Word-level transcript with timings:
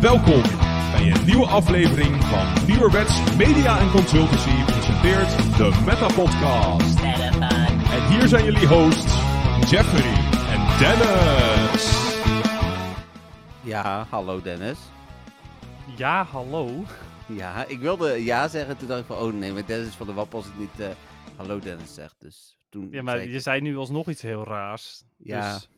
Welkom 0.00 0.42
bij 0.92 1.10
een 1.10 1.24
nieuwe 1.24 1.46
aflevering 1.46 2.24
van 2.24 2.66
Nieuwerwets 2.66 3.36
Media 3.36 3.78
en 3.78 3.90
Consultancy 3.90 4.64
presenteert 4.64 5.56
de 5.56 5.82
Meta 5.86 6.06
Podcast. 6.14 7.00
En 7.92 8.06
hier 8.08 8.28
zijn 8.28 8.44
jullie 8.44 8.66
hosts 8.66 9.14
Jeffrey 9.70 10.12
en 10.52 10.78
Dennis. 10.78 12.14
Ja, 13.60 14.06
hallo 14.10 14.42
Dennis. 14.42 14.78
Ja, 15.96 16.24
hallo. 16.32 16.84
Ja, 17.34 17.66
ik 17.66 17.78
wilde 17.78 18.24
ja 18.24 18.48
zeggen, 18.48 18.78
toen 18.78 18.88
dacht 18.88 19.00
ik 19.00 19.06
van, 19.06 19.16
oh 19.16 19.32
nee, 19.32 19.52
maar 19.52 19.66
Dennis 19.66 19.88
is 19.88 19.94
van 19.94 20.06
de 20.06 20.12
WAP 20.12 20.34
als 20.34 20.46
ik 20.46 20.58
niet 20.58 20.80
eh, 20.80 20.90
hallo 21.36 21.58
Dennis 21.58 21.94
zeg. 21.94 22.16
Dus 22.18 22.58
toen 22.68 22.88
Ja, 22.90 23.02
maar 23.02 23.14
zei 23.16 23.26
ik, 23.26 23.32
je 23.32 23.40
zei 23.40 23.60
nu 23.60 23.76
alsnog 23.76 24.08
iets 24.08 24.22
heel 24.22 24.44
raars. 24.44 25.04
Ja, 25.16 25.52
Dus 25.52 25.68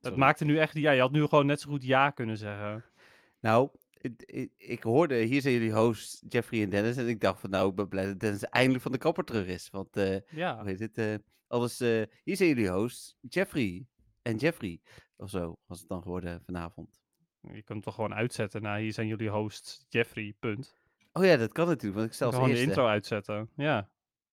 het 0.00 0.16
maakte 0.16 0.44
nu 0.44 0.58
echt... 0.58 0.74
Ja, 0.74 0.90
je 0.90 1.00
had 1.00 1.12
nu 1.12 1.26
gewoon 1.26 1.46
net 1.46 1.60
zo 1.60 1.70
goed 1.70 1.84
ja 1.84 2.10
kunnen 2.10 2.36
zeggen. 2.36 2.84
nou, 3.40 3.70
ik, 4.00 4.50
ik, 4.56 4.82
hoorde, 4.82 5.14
hier 5.14 5.40
zijn 5.40 5.54
jullie 5.54 5.72
hosts 5.72 6.22
Jeffrey 6.28 6.62
en 6.62 6.70
Dennis. 6.70 6.96
En 6.96 7.08
ik 7.08 7.20
dacht 7.20 7.40
van, 7.40 7.50
nou, 7.50 7.68
ik 7.68 7.74
ben 7.74 7.88
blij 7.88 8.06
dat 8.06 8.20
Dennis 8.20 8.44
eindelijk 8.44 8.82
van 8.82 8.92
de 8.92 8.98
kapper 8.98 9.24
terug 9.24 9.46
is. 9.46 9.70
Want, 9.70 9.96
eh 9.96 10.18
Ja, 10.30 10.58
hoe 10.58 10.68
heet 10.68 10.80
het, 10.80 10.98
eh, 10.98 11.14
alles, 11.46 11.78
hier 12.24 12.36
zijn 12.36 12.48
jullie 12.48 12.70
hosts 12.70 13.16
Jeffrey 13.28 13.86
en 14.22 14.36
Jeffrey. 14.36 14.80
Of 15.16 15.30
zo 15.30 15.58
was 15.66 15.78
het 15.78 15.88
dan 15.88 16.02
geworden 16.02 16.42
vanavond. 16.44 17.00
je 17.40 17.48
kunt 17.62 17.68
het 17.68 17.82
toch 17.82 17.94
gewoon 17.94 18.14
uitzetten. 18.14 18.62
Nou, 18.62 18.80
hier 18.80 18.92
zijn 18.92 19.06
jullie 19.06 19.28
host 19.28 19.86
Jeffrey, 19.88 20.34
punt. 20.38 20.79
Oh 21.12 21.24
ja, 21.24 21.36
dat 21.36 21.52
kan 21.52 21.66
natuurlijk, 21.66 21.94
want 21.94 22.06
ik 22.08 22.14
stel 22.14 22.32
gewoon 22.32 22.48
de 22.50 22.60
intro 22.62 22.86
uitzetten. 22.86 23.50
Ja, 23.56 23.88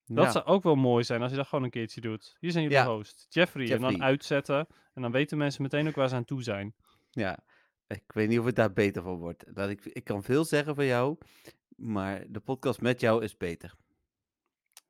dat 0.06 0.26
Ja. 0.26 0.32
zou 0.32 0.46
ook 0.46 0.64
wel 0.64 0.76
mooi 0.76 1.04
zijn 1.04 1.22
als 1.22 1.32
je 1.32 1.38
dat 1.38 1.48
gewoon 1.48 1.64
een 1.64 1.70
keertje 1.70 2.02
doet. 2.02 2.36
Hier 2.40 2.52
zijn 2.52 2.64
jullie 2.64 2.78
Ja. 2.80 2.86
host 2.88 3.26
Jeffrey, 3.30 3.72
En 3.72 3.82
dan 3.82 4.04
uitzetten. 4.04 4.68
En 4.94 5.02
dan 5.02 5.12
weten 5.12 5.38
mensen 5.38 5.62
meteen 5.62 5.88
ook 5.88 5.96
waar 5.96 6.10
ze 6.10 6.16
aan 6.16 6.26
toe 6.26 6.44
zijn. 6.44 6.76
Ja, 7.12 7.40
ik 7.88 8.04
weet 8.08 8.28
niet 8.30 8.40
of 8.40 8.46
het 8.46 8.56
daar 8.56 8.74
beter 8.74 9.02
van 9.04 9.16
wordt. 9.18 9.56
Dat 9.56 9.70
ik, 9.70 9.86
ik 9.86 10.04
kan 10.04 10.24
veel 10.24 10.46
zeggen 10.46 10.76
van 10.76 10.86
jou, 10.86 11.18
maar 11.76 12.26
de 12.30 12.40
podcast 12.40 12.82
met 12.82 13.00
jou 13.00 13.24
is 13.24 13.38
beter. 13.38 13.76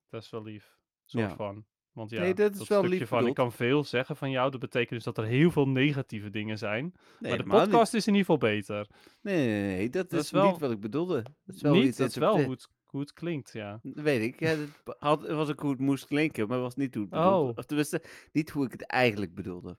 Dat 0.10 0.24
is 0.24 0.30
wel 0.30 0.44
lief. 0.44 0.78
Soort 1.06 1.30
Ja. 1.30 1.36
van. 1.36 1.66
Want 1.98 2.10
ja, 2.10 2.22
Nee, 2.22 2.34
dat 2.34 2.52
is 2.52 2.58
wel 2.68 2.80
stukje 2.80 2.98
lief 3.00 3.08
van 3.08 3.28
ik 3.28 3.34
kan 3.34 3.52
veel 3.52 3.84
zeggen 3.84 4.16
van 4.16 4.30
jou. 4.32 4.52
Dat 4.52 4.60
betekent 4.60 4.90
dus 4.90 5.04
dat 5.04 5.18
er 5.18 5.24
heel 5.26 5.52
veel 5.52 5.68
negatieve 5.68 6.30
dingen 6.30 6.58
zijn. 6.58 6.94
Nee, 7.20 7.32
maar 7.32 7.38
de 7.38 7.44
niet. 7.44 7.54
podcast 7.54 7.94
is 7.94 8.08
in 8.08 8.14
ieder 8.16 8.32
geval 8.34 8.50
beter. 8.50 8.88
Nee, 9.22 9.48
nee, 9.48 9.90
dat, 9.90 10.10
Dat 10.10 10.22
is, 10.24 10.32
wel- 10.32 10.52
niet 10.52 10.60
wat 10.60 10.72
ik 10.72 10.80
bedoelde. 10.80 11.24
Dat 11.46 11.56
is 11.56 11.62
wel 11.62 11.74
Niet, 11.74 11.86
iets 11.86 11.98
dat 11.98 12.10
is 12.10 12.16
wel 12.16 12.42
hoe 12.42 12.52
het, 12.52 12.68
hoe 12.86 13.00
het 13.00 13.14
klinkt, 13.14 13.54
ja. 13.54 13.80
Dat 13.84 14.04
weet 14.04 14.22
ik. 14.22 14.40
Ja, 14.40 14.56
dat 14.56 14.68
be- 14.84 14.96
had, 15.00 15.22
het 15.22 15.32
was 15.32 15.50
ook 15.50 15.60
hoe 15.60 15.72
het 15.72 15.80
moest 15.80 16.06
klinken, 16.06 16.48
maar 16.48 16.60
was 16.60 16.76
niet 16.76 16.94
hoe 16.94 17.04
het 17.04 17.12
bedoelde. 17.12 17.50
Oh. 17.52 17.58
Of 17.58 17.66
tenminste, 17.66 18.04
niet 18.32 18.50
hoe 18.50 18.66
ik 18.66 18.72
het 18.72 18.86
eigenlijk 18.86 19.34
bedoelde. 19.36 19.78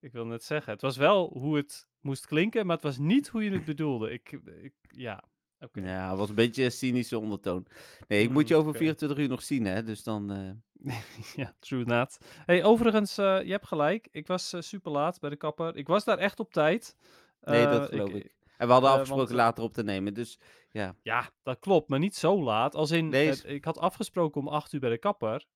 Ik 0.00 0.12
wil 0.12 0.26
net 0.26 0.44
zeggen, 0.44 0.72
het 0.72 0.82
was 0.82 0.96
wel 0.96 1.30
hoe 1.38 1.56
het 1.56 1.88
moest 2.00 2.26
klinken, 2.26 2.66
maar 2.66 2.74
het 2.76 2.84
was 2.84 2.98
niet 2.98 3.28
hoe 3.28 3.44
je 3.44 3.50
het 3.50 3.64
bedoelde. 3.64 4.10
Ik, 4.10 4.40
ik 4.62 4.72
ja, 4.88 5.22
oké. 5.60 5.80
Ja, 5.80 6.16
was 6.16 6.28
een 6.28 6.34
beetje 6.34 6.64
een 6.64 6.72
cynische 6.72 7.18
ondertoon. 7.18 7.66
Nee, 8.08 8.22
ik 8.22 8.30
moet 8.30 8.48
je 8.48 8.54
Mm, 8.54 8.60
over 8.60 8.70
oké. 8.72 8.78
24 8.78 9.18
uur 9.18 9.28
nog 9.28 9.42
zien, 9.42 9.64
hè. 9.64 9.82
Dus 9.82 10.02
dan... 10.02 10.30
eh, 10.32 10.94
ja, 11.42 11.54
true 11.58 11.84
that. 11.84 12.18
Hey, 12.46 12.64
overigens, 12.64 13.18
eh, 13.18 13.42
je 13.42 13.50
hebt 13.50 13.66
gelijk. 13.66 14.08
Ik 14.10 14.26
was 14.26 14.52
eh, 14.52 14.60
super 14.60 14.92
laat 14.92 15.20
bij 15.20 15.30
de 15.30 15.36
kapper. 15.36 15.76
Ik 15.76 15.86
was 15.86 16.04
daar 16.04 16.18
echt 16.18 16.40
op 16.40 16.52
tijd. 16.52 16.96
nee, 17.40 17.66
dat 17.66 17.88
geloof 17.88 18.10
ik. 18.10 18.34
En 18.56 18.66
we 18.66 18.72
hadden 18.72 18.90
afgesproken 18.90 19.26
want, 19.26 19.36
later 19.36 19.64
op 19.64 19.72
te 19.72 19.82
nemen, 19.82 20.14
dus 20.14 20.38
ja. 20.70 20.94
Ja, 21.02 21.30
dat 21.42 21.58
klopt, 21.58 21.88
maar 21.88 21.98
niet 21.98 22.16
zo 22.16 22.42
laat. 22.42 22.74
Als 22.74 22.90
in, 22.90 23.12
ik 23.44 23.64
had 23.64 23.78
afgesproken 23.78 24.40
om 24.40 24.48
8 24.48 24.72
uur 24.72 24.80
bij 24.80 24.90
de 24.90 24.98
kapper. 24.98 25.46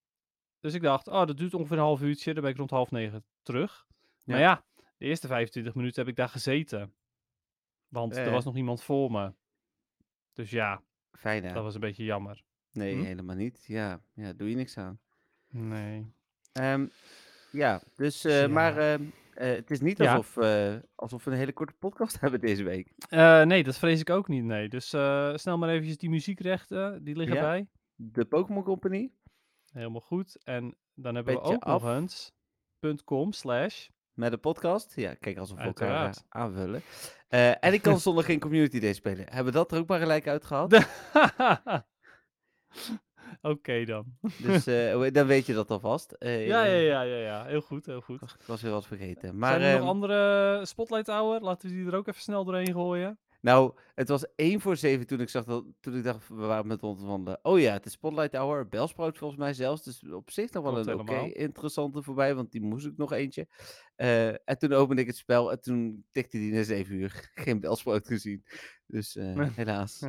Dus 0.59 0.73
ik 0.73 0.81
dacht, 0.81 1.07
oh, 1.07 1.25
dat 1.25 1.37
duurt 1.37 1.53
ongeveer 1.53 1.77
een 1.77 1.83
half 1.83 2.01
uurtje. 2.01 2.33
Dan 2.33 2.41
ben 2.43 2.51
ik 2.51 2.57
rond 2.57 2.69
half 2.69 2.91
negen 2.91 3.25
terug. 3.43 3.85
Maar 4.23 4.39
Ja. 4.39 4.65
de 4.97 5.05
eerste 5.05 5.27
25 5.27 5.75
minuten 5.75 5.99
heb 6.01 6.09
ik 6.09 6.15
daar 6.15 6.29
gezeten. 6.29 6.93
Want 7.87 8.15
er 8.15 8.31
was 8.31 8.45
nog 8.45 8.55
iemand 8.55 8.83
voor 8.83 9.11
me. 9.11 9.33
Dus 10.33 10.49
ja, 10.49 10.81
Fijn, 11.11 11.43
hè. 11.43 11.53
dat 11.53 11.63
was 11.63 11.73
een 11.73 11.79
beetje 11.81 12.03
jammer. 12.03 12.43
Nee, 12.71 12.95
Hm? 12.95 13.01
helemaal 13.03 13.35
niet. 13.35 13.63
Ja, 13.67 14.01
ja, 14.13 14.33
doe 14.33 14.49
je 14.49 14.55
niks 14.55 14.77
aan. 14.77 14.99
Nee. 15.49 16.13
Ehm, 16.51 16.87
ja, 17.51 17.77
dus, 17.77 18.21
Dus 18.21 18.23
eh, 18.23 18.41
ja. 18.41 18.47
maar 18.47 18.77
ehm, 18.77 19.03
eh, 19.33 19.49
het 19.55 19.71
is 19.71 19.79
niet 19.81 19.97
Ja. 19.97 20.15
alsof, 20.15 20.37
eh, 20.43 20.75
alsof 20.95 21.23
we 21.23 21.31
een 21.31 21.37
hele 21.37 21.53
korte 21.53 21.73
podcast 21.73 22.19
hebben 22.21 22.39
deze 22.39 22.63
week. 22.63 22.91
Eh, 23.09 23.41
nee, 23.43 23.63
dat 23.63 23.77
vrees 23.77 23.99
ik 23.99 24.09
ook 24.09 24.27
niet, 24.27 24.43
nee. 24.43 24.69
Dus 24.69 24.93
eh, 24.93 25.35
snel 25.35 25.57
maar 25.57 25.69
eventjes 25.69 25.97
die 25.97 26.09
muziekrechten, 26.09 27.03
die 27.03 27.15
liggen 27.15 27.35
Ja. 27.35 27.41
bij. 27.41 27.67
De 27.95 28.25
Pokémon 28.25 28.63
Company, 28.63 29.11
Helemaal 29.71 30.01
goed. 30.01 30.43
En 30.43 30.75
dan 30.93 31.15
hebben 31.15 31.33
we 31.33 31.39
Petje 31.39 31.55
ook 31.55 31.65
nog 31.65 31.83
af. 31.83 31.97
eens 31.99 32.31
.com 33.05 33.31
slash... 33.33 33.87
met 34.13 34.31
de 34.31 34.37
podcast. 34.37 34.95
Ja, 34.95 35.13
kijk, 35.13 35.37
alsof 35.37 35.57
we 35.57 35.63
elkaar 35.63 35.87
Uiteraard. 35.89 36.25
aanvullen. 36.29 36.81
Eh, 37.27 37.63
en 37.63 37.73
ik 37.73 37.81
kan 37.81 37.99
zonder 38.07 38.23
geen 38.23 38.39
Community 38.39 38.79
Day 38.79 38.93
spelen. 38.93 39.25
Hebben 39.29 39.45
we 39.53 39.59
dat 39.59 39.71
er 39.71 39.79
ook 39.79 39.87
maar 39.87 39.99
gelijk 39.99 40.27
uitgehaald? 40.27 40.73
Oké 43.41 43.85
dan. 43.85 44.05
dus 44.37 44.67
eh, 44.67 45.11
dan 45.13 45.27
weet 45.27 45.45
je 45.45 45.53
dat 45.53 45.69
alvast. 45.69 46.15
Ja, 46.19 46.29
ja, 46.29 46.63
ja, 46.63 47.01
ja, 47.01 47.17
ja. 47.17 47.45
Heel 47.45 47.61
goed, 47.61 47.85
heel 47.85 48.01
goed. 48.01 48.21
Ik 48.21 48.45
was 48.45 48.61
weer 48.61 48.71
wat 48.71 48.87
vergeten. 48.87 49.37
Maar 49.37 49.49
Zijn 49.49 49.61
er 49.61 49.71
nog 49.71 49.79
ehm, 49.79 49.89
andere 49.89 50.61
Spotlight 50.65 51.07
Hour? 51.07 51.39
Laten 51.41 51.69
we 51.69 51.75
die 51.75 51.85
er 51.87 51.95
ook 51.95 52.07
even 52.07 52.21
snel 52.21 52.45
doorheen 52.45 52.73
gooien. 52.73 53.19
Nou, 53.41 53.73
het 53.95 54.07
was 54.07 54.25
1 54.35 54.61
voor 54.61 54.75
7 54.75 55.07
toen 55.07 55.19
ik 55.19 55.29
zag 55.29 55.45
dat, 55.45 55.65
toen 55.79 55.97
ik 55.97 56.03
dacht, 56.03 56.27
we 56.27 56.35
waren 56.35 56.67
met 56.67 56.83
ons 56.83 57.01
wandelen. 57.01 57.39
Oh 57.41 57.59
ja, 57.59 57.73
het 57.73 57.85
is 57.85 57.91
Spotlight 57.91 58.35
Hour, 58.35 58.67
Belsprout 58.67 59.17
volgens 59.17 59.39
mij 59.39 59.53
zelfs. 59.53 59.83
Dus 59.83 60.03
op 60.11 60.31
zich 60.31 60.51
nog 60.51 60.63
wel 60.63 60.77
een 60.77 60.99
oké 60.99 61.19
interessante 61.33 62.03
voorbij, 62.03 62.35
want 62.35 62.51
die 62.51 62.61
moest 62.61 62.85
ik 62.85 62.97
nog 62.97 63.11
eentje. 63.11 63.47
Eh, 63.95 64.27
en 64.27 64.57
toen 64.57 64.73
opende 64.73 65.01
ik 65.01 65.07
het 65.07 65.17
spel 65.17 65.51
en 65.51 65.61
toen 65.61 66.05
tikte 66.11 66.37
die 66.37 66.53
na 66.53 66.63
7 66.63 66.95
uur. 66.95 67.29
Geen 67.33 67.59
Belsprout 67.59 68.07
gezien. 68.07 68.45
Dus 68.87 69.15
eh, 69.15 69.47
helaas. 69.55 70.03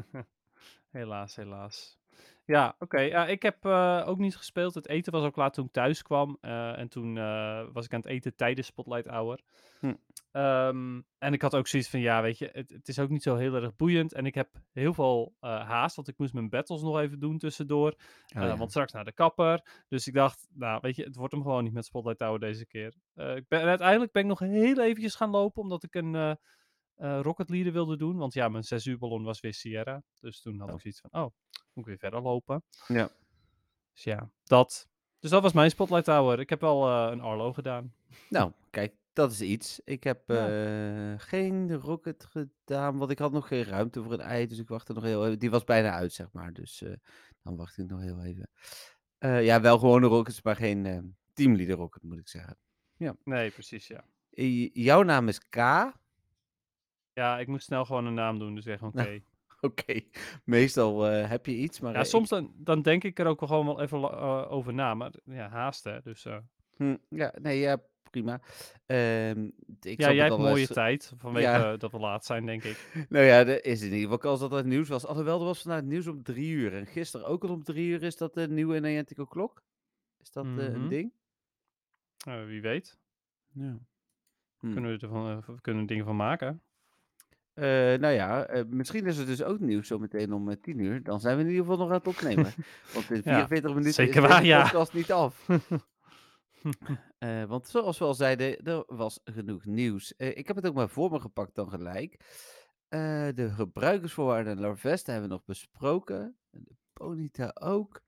helaas, 0.91 1.37
helaas. 1.37 2.02
Ja, 2.45 2.75
oké. 2.79 3.01
Ja, 3.01 3.27
ik 3.27 3.43
heb 3.43 3.65
eh, 3.65 4.03
ook 4.07 4.19
niet 4.19 4.37
gespeeld. 4.37 4.75
Het 4.75 4.89
eten 4.89 5.13
was 5.13 5.25
ook 5.25 5.37
laat 5.37 5.55
toen 5.55 5.65
ik 5.65 5.73
thuis 5.73 6.03
kwam. 6.03 6.39
eh, 6.41 6.79
en 6.79 6.89
toen 6.89 7.19
eh, 7.19 7.67
was 7.73 7.85
ik 7.85 7.93
aan 7.93 8.01
het 8.01 8.09
eten 8.09 8.37
tijdens 8.37 8.67
Spotlight 8.67 9.07
Hour. 9.07 9.41
Hm. 9.81 9.95
Ehm, 10.33 11.01
en 11.19 11.33
ik 11.33 11.43
had 11.43 11.55
ook 11.55 11.67
zoiets 11.67 11.89
van, 11.89 12.01
ja, 12.01 12.23
weet 12.23 12.39
je, 12.39 12.49
het, 12.53 12.71
het 12.71 12.89
is 12.89 12.99
ook 12.99 13.09
niet 13.09 13.23
zo 13.23 13.37
heel 13.37 13.55
erg 13.55 13.77
boeiend. 13.77 14.13
En 14.13 14.27
ik 14.27 14.35
heb 14.35 14.49
heel 14.73 14.95
veel 14.95 15.35
eh, 15.41 15.69
haast, 15.69 15.97
want 15.97 16.09
ik 16.09 16.19
moest 16.19 16.33
mijn 16.33 16.49
battles 16.49 16.83
nog 16.83 16.99
even 16.99 17.21
doen 17.21 17.39
tussendoor. 17.39 17.91
Oh 17.91 18.43
Eh, 18.43 18.49
ja. 18.49 18.57
Want 18.57 18.71
straks 18.71 18.93
naar 18.93 19.05
de 19.05 19.13
kapper. 19.13 19.85
Dus 19.89 20.07
ik 20.07 20.15
dacht, 20.15 20.49
nou, 20.53 20.79
weet 20.83 20.97
je, 20.97 21.05
het 21.05 21.17
wordt 21.17 21.33
hem 21.33 21.43
gewoon 21.43 21.65
niet 21.65 21.73
met 21.73 21.85
Spotlight 21.85 22.21
Hour 22.21 22.39
deze 22.39 22.67
keer. 22.67 22.95
Eh, 23.15 23.37
ik 23.37 23.49
ben, 23.49 23.61
en 23.61 23.69
uiteindelijk 23.69 24.13
ben 24.13 24.23
ik 24.23 24.29
nog 24.29 24.39
heel 24.39 24.81
eventjes 24.81 25.15
gaan 25.15 25.31
lopen, 25.31 25.63
omdat 25.63 25.83
ik 25.85 25.95
een 25.95 26.15
eh 26.15 26.35
eh, 26.97 27.21
Rocket 27.23 27.49
Leader 27.49 27.73
wilde 27.73 27.97
doen. 27.97 28.17
Want 28.17 28.35
ja, 28.35 28.49
mijn 28.49 28.63
6 28.65 28.87
uur 28.87 28.99
ballon 28.99 29.23
was 29.25 29.41
weer 29.41 29.55
Sierra. 29.55 30.03
Dus 30.21 30.41
toen 30.41 30.59
had 30.59 30.69
Oh. 30.69 30.75
ik 30.75 30.81
zoiets 30.81 31.01
van, 31.01 31.23
oh, 31.25 31.31
moet 31.75 31.85
ik 31.85 31.91
weer 31.91 31.99
verder 31.99 32.23
lopen. 32.23 32.65
Ja. 32.89 33.11
Dus 33.93 34.05
ja, 34.05 34.31
dat. 34.45 34.89
Dus 35.19 35.31
dat 35.31 35.43
was 35.43 35.53
mijn 35.53 35.71
Spotlight 35.71 36.07
Hour. 36.07 36.41
Ik 36.41 36.49
heb 36.51 36.61
wel 36.61 36.89
eh, 36.89 37.13
een 37.13 37.21
Arlo 37.21 37.53
gedaan. 37.53 37.95
Nou, 38.29 38.53
kijk, 38.71 38.95
dat 39.13 39.33
is 39.33 39.41
iets. 39.41 39.81
Ik 39.85 40.05
heb 40.05 40.23
Ja. 40.27 40.49
eh, 41.13 41.19
geen 41.21 41.75
rocket 41.75 42.25
gedaan, 42.25 42.99
want 42.99 43.11
ik 43.11 43.19
had 43.19 43.33
nog 43.33 43.49
geen 43.49 43.65
ruimte 43.65 44.03
voor 44.03 44.13
een 44.13 44.21
ei, 44.21 44.47
dus 44.47 44.59
ik 44.59 44.69
wachtte 44.69 44.93
nog 44.93 45.03
heel 45.03 45.27
even. 45.27 45.39
Die 45.39 45.51
was 45.51 45.65
bijna 45.65 45.91
uit, 45.91 46.13
zeg 46.13 46.33
maar, 46.33 46.53
dus 46.53 46.83
eh, 46.83 46.93
dan 47.43 47.57
wacht 47.57 47.79
ik 47.79 47.87
nog 47.91 48.01
heel 48.01 48.23
even. 48.23 48.51
Ja, 49.45 49.61
wel 49.61 49.79
gewone 49.79 50.07
rockets, 50.07 50.43
maar 50.43 50.57
geen 50.57 51.17
teamleader 51.33 51.77
rocket, 51.77 52.03
moet 52.03 52.19
ik 52.19 52.29
zeggen. 52.29 52.57
Nee, 53.25 53.51
precies, 53.51 53.87
ja. 53.87 54.05
I- 54.39 54.71
jouw 54.73 55.03
naam 55.03 55.29
is 55.29 55.49
K. 55.49 55.57
Ja, 57.13 57.39
ik 57.39 57.47
moest 57.47 57.65
snel 57.65 57.85
gewoon 57.85 58.07
een 58.07 58.15
naam 58.15 58.39
doen, 58.39 58.55
dus 58.55 58.65
zeg 58.65 58.79
gewoon 58.79 58.93
Nou, 58.95 59.23
oké. 59.71 60.01
Meestal 60.45 61.07
eh, 61.09 61.29
heb 61.29 61.47
je 61.47 61.57
iets, 61.57 61.81
maar 61.81 61.93
Ja, 61.93 61.99
eh, 61.99 62.05
soms 62.05 62.29
dan, 62.29 62.53
dan 62.57 62.83
denk 62.83 63.05
ik 63.05 63.19
er 63.19 63.27
ook 63.27 63.39
gewoon 63.47 63.67
wel 63.67 63.81
even 63.81 63.99
eh, 64.03 64.53
over 64.53 64.75
na. 64.75 64.95
Maar 64.95 65.13
ja, 65.25 65.49
haast 65.49 65.85
hè. 65.85 66.01
Dus 66.01 66.27
hm, 66.77 66.97
ja, 67.09 67.35
nee, 67.41 67.59
ja, 67.59 67.81
prima. 68.11 68.41
Ehm, 68.87 69.45
ik 69.81 70.01
ja, 70.01 70.13
jij 70.13 70.25
het 70.25 70.33
hebt 70.33 70.37
mooie 70.49 70.67
s- 70.67 70.73
tijd. 70.73 71.13
Vanwege 71.17 71.47
ja. 71.47 71.77
dat 71.77 71.91
we 71.93 71.99
laat 71.99 72.25
zijn, 72.25 72.47
denk 72.47 72.63
ik. 72.65 72.89
Nou 73.09 73.25
ja, 73.25 73.39
er 73.47 73.65
is 73.65 73.79
in 73.81 73.85
ieder 73.87 74.01
geval 74.01 74.19
kans 74.19 74.41
dat 74.41 74.51
het 74.51 74.67
nieuws 74.67 74.89
was. 74.89 75.07
Alhoewel, 75.07 75.39
er 75.39 75.45
was 75.45 75.63
vandaag 75.63 75.83
nieuws 75.83 76.07
om 76.07 76.23
drie 76.23 76.51
uur. 76.51 76.75
En 76.75 76.87
gisteren 76.87 77.27
ook 77.27 77.43
al 77.45 77.51
om 77.51 77.65
drie 77.65 77.89
uur 77.89 78.03
is 78.03 78.17
dat 78.17 78.35
de 78.35 78.49
nieuwe 78.49 78.79
Niantic 78.79 79.27
klok. 79.29 79.63
Is 80.21 80.31
dat 80.31 80.45
een 80.45 80.55
Mhm. 80.81 80.89
ding? 80.89 81.13
Wie 82.47 82.61
weet. 82.61 82.99
Ja. 83.53 83.79
Hm. 84.59 84.73
Kunnen 84.73 84.91
we 84.99 84.99
er 85.07 85.09
van, 85.09 85.59
kunnen 85.61 85.83
we 85.83 85.89
dingen 85.89 86.05
van 86.05 86.17
maken. 86.17 86.63
Eh, 87.55 87.65
nou 87.99 88.09
ja, 88.09 88.45
eh, 88.45 88.65
misschien 88.69 89.07
is 89.07 89.19
er 89.19 89.27
dus 89.27 89.43
ook 89.43 89.61
nieuws 89.61 89.87
zometeen 89.87 90.33
om 90.33 90.51
eh, 90.51 90.57
tien 90.61 90.79
uur. 90.79 91.03
Dan 91.03 91.21
zijn 91.21 91.37
we 91.37 91.43
in 91.43 91.49
ieder 91.49 91.63
geval 91.63 91.79
nog 91.79 91.89
aan 91.89 91.95
het 91.95 92.07
opnemen. 92.07 92.53
Want 92.93 93.11
in 93.11 93.17
Ja, 93.25 93.47
44 93.47 93.71
minuten 93.71 93.93
zeker 93.93 94.23
is 94.23 94.29
waar, 94.29 94.41
deze 94.41 94.47
ja. 94.47 94.63
podcast 94.63 94.93
niet 94.93 95.13
af. 95.13 95.47
Eh, 97.19 97.45
want 97.45 97.69
zoals 97.69 97.99
we 97.99 98.05
al 98.05 98.15
zeiden, 98.15 98.65
er 98.65 98.85
was 98.87 99.21
genoeg 99.25 99.65
nieuws. 99.65 100.17
Eh, 100.17 100.37
ik 100.37 100.47
heb 100.47 100.57
het 100.57 100.67
ook 100.67 100.75
maar 100.75 100.89
voor 100.89 101.11
me 101.11 101.21
gepakt 101.21 101.55
dan 101.55 101.69
gelijk. 101.69 102.17
Eh, 102.89 103.29
de 103.35 103.51
gebruikersvoorwaarden 103.51 104.53
en 104.53 104.61
Larvesta 104.61 105.13
hebben 105.13 105.31
we 105.31 105.35
nog 105.35 105.45
besproken. 105.45 106.37
En 106.51 106.65
de 106.65 106.75
Ponyta 106.93 107.51
ook. 107.61 108.03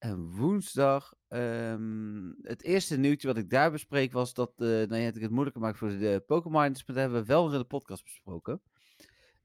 En 0.00 0.30
woensdag, 0.30 1.14
ehm, 1.28 2.32
het 2.42 2.62
eerste 2.62 2.98
nieuwtje 2.98 3.26
wat 3.26 3.36
ik 3.36 3.50
daar 3.50 3.70
bespreek 3.70 4.12
was 4.12 4.34
dat 4.34 4.52
uh, 4.56 4.68
nou 4.68 4.96
ja, 4.96 5.10
het 5.10 5.30
moeilijker 5.30 5.60
maakt 5.60 5.78
voor 5.78 5.88
de 5.88 6.22
Pokémon, 6.26 6.60
maar 6.60 6.72
dat 6.86 6.96
hebben 6.96 7.20
we 7.20 7.26
wel 7.26 7.52
in 7.52 7.58
de 7.58 7.64
podcast 7.64 8.04
besproken. 8.04 8.62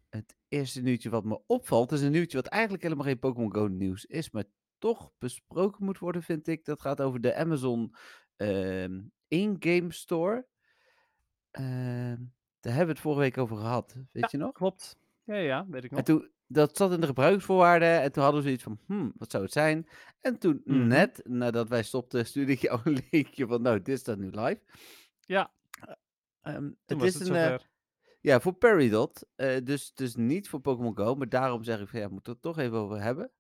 Het 0.09 0.35
eerste 0.47 0.81
nieuwtje 0.81 1.09
wat 1.09 1.23
me 1.23 1.41
opvalt, 1.45 1.91
is 1.91 2.01
een 2.01 2.11
nieuwtje 2.11 2.37
wat 2.37 2.47
eigenlijk 2.47 2.83
helemaal 2.83 3.05
geen 3.05 3.19
Pokémon 3.19 3.53
Go 3.53 3.67
nieuws 3.67 4.05
is, 4.05 4.31
maar 4.31 4.43
toch 4.77 5.11
besproken 5.17 5.85
moet 5.85 5.99
worden, 5.99 6.23
vind 6.23 6.47
ik. 6.47 6.65
Dat 6.65 6.81
gaat 6.81 7.01
over 7.01 7.21
de 7.21 7.35
Amazon 7.35 7.95
uh, 8.37 8.87
in-game 9.27 9.91
store. 9.91 10.47
Uh, 11.51 11.61
daar 12.59 12.73
hebben 12.73 12.85
we 12.85 12.91
het 12.91 12.99
vorige 12.99 13.21
week 13.21 13.37
over 13.37 13.57
gehad, 13.57 13.95
weet 14.11 14.31
je 14.31 14.37
nog? 14.37 14.51
Klopt. 14.51 14.97
Ja, 15.23 15.35
ja, 15.35 15.67
weet 15.69 15.83
ik 15.83 15.89
nog. 15.89 15.99
En 15.99 16.05
toen, 16.05 16.29
dat 16.47 16.77
zat 16.77 16.91
in 16.91 17.01
de 17.01 17.07
gebruiksvoorwaarden 17.07 18.01
en 18.01 18.11
toen 18.11 18.23
hadden 18.23 18.41
we 18.41 18.47
zoiets 18.47 18.63
van, 18.63 18.79
hmm, 18.85 19.13
wat 19.17 19.31
zou 19.31 19.43
het 19.43 19.51
zijn? 19.53 19.87
En 20.21 20.37
toen, 20.39 20.61
Mhm. 20.65 20.87
net 20.87 21.21
nadat 21.23 21.69
wij 21.69 21.83
stopten, 21.83 22.25
stuurde 22.27 22.51
ik 22.51 22.59
jou 22.59 22.79
een 22.83 23.03
linkje 23.11 23.47
van, 23.47 23.61
nou, 23.61 23.81
dit 23.81 23.99
staat 23.99 24.17
nu 24.17 24.29
live. 24.29 24.61
Ja, 25.19 25.53
Ehm, 26.41 26.71
toen 26.85 26.97
het 26.99 27.07
is 27.07 27.13
het 27.19 27.27
een, 27.27 27.35
eh, 27.35 27.57
ja, 28.21 28.39
voor 28.39 28.53
Peridot, 28.53 29.25
eh, 29.35 29.63
dus, 29.63 29.93
dus 29.93 30.15
niet 30.15 30.49
voor 30.49 30.59
Pokémon 30.59 30.97
Go, 30.97 31.15
maar 31.15 31.29
daarom 31.29 31.63
zeg 31.63 31.79
ik 31.81 31.87
van, 31.87 31.99
ja, 31.99 32.07
moeten 32.07 32.33
we 32.33 32.39
het 32.41 32.55
toch 32.55 32.63
even 32.65 32.77
over 32.77 33.01
hebben. 33.01 33.31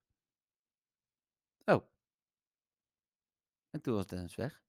Oh. 1.65 1.87
En 3.69 3.81
toen 3.81 3.93
was 3.95 4.07
Dennis 4.07 4.35
weg. 4.35 4.63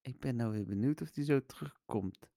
Ik 0.00 0.20
ben 0.20 0.36
nou 0.36 0.52
weer 0.52 0.66
benieuwd 0.66 1.00
of 1.00 1.10
die 1.10 1.24
zo 1.24 1.46
terugkomt. 1.46 2.30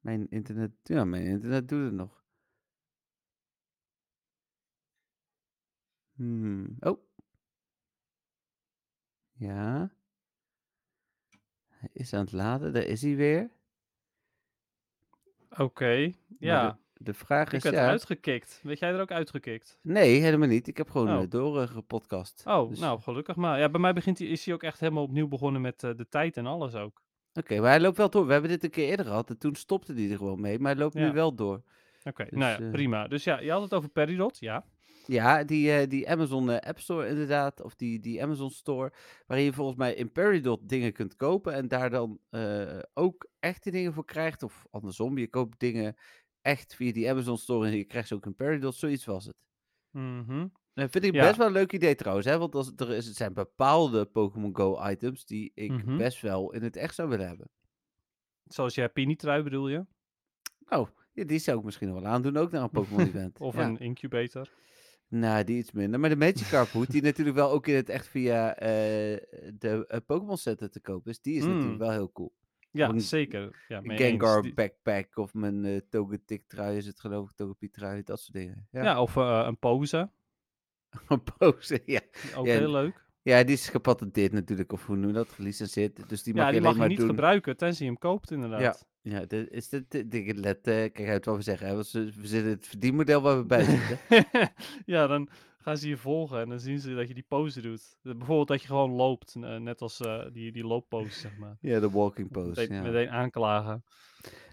Mijn 0.00 0.30
internet, 0.30 0.70
ja, 0.82 1.04
mijn 1.04 1.24
internet 1.24 1.68
doet 1.68 1.84
het 1.84 1.92
nog. 1.92 2.24
Hmm. 6.14 6.76
Oh. 6.80 6.98
Ja. 9.32 9.90
Hij 11.68 11.88
is 11.92 12.12
aan 12.12 12.20
het 12.20 12.32
laden, 12.32 12.72
daar 12.72 12.82
is 12.82 13.02
hij 13.02 13.16
weer. 13.16 13.50
Oké, 15.58 16.12
ja. 16.38 16.70
De, 16.92 17.04
de 17.04 17.14
vraag 17.14 17.46
Ik 17.46 17.52
is, 17.52 17.62
werd 17.62 17.74
ja... 17.74 17.88
uitgekikt. 17.88 18.60
Weet 18.62 18.78
jij 18.78 18.92
er 18.92 19.00
ook 19.00 19.10
uitgekikt? 19.10 19.78
Nee, 19.82 20.20
helemaal 20.20 20.48
niet. 20.48 20.66
Ik 20.68 20.76
heb 20.76 20.90
gewoon 20.90 21.08
Oh. 21.16 21.22
eh, 21.22 21.30
doorgepodcast. 21.30 22.42
Oh, 22.46 22.68
Dus- 22.68 22.78
nou, 22.78 23.00
gelukkig 23.00 23.36
maar. 23.36 23.58
Ja, 23.58 23.68
bij 23.68 23.80
mij 23.80 23.92
begint 23.92 24.18
hij, 24.18 24.26
is 24.28 24.44
hij 24.44 24.54
ook 24.54 24.62
echt 24.62 24.80
helemaal 24.80 25.02
opnieuw 25.02 25.28
begonnen 25.28 25.60
met 25.60 25.82
eh, 25.84 25.96
de 25.96 26.08
tijd 26.08 26.36
en 26.36 26.46
alles 26.46 26.74
ook. 26.74 27.02
Oké, 27.34 27.60
maar 27.60 27.70
hij 27.70 27.80
loopt 27.80 27.96
wel 27.96 28.10
door. 28.10 28.26
We 28.26 28.32
hebben 28.32 28.50
dit 28.50 28.64
een 28.64 28.70
keer 28.70 28.88
eerder 28.88 29.06
gehad 29.06 29.30
en 29.30 29.38
toen 29.38 29.54
stopte 29.54 29.92
hij 29.94 30.10
er 30.10 30.16
gewoon 30.16 30.40
mee. 30.40 30.58
Maar 30.58 30.72
hij 30.72 30.80
loopt 30.80 30.94
nu 30.94 31.04
Ja. 31.04 31.12
wel 31.12 31.34
door. 31.34 31.62
Oké, 32.04 32.24
Dus, 32.24 32.32
nou 32.38 32.50
ja, 32.62 32.66
eh, 32.66 32.70
prima. 32.70 33.08
Dus 33.08 33.24
ja, 33.24 33.40
je 33.40 33.50
had 33.50 33.62
het 33.62 33.74
over 33.74 33.88
Peridot, 33.88 34.38
ja. 34.38 34.64
Ja, 35.06 35.44
die, 35.44 35.72
eh, 35.72 35.88
die 35.88 36.10
Amazon 36.10 36.50
eh, 36.50 36.68
App 36.68 36.78
Store 36.78 37.08
inderdaad, 37.08 37.60
of 37.62 37.74
die, 37.74 38.00
die 38.00 38.22
Amazon 38.22 38.50
Store, 38.50 38.92
waarin 39.26 39.46
je 39.46 39.52
volgens 39.52 39.76
mij 39.78 39.94
in 39.94 40.12
Peridot 40.12 40.68
dingen 40.68 40.92
kunt 40.92 41.16
kopen 41.16 41.52
en 41.54 41.68
daar 41.68 41.90
dan 41.90 42.20
eh, 42.30 42.78
ook 42.94 43.28
echte 43.40 43.70
dingen 43.70 43.92
voor 43.92 44.04
krijgt. 44.04 44.42
Of 44.42 44.66
andersom, 44.70 45.18
je 45.18 45.28
koopt 45.28 45.58
dingen 45.60 45.96
echt 46.42 46.74
via 46.74 46.92
die 46.92 47.10
Amazon 47.10 47.38
Store 47.38 47.66
en 47.66 47.76
je 47.76 47.84
krijgt 47.84 48.08
ze 48.08 48.14
ook 48.14 48.26
in 48.26 48.34
Peridot. 48.34 48.74
Zoiets 48.74 49.04
was 49.04 49.24
het. 49.24 49.34
Mhm. 49.90 50.46
Dat 50.80 50.90
vind 50.90 51.04
ik 51.04 51.14
Ja. 51.14 51.26
best 51.26 51.36
wel 51.36 51.46
een 51.46 51.52
leuk 51.52 51.72
idee 51.72 51.94
trouwens, 51.94 52.26
hè? 52.26 52.38
want 52.38 52.54
als, 52.54 52.72
er, 52.76 52.90
is, 52.90 53.08
er 53.08 53.14
zijn 53.14 53.32
bepaalde 53.34 54.04
Pokémon 54.04 54.56
Go 54.56 54.86
items 54.88 55.24
die 55.24 55.52
ik 55.54 55.70
Mhm. 55.70 55.96
best 55.96 56.20
wel 56.20 56.52
in 56.52 56.62
het 56.62 56.76
echt 56.76 56.94
zou 56.94 57.08
willen 57.08 57.26
hebben. 57.28 57.48
Zoals 58.46 58.74
je 58.74 58.88
Pini-trui 58.88 59.42
bedoel 59.42 59.68
je? 59.68 59.84
Oh, 60.68 60.88
ja, 61.12 61.24
die 61.24 61.38
zou 61.38 61.58
ik 61.58 61.64
misschien 61.64 61.88
nog 61.88 62.00
wel 62.02 62.10
aandoen, 62.10 62.36
ook 62.36 62.50
naar 62.50 62.62
een 62.62 62.70
Pokémon 62.70 63.00
event. 63.14 63.40
Of 63.40 63.54
Ja. 63.54 63.62
een 63.66 63.78
incubator? 63.78 64.48
Nou, 65.08 65.44
die 65.44 65.56
iets 65.58 65.72
minder. 65.72 66.00
Maar 66.00 66.10
de 66.10 66.16
Magikarp 66.16 66.68
hoed, 66.68 66.90
die 66.90 67.02
natuurlijk 67.02 67.36
wel 67.36 67.50
ook 67.50 67.66
in 67.66 67.74
het 67.74 67.88
echt 67.88 68.06
via 68.08 68.54
eh, 68.56 68.68
de 69.58 69.84
eh, 69.88 69.98
Pokémon 70.06 70.36
Center 70.36 70.70
te 70.70 70.80
kopen 70.80 71.10
is, 71.10 71.20
die 71.20 71.36
is 71.36 71.44
Mm. 71.44 71.52
natuurlijk 71.54 71.78
wel 71.78 71.90
heel 71.90 72.12
cool. 72.12 72.32
Ja, 72.72 72.88
een 72.88 73.00
zeker. 73.00 73.64
Ja, 73.68 73.80
Gengar. 73.84 74.42
Die- 74.42 74.54
backpack 74.54 75.16
of 75.16 75.34
mijn 75.34 75.64
uh, 75.64 75.80
Togetic 75.88 76.42
trui 76.48 76.76
is 76.76 76.86
het 76.86 77.00
geloof 77.00 77.30
ik, 77.30 77.36
Togepi 77.36 77.70
trui, 77.70 78.02
dat 78.02 78.20
soort 78.20 78.32
dingen. 78.36 78.66
Ja, 78.70 78.82
ja. 78.82 79.00
of 79.02 79.16
eh, 79.16 79.42
een 79.46 79.58
pose. 79.58 80.10
een 81.08 81.22
pose, 81.38 81.82
ja. 81.86 82.00
Ook 82.36 82.46
Ja, 82.46 82.52
heel 82.52 82.70
leuk. 82.70 83.08
Ja, 83.22 83.42
die 83.44 83.54
is 83.54 83.68
gepatenteerd 83.68 84.32
natuurlijk, 84.32 84.72
of 84.72 84.86
hoe 84.86 84.96
noem 84.96 85.06
je 85.08 85.12
dat, 85.14 85.28
gelicenseerd. 85.28 86.08
Dus 86.08 86.22
die 86.22 86.34
mag 86.34 86.42
Ja, 86.42 86.48
je 86.48 86.60
die 86.60 86.62
mag 86.70 86.76
je 86.82 86.88
niet 86.88 86.98
doen. 86.98 87.08
gebruiken, 87.08 87.56
tenzij 87.56 87.86
je 87.86 87.90
hem 87.92 88.00
koopt 88.00 88.30
inderdaad. 88.30 88.88
Ja, 89.02 89.24
dit 89.24 89.50
is 89.50 89.68
dit, 89.68 89.90
dit, 89.90 90.10
dit- 90.10 90.36
let, 90.38 90.66
eh, 90.66 90.74
kijk 90.92 91.08
uit 91.08 91.24
wat 91.24 91.36
we 91.36 91.42
zeggen, 91.42 91.66
hè, 91.66 91.74
want 91.74 91.90
we 91.90 92.10
zitten 92.22 92.50
het 92.50 92.66
verdienmodel 92.66 93.20
waar 93.20 93.36
we 93.38 93.44
bij 93.44 93.64
zitten. 93.64 93.98
ja, 94.94 95.06
dan 95.06 95.28
gaan 95.58 95.76
ze 95.76 95.88
je 95.88 95.96
volgen 95.96 96.40
en 96.40 96.48
dan 96.48 96.60
zien 96.60 96.78
ze 96.80 96.94
dat 96.94 97.08
je 97.08 97.14
die 97.14 97.24
pose 97.28 97.60
doet. 97.60 97.96
Bijvoorbeeld 98.02 98.48
dat 98.48 98.60
je 98.60 98.66
gewoon 98.66 98.90
loopt, 98.90 99.34
eh, 99.40 99.56
net 99.56 99.80
als 99.80 100.00
eh, 100.00 100.26
die, 100.32 100.52
die 100.52 100.64
looppose, 100.66 101.18
zeg 101.20 101.36
maar. 101.38 101.56
Ja, 101.60 101.80
de 101.80 101.90
walking 101.90 102.30
pose. 102.30 102.60
meteen, 102.60 102.76
ja. 102.76 102.82
meteen 102.82 103.10
aanklagen. 103.10 103.84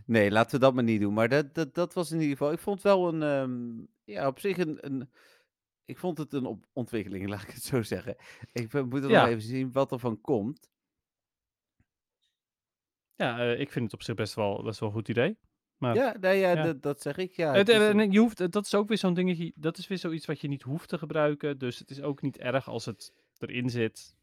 Nee, 0.06 0.32
laten 0.32 0.52
we 0.52 0.66
dat 0.66 0.74
maar 0.74 0.84
niet 0.84 1.02
doen. 1.02 1.14
Maar 1.14 1.30
dat, 1.30 1.54
dat, 1.54 1.74
dat 1.76 1.94
was 1.94 2.12
in 2.12 2.20
ieder 2.22 2.38
geval. 2.38 2.52
Ik 2.52 2.60
vond 2.60 2.82
wel 2.82 3.14
een. 3.14 3.24
ehm, 3.24 3.86
ja, 4.14 4.28
op 4.28 4.40
zich 4.40 4.58
een. 4.58 4.78
een 4.82 5.10
ik 5.88 5.98
vond 5.98 6.18
het 6.18 6.34
een 6.34 6.64
ontwikkeling, 6.74 7.28
laat 7.30 7.42
ik 7.42 7.50
het 7.50 7.64
zo 7.64 7.82
zeggen. 7.82 8.16
Ik 8.52 8.74
eh, 8.74 8.84
moet 8.84 9.04
er 9.04 9.10
Ja. 9.10 9.20
nog 9.22 9.30
even 9.30 9.42
zien 9.42 9.72
wat 9.72 9.92
er 9.92 10.00
van 10.00 10.22
komt. 10.22 10.70
Ja, 13.16 13.40
eh, 13.40 13.60
ik 13.60 13.72
vind 13.72 13.86
het 13.86 13.94
op 13.94 14.04
zich 14.04 14.16
best 14.16 14.34
wel, 14.34 14.64
best 14.64 14.80
wel 14.80 14.90
een 14.90 14.96
goed 14.96 15.08
idee. 15.10 15.38
Maar 15.78 15.96
Ja, 15.96 16.16
nee, 16.20 16.40
ja, 16.40 16.52
Ja. 16.52 16.74
Dat, 16.74 17.02
zeg 17.02 17.18
ik. 17.18 17.32
Ja, 17.36 17.54
Het, 17.54 17.68
het 17.68 17.82
en 17.82 18.00
een- 18.00 18.12
je 18.12 18.20
hoeft, 18.20 18.52
dat 18.52 18.66
is 18.66 18.76
ook 18.76 18.88
weer 18.88 18.98
zo'n 18.98 19.14
dingetje, 19.14 19.52
dat 19.56 19.78
is 19.78 19.88
weer 19.88 19.98
zoiets 19.98 20.26
wat 20.26 20.42
je 20.42 20.48
niet 20.48 20.62
hoeft 20.62 20.90
te 20.90 20.98
gebruiken. 20.98 21.58
Dus 21.58 21.80
het 21.80 21.90
is 21.90 22.02
ook 22.02 22.22
niet 22.22 22.38
erg 22.38 22.68
als 22.70 22.86
het 22.86 23.14
erin 23.38 23.70
zit. 23.70 24.16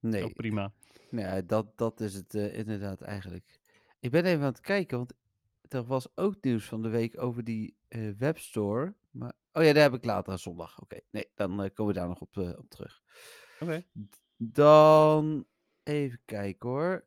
nee, 0.00 0.24
Ook 0.24 0.32
prima. 0.32 0.72
nee, 1.10 1.46
dat, 1.46 1.78
dat 1.78 2.00
is 2.00 2.14
het 2.14 2.34
eh, 2.34 2.58
inderdaad 2.58 3.00
eigenlijk. 3.00 3.58
Ik 4.00 4.10
ben 4.10 4.24
even 4.24 4.40
aan 4.40 4.46
het 4.52 4.60
kijken, 4.60 4.96
want 4.96 5.12
er 5.68 5.84
was 5.84 6.16
ook 6.16 6.36
nieuws 6.40 6.64
van 6.64 6.82
de 6.82 6.88
week 6.88 7.20
over 7.22 7.44
die 7.44 7.74
eh, 7.88 8.10
webstore. 8.18 8.94
Maar, 9.10 9.32
oh 9.52 9.62
ja, 9.62 9.72
daar 9.72 9.82
heb 9.82 9.94
ik 9.94 10.04
later 10.04 10.38
zondag. 10.38 10.80
Oké, 10.80 11.00
nee, 11.10 11.30
dan 11.34 11.62
eh, 11.62 11.70
komen 11.74 11.94
we 11.94 12.00
daar 12.00 12.08
nog 12.08 12.20
op, 12.20 12.36
eh, 12.36 12.58
op 12.58 12.68
terug. 12.70 13.02
Oké. 13.60 13.84
Dan 14.36 15.46
even 15.82 16.20
kijken 16.24 16.68
hoor. 16.68 17.06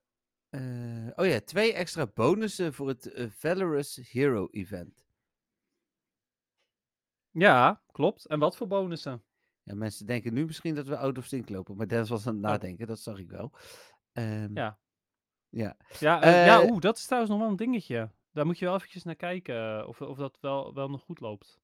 Eh, 0.50 1.08
oh 1.16 1.26
ja, 1.26 1.40
twee 1.42 1.74
extra 1.74 2.08
bonussen 2.08 2.74
voor 2.74 2.88
het 2.88 3.30
Valorous 3.38 3.96
Hero 4.12 4.48
Event. 4.52 5.06
Ja, 7.32 7.82
klopt. 7.92 8.26
En 8.26 8.40
wat 8.40 8.58
voor 8.58 8.68
bonussen? 8.68 9.24
Ja, 9.64 9.76
mensen 9.76 10.06
denken 10.06 10.34
nu 10.34 10.46
misschien 10.46 10.76
dat 10.76 10.88
we 10.88 10.98
out 10.98 11.18
of 11.18 11.26
sync 11.26 11.50
lopen, 11.50 11.76
maar 11.76 11.88
Dennis 11.88 12.10
was 12.10 12.28
aan 12.28 12.36
het 12.36 12.44
Oh. 12.44 12.50
nadenken, 12.50 12.88
dat 12.88 13.00
zag 13.00 13.18
ik 13.18 13.30
wel. 13.30 13.52
Ehm, 14.12 14.54
Ja. 14.56 14.80
ja. 15.50 15.78
Ja, 16.00 16.26
ja 16.26 16.62
Eh, 16.62 16.70
oeh, 16.70 16.80
dat 16.80 16.98
is 16.98 17.06
trouwens 17.06 17.32
nog 17.34 17.42
wel 17.42 17.50
een 17.50 17.56
dingetje. 17.56 18.12
Daar 18.32 18.46
moet 18.46 18.60
je 18.60 18.66
wel 18.66 18.76
eventjes 18.76 19.04
naar 19.04 19.16
kijken 19.16 19.88
of, 19.88 20.02
of 20.02 20.18
dat 20.18 20.38
wel, 20.42 20.74
wel 20.74 20.90
nog 20.90 21.02
goed 21.02 21.20
loopt. 21.20 21.60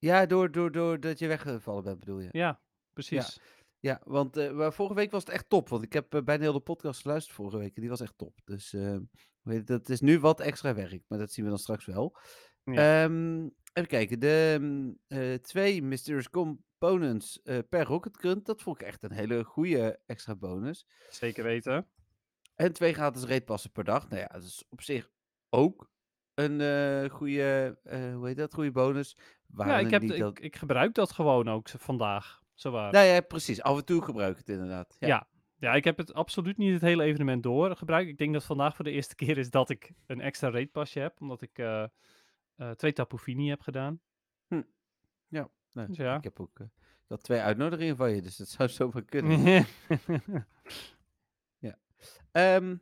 Ja, 0.00 0.26
door, 0.26 0.50
door, 0.50 0.72
door 0.72 1.00
dat 1.00 1.18
je 1.18 1.26
weggevallen 1.26 1.84
bent, 1.84 1.98
bedoel 1.98 2.20
je? 2.20 2.28
Ja, 2.30 2.60
precies. 2.92 3.40
Ja, 3.78 4.00
want 4.04 4.36
eh, 4.36 4.52
maar 4.52 4.72
vorige 4.72 4.94
week 4.94 5.10
was 5.10 5.24
het 5.24 5.32
echt 5.32 5.48
top. 5.48 5.68
Want 5.68 5.82
ik 5.82 5.92
heb 5.92 6.14
eh, 6.14 6.22
bijna 6.22 6.42
heel 6.42 6.52
de 6.52 6.60
podcast 6.60 7.00
geluisterd 7.00 7.36
vorige 7.36 7.58
week. 7.58 7.74
En 7.74 7.80
die 7.80 7.90
was 7.90 8.00
echt 8.00 8.18
top. 8.18 8.40
Dus 8.44 8.72
eh, 8.72 8.96
dat 9.64 9.88
is 9.88 10.00
nu 10.00 10.18
wat 10.18 10.40
extra 10.40 10.74
werk. 10.74 11.02
Maar 11.08 11.18
dat 11.18 11.32
zien 11.32 11.44
we 11.44 11.50
dan 11.50 11.58
straks 11.58 11.86
wel. 11.86 12.16
Ja. 12.64 13.04
Ehm, 13.04 13.48
even 13.72 13.88
kijken. 13.88 14.20
De 14.20 14.56
mm, 14.60 14.98
eh, 15.06 15.34
twee 15.34 15.82
Mysterious 15.82 16.30
Components 16.30 17.42
eh, 17.42 17.58
per 17.68 17.84
Rocket 17.84 18.16
Grunt. 18.16 18.46
Dat 18.46 18.62
vond 18.62 18.80
ik 18.80 18.86
echt 18.86 19.02
een 19.02 19.12
hele 19.12 19.44
goede 19.44 20.00
extra 20.06 20.36
bonus. 20.36 20.86
Zeker 21.10 21.44
weten. 21.44 21.88
En 22.54 22.72
twee 22.72 22.94
gratis 22.94 23.24
raidpassen 23.24 23.72
per 23.72 23.84
dag. 23.84 24.08
Nou 24.08 24.20
ja, 24.22 24.26
dat 24.26 24.42
is 24.42 24.64
op 24.68 24.82
zich 24.82 25.10
ook 25.50 25.90
een 26.34 26.60
eh 26.60 27.10
goede, 27.10 27.78
eh, 27.82 28.14
hoe 28.14 28.26
heet 28.26 28.36
dat, 28.36 28.54
goede 28.54 28.70
bonus. 28.70 29.16
Ja, 29.56 29.78
ik, 29.78 29.90
heb, 29.90 30.02
niet 30.02 30.18
dat... 30.18 30.38
ik, 30.38 30.44
ik 30.44 30.56
gebruik 30.56 30.94
dat 30.94 31.12
gewoon 31.12 31.48
ook 31.48 31.68
vandaag. 31.68 32.42
Zowaar. 32.54 32.92
Nou 32.92 33.06
ja, 33.06 33.20
precies. 33.20 33.62
Af 33.62 33.78
en 33.78 33.84
toe 33.84 34.02
gebruik 34.02 34.32
ik 34.32 34.38
het 34.38 34.48
inderdaad. 34.48 34.96
Ja. 34.98 35.06
Ja. 35.06 35.28
Ja, 35.56 35.74
ik 35.74 35.84
heb 35.84 35.96
het 35.96 36.14
absoluut 36.14 36.56
niet 36.56 36.72
het 36.72 36.80
hele 36.80 37.02
evenement 37.02 37.42
door 37.42 37.76
gebruikt. 37.76 38.08
Ik 38.08 38.18
denk 38.18 38.32
dat 38.32 38.44
vandaag 38.44 38.76
voor 38.76 38.84
de 38.84 38.90
eerste 38.90 39.14
keer 39.14 39.38
is 39.38 39.50
dat 39.50 39.70
ik 39.70 39.92
een 40.06 40.20
extra 40.20 40.50
raidpasje 40.50 41.00
heb. 41.00 41.20
Omdat 41.20 41.42
ik 41.42 41.58
eh, 41.58 41.82
eh, 42.56 42.70
twee 42.70 42.92
Tapu 42.92 43.18
Fini 43.18 43.48
heb 43.48 43.60
gedaan. 43.60 44.00
Nou, 45.72 45.88
Dus 45.88 45.96
ja. 45.96 46.16
Ik 46.16 46.24
heb 46.24 46.40
ook 46.40 46.60
eh, 46.60 46.66
had 47.06 47.22
twee 47.22 47.40
uitnodigingen 47.40 47.96
van 47.96 48.14
je, 48.14 48.22
dus 48.22 48.36
dat 48.36 48.48
zou 48.48 48.68
zomaar 48.68 49.04
kunnen. 49.04 49.64
Ehm, 52.32 52.76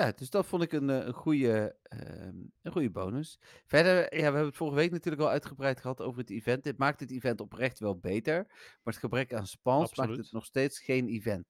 ja, 0.00 0.12
dus 0.16 0.30
dat 0.30 0.46
vond 0.46 0.62
ik 0.62 0.72
een, 0.72 0.90
eh, 0.90 1.06
een, 1.06 1.12
goede, 1.12 1.76
ehm, 1.82 2.36
een 2.62 2.72
goede 2.72 2.90
bonus. 2.90 3.38
Verder, 3.66 3.96
ja, 3.96 4.08
we 4.16 4.22
hebben 4.22 4.44
het 4.44 4.56
vorige 4.56 4.76
week 4.76 4.90
natuurlijk 4.90 5.22
al 5.22 5.28
uitgebreid 5.28 5.80
gehad 5.80 6.00
over 6.00 6.20
het 6.20 6.30
event. 6.30 6.64
Dit 6.64 6.78
maakt 6.78 7.00
het 7.00 7.10
event 7.10 7.40
oprecht 7.40 7.78
wel 7.78 7.98
beter. 7.98 8.44
Maar 8.48 8.78
het 8.94 8.96
gebrek 8.96 9.32
aan 9.34 9.46
spans 9.46 9.80
maakt 9.80 9.98
Absoluut. 9.98 10.24
het 10.24 10.32
nog 10.32 10.44
steeds 10.44 10.80
geen 10.80 11.08
event. 11.08 11.46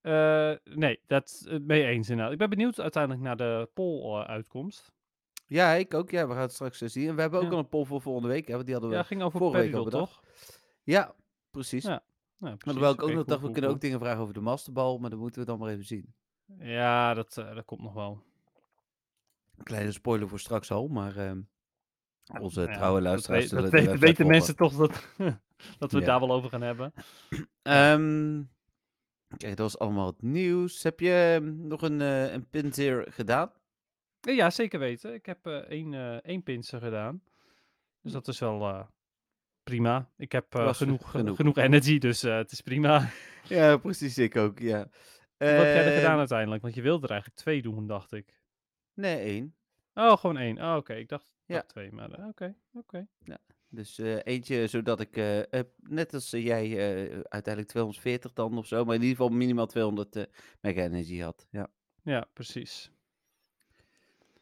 Eh, 0.00 0.52
nee, 0.64 1.00
dat 1.06 1.44
uh, 1.48 1.58
mee 1.60 1.84
eens 1.86 2.08
inderdaad. 2.08 2.32
Ik 2.32 2.38
ben 2.38 2.50
benieuwd 2.50 2.80
uiteindelijk 2.80 3.22
naar 3.22 3.36
de 3.36 3.68
poll-uitkomst. 3.74 4.92
Ja, 5.46 5.72
ik 5.72 5.94
ook. 5.94 6.10
Ja, 6.10 6.26
we 6.26 6.32
gaan 6.32 6.42
het 6.42 6.52
straks 6.52 6.80
eh, 6.80 6.88
zien. 6.88 7.08
En 7.08 7.14
we 7.14 7.20
hebben 7.20 7.40
ook 7.40 7.46
Ja. 7.46 7.52
al 7.52 7.58
een 7.58 7.68
poll 7.68 7.84
voor 7.84 8.00
volgende 8.00 8.28
week. 8.28 8.46
Hè, 8.46 8.52
want 8.52 8.64
die 8.64 8.72
hadden 8.74 8.92
we 8.92 8.96
ja, 8.96 9.02
ging 9.02 9.22
over 9.22 9.38
vorige 9.38 9.58
week 9.62 9.74
al 9.74 9.84
bedacht. 9.84 10.12
toch? 10.12 10.22
Precies. 11.50 11.84
Ja, 11.84 11.88
Nou, 11.90 12.00
Maar 12.38 12.56
precies. 12.56 12.72
terwijl 12.72 12.92
ik 12.92 13.02
ook 13.02 13.08
Oké, 13.08 13.14
nog 13.16 13.24
cool, 13.24 13.24
dacht, 13.24 13.38
we 13.38 13.40
cool, 13.40 13.52
kunnen 13.52 13.70
ook 13.70 13.80
dingen 13.80 13.98
vragen 13.98 14.20
over 14.22 14.34
de 14.34 14.40
masterbal. 14.40 14.98
Maar 14.98 15.10
dat 15.10 15.18
moeten 15.18 15.40
we 15.40 15.46
dan 15.46 15.58
maar 15.58 15.70
even 15.70 15.84
zien. 15.84 16.14
Ja, 16.58 17.14
dat, 17.14 17.36
eh, 17.36 17.54
dat 17.54 17.64
komt 17.64 17.80
nog 17.82 17.94
wel. 17.94 18.22
Kleine 19.62 19.92
spoiler 19.92 20.28
voor 20.28 20.38
straks 20.40 20.70
al. 20.70 20.88
Maar 20.88 21.16
onze 22.40 22.60
ja, 22.60 22.72
trouwe 22.72 23.00
dat 23.00 23.08
luisteraars 23.08 23.50
weet- 23.52 23.60
Dat, 23.60 23.70
weten, 23.98 24.26
mensen 24.26 24.56
toch 24.56 24.76
dat, 24.76 24.90
dat 25.78 25.90
we 25.90 25.96
het 25.96 26.06
Ja. 26.06 26.10
daar 26.10 26.20
wel 26.20 26.32
over 26.32 26.50
gaan 26.50 26.60
hebben. 26.62 26.92
Kijk, 29.36 29.56
dat 29.56 29.72
was 29.72 29.78
allemaal 29.78 30.06
het 30.06 30.22
nieuws. 30.22 30.82
Heb 30.82 31.00
je 31.00 31.38
ehm, 31.40 31.66
nog 31.66 31.82
een, 31.82 32.00
eh 32.00 32.32
een 32.32 32.48
pinzeer 32.50 33.06
gedaan? 33.10 33.52
Eh, 34.20 34.36
Ja, 34.36 34.50
zeker 34.50 34.78
weten. 34.78 35.14
Ik 35.14 35.26
heb 35.26 35.46
eh, 35.46 35.54
één, 35.56 35.94
eh 35.94 36.16
één 36.16 36.42
gedaan. 36.80 37.22
Dus 38.02 38.12
dat 38.12 38.28
is 38.28 38.38
wel 38.38 38.88
prima. 39.62 40.10
Ik 40.16 40.32
heb 40.32 40.46
genoeg, 40.54 41.10
genoeg. 41.10 41.36
genoeg. 41.36 41.56
energy, 41.56 41.98
dus 41.98 42.22
het 42.22 42.52
is 42.52 42.60
prima. 42.60 43.08
Ja, 43.48 43.76
precies. 43.76 44.18
Ik 44.18 44.36
ook, 44.36 44.58
ja. 44.58 44.88
Wat 45.38 45.48
heb 45.48 45.58
jij 45.58 45.76
er 45.84 45.86
Ehm, 45.86 45.94
gedaan 45.96 46.18
uiteindelijk? 46.18 46.62
Want 46.62 46.74
je 46.74 46.82
wilde 46.82 47.04
er 47.04 47.10
eigenlijk 47.12 47.40
twee 47.40 47.62
doen, 47.62 47.86
dacht 47.86 48.12
ik. 48.12 48.40
Nee, 48.94 49.18
één. 49.18 49.54
Oh, 49.94 50.16
gewoon 50.16 50.36
één. 50.36 50.58
Oh, 50.58 50.76
oké. 50.76 50.94
Ik 50.94 51.08
dacht, 51.08 51.32
Ja. 51.46 51.54
dacht 51.54 51.68
twee, 51.68 51.92
maar 51.92 52.10
eh, 52.10 52.26
oké. 52.26 52.54
oké. 52.72 53.06
Dus 53.68 53.98
eh, 53.98 54.16
eentje 54.22 54.66
zodat 54.66 55.00
ik, 55.00 55.16
eh, 55.16 55.60
net 55.82 56.14
als 56.14 56.30
jij, 56.30 56.60
uiteindelijk 57.28 57.68
240 57.68 58.32
dan 58.32 58.58
of 58.58 58.66
zo, 58.66 58.84
maar 58.84 58.94
in 58.94 59.00
ieder 59.02 59.16
geval 59.16 59.32
minimaal 59.36 59.66
200 59.66 60.16
eh 60.16 60.24
mega 60.60 60.80
energy 60.82 61.18
had. 61.20 61.46
Ja. 61.50 61.68
Ja, 62.02 62.26
precies. 62.32 62.90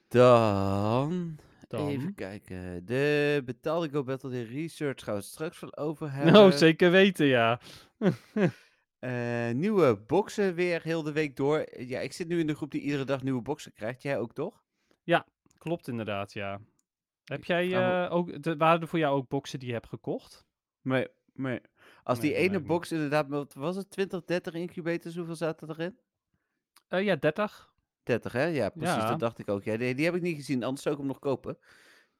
Dan, 0.08 1.38
Dan. 1.68 1.88
even 1.88 2.14
kijken. 2.14 2.84
De 2.84 3.42
betaalde 3.44 3.88
Go 3.88 4.02
Battle 4.02 4.30
de 4.30 4.42
Research 4.42 5.04
gaan 5.04 5.14
we 5.14 5.20
straks 5.20 5.60
wel 5.60 5.76
over 5.76 6.12
hebben. 6.12 6.32
Nou, 6.32 6.52
zeker 6.52 6.90
weten, 6.90 7.26
ja. 7.26 7.60
Eh, 9.02 9.50
nieuwe 9.50 9.96
boxen 10.06 10.54
weer 10.54 10.82
heel 10.82 11.02
de 11.02 11.12
week 11.12 11.36
door. 11.36 11.66
Ja, 11.76 12.00
ik 12.00 12.12
zit 12.12 12.28
nu 12.28 12.38
in 12.40 12.46
de 12.46 12.54
groep 12.54 12.70
die 12.70 12.80
iedere 12.80 13.04
dag 13.04 13.22
nieuwe 13.22 13.42
boxen 13.42 13.72
krijgt. 13.72 14.02
Jij 14.02 14.18
ook 14.18 14.32
toch? 14.34 14.64
Klopt 15.58 15.88
inderdaad, 15.88 16.32
ja. 16.32 16.60
Heb 17.24 17.44
jij 17.44 17.72
eh, 18.04 18.12
ook, 18.12 18.42
de, 18.42 18.56
waren 18.56 18.80
er 18.80 18.88
voor 18.88 18.98
jou 18.98 19.16
ook 19.16 19.28
boxen 19.28 19.58
die 19.58 19.68
je 19.68 19.74
hebt 19.74 19.88
gekocht? 19.88 20.44
Nee, 20.80 21.08
nee. 21.34 21.60
Als 22.02 22.18
Nee, 22.18 22.26
die 22.30 22.38
mij 22.38 22.48
ene 22.48 22.56
ook 22.58 22.66
box 22.66 22.92
inderdaad, 22.92 23.28
wat 23.28 23.54
was 23.54 23.76
het 23.76 23.90
20, 23.90 24.24
30 24.24 24.54
incubators, 24.54 25.16
hoeveel 25.16 25.34
zaten 25.36 25.70
erin? 25.70 25.98
Eh, 26.88 27.04
ja, 27.04 27.16
30. 27.16 27.72
30, 28.02 28.32
hè? 28.32 28.44
Ja, 28.44 28.68
precies, 28.70 28.94
Ja. 28.96 29.08
dat 29.08 29.18
dacht 29.18 29.38
ik 29.38 29.48
ook. 29.48 29.64
Ja, 29.64 29.76
die, 29.76 29.94
die 29.94 30.04
heb 30.04 30.14
ik 30.14 30.22
niet 30.22 30.36
gezien, 30.36 30.62
anders 30.64 30.82
zou 30.82 30.94
ik 30.94 31.00
hem 31.00 31.10
nog 31.10 31.18
kopen. 31.18 31.58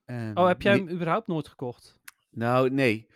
Oh, 0.06 0.16
Ehm, 0.16 0.46
heb 0.46 0.62
jij 0.62 0.72
die- 0.74 0.84
hem 0.84 0.94
überhaupt 0.94 1.26
nooit 1.26 1.48
gekocht? 1.48 1.98
Nou, 2.30 2.70
nee. 2.70 3.06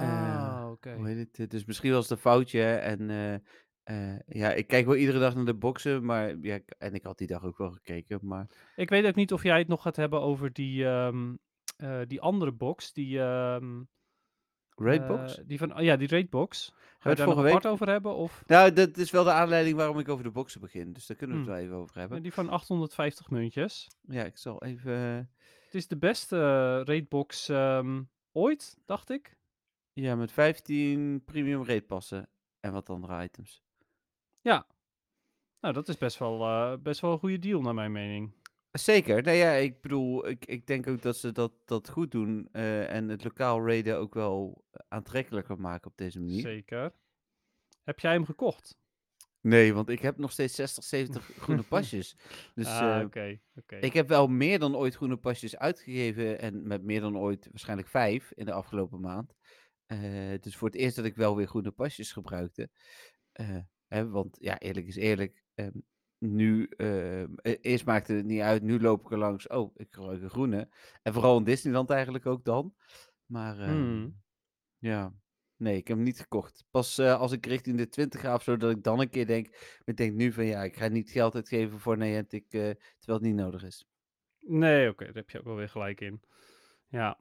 Ah, 0.00 0.70
oké. 0.70 0.94
Hoe 0.94 1.06
heet 1.08 1.18
het? 1.18 1.38
eh, 1.38 1.48
Dus 1.48 1.64
misschien 1.64 1.92
was 1.92 2.02
het 2.02 2.10
een 2.10 2.24
foutje. 2.24 2.62
En 2.64 3.10
eh, 3.10 3.34
eh, 4.14 4.20
ja, 4.26 4.52
ik 4.52 4.66
kijk 4.66 4.86
wel 4.86 4.96
iedere 4.96 5.18
dag 5.18 5.34
naar 5.34 5.44
de 5.44 5.54
boxen, 5.54 6.04
maar 6.04 6.36
ja, 6.40 6.54
ik- 6.54 6.74
en 6.78 6.94
ik 6.94 7.02
had 7.04 7.18
die 7.18 7.26
dag 7.26 7.44
ook 7.44 7.58
wel 7.58 7.70
gekeken, 7.70 8.18
maar 8.22 8.46
Ik 8.76 8.88
weet 8.88 9.06
ook 9.06 9.14
niet 9.14 9.32
of 9.32 9.42
jij 9.42 9.58
het 9.58 9.68
nog 9.68 9.82
gaat 9.82 9.96
hebben 9.96 10.20
over 10.20 10.52
die, 10.52 10.86
ehm, 10.86 11.34
eh, 11.76 12.00
die 12.06 12.20
andere 12.20 12.52
box. 12.52 12.92
Die, 12.92 13.20
ehm, 13.20 13.82
Raidbox? 14.76 15.38
eh, 15.38 15.44
die 15.46 15.58
van, 15.58 15.72
ja, 15.84 15.96
die 15.96 16.08
raidbox. 16.08 16.66
Ga 16.66 16.74
je 16.74 17.08
het 17.08 17.18
daar 17.18 17.26
nog 17.26 17.34
vorige 17.34 17.48
apart 17.48 17.62
week- 17.64 17.72
over 17.72 17.88
hebben? 17.88 18.14
Of 18.14 18.42
Nou, 18.46 18.72
dat 18.72 18.96
is 18.96 19.10
wel 19.10 19.24
de 19.24 19.32
aanleiding 19.32 19.76
waarom 19.76 19.98
ik 19.98 20.08
over 20.08 20.24
de 20.24 20.30
boxen 20.30 20.60
begin, 20.60 20.92
dus 20.92 21.06
daar 21.06 21.16
kunnen 21.16 21.36
we 21.36 21.42
het 21.42 21.50
Hmm. 21.52 21.58
wel 21.60 21.68
even 21.68 21.82
over 21.82 21.98
hebben. 21.98 22.16
eh, 22.16 22.22
die 22.22 22.32
van 22.32 22.48
850 22.48 23.30
muntjes? 23.30 23.88
Ja, 24.08 24.24
ik 24.24 24.36
zal 24.38 24.62
even. 24.62 24.92
eh, 24.94 25.16
Het 25.64 25.74
is 25.74 25.88
de 25.88 25.96
beste 25.98 26.36
eh, 26.36 26.86
raidbox 26.86 27.48
ehm, 27.48 28.02
ooit, 28.32 28.78
dacht 28.86 29.10
ik. 29.10 29.36
Ja, 29.92 30.14
met 30.14 30.32
15 30.32 31.24
premium 31.24 31.64
rate 31.64 31.82
passen 31.86 32.28
en 32.60 32.72
wat 32.72 32.90
andere 32.90 33.22
items. 33.22 33.62
Nou, 35.62 35.74
dat 35.74 35.88
is 35.88 35.98
best 35.98 36.18
wel, 36.18 36.40
eh, 36.42 36.76
best 36.82 37.00
wel 37.00 37.12
een 37.12 37.18
goede 37.18 37.38
deal 37.38 37.60
naar 37.60 37.74
mijn 37.74 37.92
mening. 37.92 38.32
Zeker. 38.72 39.22
Nou 39.22 39.36
ja, 39.36 39.52
ik 39.52 39.80
bedoel, 39.80 40.28
ik, 40.28 40.44
ik 40.46 40.66
denk 40.66 40.86
ook 40.86 41.02
dat 41.02 41.16
ze 41.16 41.32
dat, 41.32 41.52
dat 41.64 41.88
goed 41.88 42.10
doen. 42.10 42.48
eh, 42.52 42.94
en 42.94 43.08
het 43.08 43.24
lokaal 43.24 43.66
raiden 43.66 43.98
ook 43.98 44.14
wel 44.14 44.64
aantrekkelijker 44.88 45.60
maken 45.60 45.90
op 45.90 45.96
deze 45.96 46.20
manier. 46.20 46.40
Zeker. 46.40 46.92
Heb 47.82 48.00
jij 48.00 48.12
hem 48.12 48.24
gekocht? 48.24 48.78
Nee, 49.40 49.74
want 49.74 49.88
ik 49.88 50.00
heb 50.00 50.18
nog 50.18 50.32
steeds 50.32 50.54
60, 50.54 50.84
70 50.84 51.30
groene 51.38 51.62
pasjes. 51.74 52.16
Dus 52.54 52.66
ah, 52.66 52.98
eh, 52.98 53.04
oké. 53.04 53.40
oké. 53.54 53.76
ik 53.76 53.92
heb 53.92 54.08
wel 54.08 54.26
meer 54.26 54.58
dan 54.58 54.76
ooit 54.76 54.94
groene 54.94 55.16
pasjes 55.16 55.56
uitgegeven. 55.56 56.38
En 56.40 56.66
met 56.66 56.82
meer 56.82 57.00
dan 57.00 57.18
ooit 57.18 57.48
waarschijnlijk 57.50 57.88
vijf 57.88 58.32
in 58.34 58.44
de 58.44 58.52
afgelopen 58.52 59.00
maand. 59.00 59.34
Eh, 59.92 60.40
dus 60.40 60.56
voor 60.56 60.68
het 60.68 60.76
eerst 60.76 60.96
dat 60.96 61.04
ik 61.04 61.14
wel 61.16 61.36
weer 61.36 61.46
groene 61.46 61.70
pasjes 61.70 62.12
gebruikte. 62.12 62.70
Eh, 63.32 63.58
hè, 63.86 64.08
want 64.08 64.36
ja, 64.40 64.58
eerlijk 64.58 64.86
is 64.86 64.96
eerlijk. 64.96 65.44
ehm, 65.54 65.78
nu, 66.18 66.66
ehm, 66.76 67.32
e- 67.42 67.58
eerst 67.60 67.84
maakte 67.84 68.12
het 68.12 68.24
niet 68.24 68.40
uit. 68.40 68.62
Nu 68.62 68.80
loop 68.80 69.04
ik 69.04 69.10
er 69.10 69.18
langs. 69.18 69.46
Oh, 69.46 69.74
ik 69.76 69.92
gebruik 69.92 70.22
een 70.22 70.30
groene. 70.30 70.68
En 71.02 71.12
vooral 71.12 71.38
in 71.38 71.44
Disneyland 71.44 71.90
eigenlijk 71.90 72.26
ook 72.26 72.44
dan. 72.44 72.74
Maar 73.26 73.58
ehm, 73.60 73.70
Hmm. 73.70 74.22
ja, 74.78 75.14
nee, 75.56 75.76
ik 75.76 75.88
heb 75.88 75.96
hem 75.96 76.06
niet 76.06 76.20
gekocht. 76.20 76.64
Pas 76.70 76.98
eh, 76.98 77.20
als 77.20 77.32
ik 77.32 77.46
richting 77.46 77.76
de 77.76 77.88
20 77.88 78.20
ga 78.20 78.34
of 78.34 78.42
zo, 78.42 78.56
dat 78.56 78.70
ik 78.70 78.82
dan 78.82 79.00
een 79.00 79.10
keer 79.10 79.26
denk. 79.26 79.78
Ik 79.84 79.96
denk 79.96 80.14
nu 80.14 80.32
van 80.32 80.44
ja, 80.46 80.62
ik 80.64 80.76
ga 80.76 80.88
niet 80.88 81.10
geld 81.10 81.34
uitgeven 81.34 81.78
voor 81.78 81.96
Niantic, 81.96 82.48
terwijl 82.50 82.78
het 83.04 83.20
niet 83.22 83.34
nodig 83.34 83.62
is. 83.64 83.86
Nee, 84.38 84.88
oké, 84.88 85.04
daar 85.04 85.14
heb 85.14 85.30
je 85.30 85.38
ook 85.38 85.44
wel 85.44 85.56
weer 85.56 85.68
gelijk 85.68 86.00
in. 86.00 86.22
Ja. 86.88 87.18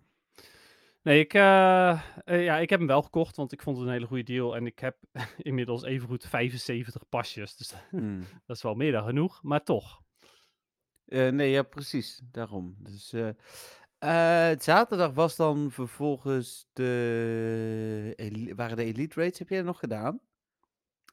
Nee, 1.03 1.19
ik, 1.19 1.33
eh, 1.33 1.91
eh, 2.25 2.43
ja, 2.43 2.57
ik 2.57 2.69
heb 2.69 2.79
hem 2.79 2.87
wel 2.87 3.01
gekocht, 3.01 3.35
want 3.35 3.51
ik 3.51 3.61
vond 3.61 3.77
het 3.77 3.85
een 3.85 3.91
hele 3.93 4.05
goede 4.05 4.23
deal. 4.23 4.55
En 4.55 4.65
ik 4.65 4.79
heb 4.79 4.97
inmiddels 5.37 5.83
evengoed 5.83 6.25
75 6.27 7.09
pasjes. 7.09 7.55
Dus 7.55 7.73
Hmm. 7.89 8.19
dat 8.45 8.55
is 8.55 8.61
wel 8.63 8.75
meer 8.75 8.91
dan 8.91 9.03
genoeg, 9.03 9.43
maar 9.43 9.63
toch. 9.63 10.01
Eh, 11.05 11.29
nee, 11.29 11.49
ja, 11.49 11.63
precies. 11.63 12.21
Daarom. 12.31 12.75
Dus, 12.79 13.13
eh, 13.13 13.29
eh, 14.51 14.59
zaterdag 14.59 15.13
was 15.13 15.35
dan 15.35 15.71
vervolgens 15.71 16.65
de... 16.73 18.13
eli- 18.15 18.55
waren 18.55 18.77
de 18.77 18.83
Elite 18.83 19.19
Raids. 19.19 19.39
Heb 19.39 19.49
jij 19.49 19.57
dat 19.57 19.67
nog 19.67 19.79
gedaan? 19.79 20.19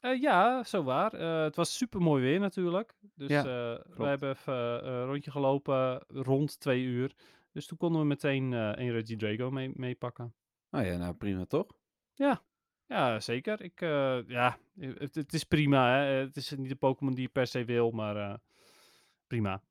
Eh, 0.01 0.21
ja, 0.21 0.65
zo 0.65 0.83
waar. 0.83 1.13
Eh, 1.15 1.43
het 1.43 1.57
was 1.57 1.77
super 1.77 2.01
mooi 2.01 2.23
weer 2.23 2.41
natuurlijk. 2.41 2.95
Dus 3.15 3.29
Ja, 3.29 3.39
eh, 3.39 3.45
we 3.45 3.83
klopt. 3.95 4.09
hebben 4.11 4.31
even 4.31 4.83
eh, 4.83 4.89
een 4.89 5.05
rondje 5.05 5.31
gelopen 5.31 6.05
rond 6.09 6.61
twee 6.61 6.83
uur. 6.83 7.13
Dus 7.59 7.67
toen 7.67 7.79
konden 7.79 8.01
we 8.01 8.07
meteen 8.07 8.53
eh 8.53 8.73
een 8.75 8.91
Reggie 8.91 9.17
Drago 9.17 9.51
mee, 9.51 9.71
meepakken. 9.75 10.35
Oh 10.71 10.85
ja, 10.85 10.97
nou 10.97 11.15
prima 11.15 11.45
toch? 11.45 11.67
Ja, 12.87 13.21
zeker. 13.21 13.63
Ik, 13.63 13.81
eh, 13.81 14.19
ja, 14.27 14.59
het, 14.79 15.15
het 15.15 15.33
is 15.33 15.45
prima. 15.45 15.97
Hè? 15.97 16.05
Het 16.05 16.37
is 16.37 16.51
niet 16.51 16.69
de 16.69 16.77
Pokémon 16.77 17.15
die 17.15 17.23
je 17.23 17.29
per 17.29 17.47
se 17.47 17.65
wil, 17.65 17.91
maar 17.91 18.17
eh, 18.17 18.35
prima. 19.27 19.63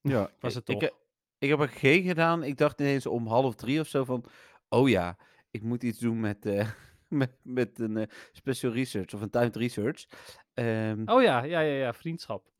Ja, 0.00 0.30
Was 0.40 0.56
ik- 0.56 0.56
het 0.56 0.68
ik, 0.68 0.74
toch? 0.80 0.82
heb- 0.82 0.98
ik 1.38 1.48
heb 1.48 1.60
er 1.60 1.68
geen 1.68 2.02
gedaan. 2.02 2.42
Ik 2.42 2.56
dacht 2.56 2.80
ineens 2.80 3.06
om 3.06 3.26
half 3.26 3.54
drie 3.54 3.80
of 3.80 3.86
zo 3.88 4.04
van... 4.04 4.24
Oh 4.68 4.88
ja, 4.88 5.16
ik 5.50 5.62
moet 5.62 5.82
iets 5.82 5.98
doen 5.98 6.20
met, 6.20 6.46
eh, 6.46 6.70
met, 7.20 7.36
met 7.42 7.78
een 7.78 7.96
eh, 7.96 8.08
special 8.32 8.72
research 8.72 9.14
of 9.14 9.20
een 9.20 9.30
timed 9.30 9.56
research. 9.56 10.06
Ehm, 10.54 11.02
Oh 11.04 11.22
ja, 11.22 11.42
ja, 11.42 11.60
ja, 11.60 11.74
ja, 11.74 11.92
vriendschap. 11.92 12.52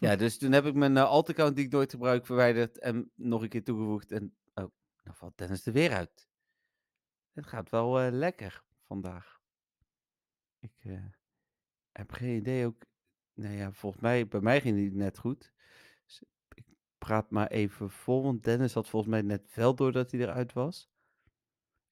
Ja, 0.00 0.16
dus 0.22 0.38
toen 0.38 0.52
heb 0.52 0.64
ik 0.64 0.74
mijn 0.74 0.96
eh, 0.96 1.04
alt-account 1.04 1.56
die 1.56 1.64
ik 1.64 1.72
nooit 1.72 1.90
gebruik 1.90 2.26
verwijderd 2.26 2.78
en 2.78 3.10
nog 3.14 3.42
een 3.42 3.48
keer 3.48 3.64
toegevoegd. 3.64 4.12
En 4.12 4.36
oh, 4.54 4.70
nou 5.02 5.16
valt 5.16 5.38
Dennis 5.38 5.66
er 5.66 5.72
weer 5.72 5.92
uit. 5.92 6.28
Het 7.32 7.46
gaat 7.46 7.70
wel 7.70 8.00
eh, 8.00 8.12
lekker 8.12 8.62
vandaag. 8.86 9.38
Ik 10.60 10.72
heb 11.92 12.12
geen 12.12 12.36
idee 12.36 12.66
ook. 12.66 12.82
Nou 13.34 13.54
ja, 13.54 13.72
volgens 13.72 14.02
mij, 14.02 14.28
bij 14.28 14.40
mij 14.40 14.60
ging 14.60 14.84
het 14.84 14.94
net 14.94 15.18
goed. 15.18 15.52
Dus 16.04 16.22
ik 16.54 16.64
praat 16.98 17.30
maar 17.30 17.46
even 17.46 17.90
vol, 17.90 18.22
want 18.22 18.44
Dennis 18.44 18.74
had 18.74 18.88
volgens 18.88 19.12
mij 19.12 19.22
net 19.22 19.54
wel 19.54 19.74
door 19.74 19.92
dat 19.92 20.10
hij 20.10 20.20
eruit 20.20 20.52
was. 20.52 20.90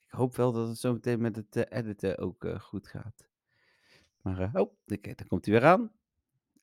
Ik 0.09 0.15
hoop 0.15 0.37
wel 0.37 0.53
dat 0.53 0.69
het 0.69 0.79
zo 0.79 0.93
meteen 0.93 1.21
met 1.21 1.37
het 1.37 1.57
eh, 1.57 1.79
editen 1.79 2.19
ook 2.19 2.45
eh, 2.45 2.61
goed 2.61 2.87
gaat. 2.87 3.29
Maar, 4.23 4.41
eh, 4.41 4.51
oh, 4.55 4.61
oké, 4.87 5.15
daar 5.15 5.27
komt 5.27 5.45
hij 5.47 5.55
weer 5.55 5.65
aan. 5.69 5.93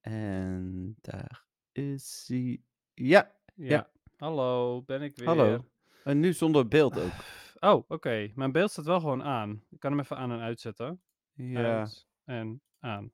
En 0.02 0.96
daar 1.02 1.46
is 1.72 2.26
hij. 2.28 2.62
Ja, 2.94 3.32
Ja. 3.56 3.90
Hallo, 4.18 4.82
ben 4.82 5.02
ik 5.02 5.16
weer. 5.16 5.28
hallo. 5.28 5.66
En 6.04 6.20
nu 6.20 6.34
zonder 6.34 6.68
beeld 6.68 7.00
ook. 7.00 7.12
Oh, 7.60 7.84
oké. 7.88 8.32
Mijn 8.36 8.52
beeld 8.52 8.72
staat 8.72 8.86
wel 8.86 9.00
gewoon 9.00 9.24
aan. 9.24 9.64
Ik 9.70 9.80
kan 9.80 9.92
hem 9.92 10.00
even 10.00 10.18
aan 10.18 10.32
en 10.32 10.40
uitzetten. 10.40 11.02
Ja, 11.34 11.80
Uit 11.80 12.08
en 12.24 12.62
aan. 12.80 13.12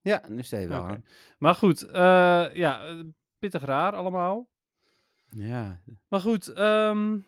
ja 0.00 0.22
nu 0.28 0.42
sta 0.42 0.58
je 0.58 0.68
wel 0.68 0.84
aan. 0.84 1.04
Maar 1.38 1.54
goed, 1.54 1.82
eh, 1.82 2.54
ja, 2.54 3.02
pittig 3.38 3.62
raar 3.62 3.92
allemaal. 3.94 4.48
Ja, 5.28 5.80
Maar 6.08 6.20
goed, 6.20 6.48
ehm 6.48 7.18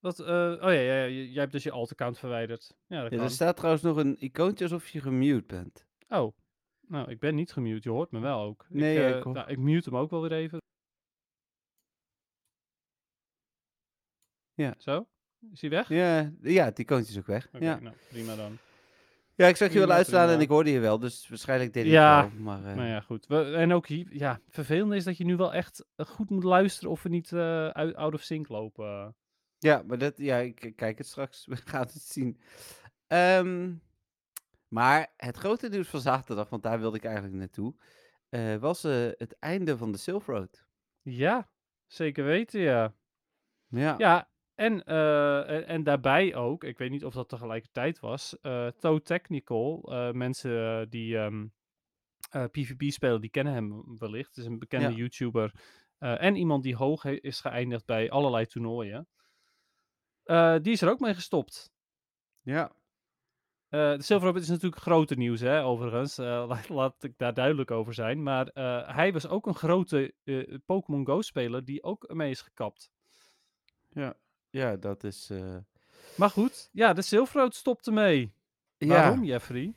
wat, 0.00 0.18
eh, 0.20 0.26
oh 0.52 0.58
ja, 0.60 0.70
ja, 0.70 0.94
ja, 1.02 1.06
jij 1.06 1.40
hebt 1.40 1.52
dus 1.52 1.62
je 1.62 1.70
alt-account 1.70 2.18
verwijderd. 2.18 2.74
Ja, 2.86 3.02
dat 3.02 3.10
ja 3.10 3.16
kan. 3.16 3.26
er 3.26 3.32
staat 3.32 3.56
trouwens 3.56 3.82
nog 3.82 3.96
een 3.96 4.16
icoontje 4.24 4.64
alsof 4.64 4.88
je 4.88 5.00
gemute 5.00 5.44
bent. 5.46 5.86
Oh, 6.08 6.36
Nou, 6.86 7.10
ik 7.10 7.18
ben 7.20 7.34
niet 7.34 7.52
gemute, 7.52 7.88
je 7.88 7.94
hoort 7.94 8.10
me 8.10 8.18
wel 8.20 8.40
ook. 8.40 8.66
Nee, 8.68 8.94
ik, 8.96 9.00
ja, 9.02 9.08
eh, 9.10 9.16
ik 9.16 9.22
hoor- 9.22 9.34
nou, 9.34 9.50
ik 9.50 9.58
mute 9.58 9.88
hem 9.90 9.98
ook 9.98 10.10
wel 10.10 10.20
weer 10.22 10.32
even. 10.32 10.58
Ja. 14.54 14.74
Zo? 14.78 15.06
Is 15.52 15.60
hij 15.60 15.70
weg? 15.70 15.88
Ja, 15.88 16.32
ja, 16.42 16.64
het 16.64 16.78
icoontje 16.78 17.12
is 17.12 17.18
ook 17.18 17.26
weg. 17.26 17.48
Ja. 17.60 17.78
nou, 17.80 17.94
prima 18.08 18.36
dan. 18.36 18.58
ja, 19.34 19.46
ik 19.46 19.56
zag 19.56 19.68
je 19.68 19.74
wel 19.74 19.82
Prima, 19.82 19.96
uitstaan 19.96 20.28
en 20.28 20.40
ik 20.40 20.48
hoorde 20.48 20.70
je 20.70 20.80
wel, 20.80 20.98
dus 20.98 21.28
waarschijnlijk 21.28 21.72
deed 21.72 21.84
ik 21.84 21.90
Ja, 21.90 22.22
het 22.24 22.32
wel. 22.32 22.42
Maar, 22.42 22.64
eh, 22.64 22.74
Nou 22.76 22.88
ja, 22.88 23.00
goed. 23.00 23.26
We, 23.26 23.52
en 23.54 23.72
ook 23.72 23.86
hier, 23.86 24.06
ja, 24.10 24.40
vervelend 24.48 24.92
is 24.92 25.04
dat 25.04 25.16
je 25.16 25.24
nu 25.24 25.36
wel 25.36 25.52
echt 25.54 25.86
eh, 25.96 26.06
goed 26.06 26.30
moet 26.30 26.44
luisteren 26.44 26.90
of 26.90 27.02
we 27.02 27.08
niet 27.08 27.32
eh, 27.32 27.70
out 27.72 28.14
of 28.14 28.22
sync 28.22 28.48
lopen. 28.48 29.14
Ja, 29.60 29.82
maar 29.86 29.98
dat, 29.98 30.18
ja, 30.18 30.36
ik 30.36 30.64
ik 30.64 30.76
kijk 30.76 30.98
het 30.98 31.06
straks. 31.06 31.46
We 31.46 31.56
gaan 31.56 31.80
het 31.80 32.02
zien. 32.02 32.40
Ehm, 33.06 33.74
maar 34.68 35.12
het 35.16 35.36
grote 35.36 35.68
nieuws 35.68 35.88
van 35.88 36.00
zaterdag, 36.00 36.48
want 36.48 36.62
daar 36.62 36.80
wilde 36.80 36.96
ik 36.96 37.04
eigenlijk 37.04 37.34
naartoe, 37.34 37.74
eh, 38.28 38.56
was 38.56 38.84
eh, 38.84 39.08
het 39.16 39.36
einde 39.38 39.76
van 39.76 39.92
de 39.92 39.98
Silk 39.98 40.24
Road. 40.24 40.64
Ja, 41.02 41.50
zeker 41.86 42.24
weten, 42.24 42.60
ja. 42.60 42.94
Ja, 43.68 43.94
Ja, 43.98 44.30
en, 44.54 44.84
eh, 44.84 45.50
en, 45.50 45.66
en 45.66 45.82
daarbij 45.82 46.34
ook, 46.34 46.64
ik 46.64 46.78
weet 46.78 46.90
niet 46.90 47.04
of 47.04 47.14
dat 47.14 47.28
tegelijkertijd 47.28 48.00
was, 48.00 48.38
eh 48.40 48.66
Toe 48.66 49.02
Technical, 49.02 49.82
eh, 49.92 50.10
mensen 50.12 50.80
eh, 50.80 50.86
die 50.88 51.18
ehm, 51.18 51.46
eh, 52.30 52.44
PvP 52.44 52.82
spelen, 52.92 53.20
die 53.20 53.30
kennen 53.30 53.52
hem 53.52 53.98
wellicht. 53.98 54.28
Het 54.28 54.36
is 54.36 54.44
een 54.44 54.58
bekende 54.58 54.90
Ja. 54.90 54.96
YouTuber 54.96 55.52
eh, 55.98 56.22
en 56.22 56.36
iemand 56.36 56.62
die 56.62 56.76
hoog 56.76 57.02
he- 57.02 57.18
is 57.20 57.40
geëindigd 57.40 57.86
bij 57.86 58.10
allerlei 58.10 58.46
toernooien. 58.46 59.08
Eh, 60.30 60.56
die 60.62 60.72
is 60.72 60.82
er 60.82 60.90
ook 60.90 61.00
mee 61.00 61.14
gestopt. 61.14 61.72
ja, 62.42 62.72
Eh, 63.68 63.92
de 63.96 64.02
Silver 64.02 64.36
is 64.36 64.48
natuurlijk 64.48 64.82
grote 64.82 65.14
nieuws, 65.14 65.40
hè, 65.40 65.64
overigens. 65.64 66.18
Eh, 66.18 66.44
laat, 66.48 66.68
laat 66.68 67.02
ik 67.04 67.18
daar 67.18 67.34
duidelijk 67.34 67.70
over 67.70 67.94
zijn. 67.94 68.22
Maar 68.22 68.46
hij 68.94 69.12
was 69.12 69.26
ook 69.28 69.46
een 69.46 69.54
grote 69.54 70.14
Pokémon 70.66 71.06
Go-speler 71.06 71.64
die 71.64 71.82
ook 71.82 72.04
ermee 72.04 72.30
is 72.30 72.40
gekapt. 72.40 72.90
ja, 73.88 74.14
ja, 74.50 74.76
dat 74.76 75.04
is. 75.04 75.30
Maar 76.16 76.30
goed, 76.30 76.68
ja, 76.72 76.92
de 76.92 77.02
Silver 77.02 77.40
Road 77.40 77.54
stopte 77.54 77.90
mee. 77.92 78.32
ja, 78.78 78.86
Waarom, 78.86 79.24
Jeffrey? 79.24 79.74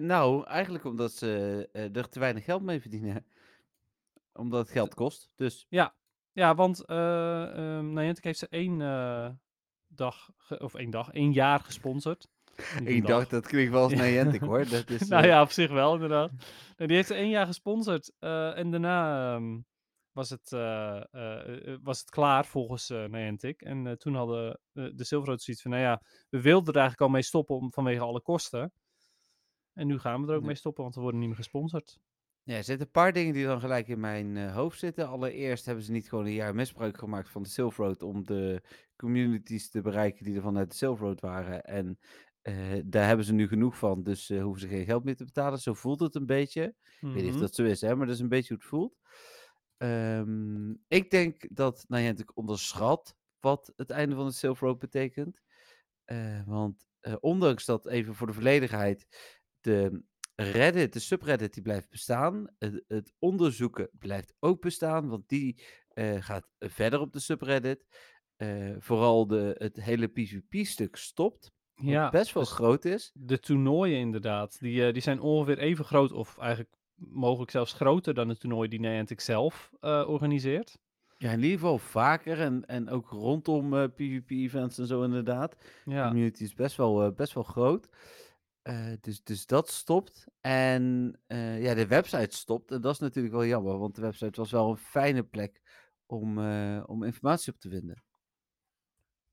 nou, 0.00 0.44
eigenlijk 0.46 0.84
omdat 0.84 1.12
ze 1.12 1.68
er 1.72 2.08
te 2.08 2.18
weinig 2.18 2.44
geld 2.44 2.62
mee 2.62 2.80
verdienen. 2.80 3.26
Omdat 4.32 4.60
het 4.60 4.70
geld 4.70 4.94
kost. 4.94 5.32
Dus 5.36 5.66
Ja, 5.68 5.94
want 6.54 6.84
eh 6.84 7.42
ehm 7.56 7.92
Niantic 7.92 8.24
heeft 8.24 8.38
ze 8.38 8.48
één 8.48 8.80
eh, 8.80 9.28
dag, 9.86 10.30
of 10.58 10.74
één 10.74 10.90
dag, 10.90 11.10
één 11.10 11.32
jaar 11.32 11.60
gesponsord. 11.60 12.28
Ik 12.84 13.06
dacht, 13.06 13.30
dat 13.30 13.46
klinkt 13.46 13.72
wel 13.72 13.82
als 13.82 13.92
Ja. 13.92 14.02
Niantic 14.02 14.40
hoor. 14.40 14.68
Dat 14.68 14.90
is, 14.90 15.08
nou 15.08 15.22
eh, 15.22 15.28
ja, 15.28 15.42
op 15.42 15.50
zich 15.50 15.70
wel, 15.70 15.94
inderdaad. 15.94 16.30
Nee, 16.76 16.86
die 16.88 16.96
heeft 16.96 17.08
ze 17.08 17.14
één 17.14 17.28
jaar 17.30 17.46
gesponsord. 17.46 18.12
en 18.18 18.70
daarna 18.70 19.34
ehm, 19.34 19.58
was, 20.12 20.30
het, 20.30 20.50
was 21.82 22.00
het 22.00 22.10
klaar 22.10 22.46
volgens 22.46 22.90
eh 22.90 23.04
Niantic. 23.04 23.62
En 23.62 23.98
toen 23.98 24.14
hadden 24.14 24.60
de 24.72 25.04
Silverroad 25.04 25.42
zoiets 25.42 25.62
van, 25.62 25.70
nou 25.70 25.82
ja, 25.82 26.02
we 26.28 26.40
wilden 26.40 26.74
er 26.74 26.80
eigenlijk 26.80 27.00
al 27.00 27.14
mee 27.14 27.22
stoppen 27.22 27.56
om, 27.56 27.72
vanwege 27.72 28.00
alle 28.02 28.20
kosten. 28.20 28.72
En 29.72 29.86
nu 29.86 29.98
gaan 29.98 30.20
we 30.22 30.28
er 30.28 30.34
ook 30.34 30.40
Ja. 30.40 30.46
mee 30.46 30.56
stoppen, 30.56 30.82
want 30.82 30.94
we 30.94 31.00
worden 31.00 31.20
niet 31.20 31.28
meer 31.28 31.38
gesponsord. 31.38 31.98
Ja, 32.44 32.56
er 32.56 32.64
zitten 32.64 32.86
een 32.86 32.92
paar 32.92 33.12
dingen 33.12 33.34
die 33.34 33.44
dan 33.44 33.60
gelijk 33.60 33.88
in 33.88 34.00
mijn 34.00 34.36
eh, 34.36 34.54
hoofd 34.54 34.78
zitten. 34.78 35.08
Allereerst 35.08 35.64
hebben 35.66 35.84
ze 35.84 35.92
niet 35.92 36.08
gewoon 36.08 36.24
een 36.26 36.32
jaar 36.32 36.54
misbruik 36.54 36.98
gemaakt 36.98 37.28
van 37.30 37.42
de 37.42 37.48
Silk 37.48 37.74
Road 37.74 38.02
om 38.02 38.24
de 38.24 38.62
communities 38.96 39.70
te 39.70 39.80
bereiken 39.80 40.24
die 40.24 40.36
er 40.36 40.42
vanuit 40.42 40.70
de 40.70 40.76
Silk 40.76 40.98
Road 40.98 41.20
waren. 41.20 41.62
En 41.64 41.98
eh, 42.42 42.80
daar 42.84 43.06
hebben 43.06 43.24
ze 43.26 43.32
nu 43.32 43.48
genoeg 43.48 43.78
van, 43.78 44.02
dus 44.02 44.30
eh, 44.30 44.42
hoeven 44.42 44.60
ze 44.60 44.68
geen 44.68 44.84
geld 44.84 45.04
meer 45.04 45.16
te 45.16 45.24
betalen. 45.24 45.58
Zo 45.58 45.74
voelt 45.74 46.00
het 46.00 46.14
een 46.14 46.26
beetje. 46.26 46.62
Ik 46.64 46.74
weet 47.12 47.22
niet 47.22 47.32
of 47.32 47.38
Mhm. 47.38 47.40
dat 47.40 47.54
zo 47.54 47.64
is, 47.64 47.80
hè, 47.80 47.96
maar 47.96 48.06
dat 48.06 48.14
is 48.14 48.20
een 48.20 48.28
beetje 48.28 48.48
hoe 48.54 48.56
het 48.62 48.66
voelt. 48.68 48.96
Ehm, 49.76 50.70
ik 50.88 51.10
denk 51.10 51.56
dat 51.56 51.84
Niantic 51.88 52.36
onderschat 52.36 53.16
wat 53.40 53.72
het 53.76 53.90
einde 53.90 54.14
van 54.14 54.26
de 54.26 54.32
Silk 54.32 54.58
Road 54.58 54.78
betekent. 54.78 55.40
Eh, 56.04 56.42
want 56.46 56.86
eh, 57.00 57.14
ondanks 57.20 57.64
dat, 57.64 57.86
even 57.86 58.14
voor 58.14 58.26
de 58.26 58.32
volledigheid, 58.32 59.06
de 59.60 60.02
Reddit, 60.42 60.92
de 60.92 60.98
subreddit, 60.98 61.54
die 61.54 61.62
blijft 61.62 61.90
bestaan. 61.90 62.46
Het, 62.58 62.84
het 62.88 63.12
onderzoeken 63.18 63.88
blijft 63.98 64.34
ook 64.38 64.60
bestaan, 64.60 65.08
want 65.08 65.28
die 65.28 65.62
eh, 65.88 66.16
gaat 66.22 66.48
verder 66.58 67.00
op 67.00 67.12
de 67.12 67.20
subreddit. 67.20 67.86
Eh, 68.36 68.70
vooral 68.78 69.26
de, 69.26 69.54
het 69.58 69.82
hele 69.82 70.06
PvP-stuk 70.06 70.96
stopt, 70.96 71.52
wat 71.74 71.86
Ja, 71.86 72.10
best 72.10 72.32
wel 72.32 72.42
dus- 72.42 72.52
groot 72.52 72.84
is. 72.84 73.10
De 73.14 73.38
toernooien 73.38 73.98
inderdaad, 73.98 74.60
die, 74.60 74.86
eh, 74.86 74.92
die 74.92 75.02
zijn 75.02 75.20
ongeveer 75.20 75.58
even 75.58 75.84
groot, 75.84 76.12
of 76.12 76.38
eigenlijk 76.38 76.74
mogelijk 76.94 77.50
zelfs 77.50 77.72
groter 77.72 78.14
dan 78.14 78.28
het 78.28 78.40
toernooi 78.40 78.68
die 78.68 78.80
Niantic 78.80 79.20
zelf 79.20 79.70
organiseert. 79.80 80.78
Ja, 81.18 81.30
in 81.30 81.42
ieder 81.42 81.58
geval 81.58 81.78
vaker 81.78 82.40
en, 82.40 82.66
en 82.66 82.88
ook 82.88 83.08
rondom 83.08 83.70
PvP-events 83.70 84.78
en 84.78 84.86
zo 84.86 85.02
inderdaad. 85.02 85.56
De 85.84 85.90
Ja, 85.90 86.06
community 86.08 86.42
is 86.42 86.54
best 86.54 86.76
wel, 86.76 87.12
best 87.12 87.32
wel 87.32 87.42
groot. 87.42 87.88
Eh, 88.62 88.92
dus, 89.00 89.22
dus 89.22 89.46
dat 89.46 89.68
stopt. 89.68 90.26
En 90.40 91.14
eh, 91.26 91.62
ja, 91.62 91.74
de 91.74 91.86
website 91.86 92.36
stopt. 92.36 92.70
En 92.70 92.80
dat 92.80 92.92
is 92.92 92.98
natuurlijk 92.98 93.34
wel 93.34 93.44
jammer, 93.44 93.78
want 93.78 93.94
de 93.94 94.00
website 94.00 94.40
was 94.40 94.50
wel 94.50 94.70
een 94.70 94.76
fijne 94.76 95.22
plek 95.22 95.60
om, 96.06 96.38
eh, 96.38 96.82
om 96.86 97.02
informatie 97.02 97.52
op 97.52 97.60
te 97.60 97.68
vinden. 97.68 98.02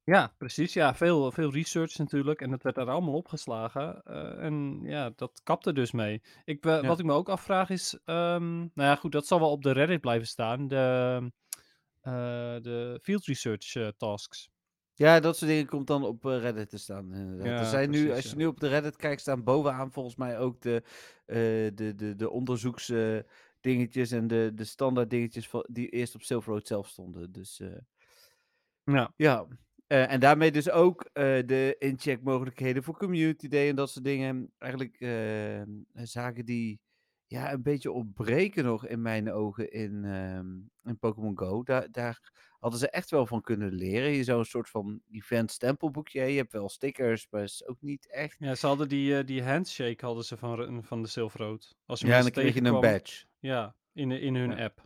ja 0.03 0.33
precies. 0.37 0.73
Ja, 0.73 0.95
veel, 0.95 1.31
veel 1.31 1.51
research 1.51 1.97
natuurlijk. 1.97 2.41
En 2.41 2.49
dat 2.49 2.63
werd 2.63 2.75
daar 2.75 2.89
allemaal 2.89 3.13
opgeslagen. 3.13 4.03
en 4.39 4.79
ja, 4.83 5.11
dat 5.15 5.41
kapte 5.43 5.73
dus 5.73 5.91
mee. 5.91 6.21
Ik, 6.45 6.63
Ja. 6.63 6.81
Wat 6.81 6.99
ik 6.99 7.05
me 7.05 7.13
ook 7.13 7.29
afvraag 7.29 7.69
is, 7.69 7.99
ehm, 8.05 8.57
nou 8.57 8.71
ja 8.73 8.95
goed, 8.95 9.11
dat 9.11 9.27
zal 9.27 9.39
wel 9.39 9.51
op 9.51 9.63
de 9.63 9.71
Reddit 9.71 10.01
blijven 10.01 10.27
staan. 10.27 10.67
De, 10.67 11.31
de 12.61 12.99
field 13.01 13.25
research 13.25 13.93
tasks. 13.97 14.49
Ja, 14.97 15.19
dat 15.19 15.37
soort 15.37 15.51
dingen 15.51 15.65
komt 15.65 15.87
dan 15.87 16.03
op 16.03 16.25
eh, 16.25 16.39
Reddit 16.39 16.69
te 16.69 16.77
staan. 16.77 17.37
Ja, 17.43 17.59
er 17.59 17.65
zijn 17.65 17.89
nu, 17.89 18.11
als 18.11 18.23
je 18.23 18.29
ja. 18.29 18.35
nu 18.35 18.45
op 18.45 18.59
de 18.59 18.67
Reddit 18.67 18.95
kijkt, 18.95 19.21
staan 19.21 19.43
bovenaan 19.43 19.91
volgens 19.91 20.15
mij 20.15 20.39
ook 20.39 20.61
de, 20.61 20.83
eh 21.25 21.35
de, 21.75 21.93
de, 21.95 22.15
de 22.15 22.29
onderzoeksdingetjes 22.29 24.11
en 24.11 24.27
de, 24.27 24.51
de 24.55 24.63
standaard 24.63 25.09
dingetjes 25.09 25.49
van, 25.49 25.65
die 25.71 25.89
eerst 25.89 26.15
op 26.15 26.21
Silver 26.21 26.53
Road 26.53 26.67
zelf 26.67 26.87
stonden. 26.87 27.31
Dus 27.31 27.59
eh, 27.59 27.77
Ja, 28.83 29.13
ja, 29.15 29.47
Eh, 29.87 30.11
en 30.11 30.19
daarmee 30.19 30.51
dus 30.51 30.69
ook 30.69 31.09
eh, 31.13 31.23
de 31.45 31.75
incheck 31.79 32.21
mogelijkheden 32.23 32.83
voor 32.83 32.97
Community 32.97 33.47
Day 33.47 33.69
en 33.69 33.75
dat 33.75 33.89
soort 33.89 34.05
dingen. 34.05 34.51
Eigenlijk 34.57 34.95
eh, 34.99 35.61
zaken 35.93 36.45
die 36.45 36.79
ja, 37.29 37.51
een 37.53 37.61
beetje 37.61 37.91
ontbreken 37.91 38.63
nog 38.63 38.85
in 38.87 39.01
mijn 39.01 39.31
ogen 39.31 39.71
in, 39.71 40.03
ehm, 40.05 40.89
in 40.89 40.97
Pokémon 40.99 41.37
Go. 41.37 41.63
Daar, 41.63 41.91
daar 41.91 42.31
hadden 42.59 42.79
ze 42.79 42.89
echt 42.89 43.09
wel 43.09 43.25
van 43.25 43.41
kunnen 43.41 43.73
leren. 43.73 44.09
Je 44.11 44.23
zou 44.23 44.39
een 44.39 44.45
soort 44.45 44.69
van 44.69 45.01
event 45.11 45.51
stempelboekje. 45.51 46.21
Je 46.21 46.37
hebt 46.37 46.51
wel 46.51 46.69
stickers, 46.69 47.27
maar 47.29 47.43
is 47.43 47.67
ook 47.67 47.81
niet 47.81 48.09
echt. 48.11 48.35
ja 48.39 48.55
ze 48.55 48.67
hadden 48.67 48.87
die, 48.89 49.17
eh, 49.17 49.25
die 49.25 49.43
handshake 49.43 50.05
hadden 50.05 50.23
ze 50.23 50.37
van, 50.37 50.83
van 50.83 51.01
de 51.01 51.07
Silver 51.07 51.39
Road. 51.39 51.75
Als 51.85 51.99
je 51.99 52.05
Ja, 52.07 52.11
en 52.15 52.17
mensen 52.23 52.33
dan 52.43 52.43
kreeg 52.43 52.55
je 52.63 52.69
een 52.69 52.75
tegenkwam- 52.75 52.93
badge. 52.93 53.25
Ja, 53.39 53.75
in, 53.93 54.11
in 54.11 54.35
hun 54.35 54.51
Ja. 54.51 54.63
app. 54.63 54.85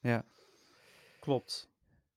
Ja. 0.00 0.24
Klopt. 1.20 1.68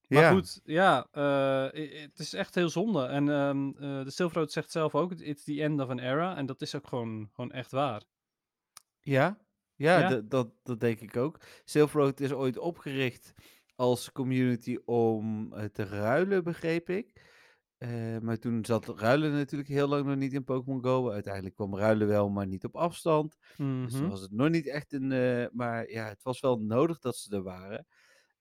Maar 0.08 0.22
ja. 0.22 0.30
goed, 0.32 0.60
ja, 0.64 1.06
eh, 1.12 1.80
i- 1.82 1.94
i- 1.96 2.00
het 2.00 2.18
is 2.18 2.32
echt 2.32 2.54
heel 2.54 2.68
zonde. 2.68 3.06
En 3.06 3.28
ehm, 3.28 3.68
eh, 3.68 4.04
de 4.04 4.10
Silver 4.10 4.36
Road 4.38 4.52
zegt 4.52 4.70
zelf 4.70 4.94
ook, 4.94 5.12
it's 5.12 5.44
the 5.44 5.62
end 5.62 5.80
of 5.80 5.88
an 5.88 5.98
era. 5.98 6.36
En 6.36 6.46
dat 6.46 6.60
is 6.60 6.74
ook 6.74 6.86
gewoon, 6.86 7.30
gewoon 7.34 7.52
echt 7.52 7.70
waar. 7.70 8.02
Ja, 9.00 9.38
ja, 9.76 10.00
Ja. 10.00 10.20
Dat, 10.20 10.50
dat, 10.62 10.80
denk 10.80 11.00
ik 11.00 11.16
ook. 11.16 11.40
Silver 11.64 12.00
Road 12.00 12.20
is 12.20 12.32
ooit 12.32 12.58
opgericht 12.58 13.32
als 13.74 14.12
community 14.12 14.78
om 14.84 15.52
eh, 15.52 15.64
te 15.64 15.84
ruilen, 15.84 16.44
begreep 16.44 16.88
ik. 16.88 17.30
Eh, 17.78 18.18
maar 18.18 18.38
toen 18.38 18.64
zat 18.64 18.86
ruilen 18.88 19.32
natuurlijk 19.32 19.68
heel 19.70 19.88
lang 19.88 20.04
nog 20.06 20.16
niet 20.16 20.32
in 20.32 20.44
Pokémon 20.44 20.82
Go. 20.84 21.10
Uiteindelijk 21.10 21.54
kwam 21.54 21.76
ruilen 21.76 22.08
wel, 22.08 22.30
maar 22.30 22.46
niet 22.46 22.64
op 22.64 22.76
afstand. 22.76 23.36
Dus 23.80 23.98
dan 23.98 24.00
Mhm. 24.00 24.08
was 24.08 24.20
het 24.20 24.30
nog 24.32 24.48
niet 24.50 24.66
echt 24.66 24.92
een. 24.92 25.12
eh, 25.12 25.46
maar 25.52 25.90
ja, 25.90 26.08
het 26.08 26.22
was 26.22 26.40
wel 26.40 26.58
nodig 26.60 26.98
dat 26.98 27.16
ze 27.16 27.36
er 27.36 27.42
waren. 27.42 27.86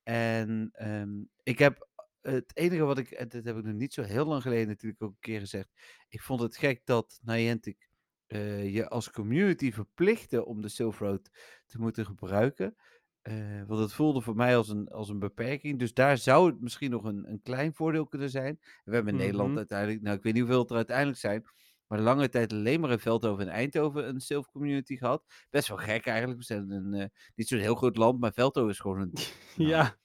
En 0.04 0.70
ehm, 0.74 1.24
ik 1.44 1.60
heb. 1.60 1.90
Het 2.22 2.52
enige 2.58 2.84
wat 2.84 2.98
ik. 2.98 3.12
en 3.12 3.30
Dat 3.30 3.44
heb 3.46 3.58
ik 3.58 3.64
nog 3.64 3.74
niet 3.76 3.94
zo 3.94 4.02
heel 4.04 4.26
lang 4.26 4.42
geleden 4.42 4.68
natuurlijk 4.68 5.02
ook 5.02 5.10
een 5.12 5.18
keer 5.20 5.40
gezegd. 5.40 5.70
Ik 6.10 6.22
vond 6.22 6.42
het 6.42 6.58
gek 6.58 6.82
dat 6.86 7.20
Niantic 7.24 7.90
eh, 8.32 8.74
je 8.74 8.90
als 8.90 9.12
community 9.12 9.72
verplichtte 9.72 10.46
om 10.46 10.62
de 10.62 10.70
Silver 10.70 11.08
Road 11.08 11.30
te 11.66 11.80
moeten 11.80 12.06
gebruiken. 12.06 12.76
Eh, 13.22 13.64
want 13.68 13.80
het 13.80 13.94
voelde 13.94 14.22
voor 14.22 14.36
mij 14.36 14.58
als 14.58 14.70
een, 14.70 14.88
als 14.88 15.10
een 15.10 15.20
beperking. 15.20 15.80
Dus 15.80 15.94
daar 15.94 16.18
zou 16.18 16.50
het 16.52 16.62
misschien 16.62 16.92
nog 16.92 17.04
een, 17.04 17.30
een 17.30 17.42
klein 17.42 17.74
voordeel 17.74 18.06
kunnen 18.08 18.30
zijn. 18.30 18.60
We 18.84 18.94
hebben 18.96 19.14
in 19.14 19.20
Nederland 19.20 19.50
Mhm. 19.50 19.58
uiteindelijk, 19.58 20.02
nou 20.02 20.18
ik 20.18 20.24
weet 20.24 20.34
niet 20.34 20.42
hoeveel 20.42 20.62
het 20.62 20.70
er 20.70 20.76
uiteindelijk 20.76 21.18
zijn. 21.20 21.44
Maar 21.88 22.00
lange 22.00 22.30
tijd 22.30 22.54
alleen 22.54 22.80
maar 22.80 22.92
in 22.92 23.00
Veldhoven 23.00 23.48
en 23.48 23.54
Eindhoven 23.54 24.08
een 24.08 24.20
Silver 24.22 24.52
community 24.52 24.98
gehad. 24.98 25.24
Best 25.50 25.68
wel 25.68 25.78
gek 25.78 26.06
eigenlijk. 26.06 26.40
We 26.40 26.46
zijn 26.46 26.72
een, 26.72 26.94
eh, 26.94 27.06
niet 27.36 27.48
zo'n 27.48 27.60
heel 27.60 27.76
groot 27.76 27.98
land, 27.98 28.20
maar 28.20 28.34
Veldhoven 28.34 28.72
is 28.72 28.80
gewoon 28.80 29.00
een, 29.02 29.12
nou, 29.56 29.70
Ja, 29.70 29.98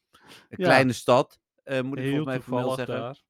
een 0.49 0.59
ja. 0.59 0.65
kleine 0.65 0.93
stad. 0.93 1.39
moet 1.65 1.99
ik 1.99 2.05
heel 2.05 2.15
volgens 2.15 2.25
mij 2.25 2.39
toevallig 2.39 2.75
zeggen. 2.75 2.95
daar. 3.01 3.23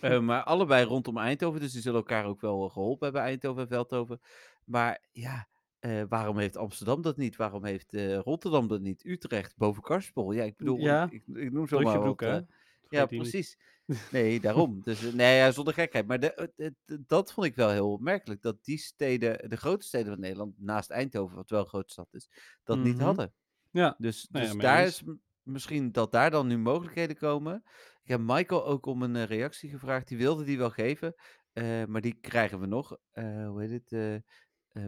Eh, 0.00 0.20
maar 0.20 0.42
allebei 0.42 0.84
rondom 0.84 1.18
Eindhoven. 1.18 1.60
Dus 1.60 1.72
die 1.72 1.82
zullen 1.82 1.98
elkaar 1.98 2.24
ook 2.24 2.40
wel 2.40 2.68
geholpen 2.68 3.04
hebben, 3.04 3.22
Eindhoven 3.22 3.62
en 3.62 3.68
Veldhoven. 3.68 4.20
Maar 4.64 5.04
ja, 5.12 5.48
eh, 5.78 6.02
waarom 6.08 6.38
heeft 6.38 6.56
Amsterdam 6.56 7.02
dat 7.02 7.16
niet? 7.16 7.36
Waarom 7.36 7.64
heeft 7.64 7.92
eh, 7.92 8.18
Rotterdam 8.18 8.68
dat 8.68 8.80
niet? 8.80 9.04
Utrecht 9.04 9.56
boven 9.56 9.82
Karspel. 9.82 10.32
Ja, 10.32 10.42
ik 10.44 10.56
bedoel, 10.56 10.78
Ja, 10.78 11.04
ik, 11.04 11.12
ik, 11.12 11.36
ik 11.36 11.52
noem 11.52 11.68
zo 11.68 11.80
maar 11.80 12.00
wat. 12.00 12.20
Eh, 12.20 12.28
Vergeet 12.28 12.48
ja, 12.88 13.06
niet. 13.10 13.20
precies. 13.20 13.58
Nee, 14.12 14.40
daarom. 14.40 14.80
Dus 14.82 15.04
eh, 15.04 15.12
nee, 15.12 15.36
ja, 15.36 15.50
zonder 15.50 15.74
gekheid. 15.74 16.06
Maar 16.06 16.20
de, 16.20 16.74
dat 17.06 17.32
vond 17.32 17.46
ik 17.46 17.54
wel 17.54 17.70
heel 17.70 17.92
opmerkelijk. 17.92 18.42
Dat 18.42 18.64
die 18.64 18.78
steden, 18.78 19.48
de 19.48 19.56
grote 19.56 19.86
steden 19.86 20.12
van 20.12 20.20
Nederland, 20.20 20.54
naast 20.58 20.90
Eindhoven, 20.90 21.36
wat 21.36 21.50
wel 21.50 21.60
een 21.60 21.66
grote 21.66 21.92
stad 21.92 22.08
is, 22.10 22.28
dat 22.64 22.78
niet 22.78 22.94
Mhm. 22.96 23.04
hadden. 23.04 23.32
Ja, 23.70 23.94
Dus, 23.98 24.28
Nou 24.30 24.44
ja, 24.44 24.52
dus 24.52 24.60
daar 24.62 24.84
is 24.86 25.02
misschien 25.42 25.92
dat 25.92 26.12
daar 26.12 26.30
dan 26.30 26.46
nu 26.46 26.58
mogelijkheden 26.58 27.16
komen. 27.16 27.62
Ik 28.06 28.12
heb 28.12 28.20
Michael 28.20 28.66
ook 28.66 28.86
om 28.86 29.02
een 29.02 29.16
eh, 29.16 29.24
reactie 29.24 29.70
gevraagd. 29.70 30.08
Die 30.08 30.18
wilde 30.18 30.44
die 30.44 30.58
wel 30.58 30.70
geven. 30.70 31.14
eh, 31.52 31.84
maar 31.84 32.00
die 32.00 32.14
krijgen 32.20 32.60
we 32.60 32.66
nog. 32.66 32.96
Eh, 33.10 33.48
hoe 33.48 33.62
heet 33.62 33.84
het? 33.88 34.22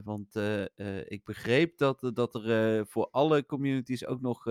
want 0.04 0.36
ik 1.08 1.24
begreep 1.24 1.78
dat, 1.78 2.02
er- 2.02 2.14
dat 2.14 2.34
er 2.34 2.86
voor 2.86 3.08
alle 3.10 3.46
communities 3.46 4.06
ook 4.06 4.20
nog 4.20 4.42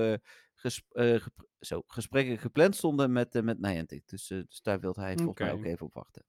gep- 0.55 1.45
zo, 1.59 1.83
gesprekken 1.87 2.37
gepland 2.37 2.75
stonden 2.75 3.11
met, 3.11 3.43
met 3.43 3.59
Niantic. 3.59 4.07
Dus, 4.07 4.27
dus 4.27 4.61
daar 4.61 4.79
wilde 4.79 5.01
hij 5.01 5.13
volgens 5.23 5.39
mij 5.39 5.47
ook 5.59 5.65
even 5.71 5.85
op 5.85 5.93
wachten. 5.93 6.25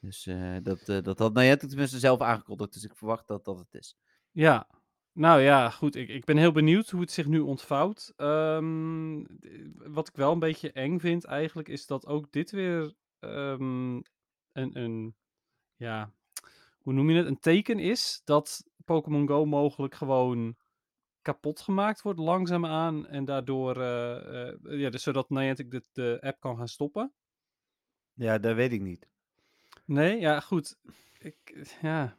Dus 0.00 0.28
dat, 0.62 1.04
dat 1.04 1.18
had 1.18 1.34
Niantic 1.34 1.68
tenminste 1.68 1.98
zelf 1.98 2.20
aangekondigd. 2.20 2.72
Dus 2.72 2.84
ik 2.84 2.96
verwacht 2.96 3.26
dat 3.26 3.44
dat 3.44 3.58
het 3.58 3.74
is. 3.74 3.96
Ja, 4.30 4.68
nou 5.16 5.40
ja, 5.40 5.70
goed. 5.70 5.94
Ik, 5.94 6.08
ik 6.08 6.24
ben 6.24 6.36
heel 6.36 6.52
benieuwd 6.52 6.90
hoe 6.90 7.00
het 7.00 7.10
zich 7.10 7.26
nu 7.26 7.40
ontvouwt. 7.40 8.12
Ehm, 8.16 9.22
d- 9.24 9.48
wat 9.74 10.08
ik 10.08 10.16
wel 10.16 10.32
een 10.32 10.38
beetje 10.38 10.72
eng 10.72 10.98
vind 10.98 11.24
eigenlijk, 11.24 11.68
is 11.68 11.86
dat 11.86 12.06
ook 12.06 12.32
dit 12.32 12.50
weer 12.50 12.94
ehm, 13.18 13.94
een, 14.52 14.78
een, 14.80 15.16
ja, 15.76 16.12
hoe 16.78 16.92
noem 16.92 17.10
je 17.10 17.16
het? 17.16 17.26
Een 17.26 17.38
teken 17.38 17.78
is 17.78 18.20
dat 18.24 18.64
Pokémon 18.84 19.28
Go 19.28 19.44
mogelijk 19.44 19.94
gewoon 19.94 20.56
kapot 21.22 21.60
gemaakt 21.60 22.02
wordt 22.02 22.18
langzaamaan. 22.18 23.06
En 23.06 23.24
daardoor, 23.24 23.80
eh, 23.80 24.48
eh, 24.48 24.80
ja, 24.80 24.90
dus 24.90 25.02
zodat 25.02 25.30
Niantic 25.30 25.70
de, 25.70 25.82
de 25.92 26.18
app 26.20 26.40
kan 26.40 26.56
gaan 26.56 26.68
stoppen. 26.68 27.12
Ja, 28.12 28.38
dat 28.38 28.54
weet 28.54 28.72
ik 28.72 28.80
niet. 28.80 29.08
Nee, 29.84 30.20
ja, 30.20 30.40
goed. 30.40 30.78
Ik, 31.18 31.66
ja. 31.80 32.16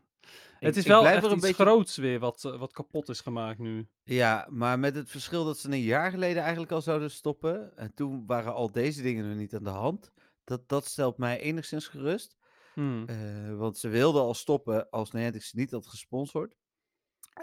Ik- 0.59 0.65
Het 0.67 0.75
is 0.77 0.83
ik 0.83 0.89
wel 0.89 1.07
echt 1.07 1.23
er 1.23 1.29
een 1.29 1.37
iets 1.37 1.45
beetje- 1.47 1.63
groots 1.63 1.95
weer 1.95 2.19
wat, 2.19 2.43
eh, 2.45 2.59
wat 2.59 2.71
kapot 2.73 3.09
is 3.09 3.21
gemaakt 3.21 3.59
nu. 3.59 3.87
Ja, 4.03 4.47
maar 4.49 4.79
met 4.79 4.95
het 4.95 5.09
verschil 5.09 5.45
dat 5.45 5.57
ze 5.57 5.71
een 5.71 5.79
jaar 5.81 6.11
geleden 6.11 6.41
eigenlijk 6.41 6.71
al 6.71 6.81
zouden 6.81 7.11
stoppen. 7.11 7.77
En 7.77 7.93
toen 7.93 8.25
waren 8.25 8.53
al 8.53 8.71
deze 8.71 9.01
dingen 9.01 9.27
nog 9.29 9.37
niet 9.37 9.55
aan 9.55 9.63
de 9.63 9.69
hand. 9.69 10.11
Dat, 10.43 10.69
dat 10.69 10.85
stelt 10.85 11.17
mij 11.17 11.39
enigszins 11.39 11.87
gerust. 11.87 12.37
Hmm. 12.73 13.05
Eh, 13.07 13.55
want 13.57 13.77
ze 13.77 13.87
wilden 13.87 14.21
al 14.21 14.33
stoppen 14.33 14.89
als 14.89 15.11
Niantic 15.11 15.43
ze 15.43 15.57
niet 15.57 15.71
had 15.71 15.87
gesponsord. 15.87 16.55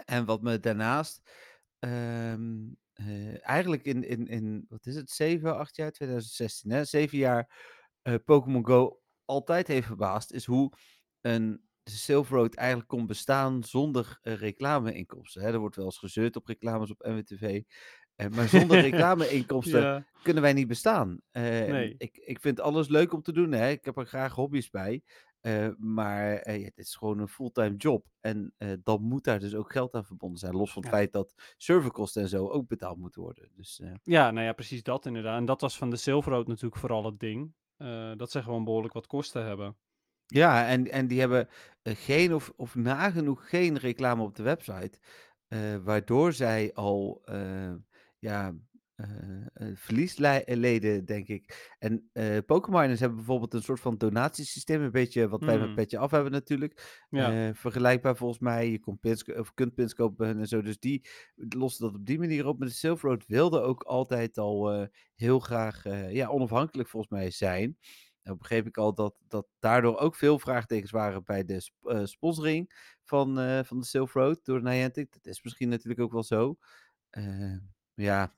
En 0.05 0.25
wat 0.25 0.41
me 0.41 0.59
daarnaast 0.59 1.21
ehm, 1.79 2.53
eh, 2.93 3.47
eigenlijk 3.47 3.83
in, 3.83 4.03
in, 4.03 4.27
in, 4.27 4.65
wat 4.69 4.85
is 4.85 4.95
het, 4.95 5.09
7, 5.11 5.57
8 5.57 5.75
jaar, 5.75 5.91
2016, 5.91 6.71
hè? 6.71 6.83
7 6.85 7.17
jaar 7.17 7.73
Pokémon 8.25 8.65
Go 8.65 8.99
altijd 9.25 9.67
heeft 9.67 9.87
verbaasd, 9.87 10.31
is 10.31 10.45
hoe 10.45 10.71
een 11.21 11.63
Silver 11.89 12.37
Road 12.37 12.53
eigenlijk 12.55 12.87
kon 12.87 13.05
bestaan 13.07 13.63
zonder 13.63 14.19
eh, 14.21 14.33
reclameinkomsten. 14.33 15.41
Hè? 15.41 15.51
Er 15.51 15.59
wordt 15.59 15.75
wel 15.75 15.85
eens 15.85 15.97
gezeurd 15.97 16.35
op 16.35 16.47
reclames 16.47 16.91
op 16.91 17.05
NWTV. 17.07 17.61
eh, 18.15 18.27
maar 18.29 18.47
zonder 18.47 18.79
reclameinkomsten 18.91 19.81
Ja. 19.81 20.05
kunnen 20.23 20.43
wij 20.43 20.53
niet 20.53 20.67
bestaan. 20.67 21.19
Eh, 21.31 21.41
Nee. 21.43 21.95
ik, 21.97 22.17
ik 22.17 22.39
vind 22.39 22.59
alles 22.59 22.87
leuk 22.87 23.13
om 23.13 23.21
te 23.21 23.31
doen. 23.31 23.51
Hè? 23.51 23.69
Ik 23.69 23.85
heb 23.85 23.97
er 23.97 24.05
graag 24.05 24.33
hobby's 24.33 24.69
bij. 24.69 25.01
Eh, 25.39 25.67
maar 25.77 26.51
ja, 26.51 26.63
dit 26.63 26.77
is 26.77 26.95
gewoon 26.95 27.19
een 27.19 27.27
fulltime 27.27 27.75
job. 27.75 28.05
En 28.21 28.53
dan 28.83 29.01
moet 29.01 29.23
daar 29.23 29.39
dus 29.39 29.55
ook 29.55 29.71
geld 29.71 29.93
aan 29.93 30.05
verbonden 30.05 30.39
zijn. 30.39 30.53
Los 30.55 30.71
van 30.73 30.81
het 30.81 30.91
Ja. 30.91 30.97
feit 30.97 31.11
dat 31.11 31.33
serverkosten 31.57 32.21
en 32.21 32.29
zo 32.29 32.47
ook 32.47 32.67
betaald 32.67 32.97
moeten 32.97 33.21
worden. 33.21 33.51
Dus 33.55 33.81
Ja, 34.03 34.31
nou 34.31 34.45
ja, 34.45 34.53
precies 34.53 34.83
dat 34.83 35.05
inderdaad. 35.05 35.37
En 35.39 35.45
dat 35.45 35.61
was 35.61 35.77
van 35.77 35.89
de 35.89 35.95
Silver 35.95 36.31
Road 36.31 36.47
natuurlijk 36.47 36.77
vooral 36.81 37.05
het 37.05 37.19
ding. 37.19 37.53
dat 38.17 38.31
ze 38.31 38.43
gewoon 38.43 38.63
behoorlijk 38.63 38.93
wat 38.93 39.07
kosten 39.07 39.45
hebben. 39.45 39.77
Ja, 40.25 40.67
en, 40.67 40.91
en 40.91 41.07
die 41.07 41.19
hebben 41.19 41.47
eh, 41.81 41.93
geen 41.97 42.33
of, 42.33 42.53
of 42.55 42.75
nagenoeg 42.75 43.49
geen 43.49 43.77
reclame 43.77 44.23
op 44.23 44.35
de 44.35 44.43
website. 44.43 44.99
eh, 45.47 45.75
waardoor 45.83 46.33
zij 46.33 46.71
al 46.73 47.21
eh, 47.25 47.73
ja, 48.19 48.55
eh, 48.95 49.07
eh, 49.53 49.67
verlies 49.75 50.17
li- 50.17 50.27
eh, 50.45 50.57
leden, 50.57 51.05
denk 51.05 51.27
ik. 51.27 51.75
En 51.79 52.09
eh 52.13 52.37
Pokémoners 52.45 52.99
hebben 52.99 53.17
bijvoorbeeld 53.17 53.53
een 53.53 53.61
soort 53.61 53.79
van 53.79 53.97
donatiesysteem. 53.97 54.81
Een 54.81 54.91
beetje 54.91 55.27
wat 55.29 55.43
wij 55.43 55.57
met 55.59 55.67
Mm. 55.69 55.75
Petje 55.75 55.97
Af 55.97 56.11
hebben 56.11 56.31
natuurlijk. 56.31 57.03
Ja, 57.09 57.47
Eh, 57.47 57.53
vergelijkbaar 57.55 58.15
volgens 58.15 58.39
mij. 58.39 58.71
Je 58.71 58.79
kon 58.79 58.99
pins, 58.99 59.23
ko- 59.23 59.39
of 59.39 59.53
kunt 59.53 59.73
pins 59.75 59.93
kopen 59.93 60.15
bij 60.17 60.27
hun 60.27 60.39
en 60.39 60.47
zo. 60.47 60.61
Dus 60.61 60.79
die 60.79 61.07
lossen 61.35 61.85
dat 61.85 61.95
op 61.95 62.05
die 62.05 62.19
manier 62.19 62.45
op. 62.47 62.59
Maar 62.59 62.67
de 62.67 62.73
Silver 62.73 63.09
Road 63.09 63.23
wilde 63.27 63.61
ook 63.61 63.83
altijd 63.83 64.37
al 64.37 64.71
eh, 64.71 64.87
heel 65.15 65.39
graag 65.39 65.85
eh, 65.85 66.11
ja, 66.13 66.27
onafhankelijk 66.27 66.89
volgens 66.89 67.11
mij 67.11 67.31
zijn. 67.31 67.77
Nou 68.25 68.37
begreep 68.37 68.67
ik 68.67 68.77
al 68.77 68.93
dat, 68.93 69.15
dat 69.27 69.47
daardoor 69.59 69.97
ook 69.97 70.15
veel 70.15 70.39
vraagtekens 70.39 70.91
waren 70.91 71.23
bij 71.23 71.45
de 71.45 71.59
sp- 71.59 71.85
eh, 71.87 72.05
sponsoring 72.05 72.93
van, 73.03 73.39
eh, 73.39 73.63
van 73.63 73.79
de 73.79 73.85
Silver 73.85 74.21
Road 74.21 74.45
door 74.45 74.61
Niantic. 74.61 75.11
Dat 75.13 75.25
is 75.25 75.43
misschien 75.43 75.69
natuurlijk 75.69 76.01
ook 76.01 76.11
wel 76.11 76.23
zo. 76.23 76.57
Eh, 77.09 77.57
ja, 77.93 78.35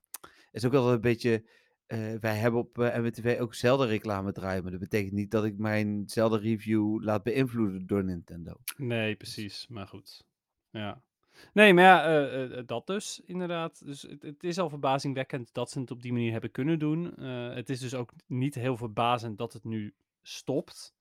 is 0.52 0.66
ook 0.66 0.72
wel 0.72 0.92
een 0.92 1.02
beetje... 1.02 1.50
eh, 1.86 2.14
wij 2.20 2.36
hebben 2.36 2.60
op 2.60 2.78
MWTV 2.78 3.38
ook 3.40 3.54
zelden 3.54 3.88
reclame 3.88 4.32
draaien. 4.32 4.62
Maar 4.62 4.72
dat 4.72 4.80
betekent 4.80 5.14
niet 5.14 5.32
dat 5.32 5.46
ik 5.46 5.58
mijn 5.58 6.06
review 6.16 7.04
laat 7.04 7.24
beïnvloeden 7.24 7.88
door 7.88 8.04
Nintendo. 8.04 8.54
nee, 8.78 9.16
precies. 9.16 9.68
Maar 9.68 9.88
goed. 9.88 10.24
Ja. 10.70 11.04
Nee, 11.54 11.74
maar 11.74 11.84
ja, 11.84 12.06
eh, 12.06 12.58
eh, 12.58 12.68
dat 12.68 12.88
dus, 12.88 13.22
inderdaad. 13.26 13.86
Dus 13.86 14.02
het, 14.02 14.22
het 14.22 14.44
is 14.44 14.58
al 14.58 14.70
verbazingwekkend 14.70 15.54
dat 15.54 15.72
ze 15.72 15.80
het 15.80 15.92
op 15.92 16.02
die 16.02 16.12
manier 16.12 16.32
hebben 16.32 16.52
kunnen 16.52 16.80
doen. 16.80 17.18
Eh, 17.18 17.54
het 17.54 17.70
is 17.70 17.80
dus 17.80 17.94
ook 17.94 18.14
niet 18.26 18.56
heel 18.56 18.78
verbazend 18.78 19.38
dat 19.38 19.54
het 19.54 19.64
nu 19.64 19.94
stopt. 20.22 20.96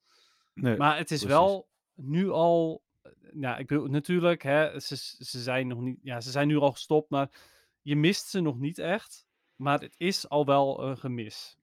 Nee, 0.55 0.77
Maar 0.77 0.97
het 0.97 1.11
is 1.11 1.21
precies. 1.21 1.37
wel 1.37 1.69
nu 1.95 2.31
al. 2.31 2.83
Nou, 3.33 3.59
ik 3.59 3.67
bedoel, 3.67 3.87
natuurlijk, 3.87 4.43
hè, 4.43 4.81
ze, 4.81 4.97
ze 5.19 5.43
zijn 5.43 5.67
nog 5.67 5.81
niet. 5.81 5.99
Ja, 6.03 6.21
ze 6.21 6.31
zijn 6.31 6.49
nu 6.49 6.57
al 6.57 6.73
gestopt, 6.73 7.11
maar 7.11 7.31
je 7.83 7.97
mist 7.97 8.29
ze 8.29 8.41
nog 8.41 8.59
niet 8.59 8.79
echt. 8.79 9.27
Maar 9.57 9.81
het 9.81 9.95
is 9.97 10.29
al 10.29 10.45
wel 10.45 10.83
een 10.83 10.99
gemis. 10.99 11.59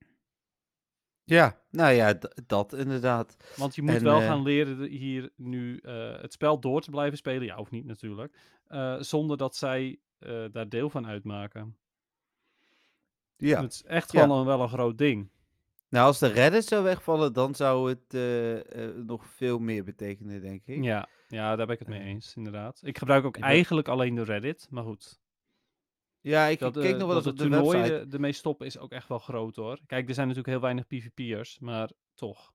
Ja, 1.26 1.60
nou 1.70 1.94
ja, 1.94 2.14
dat 2.48 2.74
inderdaad. 2.74 3.38
Want 3.56 3.76
je 3.76 3.82
moet 3.82 3.94
En, 3.96 4.04
wel 4.04 4.20
eh, 4.20 4.26
gaan 4.28 4.42
leren 4.44 4.88
hier 4.90 5.30
nu 5.36 5.78
eh, 5.78 6.22
het 6.22 6.34
spel 6.34 6.60
door 6.60 6.82
te 6.82 6.90
blijven 6.90 7.18
spelen. 7.18 7.46
Ja, 7.46 7.58
of 7.58 7.72
niet 7.72 7.86
natuurlijk. 7.86 8.38
eh, 8.68 8.96
zonder 9.00 9.38
dat 9.38 9.56
zij 9.56 10.00
daar 10.52 10.70
deel 10.70 10.90
van 10.90 11.08
uitmaken. 11.08 11.78
Ja. 13.38 13.62
Het 13.62 13.72
is 13.74 13.84
echt 13.84 14.12
Ja. 14.12 14.22
gewoon 14.22 14.40
een, 14.40 14.46
wel 14.46 14.62
een 14.62 14.70
groot 14.70 14.98
ding. 14.98 15.30
Nou, 15.90 16.06
als 16.06 16.20
de 16.20 16.28
Reddit 16.28 16.66
zou 16.66 16.84
wegvallen, 16.84 17.34
dan 17.34 17.56
zou 17.56 17.90
het 17.90 18.14
nog 19.06 19.26
veel 19.28 19.60
meer 19.60 19.84
betekenen, 19.84 20.42
denk 20.42 20.66
ik. 20.66 20.84
Ja, 20.84 21.08
ja, 21.28 21.56
daar 21.56 21.66
ben 21.66 21.76
ik 21.76 21.80
het 21.80 21.88
mee 21.88 22.02
eens, 22.02 22.36
inderdaad. 22.36 22.80
Ik 22.84 22.98
gebruik 22.98 23.26
ook 23.26 23.38
eigenlijk 23.38 23.88
alleen 23.88 24.16
de 24.16 24.24
Reddit, 24.24 24.68
maar 24.70 24.84
goed. 24.84 25.20
Ja, 26.24 26.46
ik, 26.48 26.60
Dat, 26.60 26.76
ik 26.76 26.82
keek 26.82 26.94
eh, 26.94 26.98
nog 27.00 27.08
wel 27.08 27.18
eens 27.18 27.28
op 27.28 27.38
de 27.38 27.44
de 27.44 27.50
toernooien 27.50 27.82
website. 27.82 28.00
er- 28.08 28.14
ermee 28.14 28.32
stoppen 28.32 28.66
is 28.66 28.78
ook 28.78 28.92
echt 28.92 29.08
wel 29.08 29.20
groot 29.20 29.56
hoor. 29.56 29.80
Kijk, 29.86 30.08
er 30.08 30.14
zijn 30.14 30.28
natuurlijk 30.28 30.54
heel 30.54 30.64
weinig 30.64 30.88
PvP'ers, 30.88 31.60
maar 31.60 31.92
toch. 32.14 32.54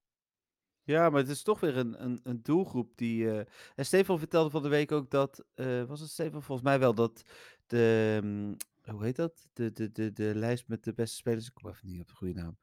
Ja, 0.83 1.11
maar 1.11 1.21
het 1.21 1.29
is 1.31 1.43
toch 1.43 1.61
weer 1.61 1.77
een, 1.77 2.05
een, 2.05 2.21
een 2.23 2.43
doelgroep 2.43 2.97
die... 2.97 3.31
eh, 3.31 3.47
En 3.75 3.87
Stefan 3.87 4.19
vertelde 4.19 4.51
van 4.51 4.63
de 4.63 4.69
week 4.69 4.93
ook 4.93 5.11
dat... 5.11 5.45
eh, 5.55 5.85
was 5.85 6.01
het 6.01 6.11
Stefan? 6.11 6.43
Volgens 6.43 6.67
mij 6.69 6.79
wel 6.79 6.95
dat 6.95 7.23
de... 7.67 8.21
mm, 8.23 8.57
hoe 8.85 9.05
heet 9.05 9.17
dat? 9.17 9.49
De, 9.53 9.73
de, 9.73 9.93
de, 9.93 10.13
de 10.13 10.33
lijst 10.35 10.69
met 10.69 10.85
de 10.85 10.93
beste 10.93 11.17
spelers... 11.17 11.47
Ik 11.47 11.55
kom 11.55 11.71
even 11.71 11.89
niet 11.89 12.01
op 12.01 12.09
de 12.09 12.15
goede 12.15 12.35
naam. 12.35 12.59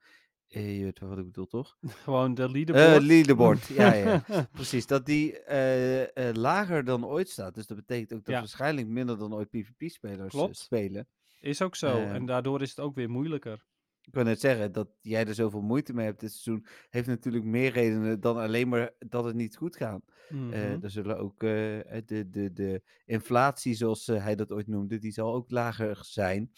Je 0.62 0.84
weet 0.84 1.00
wat 1.00 1.18
ik 1.18 1.26
bedoel, 1.26 1.48
toch? 1.48 1.78
Gewoon 2.04 2.34
de 2.34 2.44
Eh 2.44 2.52
leaderboard. 2.52 3.04
leaderboard, 3.14 3.66
ja, 3.66 3.94
ja. 3.94 4.24
Precies, 4.52 4.88
dat 4.88 5.06
die 5.06 5.40
eh, 5.40 6.30
eh, 6.30 6.36
lager 6.36 6.84
dan 6.84 7.06
ooit 7.06 7.30
staat. 7.30 7.56
Dus 7.56 7.68
dat 7.68 7.78
betekent 7.78 8.14
ook 8.14 8.26
dat 8.26 8.34
Ja. 8.34 8.40
waarschijnlijk 8.40 8.88
minder 8.88 9.18
dan 9.18 9.34
ooit 9.34 9.50
PvP-spelers 9.50 10.36
spelen. 10.52 11.08
Is 11.40 11.62
ook 11.62 11.76
zo. 11.76 11.88
Eh, 11.88 12.14
en 12.14 12.26
daardoor 12.26 12.62
is 12.62 12.70
het 12.70 12.80
ook 12.80 12.96
weer 12.96 13.10
moeilijker. 13.10 13.66
Ik 14.02 14.14
wil 14.14 14.24
net 14.24 14.40
zeggen, 14.40 14.72
dat 14.72 14.90
jij 15.02 15.26
er 15.28 15.34
zoveel 15.34 15.62
moeite 15.62 15.94
mee 15.94 16.06
hebt 16.06 16.20
dit 16.20 16.32
seizoen, 16.32 16.66
heeft 16.90 17.08
natuurlijk 17.08 17.46
meer 17.46 17.72
redenen 17.72 18.20
dan 18.20 18.38
alleen 18.38 18.70
maar 18.70 18.94
dat 19.00 19.24
het 19.24 19.36
niet 19.36 19.58
goed 19.58 19.76
gaat. 19.76 20.02
Mhm. 20.30 20.54
er 20.82 20.90
zullen 20.90 21.18
ook 21.18 21.40
de, 21.40 22.06
de, 22.30 22.54
de 22.54 22.82
inflatie, 23.06 23.74
zoals 23.74 24.06
hij 24.08 24.36
dat 24.36 24.52
ooit 24.52 24.68
noemde, 24.68 24.98
die 24.98 25.12
zal 25.12 25.34
ook 25.34 25.52
lager 25.52 25.98
zijn. 26.02 26.52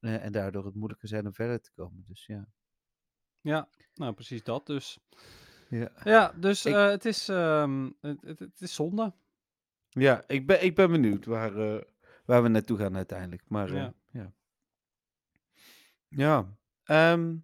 En 0.00 0.32
daardoor 0.32 0.64
het 0.64 0.74
moeilijker 0.74 1.08
zijn 1.08 1.26
om 1.26 1.34
verder 1.34 1.60
te 1.60 1.70
komen. 1.74 2.04
Dus 2.06 2.26
ja. 2.26 2.48
Ja, 3.42 3.68
nou 3.94 4.12
precies 4.12 4.42
dat 4.42 4.66
dus. 4.66 4.98
Ja, 5.68 5.90
Ja, 6.04 6.32
dus 6.36 6.64
Ik- 6.66 6.74
eh, 6.74 6.86
het, 6.88 7.04
is, 7.04 7.28
ehm, 7.28 7.90
het, 8.00 8.22
het, 8.22 8.38
het 8.38 8.60
is 8.60 8.74
zonde. 8.74 9.12
ja 9.88 10.24
ik, 10.26 10.46
ben, 10.46 10.64
ik 10.64 10.74
ben 10.74 10.90
benieuwd 10.90 11.24
waar, 11.24 11.56
eh, 11.74 11.82
waar 12.24 12.42
we 12.42 12.48
naartoe 12.48 12.78
gaan 12.78 12.96
uiteindelijk. 12.96 13.42
Maar 13.48 13.68
eh, 13.68 13.74
Ja. 13.74 13.94
ja. 14.10 14.32
Ja. 16.08 16.56
Ehm, 16.84 17.36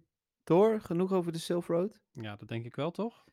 door, 0.43 0.81
genoeg 0.81 1.11
over 1.13 1.31
de 1.31 1.37
Silver 1.37 1.75
Road? 1.75 2.01
Ja, 2.11 2.35
dat 2.35 2.47
denk 2.47 2.65
ik 2.65 2.75
wel 2.75 2.91
toch? 2.91 3.25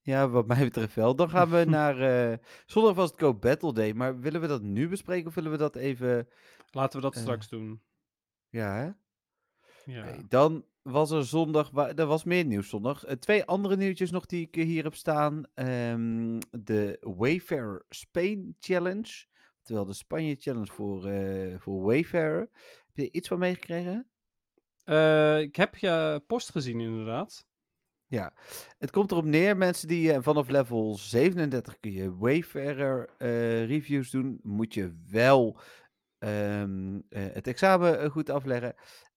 Ja, 0.00 0.28
wat 0.28 0.46
mij 0.46 0.64
betreft 0.64 0.94
wel. 0.94 1.16
Dan 1.16 1.30
gaan 1.30 1.50
we 1.50 1.64
naar... 1.78 2.00
eh, 2.30 2.38
zondag 2.66 2.94
was 2.94 3.10
het 3.10 3.20
Go 3.20 3.34
Battle 3.34 3.72
Day, 3.72 3.92
maar 3.92 4.20
willen 4.20 4.40
we 4.40 4.46
dat 4.46 4.62
nu 4.62 4.88
bespreken 4.88 5.28
of 5.28 5.34
willen 5.34 5.50
we 5.50 5.56
dat 5.56 5.76
even... 5.76 6.28
Laten 6.70 6.96
we 6.96 7.02
dat 7.04 7.14
Eh, 7.14 7.20
straks 7.20 7.48
doen. 7.48 7.82
Ja, 8.48 8.74
hè? 8.76 8.90
Ja. 9.92 10.16
Dan 10.28 10.64
was 10.84 11.10
er 11.10 11.24
zondag, 11.24 11.70
er 11.96 12.06
was 12.06 12.24
meer 12.24 12.44
nieuws 12.44 12.68
zondag. 12.68 13.04
Eh, 13.04 13.16
twee 13.16 13.44
andere 13.44 13.76
nieuwtjes 13.76 14.10
nog 14.10 14.26
die 14.26 14.46
ik 14.46 14.56
eh, 14.56 14.64
hier 14.64 14.84
heb 14.84 14.94
staan. 14.94 15.44
Ehm, 15.54 16.38
de 16.50 16.96
Wayfarer 17.00 17.84
Spain 17.88 18.56
Challenge. 18.58 19.26
Terwijl 19.62 19.86
de 19.86 19.92
Spanje 19.92 20.36
Challenge 20.38 20.72
voor, 20.72 21.06
eh 21.06 21.58
voor 21.58 21.82
Wayfarer. 21.82 22.50
Heb 22.86 22.96
je 22.96 23.10
iets 23.10 23.28
van 23.28 23.38
meegekregen? 23.38 24.08
Eh, 24.84 25.40
ik 25.40 25.56
heb 25.56 25.76
je 25.76 26.22
post 26.26 26.50
gezien, 26.50 26.80
inderdaad. 26.80 27.46
Ja, 28.06 28.32
het 28.78 28.90
komt 28.90 29.10
erop 29.10 29.24
neer, 29.24 29.56
mensen 29.56 29.88
die 29.88 30.20
vanaf 30.20 30.48
level 30.48 30.94
37 30.96 31.80
kun 31.80 31.92
je 31.92 32.16
Wayfarer 32.16 33.08
reviews 33.66 34.10
doen. 34.10 34.40
Moet 34.42 34.74
je 34.74 34.94
wel 35.10 35.60
ehm, 36.24 37.00
eh, 37.08 37.22
het 37.32 37.46
examen 37.46 38.10
goed 38.10 38.30
afleggen. 38.30 38.74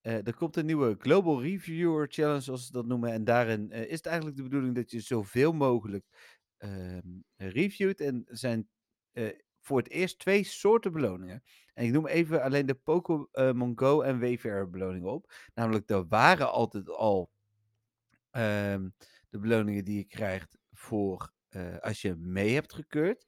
Eh, 0.08 0.28
er 0.28 0.36
komt 0.36 0.56
een 0.56 0.66
nieuwe 0.66 0.96
Global 1.00 1.42
Reviewer 1.42 2.08
Challenge, 2.10 2.42
zoals 2.42 2.66
ze 2.66 2.72
dat 2.72 2.86
noemen. 2.86 3.12
En 3.12 3.24
daarin 3.24 3.72
eh, 3.72 3.82
is 3.82 3.98
het 3.98 4.06
eigenlijk 4.06 4.38
de 4.38 4.44
bedoeling 4.44 4.76
dat 4.76 4.92
je 4.92 5.00
zoveel 5.00 5.54
mogelijk 5.54 6.06
ehm, 6.58 7.20
reviewt. 7.36 8.02
En 8.02 8.24
zijn 8.28 8.70
eh, 9.12 9.30
voor 9.60 9.78
het 9.78 9.90
eerst 9.90 10.20
twee 10.20 10.44
soorten 10.44 10.92
beloningen. 10.92 11.44
En 11.74 11.86
ik 11.86 11.92
noem 11.92 12.08
even 12.08 12.44
alleen 12.44 12.66
de 12.66 12.74
Pokémon 12.76 13.72
Go 13.76 14.02
en 14.02 14.20
Wayfarer 14.20 14.70
beloningen 14.70 15.12
op. 15.12 15.34
Namelijk, 15.54 15.90
er 15.90 16.08
waren 16.08 16.52
altijd 16.52 16.90
al 16.90 17.32
ehm, 18.32 18.90
de 19.30 19.40
beloningen 19.40 19.86
die 19.86 19.98
je 19.98 20.06
krijgt 20.06 20.58
voor 20.72 21.34
als 21.80 22.02
je 22.02 22.16
mee 22.16 22.54
hebt 22.54 22.74
gekeurd. 22.74 23.26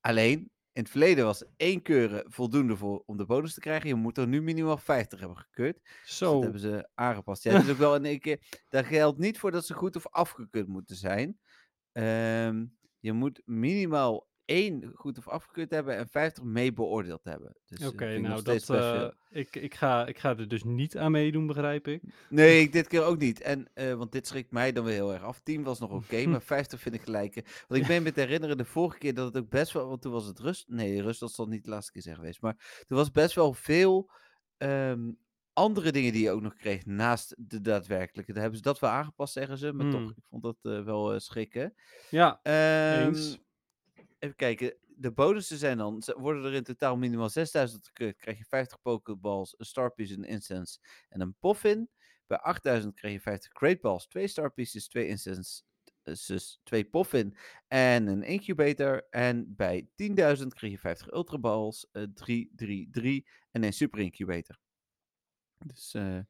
Alleen, 0.00 0.50
in 0.78 0.84
het 0.84 0.92
verleden 0.92 1.24
was 1.24 1.44
één 1.56 1.82
keuren 1.82 2.24
voldoende 2.32 2.76
voor, 2.76 3.02
om 3.06 3.16
de 3.16 3.24
bonus 3.24 3.54
te 3.54 3.60
krijgen. 3.60 3.88
Je 3.88 3.94
moet 3.94 4.18
er 4.18 4.26
nu 4.26 4.42
minimaal 4.42 4.76
50 4.76 5.18
hebben 5.18 5.38
gekeurd. 5.38 5.78
Dus 5.82 5.90
dat 5.92 6.12
Zo. 6.14 6.42
hebben 6.42 6.60
ze 6.60 6.88
aangepast. 6.94 7.42
Ja, 7.42 7.58
is 7.58 7.70
ook 7.70 7.76
wel 7.86 7.94
in 7.94 8.04
één 8.04 8.20
keer. 8.20 8.62
Daar 8.68 8.84
geldt 8.84 9.18
niet 9.18 9.38
voor 9.38 9.50
dat 9.50 9.66
ze 9.66 9.74
goed 9.74 9.96
of 9.96 10.06
afgekeurd 10.06 10.68
moeten 10.68 10.96
zijn. 10.96 11.38
Ehm, 11.92 12.66
je 12.98 13.12
moet 13.12 13.42
minimaal 13.44 14.27
één 14.48 14.92
goed 14.94 15.18
of 15.18 15.28
afgekeurd 15.28 15.70
hebben 15.70 15.96
en 15.96 16.08
50 16.08 16.44
mee 16.44 16.72
beoordeeld 16.72 17.24
hebben. 17.24 17.56
Dus, 17.66 17.78
eh, 17.78 17.86
Oké, 17.86 18.18
nou, 18.18 18.42
dat, 18.42 18.64
veel. 18.64 19.12
ik, 19.30 19.56
ik, 19.56 19.74
ga, 19.74 20.06
ik 20.06 20.18
ga 20.18 20.36
er 20.36 20.48
dus 20.48 20.64
niet 20.64 20.96
aan 20.98 21.10
meedoen, 21.10 21.46
begrijp 21.46 21.88
ik. 21.88 22.02
Nee, 22.28 22.60
ik 22.60 22.72
dit 22.72 22.86
keer 22.88 23.04
ook 23.04 23.18
niet. 23.18 23.40
En, 23.40 23.68
eh, 23.74 23.94
want 23.94 24.12
dit 24.12 24.26
schrikt 24.26 24.50
mij 24.50 24.72
dan 24.72 24.84
weer 24.84 24.94
heel 24.94 25.12
erg 25.12 25.22
af. 25.22 25.40
10 25.40 25.62
was 25.62 25.78
nog 25.78 25.90
oké, 25.90 26.26
maar 26.28 26.42
50 26.42 26.80
vind 26.80 26.94
ik 26.94 27.00
gelijk. 27.00 27.34
Want 27.68 27.80
ik 27.82 27.86
ben 27.86 28.02
me 28.02 28.12
te 28.12 28.20
herinneren 28.20 28.56
de 28.56 28.64
vorige 28.64 28.98
keer 28.98 29.14
dat 29.14 29.26
het 29.34 29.42
ook 29.42 29.50
best 29.50 29.72
wel... 29.72 29.88
Want 29.88 30.02
toen 30.02 30.12
was 30.12 30.26
het 30.26 30.38
rust... 30.38 30.68
Nee, 30.68 31.02
rust 31.02 31.20
dat 31.20 31.32
zal 31.32 31.46
niet 31.46 31.64
de 31.64 31.70
laatste 31.70 31.92
keer 31.92 32.02
zijn 32.02 32.16
geweest. 32.16 32.40
Maar 32.42 32.84
er 32.88 32.96
was 32.96 33.10
best 33.10 33.34
wel 33.34 33.52
veel 33.52 34.10
ehm, 34.56 35.10
andere 35.52 35.92
dingen 35.92 36.12
die 36.12 36.22
je 36.22 36.30
ook 36.30 36.42
nog 36.42 36.54
kreeg 36.54 36.86
naast 36.86 37.34
de 37.38 37.60
daadwerkelijke. 37.60 38.32
Daar 38.32 38.40
hebben 38.40 38.58
ze 38.58 38.64
dat 38.64 38.78
wel 38.78 38.90
aangepast, 38.90 39.32
zeggen 39.32 39.58
ze. 39.58 39.72
Maar 39.72 39.90
toch, 39.90 40.00
Hmm. 40.00 40.12
ik 40.16 40.24
vond 40.28 40.42
dat 40.42 40.84
wel 40.84 41.20
schrikken. 41.20 41.74
Ja, 42.10 42.40
Ehm, 42.42 43.06
eens. 43.06 43.38
Even 44.18 44.36
kijken. 44.36 44.76
De 44.86 45.12
bonussen 45.12 45.58
zijn 45.58 45.78
dan, 45.78 46.02
worden 46.16 46.44
er 46.44 46.54
in 46.54 46.62
totaal 46.62 46.96
minimaal 46.96 47.28
6000 47.28 47.86
gekeurd. 47.86 48.16
Krijg 48.16 48.38
je 48.38 48.44
50 48.44 48.80
pokeballs, 48.82 49.54
een 49.58 49.66
star 49.66 49.92
piece, 49.92 50.14
een 50.14 50.24
incense 50.24 50.78
en 51.08 51.20
een 51.20 51.34
poffin. 51.38 51.88
Bij 52.26 52.38
8000 52.38 52.94
krijg 52.94 53.14
je 53.14 53.20
50 53.20 53.52
great 53.52 53.80
balls, 53.80 54.06
2 54.06 54.26
star 54.26 54.52
pieces, 54.52 54.88
2 54.88 55.06
incenses, 55.06 56.60
2 56.62 56.84
poffin 56.84 57.36
en 57.68 58.06
een 58.06 58.22
incubator. 58.22 59.06
En 59.10 59.54
bij 59.56 59.88
10.000 60.02 60.46
krijg 60.48 60.72
je 60.72 60.78
50 60.78 61.12
ultra 61.12 61.38
balls, 61.38 61.86
3, 62.14 62.52
3, 62.56 62.88
3 62.90 63.28
en 63.50 63.62
een 63.62 63.72
super 63.72 64.00
incubator. 64.00 64.58
Dus 65.66 65.94
eh, 65.94 66.20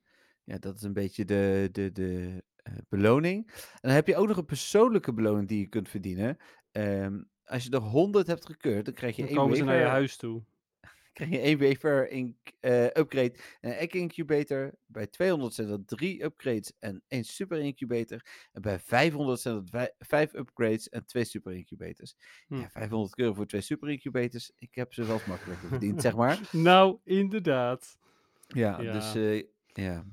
ja, 0.44 0.58
dat 0.58 0.76
is 0.76 0.82
een 0.82 0.92
beetje 0.92 1.24
de, 1.24 1.68
de, 1.72 1.92
de 1.92 2.42
eh, 2.56 2.72
beloning. 2.88 3.46
En 3.52 3.80
dan 3.80 3.92
heb 3.92 4.06
je 4.06 4.16
ook 4.16 4.28
nog 4.28 4.36
een 4.36 4.44
persoonlijke 4.44 5.12
beloning 5.12 5.48
die 5.48 5.60
je 5.60 5.68
kunt 5.68 5.88
verdienen. 5.88 6.36
Ehm, 6.70 7.22
als 7.48 7.64
je 7.64 7.70
er 7.70 7.80
100 7.80 8.26
hebt 8.26 8.46
gekeurd, 8.46 8.84
dan 8.84 8.94
krijg 8.94 9.16
je 9.16 9.22
Dan 9.22 9.30
één 9.30 9.38
komen 9.40 9.56
ze 9.56 9.64
naar 9.64 9.78
je 9.78 9.84
huis 9.84 10.16
toe. 10.16 10.42
krijg 11.12 11.30
je 11.30 11.38
één 11.38 11.58
wafer 11.58 12.10
in, 12.10 12.36
eh, 12.60 12.84
upgrade 12.84 13.34
en 13.60 13.70
een 13.70 13.76
egg 13.76 13.90
incubator. 13.90 14.74
Bij 14.86 15.06
200 15.06 15.54
zijn 15.54 15.68
dat 15.68 15.86
drie 15.88 16.22
upgrades 16.24 16.72
en 16.78 17.02
één 17.08 17.24
super 17.24 17.58
incubator. 17.58 18.20
En 18.52 18.62
bij 18.62 18.78
500 18.78 19.40
zijn 19.40 19.54
dat 19.54 19.70
wij- 19.70 19.94
vijf 19.98 20.32
upgrades 20.34 20.88
en 20.88 21.06
twee 21.06 21.24
super 21.24 21.52
incubators. 21.54 22.14
Hm. 22.46 22.56
Ja, 22.56 22.68
500 22.70 23.18
euro 23.18 23.34
voor 23.34 23.46
twee 23.46 23.60
super 23.60 23.90
incubators. 23.90 24.50
Ik 24.58 24.74
heb 24.74 24.94
ze 24.94 25.04
wel 25.04 25.14
eens 25.14 25.24
makkelijker 25.26 25.68
verdiend, 25.68 26.02
zeg 26.02 26.16
maar. 26.22 26.40
Nou, 26.52 26.98
inderdaad. 27.04 27.98
Ja, 28.46 28.80
Ja. 28.80 28.92
dus 28.92 29.14
eh, 29.14 29.42
ja. 29.84 30.04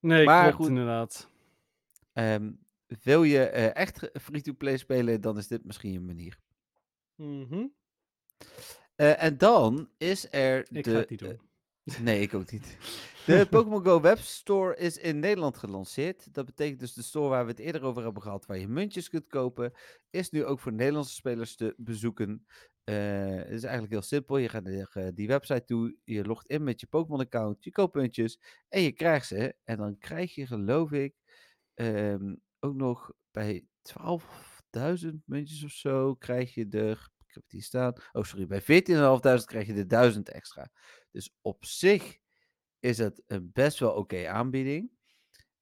Nee, 0.00 0.24
Maar 0.24 0.42
klopt 0.42 0.56
goed. 0.56 0.68
inderdaad. 0.68 1.28
Ehm, 2.12 2.52
wil 3.02 3.22
je 3.22 3.44
eh, 3.44 3.76
echt 3.76 4.10
free-to-play 4.20 4.76
spelen, 4.76 5.20
dan 5.20 5.38
is 5.38 5.48
dit 5.48 5.64
misschien 5.64 5.94
een 5.94 6.04
manier. 6.04 6.38
Mhm. 7.14 7.66
Eh, 8.94 9.22
en 9.22 9.38
dan 9.38 9.90
is 9.98 10.32
er 10.32 10.66
Ik 10.70 10.84
de... 10.84 10.90
ga 10.90 10.98
het 10.98 11.10
niet 11.10 11.22
eh, 11.22 11.28
doen. 11.28 11.40
nee, 12.04 12.20
ik 12.20 12.34
ook 12.34 12.50
niet. 12.50 12.76
De 13.26 13.46
Pokémon 13.50 13.84
Go 13.84 14.00
webstore 14.00 14.76
is 14.76 14.98
in 14.98 15.18
Nederland 15.18 15.56
gelanceerd. 15.56 16.34
Dat 16.34 16.44
betekent 16.44 16.80
dus 16.80 16.92
de 16.92 17.02
store 17.02 17.28
waar 17.28 17.44
we 17.44 17.50
het 17.50 17.60
eerder 17.60 17.82
over 17.82 18.02
hebben 18.02 18.22
gehad, 18.22 18.46
waar 18.46 18.58
je 18.58 18.68
muntjes 18.68 19.08
kunt 19.08 19.26
kopen, 19.26 19.72
is 20.10 20.30
nu 20.30 20.44
ook 20.44 20.60
voor 20.60 20.72
Nederlandse 20.72 21.14
spelers 21.14 21.56
te 21.56 21.74
bezoeken. 21.76 22.46
Het 22.84 23.50
is 23.50 23.62
eigenlijk 23.62 23.92
heel 23.92 24.02
simpel. 24.02 24.36
Je 24.36 24.48
gaat 24.48 24.64
naar 24.64 25.12
die 25.14 25.26
website 25.26 25.64
toe, 25.64 25.96
je 26.04 26.24
logt 26.24 26.46
in 26.46 26.64
met 26.64 26.80
je 26.80 26.86
Pokémon-account, 26.86 27.64
je 27.64 27.70
koopt 27.70 27.94
muntjes 27.94 28.40
en 28.68 28.82
je 28.82 28.92
krijgt 28.92 29.26
ze. 29.26 29.54
En 29.64 29.76
dan 29.76 29.98
krijg 29.98 30.34
je, 30.34 30.46
geloof 30.46 30.92
ik, 30.92 31.14
ehm, 31.74 32.34
ook 32.64 32.74
nog 32.74 33.12
bij 33.30 33.66
12.000 33.82 35.08
muntjes 35.24 35.64
of 35.64 35.70
zo, 35.70 36.14
krijg 36.14 36.54
je 36.54 36.68
er, 36.68 37.10
ik 37.26 37.34
heb 37.34 37.42
het 37.42 37.52
hier 37.52 37.62
staan, 37.62 37.92
oh 38.12 38.22
sorry, 38.22 38.46
bij 38.46 38.62
14.500 38.62 39.44
krijg 39.44 39.66
je 39.66 39.74
de 39.74 39.86
1000 39.86 40.28
extra. 40.28 40.70
Dus 41.10 41.34
op 41.40 41.64
zich 41.64 42.18
is 42.78 42.98
het 42.98 43.22
een 43.26 43.50
best 43.52 43.78
wel 43.78 43.92
oké 43.92 44.28
aanbieding. 44.28 44.92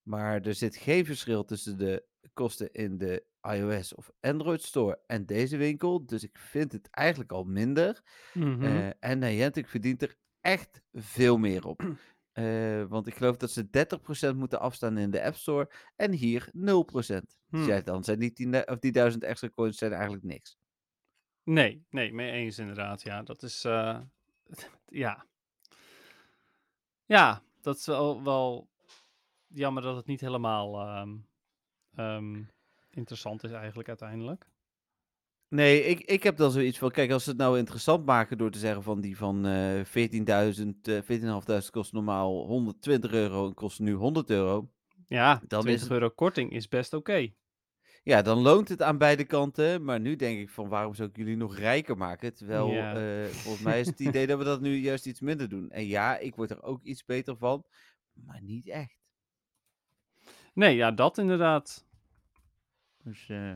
Maar 0.03 0.41
er 0.41 0.55
zit 0.55 0.77
geen 0.77 1.05
verschil 1.05 1.45
tussen 1.45 1.79
de 1.79 2.07
kosten 2.33 2.73
in 2.73 2.99
de 2.99 3.25
iOS 3.41 3.95
of 3.95 4.11
Android 4.21 4.63
Store 4.63 5.01
en 5.07 5.27
deze 5.27 5.57
winkel. 5.57 6.07
Dus 6.07 6.23
ik 6.23 6.39
vind 6.39 6.73
het 6.73 6.89
eigenlijk 6.91 7.33
al 7.33 7.45
minder. 7.45 8.03
Mhm. 8.35 8.63
Eh, 8.63 8.91
en 8.99 9.19
Niantic 9.19 9.69
verdient 9.69 10.03
er 10.03 10.17
echt 10.41 10.83
veel 10.93 11.39
meer 11.39 11.67
op. 11.67 11.83
Eh, 12.33 12.85
want 12.85 13.07
ik 13.07 13.15
geloof 13.15 13.37
dat 13.37 13.51
ze 13.51 13.71
30% 13.71 14.37
moeten 14.37 14.61
afstaan 14.61 14.99
in 14.99 15.11
de 15.11 15.23
App 15.23 15.35
Store 15.37 15.71
en 15.97 16.13
hier 16.13 16.49
0%. 16.53 17.37
Dus 17.49 17.65
Hmm. 17.65 17.65
ja, 17.65 17.81
dan 17.81 18.05
zijn 18.05 18.19
die, 18.19 18.33
10, 18.33 18.69
of 18.69 18.79
die 18.79 18.93
1000 18.93 19.23
extra 19.25 19.49
coins 19.55 19.79
zijn 19.79 19.93
eigenlijk 19.93 20.25
niks. 20.25 20.57
Nee, 21.45 21.85
nee, 21.91 22.13
mee 22.15 22.31
eens 22.31 22.59
inderdaad. 22.59 23.03
Ja, 23.03 23.23
dat 23.23 23.43
is. 23.43 23.65
eh, 23.65 24.01
ja. 24.87 25.27
Ja, 27.05 27.43
dat 27.61 27.77
is 27.77 27.87
wel, 27.87 28.23
wel 28.23 28.69
jammer 29.47 29.83
dat 29.83 29.97
het 29.97 30.07
niet 30.07 30.21
helemaal 30.21 30.81
ehm, 30.81 31.17
ehm, 31.95 32.43
interessant 32.91 33.45
is 33.45 33.51
eigenlijk 33.51 33.89
uiteindelijk. 33.89 34.51
Nee, 35.53 35.83
ik, 35.85 36.01
ik 36.01 36.23
heb 36.23 36.37
dan 36.37 36.51
zoiets 36.51 36.79
van, 36.79 36.91
kijk, 36.91 37.11
als 37.11 37.23
ze 37.25 37.29
het 37.31 37.39
nou 37.39 37.59
interessant 37.59 38.05
maken 38.07 38.39
door 38.39 38.51
te 38.51 38.59
zeggen 38.59 38.83
van 38.83 39.01
die 39.01 39.17
van 39.17 39.47
eh 39.47 39.85
14.000, 39.85 40.69
eh 40.83 41.03
14.500 41.63 41.71
kost 41.71 41.93
normaal 41.93 42.47
120 42.47 43.13
euro 43.13 43.47
en 43.47 43.55
kost 43.55 43.81
nu 43.81 43.93
100 43.93 44.31
euro. 44.31 44.71
Ja, 45.07 45.43
Dan 45.49 45.59
is 45.59 45.65
20 45.65 45.83
het- 45.83 45.91
euro 45.93 46.11
korting 46.11 46.51
is 46.53 46.69
best 46.69 46.93
oké. 46.93 47.29
Ja, 48.03 48.23
dan 48.23 48.39
loont 48.39 48.69
het 48.69 48.83
aan 48.83 48.99
beide 48.99 49.25
kanten. 49.25 49.85
Maar 49.85 50.01
nu 50.01 50.17
denk 50.17 50.39
ik 50.39 50.51
van, 50.51 50.69
waarom 50.69 50.95
zou 50.95 51.09
ik 51.09 51.17
jullie 51.17 51.37
nog 51.37 51.57
rijker 51.57 51.97
maken? 51.97 52.35
Terwijl, 52.35 52.67
Ja. 52.69 52.95
eh, 52.97 53.25
volgens 53.29 53.65
mij 53.65 53.81
is 53.81 53.87
het 53.87 54.01
idee 54.17 54.27
dat 54.27 54.39
we 54.39 54.45
dat 54.45 54.61
nu 54.61 54.75
juist 54.77 55.07
iets 55.07 55.21
minder 55.21 55.49
doen. 55.49 55.71
En 55.71 55.87
ja, 55.87 56.19
ik 56.19 56.35
word 56.35 56.51
er 56.51 56.63
ook 56.63 56.83
iets 56.83 57.05
beter 57.05 57.37
van, 57.37 57.65
maar 58.13 58.43
niet 58.43 58.69
echt. 58.69 58.97
Nee, 60.55 60.77
ja, 60.77 60.91
dat 60.91 61.19
inderdaad. 61.19 61.87
Dus, 63.05 63.29
eh, 63.29 63.53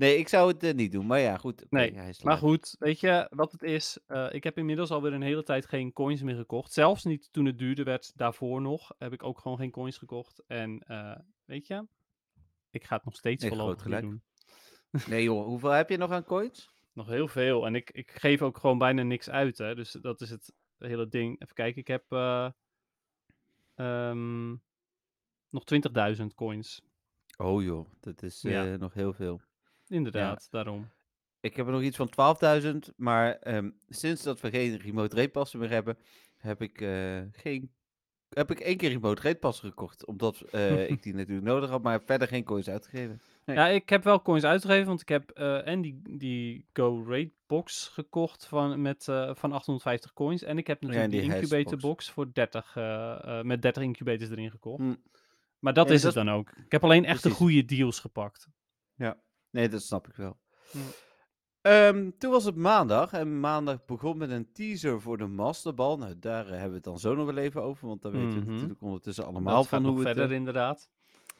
nee, 0.00 0.16
ik 0.18 0.28
zou 0.28 0.52
het 0.52 0.62
eh, 0.62 0.74
niet 0.74 0.92
doen. 0.92 1.06
Maar 1.06 1.18
ja, 1.20 1.36
goed. 1.36 1.64
oké, 1.64 1.76
Nee, 1.76 1.92
hij 1.94 2.08
is 2.08 2.22
Maar 2.22 2.34
live. 2.34 2.46
goed, 2.46 2.76
weet 2.78 3.00
je 3.00 3.26
wat 3.30 3.52
het 3.52 3.62
is? 3.62 3.98
Eh, 4.06 4.28
ik 4.32 4.44
heb 4.44 4.58
inmiddels 4.58 4.90
alweer 4.90 5.12
een 5.12 5.22
hele 5.22 5.42
tijd 5.42 5.66
geen 5.66 5.92
coins 5.92 6.22
meer 6.22 6.36
gekocht. 6.36 6.72
Zelfs 6.72 7.04
niet 7.04 7.28
toen 7.32 7.44
het 7.46 7.58
duurder 7.58 7.84
werd, 7.84 8.12
daarvoor 8.16 8.60
nog, 8.60 8.92
heb 8.98 9.12
ik 9.12 9.22
ook 9.22 9.38
gewoon 9.38 9.58
geen 9.58 9.70
coins 9.70 9.98
gekocht. 9.98 10.42
En 10.46 10.78
eh, 10.86 11.16
weet 11.44 11.66
je, 11.66 11.86
ik 12.70 12.84
ga 12.84 12.96
het 12.96 13.04
nog 13.04 13.14
steeds 13.16 13.42
Nee, 13.42 13.50
voorlopig 13.52 13.80
groot 13.82 13.92
niet 13.92 14.00
gelijk. 14.00 14.20
doen. 14.22 14.22
Nee 15.14 15.22
joh, 15.22 15.44
hoeveel 15.46 15.70
heb 15.70 15.88
je 15.90 15.96
nog 15.96 16.10
aan 16.10 16.24
coins? 16.24 16.70
Nog 16.92 17.06
heel 17.06 17.28
veel. 17.28 17.66
En 17.66 17.74
ik, 17.74 17.90
ik 17.90 18.10
geef 18.10 18.42
ook 18.42 18.58
gewoon 18.58 18.78
bijna 18.78 19.02
niks 19.02 19.30
uit, 19.30 19.58
hè. 19.58 19.74
Dus 19.74 19.92
dat 19.92 20.20
is 20.20 20.30
het 20.30 20.52
hele 20.78 21.08
ding. 21.08 21.42
Even 21.42 21.54
kijken, 21.54 21.80
ik 21.80 21.86
heb 21.86 22.04
eh, 22.12 22.48
ehm, 23.74 24.50
nog 25.50 25.64
20.000 25.64 26.26
coins. 26.34 26.82
Oh 27.36 27.62
joh, 27.62 27.88
dat 28.00 28.22
is 28.22 28.42
Ja. 28.42 28.72
eh, 28.72 28.78
nog 28.78 28.94
heel 28.94 29.12
veel. 29.12 29.40
Inderdaad, 29.90 30.48
daarom. 30.50 30.88
Ik 31.40 31.56
heb 31.56 31.66
er 31.66 31.72
nog 31.72 31.82
iets 31.82 31.96
van 31.96 32.10
12.000, 32.62 32.94
maar 32.96 33.32
ehm, 33.38 33.70
sinds 33.88 34.22
dat 34.22 34.40
we 34.40 34.50
geen 34.50 34.76
remote 34.78 35.16
rate 35.16 35.28
passen 35.28 35.58
meer 35.58 35.70
hebben, 35.70 35.98
heb 36.36 36.62
ik 36.62 36.80
eh, 36.80 37.20
geen. 37.32 37.70
Heb 38.28 38.50
ik 38.50 38.60
één 38.60 38.76
keer 38.76 38.90
remote 38.90 39.22
rate 39.22 39.38
passen 39.38 39.68
gekocht, 39.68 40.06
omdat 40.06 40.40
eh, 40.40 40.88
ik 40.90 41.02
die 41.02 41.14
natuurlijk 41.14 41.46
nodig 41.46 41.70
had, 41.70 41.82
maar 41.82 42.00
verder 42.02 42.28
geen 42.28 42.44
coins 42.44 42.68
uitgegeven. 42.68 43.20
Nee. 43.44 43.56
Ja, 43.56 43.66
ik 43.66 43.88
heb 43.88 44.04
wel 44.04 44.22
coins 44.22 44.44
uitgegeven, 44.44 44.86
want 44.86 45.00
ik 45.00 45.08
heb 45.08 45.30
eh, 45.30 45.66
en 45.66 45.80
die, 45.80 46.00
die 46.18 46.66
Go 46.72 47.04
Rate 47.08 47.32
box 47.46 47.88
gekocht 47.88 48.46
van, 48.46 48.82
met, 48.82 49.04
van 49.32 49.52
850 49.52 50.12
coins. 50.12 50.42
En 50.42 50.58
ik 50.58 50.66
heb 50.66 50.80
natuurlijk 50.80 51.10
die 51.10 51.20
die 51.20 51.30
incubator 51.34 51.70
box. 51.70 51.82
box 51.82 52.10
voor 52.10 52.32
30, 52.32 52.76
eh, 52.76 53.38
eh, 53.38 53.44
met 53.44 53.62
30 53.62 53.82
incubators 53.82 54.30
erin 54.30 54.50
gekocht. 54.50 54.80
Hm, 54.82 54.94
Maar 55.58 55.72
dat 55.74 55.88
Ja, 55.88 55.94
is 55.94 56.02
dat- 56.02 56.14
het 56.14 56.24
dan 56.24 56.34
ook. 56.34 56.50
Ik 56.64 56.72
heb 56.72 56.84
alleen 56.84 57.04
echt 57.04 57.22
de 57.22 57.30
goede 57.30 57.64
deals 57.64 57.98
gepakt. 58.00 58.48
Nee, 59.50 59.68
dat 59.68 59.82
snap 59.82 60.08
ik 60.08 60.14
wel. 60.14 60.38
Hm. 60.70 60.78
Ehm, 61.60 62.10
toen 62.18 62.30
was 62.30 62.44
het 62.44 62.56
maandag 62.56 63.12
en 63.12 63.40
maandag 63.40 63.84
begon 63.84 64.16
met 64.18 64.30
een 64.30 64.52
teaser 64.52 65.00
voor 65.00 65.18
de 65.18 65.26
Masterbal. 65.26 65.98
Nou, 65.98 66.18
daar 66.18 66.46
hebben 66.46 66.68
we 66.68 66.74
het 66.74 66.84
dan 66.84 66.98
zo 66.98 67.14
nog 67.14 67.26
wel 67.26 67.36
even 67.36 67.62
over, 67.62 67.86
want 67.88 68.02
daar 68.02 68.12
weten 68.12 68.30
we 68.34 68.40
Mhm. 68.40 68.50
natuurlijk 68.52 68.82
ondertussen 68.82 69.26
allemaal 69.26 69.56
dat 69.56 69.68
van 69.68 69.84
hoe 69.86 69.94
het... 69.94 70.06
verder 70.06 70.30
eh, 70.30 70.36
inderdaad. 70.36 70.90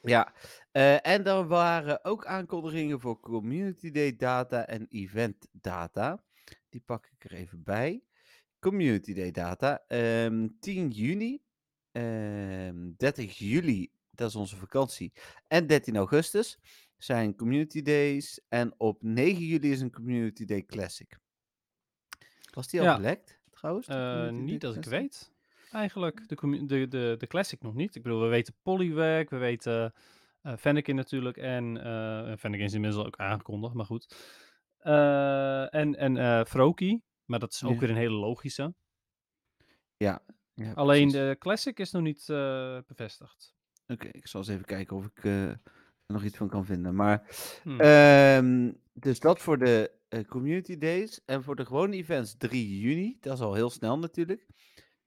Ja, 0.03 0.33
eh, 0.73 1.07
en 1.07 1.25
er 1.27 1.46
waren 1.46 2.05
ook 2.05 2.27
aankondigingen 2.27 3.01
voor 3.01 3.20
Community 3.20 3.90
Day 3.90 4.16
data 4.16 4.66
en 4.66 4.87
event 4.88 5.49
data. 5.53 6.23
Die 6.68 6.81
pak 6.85 7.07
ik 7.18 7.25
er 7.31 7.37
even 7.37 7.62
bij. 7.62 8.03
Community 8.59 9.14
Day 9.14 9.31
data, 9.31 9.85
ehm, 9.87 10.49
10 10.61 10.88
juni, 10.90 11.42
ehm 11.92 12.90
30 12.96 13.38
juli, 13.38 13.90
dat 14.11 14.29
is 14.29 14.35
onze 14.37 14.57
vakantie, 14.57 15.12
en 15.49 15.66
13 15.66 15.96
augustus 15.96 16.59
zijn 17.05 17.37
Community 17.37 17.83
Days. 17.83 18.41
En 18.49 18.75
op 18.79 19.03
9 19.03 19.45
juli 19.45 19.71
is 19.71 19.81
een 19.81 19.91
Community 19.93 20.45
Day 20.45 20.65
Classic. 20.65 21.19
Was 22.55 22.69
die 22.69 22.81
al 22.81 22.87
Ja. 22.87 22.95
gelekt, 22.95 23.41
trouwens? 23.51 23.87
Eh, 23.87 24.31
niet 24.31 24.65
als 24.65 24.77
ik 24.77 24.85
weet. 24.85 25.33
Eigenlijk, 25.73 26.29
de, 26.29 26.67
de, 26.67 26.89
de, 26.89 27.15
de 27.19 27.27
Classic 27.27 27.63
nog 27.63 27.75
niet. 27.75 27.95
Ik 27.95 28.03
bedoel, 28.03 28.21
we 28.21 28.27
weten 28.29 28.55
Poliwag, 28.63 29.29
we 29.31 29.37
weten 29.37 29.93
eh 30.43 30.57
Fennekin 30.57 30.97
natuurlijk. 30.97 31.37
En 31.37 31.77
uh, 31.77 32.37
Fennekin 32.37 32.67
is 32.67 32.73
inmiddels 32.73 33.07
ook 33.07 33.17
aangekondigd, 33.17 33.75
maar 33.75 33.85
goed. 33.85 34.15
En 34.79 35.97
en 35.97 36.47
Froki, 36.47 37.01
maar 37.25 37.39
dat 37.39 37.53
is 37.53 37.65
ook 37.65 37.73
Ja. 37.73 37.79
weer 37.79 37.91
een 37.91 37.97
hele 37.97 38.15
logische. 38.17 38.75
Ja, 39.97 40.23
ja 40.55 40.73
Alleen 40.73 41.11
precies. 41.11 41.29
de 41.29 41.37
Classic 41.39 41.79
is 41.79 41.91
nog 41.91 42.03
niet 42.03 42.25
bevestigd. 42.87 43.55
Oké, 43.87 44.07
ik 44.09 44.27
zal 44.27 44.41
eens 44.41 44.49
even 44.51 44.65
kijken 44.65 44.97
of 44.97 45.05
ik 45.07 45.23
nog 46.12 46.25
iets 46.25 46.37
van 46.37 46.49
kan 46.49 46.64
vinden. 46.64 46.94
Maar, 46.94 47.23
Hm. 47.62 47.81
ehm, 47.81 48.73
dus 48.92 49.20
dat 49.20 49.40
voor 49.40 49.59
de 49.59 49.99
eh, 50.09 50.25
community 50.25 50.79
days. 50.79 51.25
En 51.25 51.42
voor 51.42 51.57
de 51.57 51.66
gewone 51.66 51.96
events 51.96 52.37
3 52.37 52.79
juni. 52.81 53.16
Dat 53.20 53.35
is 53.35 53.40
al 53.40 53.55
heel 53.55 53.70
snel 53.70 53.99
natuurlijk. 53.99 54.46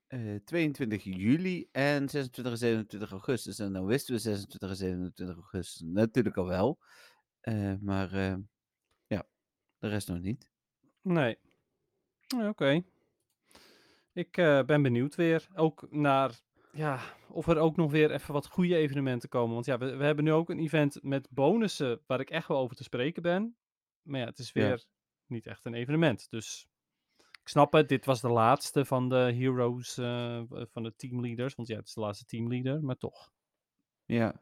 Eh, 0.08 0.36
22 0.46 1.04
juli 1.04 1.68
en 1.72 2.10
26 2.10 2.54
en 2.54 2.58
27 2.60 3.12
augustus. 3.12 3.60
En 3.60 3.74
dan 3.74 3.86
wisten 3.86 4.14
we 4.14 4.20
26 4.22 4.70
en 4.70 4.76
27 4.76 5.36
augustus 5.36 5.82
natuurlijk 5.82 6.38
al 6.38 6.46
wel. 6.48 6.80
Eh, 7.40 7.74
maar 7.82 8.14
eh, 8.14 8.36
ja, 9.08 9.28
de 9.80 9.88
rest 9.88 10.08
nog 10.08 10.20
niet. 10.20 10.50
Nee. 11.02 11.38
Oké. 12.48 12.84
Ik 14.14 14.38
eh, 14.38 14.64
ben 14.64 14.82
benieuwd 14.82 15.16
weer. 15.16 15.48
Ook 15.56 15.88
naar 15.92 16.42
ja, 16.74 17.00
of 17.30 17.48
er 17.48 17.58
ook 17.58 17.76
nog 17.76 17.92
weer 17.92 18.12
even 18.12 18.34
wat 18.34 18.48
goede 18.48 18.76
evenementen 18.76 19.30
komen. 19.30 19.54
Want 19.54 19.66
ja, 19.66 19.78
we, 19.78 19.96
we 19.96 20.04
hebben 20.04 20.24
nu 20.24 20.32
ook 20.32 20.50
een 20.50 20.60
event 20.60 20.98
met 21.04 21.28
bonussen 21.30 22.02
waar 22.08 22.20
ik 22.20 22.30
echt 22.30 22.48
wel 22.48 22.58
over 22.58 22.76
te 22.76 22.84
spreken 22.84 23.22
ben. 23.22 23.58
Maar 24.02 24.20
ja, 24.20 24.26
het 24.26 24.40
is 24.40 24.52
Ja. 24.54 24.62
weer 24.62 24.86
niet 25.26 25.48
echt 25.48 25.66
een 25.66 25.74
evenement. 25.74 26.30
Dus 26.30 26.68
ik 27.18 27.48
snap 27.50 27.74
het. 27.74 27.90
Dit 27.90 28.06
was 28.06 28.22
de 28.22 28.30
laatste 28.30 28.86
van 28.86 29.10
de 29.10 29.16
heroes, 29.16 29.98
eh, 29.98 30.42
van 30.50 30.84
de 30.84 30.96
teamleaders. 30.96 31.56
Want 31.56 31.68
ja, 31.68 31.76
het 31.78 31.88
is 31.88 31.94
de 31.94 32.00
laatste 32.00 32.26
teamleader, 32.26 32.84
maar 32.84 32.98
toch. 32.98 33.32
Ja. 34.06 34.42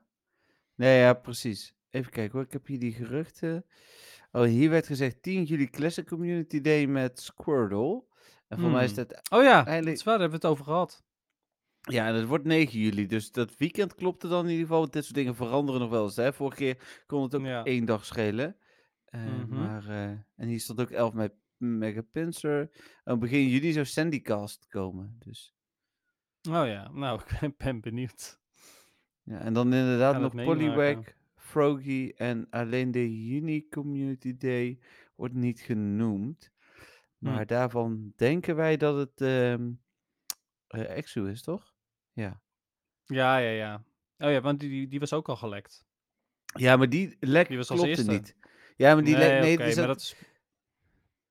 Nee, 0.76 1.00
ja, 1.00 1.14
precies. 1.14 1.74
Even 1.90 2.12
kijken 2.12 2.32
hoor. 2.38 2.46
Ik 2.46 2.54
heb 2.54 2.66
hier 2.68 2.80
die 2.80 2.94
geruchten. 2.94 3.66
Oh, 4.32 4.44
hier 4.44 4.70
werd 4.70 4.86
gezegd 4.88 5.22
10 5.22 5.44
juli 5.44 5.70
Classic 5.70 6.08
Community 6.08 6.62
Day 6.62 6.86
met 6.86 7.20
Squirtle. 7.20 8.04
En 8.48 8.60
voor 8.60 8.70
mij 8.70 8.84
is 8.84 8.96
Hmm. 8.96 9.06
dat 9.08 9.30
Oh 9.32 9.44
ja, 9.44 9.58
dat 9.58 9.68
Eindelijk- 9.68 9.98
is 9.98 10.04
waar, 10.04 10.18
daar 10.18 10.30
hebben 10.30 10.40
we 10.42 10.48
het 10.48 10.56
over 10.56 10.66
gehad. 10.74 11.04
Ja, 11.82 12.08
en 12.08 12.16
het 12.16 12.26
wordt 12.28 12.46
9 12.46 12.80
juli, 12.80 13.06
dus 13.08 13.32
dat 13.32 13.58
weekend 13.58 13.96
klopte 13.96 14.28
dan 14.28 14.44
in 14.46 14.52
ieder 14.52 14.66
geval. 14.68 14.90
Dit 14.90 15.04
soort 15.04 15.16
dingen 15.16 15.36
veranderen 15.36 15.82
nog 15.82 15.90
wel 15.90 16.04
eens. 16.04 16.16
Hè? 16.16 16.34
Vorige 16.34 16.58
keer 16.58 17.04
kon 17.08 17.24
het 17.24 17.36
ook 17.36 17.42
Ja. 17.46 17.64
één 17.64 17.86
dag 17.86 18.06
schelen. 18.06 18.56
Eh, 19.06 19.26
Mhm. 19.26 19.50
maar, 19.50 19.88
eh, 19.90 20.04
en 20.36 20.48
hier 20.48 20.60
stond 20.60 20.82
ook 20.82 20.90
11 20.92 21.14
met 21.14 21.34
Megapincer. 21.58 22.70
En 23.04 23.20
begin 23.20 23.48
juli 23.48 23.72
zou 23.72 23.86
Sandycast 23.86 24.68
komen. 24.68 25.16
Dus, 25.20 25.56
Oh 26.50 26.68
ja, 26.68 26.92
nou, 26.92 27.20
ik 27.22 27.38
ben, 27.40 27.54
ben 27.58 27.82
benieuwd. 27.82 28.40
ja, 29.24 29.40
en 29.40 29.54
dan 29.54 29.74
inderdaad 29.74 30.20
nog. 30.20 30.34
Poliwag, 30.36 30.98
Froggy 31.36 32.12
en 32.16 32.48
alleen 32.50 32.92
de 32.92 33.26
Juni 33.28 33.68
Community 33.70 34.38
Day 34.38 34.80
wordt 35.16 35.34
niet 35.34 35.60
genoemd. 35.60 36.52
Hm. 37.18 37.26
Maar 37.26 37.46
daarvan 37.46 38.14
denken 38.16 38.56
wij 38.56 38.78
dat 38.78 38.98
het 38.98 39.22
eh, 39.22 39.54
Exo 40.98 41.26
is, 41.26 41.42
toch? 41.42 41.71
Ja. 42.14 42.42
Ja, 43.06 43.38
ja, 43.38 43.50
ja. 43.50 43.84
Oh 44.18 44.32
ja, 44.32 44.42
want 44.42 44.60
die, 44.60 44.70
die, 44.70 44.88
die 44.88 45.00
was 45.00 45.14
ook 45.14 45.30
al 45.30 45.36
gelekt. 45.36 45.86
Ja, 46.54 46.78
maar 46.78 46.90
die 46.90 47.18
lek 47.20 47.48
Die 47.48 47.58
was 47.58 47.70
als 47.70 47.80
klopte 47.80 47.98
eerste. 47.98 48.12
niet. 48.12 48.36
Ja, 48.76 48.94
maar 48.94 49.04
die 49.04 49.16
nee, 49.16 49.30
lek... 49.30 49.42
Nee, 49.42 49.58
er 49.58 49.78
maar 49.78 49.88
dat 49.88 50.02
is... 50.02 50.16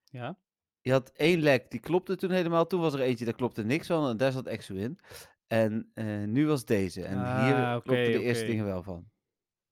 Ja? 0.05 0.39
Je 0.81 0.93
had 0.93 1.11
één 1.11 1.41
lek, 1.41 1.71
die 1.71 1.81
klopte 1.81 2.17
toen 2.17 2.31
helemaal. 2.31 2.67
Toen 2.67 2.81
was 2.81 2.95
er 2.95 3.01
eentje, 3.01 3.25
daar 3.25 3.35
klopte 3.35 3.65
niks 3.65 3.87
van. 3.87 4.09
En 4.09 4.17
daar 4.17 4.33
zat 4.33 4.47
Exo 4.47 4.75
in. 4.75 4.99
En 5.47 5.91
eh, 5.95 6.25
nu 6.25 6.47
was 6.47 6.65
deze. 6.65 7.05
En 7.05 7.19
hier 7.19 7.55
Ah, 7.55 7.77
oké, 7.77 7.83
klopten 7.83 8.13
de 8.13 8.23
eerste 8.23 8.47
dingen 8.47 8.65
wel 8.65 8.83
van. 8.83 9.11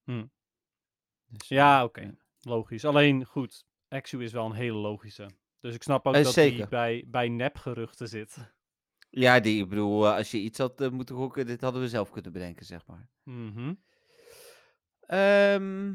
Hm. 0.04 0.26
Dus, 1.26 1.48
Ja, 1.48 1.84
oké. 1.84 2.00
ja. 2.00 2.14
Logisch. 2.40 2.84
Alleen, 2.84 3.24
goed, 3.24 3.66
Exu 3.88 4.22
is 4.22 4.32
wel 4.32 4.44
een 4.44 4.52
hele 4.52 4.78
logische. 4.78 5.30
Dus 5.60 5.74
ik 5.74 5.82
snap 5.82 6.06
ook 6.06 6.14
Eh, 6.14 6.22
dat 6.22 6.34
die 6.34 6.68
bij, 6.68 7.04
bij 7.06 7.28
nepgeruchten 7.28 8.08
zit. 8.08 8.36
Ja, 9.10 9.40
die, 9.40 9.62
ik 9.62 9.68
bedoel, 9.68 10.06
eh, 10.06 10.14
als 10.16 10.30
je 10.30 10.38
iets 10.38 10.58
had 10.58 10.80
eh, 10.80 10.90
moeten 10.90 11.16
gokken, 11.16 11.46
dit 11.46 11.60
hadden 11.60 11.80
we 11.82 11.88
zelf 11.88 12.10
kunnen 12.10 12.32
bedenken, 12.32 12.66
zeg 12.66 12.86
maar. 12.86 13.08
Mhm. 13.22 13.74
Ehm, 15.00 15.94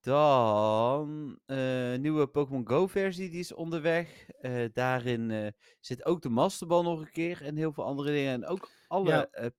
dan, 0.00 1.38
eh, 1.46 1.94
nieuwe 1.94 2.26
Pokémon 2.26 2.68
Go 2.68 2.86
versie, 2.86 3.30
die 3.30 3.40
is 3.40 3.52
onderweg. 3.52 4.28
Eh, 4.28 4.64
daarin 4.72 5.30
eh, 5.30 5.46
zit 5.80 6.04
ook 6.04 6.22
de 6.22 6.28
Masterball 6.28 6.82
nog 6.82 7.00
een 7.00 7.10
keer 7.10 7.42
en 7.42 7.56
heel 7.56 7.72
veel 7.72 7.84
andere 7.84 8.10
dingen. 8.12 8.32
En 8.32 8.46
ook 8.46 8.68
alle, 8.88 9.08
Ja. 9.10 9.28
ja, 9.32 9.50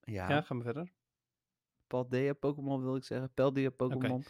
ja, 0.00 0.28
Ja, 0.28 0.42
gaan 0.42 0.56
we 0.58 0.62
verder. 0.64 0.92
Paldea 1.86 2.32
Pokémon 2.32 2.82
wil 2.82 2.96
ik 2.96 3.04
zeggen, 3.04 3.32
Paldea 3.34 3.70
Pokémon. 3.70 4.24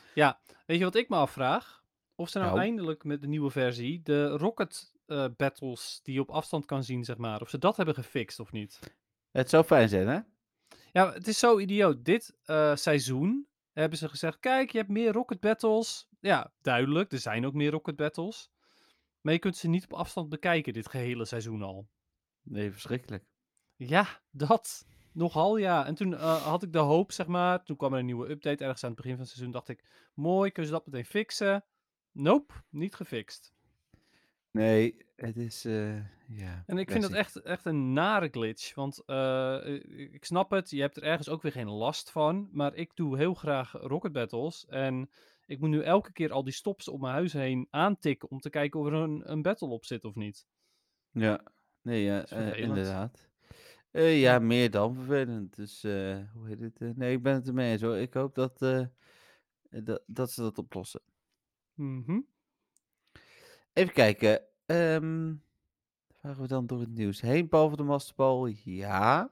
Weet 0.67 0.79
je 0.79 0.85
wat 0.85 0.95
ik 0.95 1.09
me 1.09 1.17
afvraag? 1.17 1.85
Of 2.15 2.29
ze 2.29 2.39
nou, 2.39 2.51
Nou. 2.51 2.63
eindelijk 2.63 3.05
met 3.05 3.21
de 3.21 3.27
nieuwe 3.27 3.51
versie 3.51 4.03
de 4.03 4.29
Rocket 4.29 4.95
eh, 5.07 5.27
battles 5.37 6.01
die 6.03 6.15
je 6.15 6.21
op 6.21 6.31
afstand 6.31 6.65
kan 6.65 6.85
zien, 6.85 7.05
zeg 7.05 7.17
maar, 7.17 7.41
of 7.41 7.49
ze 7.49 7.59
dat 7.59 7.77
hebben 7.77 7.95
gefixt 7.95 8.41
of 8.41 8.53
niet. 8.53 8.81
Het 9.31 9.51
zou 9.51 9.65
fijn 9.65 9.89
zijn, 9.89 10.09
hè? 10.09 10.21
Ja, 10.93 11.13
het 11.13 11.27
is 11.27 11.39
zo 11.39 11.59
idioot. 11.59 12.05
Dit 12.05 12.37
eh, 12.45 12.77
seizoen 12.77 13.49
hebben 13.73 13.99
ze 13.99 14.09
gezegd: 14.09 14.39
kijk, 14.39 14.71
je 14.71 14.79
hebt 14.79 14.91
meer 14.91 15.13
Rocket 15.13 15.41
Battles. 15.41 16.09
Ja, 16.21 16.53
duidelijk, 16.61 17.13
er 17.13 17.19
zijn 17.19 17.47
ook 17.47 17.55
meer 17.55 17.71
Rocket 17.71 17.97
Battles. 17.97 18.51
Maar 19.21 19.33
je 19.33 19.39
kunt 19.39 19.57
ze 19.57 19.69
niet 19.69 19.85
op 19.85 19.93
afstand 19.93 20.29
bekijken, 20.29 20.73
dit 20.73 20.89
gehele 20.89 21.25
seizoen 21.25 21.63
al. 21.63 21.89
Nee, 22.43 22.73
verschrikkelijk. 22.73 23.25
Ja, 23.77 24.23
dat. 24.31 24.87
Nogal, 25.13 25.57
ja. 25.57 25.87
En 25.87 25.95
toen 25.95 26.15
eh, 26.15 26.43
had 26.43 26.63
ik 26.63 26.73
de 26.73 26.79
hoop, 26.79 27.13
zeg 27.13 27.27
maar. 27.27 27.65
Toen 27.65 27.77
kwam 27.77 27.93
er 27.93 27.99
een 27.99 28.05
nieuwe 28.05 28.31
update 28.31 28.65
ergens 28.65 28.85
aan 28.85 28.91
het 28.91 28.99
begin 28.99 29.13
van 29.13 29.25
het 29.25 29.31
seizoen. 29.31 29.53
Dacht 29.53 29.69
ik: 29.69 29.85
mooi, 30.15 30.51
kunnen 30.51 30.73
ze 30.73 30.77
dat 30.77 30.87
meteen 30.87 31.05
fixen? 31.05 31.65
Nope, 32.13 32.55
niet 32.71 32.95
gefixt. 32.95 33.56
Nee, 34.57 34.97
het 35.17 35.37
is, 35.37 35.65
eh, 35.65 35.97
ja. 36.29 36.63
En 36.67 36.79
ik 36.79 36.91
vind 36.91 37.03
dat 37.03 37.11
classic. 37.11 37.35
echt, 37.37 37.47
echt 37.47 37.65
een 37.65 37.93
nare 37.93 38.29
glitch. 38.29 38.75
Want 38.75 39.03
eh, 39.07 39.81
ik 40.13 40.25
snap 40.25 40.51
het, 40.51 40.71
je 40.71 40.81
hebt 40.81 40.97
er 40.97 41.03
ergens 41.03 41.29
ook 41.29 41.43
weer 41.43 41.53
geen 41.53 41.71
last 41.71 42.11
van. 42.11 42.49
Maar 42.53 42.75
ik 42.75 42.91
doe 42.95 43.17
heel 43.17 43.35
graag 43.35 43.73
Rocket 43.73 44.13
Battles. 44.13 44.67
En 44.67 45.11
ik 45.47 45.61
moet 45.61 45.69
nu 45.71 45.83
elke 45.83 46.13
keer 46.13 46.33
al 46.33 46.45
die 46.45 46.53
stops 46.53 46.89
op 46.89 47.01
mijn 47.01 47.13
huis 47.15 47.33
heen 47.33 47.67
aantikken 47.71 48.31
om 48.31 48.41
te 48.41 48.51
kijken 48.51 48.81
of 48.81 48.87
er 48.87 48.93
een, 48.93 49.23
een 49.33 49.43
battle 49.43 49.69
op 49.69 49.85
zit 49.85 50.05
of 50.05 50.15
niet. 50.15 50.47
Ja, 51.11 51.41
nee, 51.83 52.03
ja, 52.03 52.23
is 52.23 52.31
eh, 52.31 52.39
vervelend. 52.39 52.69
inderdaad. 52.69 53.29
Eh, 53.91 54.21
ja, 54.21 54.39
meer 54.39 54.71
dan 54.71 54.95
vervelend. 54.95 55.57
Dus, 55.57 55.85
eh, 55.85 56.19
hoe 56.33 56.49
heet 56.49 56.61
het? 56.61 56.81
eh, 56.81 56.91
nee, 56.95 57.13
ik 57.13 57.23
ben 57.23 57.35
het 57.35 57.47
ermee 57.47 57.73
eens 57.73 57.83
hoor. 57.83 57.97
Ik 57.97 58.15
hoop 58.15 58.35
dat, 58.35 58.63
eh, 58.63 58.87
dat, 59.69 60.03
dat 60.07 60.31
ze 60.31 60.41
dat 60.41 60.59
oplossen. 60.59 61.01
Mhm. 61.75 62.21
Even 63.77 63.93
kijken. 63.93 64.41
ehm 64.67 65.35
waren 66.21 66.41
we 66.43 66.49
dan 66.49 66.67
door 66.67 66.81
het 66.81 66.95
nieuws 66.95 67.21
heen, 67.21 67.49
behalve 67.49 67.77
de 67.77 67.83
masterbal? 67.83 68.47
Ja. 68.65 69.31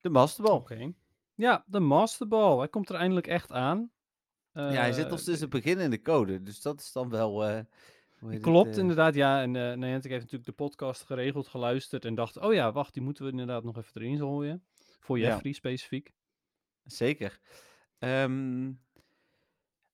De 0.00 0.08
masterbal. 0.08 0.56
Oké. 0.56 0.92
Ja, 1.34 1.64
de 1.66 1.80
Master 1.80 2.28
Ball. 2.28 2.58
Hij 2.58 2.68
komt 2.68 2.88
er 2.88 2.94
eindelijk 2.94 3.26
echt 3.26 3.52
aan. 3.52 3.90
ja, 4.52 4.62
hij 4.70 4.92
zit 4.92 5.04
nog 5.08 5.18
Eh, 5.18 5.22
steeds 5.24 5.40
een 5.40 5.48
begin 5.48 5.78
in 5.78 5.90
de 5.90 6.02
code, 6.02 6.42
dus 6.42 6.60
dat 6.62 6.80
is 6.80 6.92
dan 6.92 7.08
wel... 7.08 7.44
eh, 7.44 7.60
het, 8.26 8.40
Klopt, 8.40 8.72
eh, 8.72 8.78
inderdaad. 8.78 9.14
Ja, 9.14 9.42
en 9.42 9.56
eh 9.56 9.76
Niantic 9.76 10.10
heeft 10.10 10.22
natuurlijk 10.22 10.44
de 10.50 10.64
podcast 10.64 11.02
geregeld, 11.02 11.48
geluisterd 11.48 12.04
en 12.04 12.14
dacht, 12.14 12.36
oh 12.36 12.52
ja, 12.54 12.72
wacht, 12.72 12.94
die 12.94 13.02
moeten 13.02 13.24
we 13.24 13.30
inderdaad 13.30 13.64
nog 13.64 13.76
even 13.76 14.00
erin 14.00 14.18
gooien. 14.18 14.64
Voor 15.00 15.18
Ja. 15.18 15.28
Jeffrey 15.28 15.52
specifiek. 15.52 16.12
Zeker. 16.84 17.38
Ehm, 17.98 18.70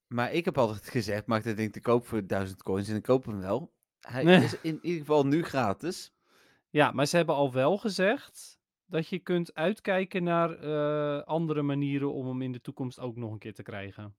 maar 0.09 0.32
ik 0.32 0.44
heb 0.44 0.59
altijd 0.59 0.88
gezegd, 0.90 1.26
maak 1.26 1.44
dat 1.44 1.56
ding 1.56 1.72
te 1.72 1.80
koop 1.80 2.06
voor 2.06 2.26
1000 2.26 2.62
coins 2.62 2.88
en 2.88 2.96
ik 2.96 3.02
koop 3.02 3.24
hem 3.24 3.40
wel. 3.40 3.72
Hij 4.00 4.24
Nee. 4.24 4.44
is 4.44 4.61
in 4.61 4.78
ieder 4.82 5.00
geval 5.00 5.26
nu 5.26 5.42
gratis. 5.42 6.12
Ja, 6.70 6.90
maar 6.90 7.06
ze 7.06 7.16
hebben 7.16 7.34
al 7.34 7.52
wel 7.52 7.78
gezegd 7.78 8.59
dat 8.86 9.09
je 9.09 9.18
kunt 9.18 9.54
uitkijken 9.54 10.22
naar 10.22 10.50
eh, 10.59 11.22
andere 11.24 11.62
manieren 11.62 12.12
om 12.12 12.26
hem 12.26 12.42
in 12.42 12.52
de 12.52 12.61
toekomst 12.61 13.00
ook 13.00 13.16
nog 13.16 13.32
een 13.32 13.38
keer 13.38 13.54
te 13.54 13.62
krijgen. 13.62 14.16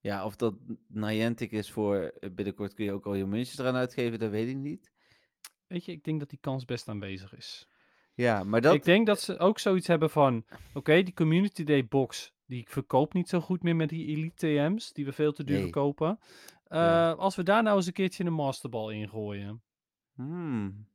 Ja, 0.00 0.24
of 0.24 0.36
dat 0.36 0.54
Niantic 0.88 1.50
is 1.50 1.70
voor 1.70 1.96
eh, 1.96 2.30
binnenkort 2.30 2.74
kun 2.74 2.84
je 2.84 2.92
ook 2.92 3.06
al 3.06 3.14
je 3.14 3.26
muntjes 3.26 3.58
eraan 3.58 3.74
uitgeven, 3.76 4.18
dat 4.18 4.30
weet 4.30 4.48
ik 4.48 4.56
niet. 4.56 4.92
Weet 5.66 5.84
je, 5.84 5.92
ik 5.92 6.04
denk 6.04 6.18
dat 6.20 6.30
die 6.30 6.38
kans 6.40 6.64
best 6.64 6.88
aanwezig 6.88 7.36
is. 7.36 7.68
Ja, 8.14 8.44
maar 8.44 8.60
dat... 8.60 8.74
Ik 8.74 8.84
denk 8.84 9.06
dat 9.06 9.20
ze 9.20 9.38
ook 9.38 9.58
zoiets 9.58 9.86
hebben 9.86 10.10
van, 10.10 10.44
oké, 10.74 11.02
die 11.02 11.14
Community 11.14 11.64
Day 11.64 11.86
box, 11.86 12.32
die 12.48 12.66
verkoopt 12.68 13.14
niet 13.14 13.28
zo 13.28 13.40
goed 13.40 13.62
meer 13.62 13.76
met 13.76 13.88
die 13.88 14.06
Elite 14.06 14.34
TM's, 14.46 14.92
die 14.92 15.04
we 15.04 15.12
veel 15.12 15.32
te 15.32 15.44
duur 15.44 15.54
Nee. 15.54 15.62
verkopen. 15.64 16.18
Eh, 16.64 16.78
Ja. 16.78 17.10
Als 17.10 17.36
we 17.36 17.42
daar 17.42 17.62
nou 17.62 17.76
eens 17.76 17.86
een 17.86 17.92
keertje 17.92 18.24
een 18.24 18.32
Masterball 18.32 18.94
in 18.94 19.08
gooien. 19.08 19.62
Hmm. 20.14 20.86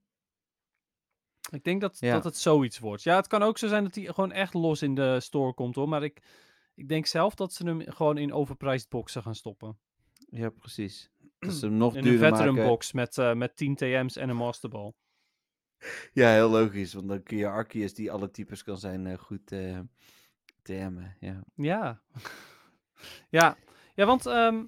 Ik 1.51 1.63
denk 1.63 1.81
dat, 1.81 1.99
Ja. 1.99 2.13
dat 2.13 2.23
het 2.23 2.37
zoiets 2.37 2.79
wordt. 2.79 3.03
Ja, 3.03 3.15
het 3.15 3.27
kan 3.27 3.43
ook 3.43 3.57
zo 3.57 3.67
zijn 3.67 3.83
dat 3.83 3.95
hij 3.95 4.05
gewoon 4.05 4.31
echt 4.31 4.53
los 4.53 4.81
in 4.81 4.95
de 4.95 5.19
store 5.19 5.53
komt 5.53 5.75
hoor. 5.75 5.89
Maar 5.89 6.03
ik, 6.03 6.21
ik 6.75 6.87
denk 6.87 7.05
zelf 7.05 7.35
dat 7.35 7.53
ze 7.53 7.65
hem 7.65 7.81
gewoon 7.81 8.17
in 8.17 8.33
overpriced 8.33 8.89
boxen 8.89 9.21
gaan 9.21 9.35
stoppen. 9.35 9.77
Ja, 10.29 10.49
precies. 10.49 11.11
Dat 11.39 11.53
ze 11.53 11.65
hem 11.67 11.77
nog 11.77 11.91
In 11.91 11.97
een 11.97 12.03
duurder 12.03 12.29
veteran 12.29 12.53
maken. 12.53 12.69
box 12.69 12.91
met, 12.91 13.17
eh, 13.17 13.33
met 13.33 13.55
10 13.55 13.75
TM's 13.75 14.15
en 14.15 14.29
een 14.29 14.35
Masterball. 14.35 14.93
Ja, 16.13 16.29
heel 16.33 16.49
logisch, 16.49 16.93
want 16.93 17.07
dan 17.07 17.23
kun 17.23 17.37
je 17.37 17.47
Arceus 17.47 17.93
die 17.93 18.11
alle 18.11 18.31
types 18.31 18.63
kan 18.63 18.77
zijn 18.77 19.07
eh, 19.07 19.17
goed 19.17 19.51
TM'en. 20.63 21.15
Ja. 21.19 21.43
Ja. 21.55 22.01
ja. 23.29 23.57
Ja, 23.95 24.05
want 24.05 24.25
ehm, 24.25 24.63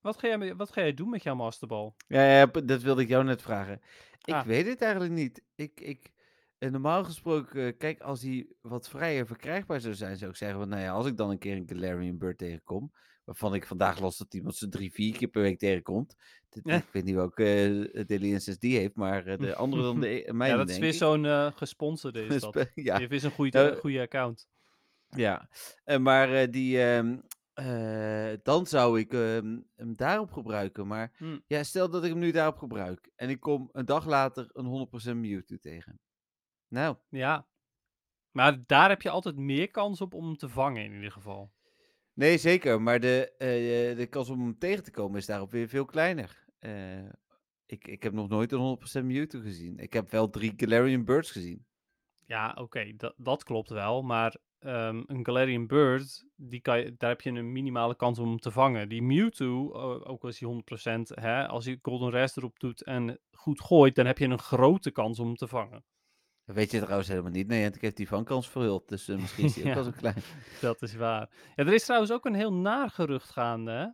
wat, 0.00 0.18
ga 0.18 0.26
jij, 0.28 0.56
wat 0.56 0.72
ga 0.72 0.80
jij 0.80 0.94
doen 0.94 1.10
met 1.10 1.22
jouw 1.22 1.34
Masterball? 1.34 1.92
Ja, 2.08 2.24
ja, 2.38 2.46
dat 2.46 2.82
wilde 2.82 3.02
ik 3.02 3.08
jou 3.08 3.24
net 3.24 3.42
vragen. 3.42 3.80
Ik 4.24 4.34
Ah. 4.34 4.46
weet 4.46 4.66
het 4.66 4.82
eigenlijk 4.82 5.12
niet. 5.12 5.42
Ik, 5.54 5.80
ik, 5.80 6.12
eh, 6.58 6.70
normaal 6.70 7.04
gesproken, 7.04 7.66
eh, 7.66 7.72
kijk, 7.78 8.00
als 8.00 8.20
die 8.20 8.56
wat 8.60 8.88
vrijer 8.88 9.26
verkrijgbaar 9.26 9.80
zou 9.80 9.94
zijn, 9.94 10.16
zou 10.16 10.30
ik 10.30 10.36
zeggen, 10.36 10.68
nou 10.68 10.82
ja, 10.82 10.90
als 10.92 11.06
ik 11.06 11.16
dan 11.16 11.30
een 11.30 11.38
keer 11.38 11.56
een 11.56 11.68
Galarian 11.68 12.18
Bird 12.18 12.38
tegenkom, 12.38 12.92
waarvan 13.24 13.54
ik 13.54 13.66
vandaag 13.66 14.00
las 14.00 14.16
dat 14.18 14.34
iemand 14.34 14.56
ze 14.56 14.68
drie, 14.68 14.92
vier 14.92 15.16
keer 15.16 15.28
per 15.28 15.42
week 15.42 15.58
tegenkomt. 15.58 16.16
Dit- 16.48 16.64
Ja. 16.64 16.76
Ik 16.76 16.88
weet 16.92 17.04
niet 17.04 17.14
welke 17.14 17.44
uh, 18.08 18.22
Instance 18.22 18.58
die 18.60 18.78
heeft, 18.78 18.94
maar 18.94 19.26
eh, 19.26 19.38
de 19.38 19.54
andere 19.54 19.82
dan 19.82 20.00
de 20.00 20.08
e- 20.28 20.32
mijne, 20.32 20.54
ja, 20.54 20.60
dat 20.60 20.70
is 20.70 20.78
weer 20.78 20.92
zo'n 20.92 21.26
eh, 21.26 21.52
gesponsorde 21.54 22.24
is 22.26 22.40
dat. 22.50 22.54
Ja, 22.54 22.70
Die 22.74 22.92
heeft 22.92 23.08
weer 23.10 23.20
zo'n 23.20 23.30
goede, 23.30 23.58
Nou, 23.58 23.76
goede 23.76 24.00
account. 24.00 24.48
Ja. 25.10 25.48
Eh, 25.84 25.98
maar 25.98 26.32
eh, 26.34 26.50
die, 26.50 26.82
ehm, 26.82 27.18
eh, 27.52 28.32
dan 28.42 28.66
zou 28.66 28.98
ik 29.00 29.12
ehm, 29.12 29.58
hem 29.76 29.96
daarop 29.96 30.32
gebruiken. 30.32 30.86
Maar 30.86 31.12
Hm. 31.16 31.38
ja, 31.46 31.62
stel 31.62 31.90
dat 31.90 32.04
ik 32.04 32.10
hem 32.10 32.18
nu 32.18 32.30
daarop 32.30 32.56
gebruik 32.58 33.10
en 33.16 33.30
ik 33.30 33.40
kom 33.40 33.68
een 33.72 33.84
dag 33.86 34.06
later 34.06 34.48
een 34.52 34.64
100% 34.66 35.16
Mewtwo 35.20 35.56
tegen. 35.56 36.00
Nou, 36.68 36.96
Ja. 37.08 37.48
Maar 38.30 38.62
daar 38.66 38.88
heb 38.88 39.02
je 39.02 39.10
altijd 39.10 39.36
meer 39.36 39.70
kans 39.70 40.00
op 40.00 40.14
om 40.14 40.24
hem 40.26 40.36
te 40.36 40.48
vangen 40.48 40.84
in 40.84 40.92
ieder 40.92 41.12
geval. 41.12 41.52
nee 42.12 42.38
zeker, 42.38 42.82
maar 42.82 43.00
de, 43.00 43.32
eh, 43.36 43.96
de 43.96 44.06
kans 44.06 44.28
om 44.28 44.40
hem 44.40 44.58
tegen 44.58 44.84
te 44.84 44.90
komen 44.90 45.18
is 45.18 45.26
daarop 45.26 45.50
weer 45.50 45.68
veel 45.68 45.84
kleiner. 45.84 46.44
Eh, 46.58 47.08
ik, 47.66 47.86
ik 47.86 48.02
heb 48.02 48.12
nog 48.12 48.28
nooit 48.28 48.52
een 48.52 48.58
100% 48.58 49.04
Mewtwo 49.06 49.40
gezien. 49.40 49.78
Ik 49.78 49.92
heb 49.92 50.10
wel 50.10 50.30
drie 50.30 50.52
Galarian 50.56 51.04
Birds 51.04 51.30
gezien. 51.30 51.66
Ja, 52.26 52.52
oké, 52.58 52.96
dat, 52.96 53.14
dat 53.16 53.44
klopt 53.44 53.70
wel. 53.70 54.02
Maar 54.02 54.36
ehm, 54.60 55.02
een 55.06 55.24
Galarian 55.26 55.66
Bird, 55.66 56.24
die 56.36 56.60
kan 56.60 56.78
je, 56.78 56.94
daar 56.96 57.10
heb 57.10 57.20
je 57.20 57.30
een 57.30 57.52
minimale 57.52 57.96
kans 57.96 58.18
om 58.18 58.28
hem 58.28 58.38
te 58.38 58.50
vangen. 58.50 58.88
Die 58.88 59.02
Mewtwo, 59.02 59.72
ook 60.04 60.22
al 60.22 60.28
is 60.28 60.40
hij 60.40 60.48
100%, 60.48 61.14
hè, 61.14 61.48
als 61.48 61.64
je 61.64 61.78
Golden 61.82 62.10
Rest 62.10 62.36
erop 62.36 62.58
doet 62.58 62.82
en 62.82 63.20
goed 63.30 63.60
gooit, 63.60 63.94
dan 63.94 64.06
heb 64.06 64.18
je 64.18 64.24
een 64.26 64.38
grote 64.38 64.90
kans 64.90 65.18
om 65.18 65.26
hem 65.26 65.36
te 65.36 65.48
vangen. 65.48 65.84
Dat 66.44 66.56
weet 66.56 66.70
je 66.70 66.80
trouwens 66.80 67.08
helemaal 67.08 67.30
niet. 67.30 67.46
Nee, 67.46 67.66
ik 67.66 67.80
heb 67.80 67.96
die 67.96 68.08
vankans 68.08 68.48
verhuld, 68.50 68.88
dus 68.88 69.08
eh, 69.08 69.16
misschien 69.16 69.44
is 69.44 69.54
die 69.54 69.62
ook 69.62 69.68
Ja. 69.68 69.74
wel 69.74 69.84
zo 69.84 69.90
klein. 69.96 70.16
Dat 70.60 70.82
is 70.82 70.94
waar. 70.94 71.30
Ja, 71.56 71.64
er 71.64 71.72
is 71.74 71.84
trouwens 71.84 72.12
ook 72.12 72.24
een 72.24 72.34
heel 72.34 72.52
naar 72.54 72.90
gerucht 72.90 73.30
gaande, 73.30 73.70
hè? 73.70 73.86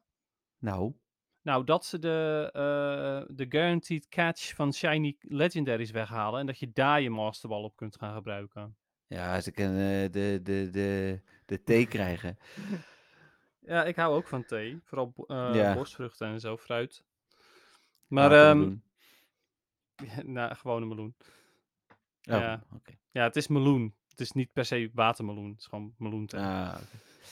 Nou, 0.59 0.93
Nou, 1.43 1.65
dat 1.65 1.85
ze 1.85 1.99
de, 1.99 2.49
eh, 2.53 3.35
de 3.37 3.47
Guaranteed 3.49 4.09
Catch 4.09 4.55
van 4.55 4.73
Shiny 4.73 5.17
Legendaries 5.21 5.91
weghalen 5.91 6.41
en 6.41 6.47
dat 6.47 6.59
je 6.59 6.71
daar 6.73 7.01
je 7.01 7.11
Masterball 7.11 7.63
op 7.63 7.77
kunt 7.77 7.97
gaan 7.97 8.15
gebruiken. 8.15 8.77
Ja, 9.07 9.41
ze 9.41 9.51
kunnen 9.53 10.05
eh, 10.05 10.13
de, 10.13 10.41
de, 10.43 10.69
de, 10.71 11.21
de 11.47 11.63
thee 11.63 11.87
krijgen. 11.97 12.39
Ja, 13.61 13.85
ik 13.85 13.97
hou 13.97 14.15
ook 14.15 14.29
van 14.29 14.45
thee. 14.45 14.81
Vooral 14.85 15.13
bo- 15.17 15.35
Ja. 15.55 15.75
borstvruchten 15.75 16.27
en 16.29 16.41
zo, 16.41 16.57
fruit. 16.57 17.05
Maar, 18.07 18.31
Watermeloen. 18.31 18.83
ehm 19.97 20.33
nou, 20.33 20.55
gewoon 20.55 20.83
een 20.83 20.89
meloen. 20.89 21.15
Oh, 21.19 22.39
ja. 22.41 22.63
Ja, 23.11 23.23
het 23.23 23.37
is 23.37 23.47
meloen. 23.49 23.95
Het 24.09 24.21
is 24.21 24.33
niet 24.33 24.53
per 24.53 24.65
se 24.65 24.91
watermeloen. 24.95 25.51
Het 25.51 25.59
is 25.61 25.67
gewoon 25.67 25.95
meloenthee. 25.99 26.41
Ah. 26.41 26.77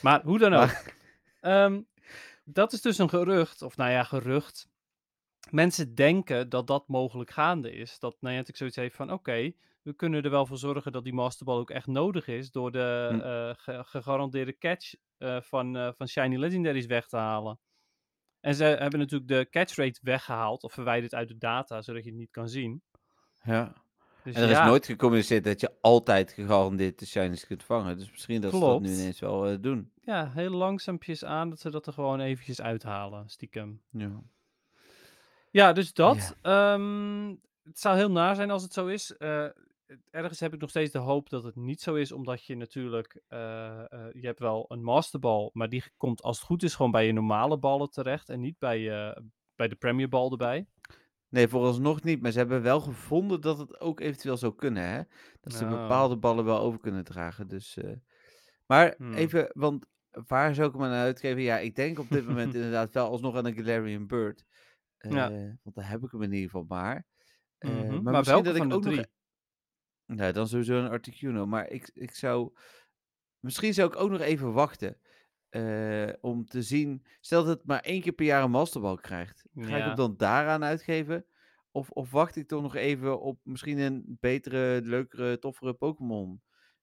Maar 0.02 0.22
hoe 0.22 0.38
dan 0.38 0.52
ook. 0.54 0.66
Maar- 0.66 0.92
Ehm, 1.40 1.80
dat 2.44 2.72
is 2.72 2.80
dus 2.80 2.98
een 2.98 3.08
gerucht. 3.08 3.62
Of 3.62 3.76
nou 3.76 3.90
ja, 3.90 4.02
gerucht. 4.04 4.68
Mensen 5.50 5.94
denken 5.94 6.48
dat 6.48 6.66
dat 6.66 6.88
mogelijk 6.88 7.30
gaande 7.30 7.72
is. 7.72 7.98
Dat 7.98 8.16
Niantic 8.20 8.56
zoiets 8.56 8.76
heeft 8.76 8.96
van, 8.96 9.12
oké, 9.12 9.52
we 9.84 9.94
kunnen 9.94 10.22
er 10.22 10.30
wel 10.30 10.46
voor 10.46 10.56
zorgen 10.58 10.92
dat 10.92 11.04
die 11.04 11.12
Masterball 11.12 11.56
ook 11.58 11.70
echt 11.70 11.86
nodig 11.86 12.26
is. 12.26 12.50
Door 12.50 12.72
de 12.72 13.08
Hm. 13.10 13.18
eh, 13.20 13.50
ge- 13.56 13.84
gegarandeerde 13.84 14.58
catch 14.58 14.94
eh, 15.18 15.40
van, 15.40 15.76
eh, 15.76 15.88
van 15.96 16.08
Shiny 16.08 16.36
Legendaries 16.36 16.86
weg 16.86 17.06
te 17.06 17.16
halen. 17.16 17.58
En 18.40 18.54
ze 18.54 18.64
hebben 18.64 18.98
natuurlijk 18.98 19.28
de 19.30 19.46
catch 19.50 19.76
rate 19.76 20.00
weggehaald. 20.02 20.62
Of 20.62 20.72
verwijderd 20.72 21.14
uit 21.14 21.28
de 21.28 21.38
data, 21.38 21.82
zodat 21.82 22.04
je 22.04 22.08
het 22.10 22.18
niet 22.18 22.30
kan 22.30 22.48
zien. 22.48 22.82
ja. 23.42 23.82
Dus 24.22 24.34
En 24.34 24.42
er 24.42 24.48
ja, 24.50 24.60
is 24.62 24.66
nooit 24.68 24.86
gecommuniceerd 24.86 25.44
dat 25.44 25.60
je 25.60 25.72
altijd 25.80 26.32
gegarandeerd 26.32 26.98
de 26.98 27.06
shinies 27.06 27.46
kunt 27.46 27.62
vangen. 27.64 27.96
Dus 27.98 28.10
misschien 28.10 28.40
dat 28.40 28.52
ze 28.52 28.60
dat 28.60 28.80
nu 28.80 28.92
ineens 28.92 29.20
wel 29.20 29.60
doen. 29.60 29.92
ja, 30.02 30.30
heel 30.30 30.50
langzaampjes 30.50 31.24
aan 31.24 31.50
dat 31.50 31.60
ze 31.60 31.70
dat 31.70 31.86
er 31.86 31.92
gewoon 31.92 32.20
eventjes 32.20 32.60
uithalen, 32.60 33.28
stiekem. 33.28 33.82
Ja. 33.90 34.22
Ja, 35.50 35.72
dus 35.72 35.92
dat. 35.92 36.36
Ehm, 36.42 37.28
het 37.62 37.78
zou 37.80 37.96
heel 37.96 38.10
naar 38.10 38.34
zijn 38.34 38.50
als 38.50 38.62
het 38.62 38.72
zo 38.72 38.86
is. 38.86 39.14
Ergens 40.10 40.40
heb 40.40 40.54
ik 40.54 40.60
nog 40.60 40.70
steeds 40.70 40.92
de 40.92 40.98
hoop 40.98 41.28
dat 41.28 41.44
het 41.44 41.56
niet 41.56 41.80
zo 41.80 41.94
is, 41.94 42.12
omdat 42.12 42.44
je 42.44 42.56
natuurlijk, 42.56 43.22
eh, 43.28 43.92
eh, 43.92 44.06
je 44.12 44.26
hebt 44.26 44.38
wel 44.38 44.64
een 44.68 44.82
masterbal, 44.82 45.50
maar 45.52 45.68
die 45.68 45.84
komt 45.96 46.22
als 46.22 46.36
het 46.36 46.46
goed 46.46 46.62
is 46.62 46.74
gewoon 46.74 46.90
bij 46.90 47.06
je 47.06 47.12
normale 47.12 47.58
ballen 47.58 47.90
terecht 47.90 48.28
en 48.28 48.40
niet 48.40 48.58
bij, 48.58 48.78
je 48.78 49.22
bij 49.54 49.68
de 49.68 49.76
Premier 49.76 50.08
Ball 50.08 50.30
erbij. 50.30 50.66
Nee, 51.28 51.48
vooralsnog 51.48 52.02
niet. 52.02 52.22
Maar 52.22 52.30
ze 52.30 52.38
hebben 52.38 52.62
wel 52.62 52.80
gevonden 52.80 53.40
dat 53.40 53.58
het 53.58 53.80
ook 53.80 54.00
eventueel 54.00 54.36
zou 54.36 54.54
kunnen, 54.54 54.82
hè? 54.88 55.02
Dat 55.40 55.52
ze 55.52 55.64
Oh. 55.64 55.70
bepaalde 55.70 56.16
ballen 56.16 56.44
wel 56.44 56.58
over 56.58 56.80
kunnen 56.80 57.04
dragen. 57.04 57.48
Dus, 57.48 57.78
Maar 58.66 58.94
Hmm. 58.96 59.14
even, 59.14 59.50
want 59.52 59.86
waar 60.26 60.54
zou 60.54 60.68
ik 60.68 60.74
hem 60.74 60.82
aan 60.84 60.90
uitgeven? 60.92 61.42
Ja, 61.42 61.58
ik 61.58 61.74
denk 61.74 61.98
op 61.98 62.08
dit 62.10 62.26
moment 62.26 62.54
inderdaad 62.54 62.94
wel 62.94 63.10
alsnog 63.10 63.36
aan 63.36 63.46
een 63.46 63.54
Galarian 63.54 64.06
Bird. 64.06 64.44
Ja. 64.98 65.30
Want 65.62 65.76
daar 65.76 65.88
heb 65.88 66.02
ik 66.02 66.10
hem 66.10 66.22
in 66.22 66.32
ieder 66.32 66.50
geval 66.50 66.64
maar. 66.68 67.04
Mhm. 67.58 67.90
Maar, 67.90 68.02
Maar 68.02 68.12
misschien 68.12 68.42
dat 68.44 68.56
ik 68.56 68.72
ook 68.72 68.82
drie? 68.82 68.96
nog... 68.96 69.06
Nou, 70.06 70.32
dan 70.32 70.48
sowieso 70.48 70.78
een 70.78 70.90
Articuno. 70.90 71.46
Maar 71.46 71.68
ik, 71.70 71.90
ik 71.94 72.14
zou... 72.14 72.52
Misschien 73.38 73.74
zou 73.74 73.88
ik 73.88 73.96
ook 73.96 74.10
nog 74.10 74.20
even 74.20 74.52
wachten. 74.52 74.98
eh, 75.48 76.08
om 76.20 76.46
te 76.46 76.62
zien... 76.62 77.04
Stel 77.20 77.44
dat 77.44 77.56
het 77.58 77.66
maar 77.66 77.80
één 77.80 78.00
keer 78.00 78.12
per 78.12 78.24
jaar 78.26 78.42
een 78.42 78.50
Masterball 78.50 78.96
krijgt. 78.96 79.44
Ga 79.54 79.62
ik 79.62 79.68
Ja. 79.68 79.86
hem 79.86 79.94
dan 79.94 80.14
daaraan 80.16 80.64
uitgeven? 80.64 81.26
Of, 81.70 81.90
of 81.90 82.10
wacht 82.10 82.36
ik 82.36 82.48
toch 82.48 82.62
nog 82.62 82.74
even 82.74 83.20
op 83.20 83.38
misschien 83.42 83.78
een 83.78 84.16
betere, 84.20 84.80
leukere, 84.84 85.38
toffere 85.38 85.72
Pokémon? 85.74 86.42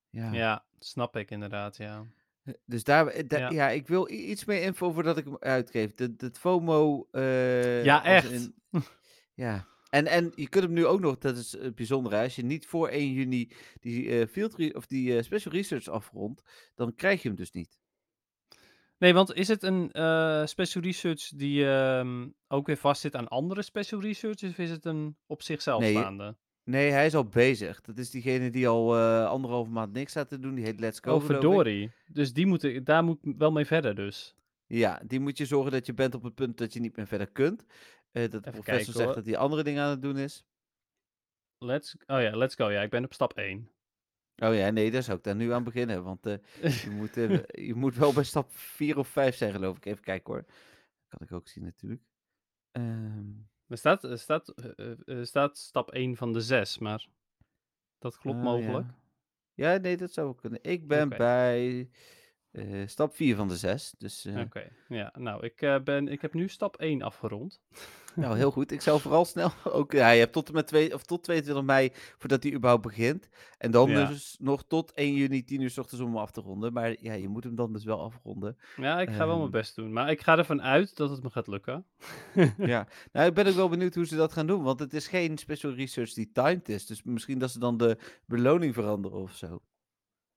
Ja. 0.10 0.32
Ja, 0.32 0.66
snap 0.80 1.16
ik 1.16 1.32
inderdaad, 1.32 1.78
ja. 1.78 2.06
Dus 2.66 2.84
daar, 2.84 3.08
eh, 3.08 3.28
da- 3.28 3.38
Ja. 3.38 3.50
ja. 3.50 3.70
ik 3.70 3.88
wil 3.88 4.10
i- 4.10 4.30
iets 4.30 4.46
meer 4.46 4.62
info 4.62 4.92
voordat 4.92 5.18
ik 5.18 5.26
hem 5.26 5.38
uitgeef. 5.40 5.94
De, 5.94 6.30
FOMO. 6.34 7.08
eh, 7.12 7.84
Ja, 7.84 7.96
als 7.98 8.06
echt. 8.06 8.32
in- 8.32 8.56
ja. 9.46 9.68
En, 9.92 10.08
en 10.08 10.32
je 10.36 10.50
kunt 10.50 10.64
hem 10.64 10.74
nu 10.74 10.86
ook 10.86 11.00
nog, 11.00 11.18
dat 11.18 11.38
is 11.38 11.52
het 11.52 11.76
bijzondere, 11.76 12.16
hè, 12.16 12.24
als 12.24 12.36
je 12.36 12.44
niet 12.44 12.66
voor 12.66 12.88
1 12.88 13.14
juni 13.14 13.52
die, 13.80 14.10
eh, 14.10 14.28
field 14.28 14.76
of 14.76 14.86
die 14.86 15.18
eh, 15.18 15.24
special 15.24 15.54
research 15.54 15.88
afrondt, 15.88 16.42
dan 16.76 16.96
krijg 16.96 17.22
je 17.22 17.28
hem 17.28 17.38
dus 17.38 17.52
niet. 17.52 17.80
Nee, 18.98 19.14
want 19.14 19.34
is 19.34 19.48
het 19.48 19.64
een 19.64 19.92
eh, 19.92 20.46
special 20.46 20.84
research 20.84 21.28
die 21.28 21.70
ehm, 21.70 22.30
ook 22.48 22.68
weer 22.68 22.78
vastzit 22.78 23.16
aan 23.16 23.28
andere 23.28 23.62
special 23.62 24.02
research, 24.02 24.44
of 24.44 24.58
is 24.58 24.70
het 24.70 24.86
een 24.86 25.18
op 25.26 25.42
zichzelf 25.42 25.82
Nee, 25.82 25.92
staande? 25.92 26.36
Nee, 26.64 26.92
hij 26.92 27.06
is 27.06 27.16
al 27.16 27.26
bezig. 27.26 27.82
Dat 27.82 27.98
is 27.98 28.10
diegene 28.10 28.50
die 28.50 28.68
al 28.68 28.98
uh, 28.98 29.26
anderhalve 29.26 29.72
maand 29.72 29.94
niks 29.94 30.12
staat 30.12 30.30
te 30.30 30.40
doen. 30.40 30.56
Die 30.56 30.66
heet 30.66 30.80
Let's 30.80 31.00
Go. 31.00 31.16
Oh, 31.16 31.24
verdorie. 31.24 31.92
Dus 32.08 32.34
die 32.34 32.46
moet, 32.46 32.86
daar 32.86 33.04
moet 33.04 33.20
wel 33.38 33.52
mee 33.52 33.66
verder 33.66 33.96
dus. 33.96 34.36
Ja, 34.68 35.02
die 35.06 35.20
moet 35.20 35.38
je 35.38 35.46
zorgen 35.46 35.72
dat 35.72 35.86
je 35.86 35.94
bent 35.94 36.16
op 36.16 36.24
het 36.24 36.36
punt 36.36 36.58
dat 36.58 36.74
je 36.74 36.80
niet 36.80 36.96
meer 36.96 37.08
verder 37.08 37.32
kunt. 37.32 37.66
Eh, 38.12 38.22
dat 38.22 38.32
de 38.32 38.38
Even 38.38 38.52
professor 38.52 38.64
kijken, 38.64 38.94
zegt 38.94 39.06
hoor. 39.06 39.16
dat 39.16 39.26
hij 39.26 39.38
andere 39.38 39.64
dingen 39.64 39.84
aan 39.84 39.90
het 39.90 40.02
doen 40.02 40.18
is. 40.18 40.46
Let's, 41.58 41.96
oh 42.08 42.22
ja, 42.22 42.38
let's 42.38 42.56
go. 42.56 42.70
Ja, 42.70 42.82
ik 42.82 42.90
ben 42.90 43.04
op 43.04 43.14
stap 43.14 43.34
1. 43.34 43.70
Oh 44.36 44.56
ja, 44.56 44.70
nee, 44.70 44.92
daar 44.92 45.04
zou 45.04 45.18
ik 45.18 45.24
daar 45.24 45.36
nu 45.36 45.52
aan 45.52 45.64
beginnen. 45.64 46.04
Want 46.04 46.26
eh, 46.26 46.38
je, 46.84 46.90
moet, 47.00 47.18
eh, 47.18 47.40
je 47.68 47.74
moet 47.76 47.96
wel 47.96 48.14
bij 48.14 48.24
stap 48.24 48.52
4 48.52 48.98
of 48.98 49.08
5 49.08 49.36
zijn, 49.36 49.52
geloof 49.52 49.78
ik. 49.78 49.86
Even 49.86 50.04
kijken 50.04 50.34
hoor. 50.34 50.46
Kan 51.08 51.20
ik 51.22 51.32
ook 51.32 51.48
zien 51.48 51.64
natuurlijk. 51.64 52.02
Ehm, 52.72 53.30
Er 53.68 53.78
staat, 53.78 54.04
er 54.04 54.20
staat, 54.20 54.54
er 55.06 55.26
staat 55.26 55.58
stap 55.58 55.92
1 55.92 56.16
van 56.16 56.34
de 56.34 56.42
6, 56.42 56.78
maar 56.78 57.08
dat 58.00 58.18
klopt 58.18 58.38
oh, 58.38 58.44
mogelijk. 58.44 58.88
Ja. 59.54 59.72
ja, 59.72 59.80
nee, 59.80 59.98
dat 59.98 60.12
zou 60.12 60.28
ook 60.28 60.42
kunnen. 60.42 60.60
Ik 60.62 60.88
ben 60.88 61.10
bij 61.10 61.90
eh, 62.52 62.88
stap 62.88 63.16
4 63.16 63.36
van 63.36 63.48
de 63.48 63.58
6. 63.58 63.96
Dus 63.98 64.26
Oké, 64.26 64.72
ja. 64.88 65.14
Nou, 65.18 65.46
ik, 65.46 65.84
ben, 65.84 66.08
ik 66.08 66.22
heb 66.22 66.34
nu 66.34 66.48
stap 66.48 66.78
1 66.78 67.02
afgerond. 67.02 67.62
Nou, 68.16 68.38
heel 68.38 68.52
goed. 68.52 68.72
Ik 68.72 68.82
zou 68.82 69.00
vooral 69.00 69.26
snel 69.26 69.52
ook... 69.64 69.92
Ja, 69.92 70.10
je 70.10 70.20
hebt 70.20 70.34
tot, 70.34 70.48
en 70.48 70.54
met 70.54 70.68
twee, 70.68 70.94
of 70.94 71.04
tot 71.04 71.24
22 71.24 71.64
mei 71.66 71.90
voordat 72.18 72.44
hij 72.44 72.54
überhaupt 72.54 72.82
begint. 72.84 73.30
En 73.58 73.72
dan 73.72 73.90
Ja. 73.90 74.06
dus 74.06 74.36
nog 74.40 74.64
tot 74.68 74.92
1 74.94 75.14
juni 75.14 75.44
10 75.44 75.62
uur 75.62 75.70
s 75.70 75.78
ochtends 75.78 76.04
om 76.04 76.10
hem 76.12 76.18
af 76.18 76.32
te 76.32 76.42
ronden. 76.42 76.74
Maar 76.74 76.96
ja, 77.00 77.14
je 77.14 77.28
moet 77.28 77.44
hem 77.44 77.56
dan 77.56 77.74
dus 77.74 77.84
wel 77.84 78.02
afronden. 78.02 78.58
Ja, 78.76 79.02
ik 79.02 79.10
ga 79.10 79.18
wel 79.18 79.30
Ehm. 79.30 79.38
mijn 79.40 79.52
best 79.52 79.76
doen. 79.76 79.94
Maar 79.94 80.12
ik 80.12 80.22
ga 80.22 80.38
ervan 80.38 80.62
uit 80.62 80.96
dat 80.96 81.10
het 81.10 81.24
me 81.24 81.30
gaat 81.30 81.48
lukken. 81.48 81.86
Ja, 82.58 82.88
nou, 83.12 83.28
ik 83.28 83.34
ben 83.34 83.48
ook 83.48 83.54
wel 83.56 83.70
benieuwd 83.70 83.96
hoe 83.96 84.06
ze 84.06 84.16
dat 84.16 84.34
gaan 84.34 84.48
doen. 84.48 84.64
Want 84.64 84.80
het 84.80 84.94
is 84.94 85.08
geen 85.08 85.38
special 85.38 85.74
research 85.74 86.14
die 86.14 86.32
timed 86.34 86.70
is. 86.70 86.86
Dus 86.86 87.04
misschien 87.04 87.40
dat 87.40 87.52
ze 87.52 87.60
dan 87.60 87.78
de 87.78 87.98
beloning 88.26 88.74
veranderen 88.74 89.18
of 89.22 89.36
zo. 89.36 89.62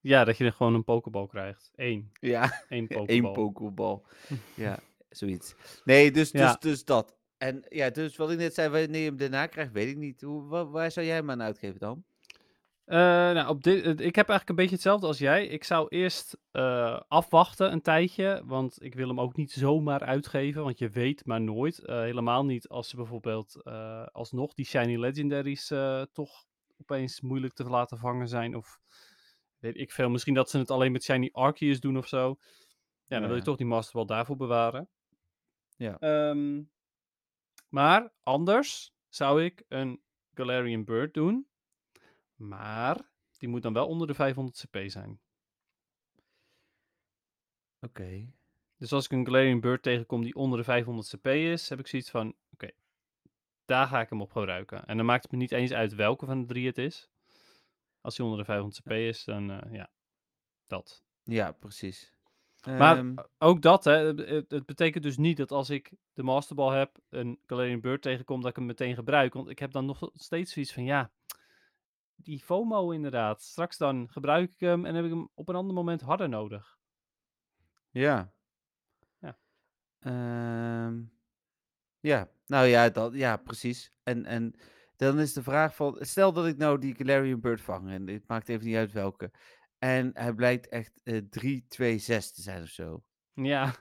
Ja, 0.01 0.25
dat 0.25 0.37
je 0.37 0.45
er 0.45 0.53
gewoon 0.53 0.75
een 0.75 0.85
pokeball 0.85 1.27
krijgt. 1.27 1.71
Eén. 1.77 2.11
Ja, 2.21 2.65
Eén 2.69 2.89
één 3.07 3.33
pokebal. 3.33 4.07
ja, 4.55 4.79
zoiets. 5.11 5.55
Nee, 5.85 6.11
dus, 6.11 6.31
dus, 6.31 6.41
Ja. 6.41 6.57
dus 6.61 6.85
dat. 6.85 7.15
En 7.45 7.65
ja, 7.69 7.91
dus 7.91 8.17
wat 8.17 8.31
ik 8.31 8.39
net 8.39 8.55
zei, 8.55 8.69
wanneer 8.69 9.01
je 9.01 9.09
hem 9.09 9.17
daarna 9.17 9.47
krijgt, 9.47 9.73
weet 9.73 9.89
ik 9.89 9.97
niet. 9.97 10.21
Hoe, 10.21 10.49
wa- 10.49 10.67
waar 10.67 10.91
zou 10.91 11.07
jij 11.07 11.15
hem 11.15 11.31
aan 11.31 11.43
uitgeven 11.43 11.81
dan? 11.81 12.05
Eh, 12.85 12.97
nou, 12.99 13.49
op 13.49 13.63
dit, 13.63 13.85
ik 13.85 14.15
heb 14.17 14.29
eigenlijk 14.29 14.49
een 14.49 14.55
beetje 14.55 14.75
hetzelfde 14.75 15.07
als 15.07 15.19
jij. 15.19 15.47
Ik 15.47 15.65
zou 15.65 15.89
eerst 15.89 16.37
eh, 16.51 17.01
afwachten 17.09 17.73
een 17.73 17.81
tijdje, 17.83 18.43
want 18.45 18.83
ik 18.83 18.95
wil 18.95 19.09
hem 19.09 19.21
ook 19.21 19.37
niet 19.37 19.53
zomaar 19.53 20.01
uitgeven, 20.01 20.63
want 20.63 20.79
je 20.79 20.89
weet 20.89 21.27
maar 21.27 21.41
nooit. 21.41 21.79
Eh, 21.79 22.01
helemaal 22.01 22.45
niet 22.45 22.69
als 22.69 22.89
ze 22.89 22.97
bijvoorbeeld 22.97 23.65
alsnog 24.13 24.55
die 24.55 24.65
Shiny 24.67 24.97
Legendaries 24.97 25.73
toch 26.13 26.45
opeens 26.81 27.21
moeilijk 27.21 27.55
te 27.55 27.65
laten 27.65 27.99
vangen 27.99 28.29
zijn, 28.29 28.57
of 28.57 28.79
weet 29.59 29.77
ik 29.79 29.93
veel. 29.93 30.09
Misschien 30.11 30.35
dat 30.35 30.51
ze 30.51 30.59
het 30.59 30.71
alleen 30.71 30.93
met 30.93 31.05
Shiny 31.05 31.29
Arceus 31.33 31.81
doen 31.81 31.97
of 31.99 32.09
zo. 32.09 32.29
Ja, 32.29 32.35
dan 33.07 33.21
Ja, 33.21 33.27
wil 33.27 33.37
je 33.37 33.43
toch 33.43 33.57
die 33.57 33.67
Master 33.67 33.95
Ball 33.95 34.07
daarvoor 34.07 34.37
bewaren. 34.37 34.89
Ja. 35.77 35.99
Ehm, 35.99 36.63
maar 37.75 38.13
anders 38.23 38.95
zou 39.09 39.45
ik 39.45 39.65
een 39.69 40.03
Galarian 40.35 40.85
Bird 40.85 41.15
doen. 41.15 41.49
Maar 42.35 43.11
die 43.39 43.49
moet 43.49 43.63
dan 43.63 43.73
wel 43.73 43.87
onder 43.87 44.07
de 44.07 44.15
500 44.15 44.65
CP 44.67 44.79
zijn. 44.87 45.21
Oké. 47.81 48.33
Dus 48.77 48.93
als 48.93 49.05
ik 49.05 49.11
een 49.11 49.27
Galarian 49.27 49.61
Bird 49.61 49.83
tegenkom 49.83 50.23
die 50.23 50.35
onder 50.35 50.59
de 50.59 50.65
500 50.65 51.09
CP 51.09 51.27
is, 51.27 51.69
heb 51.69 51.79
ik 51.79 51.87
zoiets 51.87 52.11
van: 52.11 52.35
oké, 52.53 52.71
daar 53.65 53.87
ga 53.87 54.01
ik 54.01 54.09
hem 54.09 54.21
op 54.21 54.33
gebruiken. 54.33 54.85
En 54.87 54.97
dan 54.97 55.07
maakt 55.07 55.23
het 55.23 55.33
me 55.33 55.39
niet 55.39 55.53
eens 55.53 55.73
uit 55.73 55.95
welke 55.95 56.27
van 56.27 56.41
de 56.41 56.47
drie 56.47 56.67
het 56.67 56.79
is. 56.79 57.11
Als 58.01 58.17
hij 58.17 58.27
onder 58.27 58.41
de 58.41 58.47
500 58.47 58.83
CP 58.83 58.91
is, 58.91 59.25
dan 59.25 59.51
eh, 59.51 59.73
ja, 59.73 59.91
dat. 60.67 61.05
Ja, 61.23 61.53
precies. 61.53 62.14
Maar 62.67 62.97
Ehm, 62.97 63.15
ook 63.39 63.63
dat, 63.63 63.85
hè, 63.85 63.93
het, 64.15 64.67
betekent 64.67 65.05
dus 65.05 65.17
niet 65.17 65.37
dat 65.37 65.51
als 65.53 65.71
ik 65.71 65.93
de 66.13 66.23
Masterball 66.23 66.79
heb, 66.79 66.99
een 67.09 67.39
Galarian 67.47 67.81
Bird 67.81 68.03
tegenkom, 68.03 68.41
dat 68.41 68.51
ik 68.51 68.57
hem 68.57 68.67
meteen 68.67 68.95
gebruik. 68.95 69.35
Want 69.35 69.49
ik 69.49 69.59
heb 69.59 69.73
dan 69.73 69.87
nog 69.87 70.11
steeds 70.15 70.53
zoiets 70.53 70.73
van, 70.73 70.85
ja, 70.85 71.11
die 72.15 72.41
FOMO 72.41 72.91
inderdaad. 72.91 73.43
Straks 73.43 73.77
dan 73.77 74.09
gebruik 74.11 74.53
ik 74.53 74.61
hem 74.61 74.85
en 74.85 74.95
heb 74.95 75.05
ik 75.05 75.11
hem 75.11 75.29
op 75.35 75.49
een 75.49 75.55
ander 75.55 75.75
moment 75.75 76.01
harder 76.01 76.29
nodig. 76.29 76.79
ja. 77.91 78.33
Ja. 79.19 79.39
Ehm, 79.99 81.03
ja, 82.01 82.29
nou 82.47 82.67
ja, 82.67 82.89
dat, 82.89 83.15
ja, 83.15 83.37
precies. 83.37 83.93
En, 84.03 84.25
en 84.25 84.55
dan 84.97 85.21
is 85.21 85.33
de 85.33 85.43
vraag 85.43 85.77
van, 85.77 85.97
stel 86.01 86.33
dat 86.33 86.47
ik 86.47 86.57
nou 86.57 86.79
die 86.79 86.95
Galarian 86.95 87.41
Bird 87.41 87.61
vang, 87.61 87.91
en 87.91 88.09
het 88.09 88.29
maakt 88.29 88.49
even 88.49 88.67
niet 88.67 88.77
uit 88.77 88.93
welke, 88.93 89.31
en 89.85 90.11
hij 90.15 90.33
blijkt 90.33 90.69
echt 90.69 91.01
eh 91.03 91.23
3, 91.31 91.65
2, 91.69 91.99
6 91.99 92.33
te 92.33 92.43
zijn 92.43 92.63
of 92.63 92.69
zo. 92.69 93.03
Ja, 93.33 93.75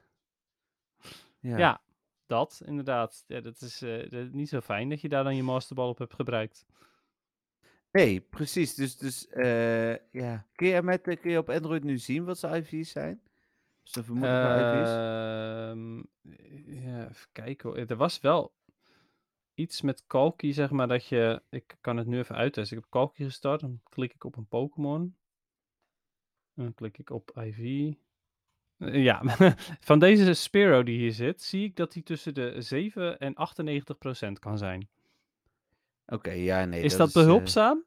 Ja, 1.39 1.57
ja. 1.57 1.81
dat 2.25 2.61
inderdaad. 2.65 3.23
Ja, 3.27 3.41
dat 3.41 3.61
is 3.61 3.81
eh, 3.81 4.09
dat 4.09 4.13
is 4.25 4.31
niet 4.31 4.49
zo 4.49 4.61
fijn 4.61 4.89
dat 4.89 5.01
je 5.01 5.09
daar 5.09 5.23
dan 5.23 5.35
je 5.35 5.43
Masterball 5.43 5.87
op 5.87 5.97
hebt 5.97 6.13
gebruikt. 6.13 6.65
nee, 7.91 8.21
precies. 8.21 8.75
Dus, 8.75 8.97
dus 8.97 9.27
eh, 9.27 10.11
ja. 10.11 10.47
Kun 10.55 10.67
je, 10.67 10.81
met, 10.81 11.07
eh, 11.07 11.21
kun 11.21 11.31
je 11.31 11.37
op 11.37 11.49
Android 11.49 11.83
nu 11.83 11.97
zien 11.97 12.25
wat 12.25 12.37
zijn 12.37 12.63
IV's 12.63 12.91
zijn? 12.91 13.21
Dus 13.83 13.91
de 13.91 14.03
vermoedelijke 14.03 14.79
IV's? 14.79 14.89
Ehm, 14.89 15.97
ja, 16.85 17.09
even 17.09 17.27
kijken. 17.31 17.69
hoor. 17.69 17.77
Er 17.77 17.95
was 17.95 18.19
wel 18.19 18.53
iets 19.53 19.81
met 19.81 20.03
Kalki, 20.07 20.53
zeg 20.53 20.69
maar, 20.69 20.87
dat 20.87 21.05
je... 21.05 21.41
Ik 21.49 21.77
kan 21.81 21.97
het 21.97 22.07
nu 22.07 22.17
even 22.17 22.35
uittesten. 22.35 22.77
Ik 22.77 22.83
heb 22.83 22.91
Kalki 22.91 23.23
gestart, 23.23 23.61
dan 23.61 23.81
klik 23.83 24.13
ik 24.13 24.23
op 24.23 24.37
een 24.37 24.47
Pokémon. 24.47 25.15
Dan 26.55 26.73
klik 26.73 26.97
ik 26.97 27.09
op 27.09 27.31
IV. 27.37 27.93
Eh, 28.77 29.03
Ja, 29.03 29.21
van 29.89 29.99
deze 29.99 30.33
Spearow 30.33 30.85
die 30.85 30.97
hier 30.99 31.11
zit, 31.11 31.41
zie 31.41 31.63
ik 31.63 31.75
dat 31.75 31.93
hij 31.93 32.03
tussen 32.03 32.33
de 32.33 32.61
7 32.61 33.19
en 33.19 33.35
98 33.35 33.97
procent 33.97 34.39
kan 34.39 34.57
zijn. 34.57 34.89
Oké, 36.05 36.31
ja, 36.31 36.65
nee. 36.65 36.81
is 36.81 36.97
dat 36.97 37.07
eh, 37.07 37.13
behulpzaam? 37.13 37.85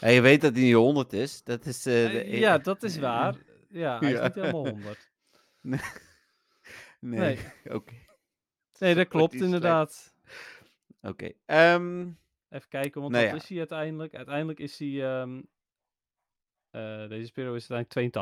ja, 0.00 0.08
je 0.08 0.20
weet 0.20 0.40
dat 0.40 0.52
hij 0.54 0.62
niet 0.62 0.74
100 0.74 1.12
is. 1.12 1.42
Dat 1.42 1.66
is... 1.66 1.86
eh, 1.86 2.10
de, 2.10 2.26
ja, 2.38 2.58
dat 2.58 2.82
is 2.82 2.98
waar. 2.98 3.36
Ja, 3.68 3.98
hij 3.98 4.12
is 4.12 4.18
Ja. 4.18 4.24
niet 4.24 4.34
helemaal 4.34 4.68
100. 4.76 5.10
Nee. 5.60 5.80
Nee. 7.00 7.38
Oké. 7.76 7.94
Nee, 8.78 8.94
dat 8.94 9.08
klopt 9.08 9.34
inderdaad. 9.34 10.14
Oké. 11.00 11.32
ehm, 11.46 12.08
Even 12.48 12.68
kijken, 12.68 13.00
want 13.00 13.12
Nou 13.12 13.26
wat 13.30 13.42
is 13.42 13.48
hij 13.48 13.58
uiteindelijk? 13.58 14.14
Uiteindelijk 14.14 14.58
is 14.58 14.78
hij... 14.78 15.20
ehm, 15.20 15.42
eh, 16.72 17.08
deze 17.08 17.26
Spiro 17.26 17.54
is 17.54 17.70
uiteindelijk 17.70 18.14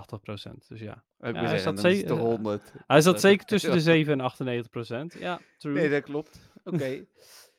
82%. 0.54 0.68
Dus 0.68 0.80
ja. 0.80 1.04
Ja, 1.18 1.32
hij 1.32 1.58
zat 1.58 1.76
dan 1.76 1.86
is 1.86 1.92
ze- 1.92 1.98
het 1.98 2.06
toch 2.06 2.18
eh, 2.18 2.24
100. 2.24 2.72
Hij 2.86 3.00
zat 3.00 3.12
Dat- 3.12 3.22
zeker 3.22 3.46
tussen 3.46 3.72
de 3.72 3.80
7 3.80 4.12
en 4.12 4.20
98%. 4.20 5.18
Ja, 5.18 5.40
true. 5.58 5.74
Nee, 5.74 5.88
dat 5.90 6.02
klopt. 6.02 6.50
Oké. 6.64 7.04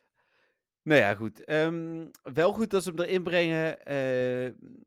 nou 0.89 0.99
ja, 0.99 1.15
goed. 1.15 1.43
Ehm, 1.43 2.05
wel 2.33 2.53
goed 2.53 2.69
dat 2.69 2.83
ze 2.83 2.89
hem 2.89 2.99
erin 2.99 3.23
brengen. 3.23 3.77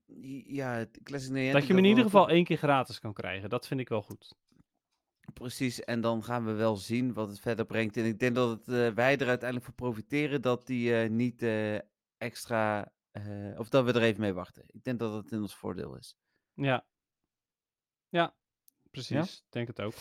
y- 0.07 0.43
ja, 0.47 0.87
Classic 1.03 1.53
dat 1.53 1.63
je 1.63 1.69
hem 1.69 1.79
in 1.79 1.85
ieder 1.85 2.05
geval 2.05 2.29
één 2.29 2.45
keer 2.45 2.57
gratis 2.57 3.01
kan 3.01 3.13
krijgen. 3.13 3.49
Dat 3.49 3.67
vind 3.67 3.81
ik 3.81 3.89
wel 3.89 4.03
goed. 4.03 4.35
Precies, 5.33 5.81
en 5.85 6.01
dan 6.01 6.25
gaan 6.25 6.45
we 6.45 6.53
wel 6.53 6.77
zien 6.77 7.13
wat 7.13 7.29
het 7.29 7.41
verder 7.41 7.65
brengt. 7.65 7.97
En 7.97 8.05
ik 8.05 8.19
denk 8.19 8.35
dat 8.35 8.51
het, 8.51 8.69
eh, 8.69 8.95
wij 8.95 9.17
er 9.19 9.29
uiteindelijk 9.29 9.65
voor 9.65 9.75
profiteren 9.75 10.43
dat 10.43 10.67
die 10.67 10.93
niet 10.95 11.45
extra... 12.19 12.93
eh, 13.15 13.59
of 13.59 13.69
dat 13.69 13.85
we 13.85 13.93
er 13.93 14.03
even 14.03 14.21
mee 14.21 14.33
wachten. 14.33 14.65
Ik 14.67 14.85
denk 14.85 14.99
dat 14.99 15.13
het 15.15 15.33
in 15.33 15.41
ons 15.41 15.55
voordeel 15.57 15.97
is. 15.97 16.17
Ja. 16.55 16.85
Ja, 18.09 18.35
precies. 18.91 19.37
Ik 19.37 19.43
Denk 19.53 19.67
het 19.67 19.81
ook. 19.81 19.95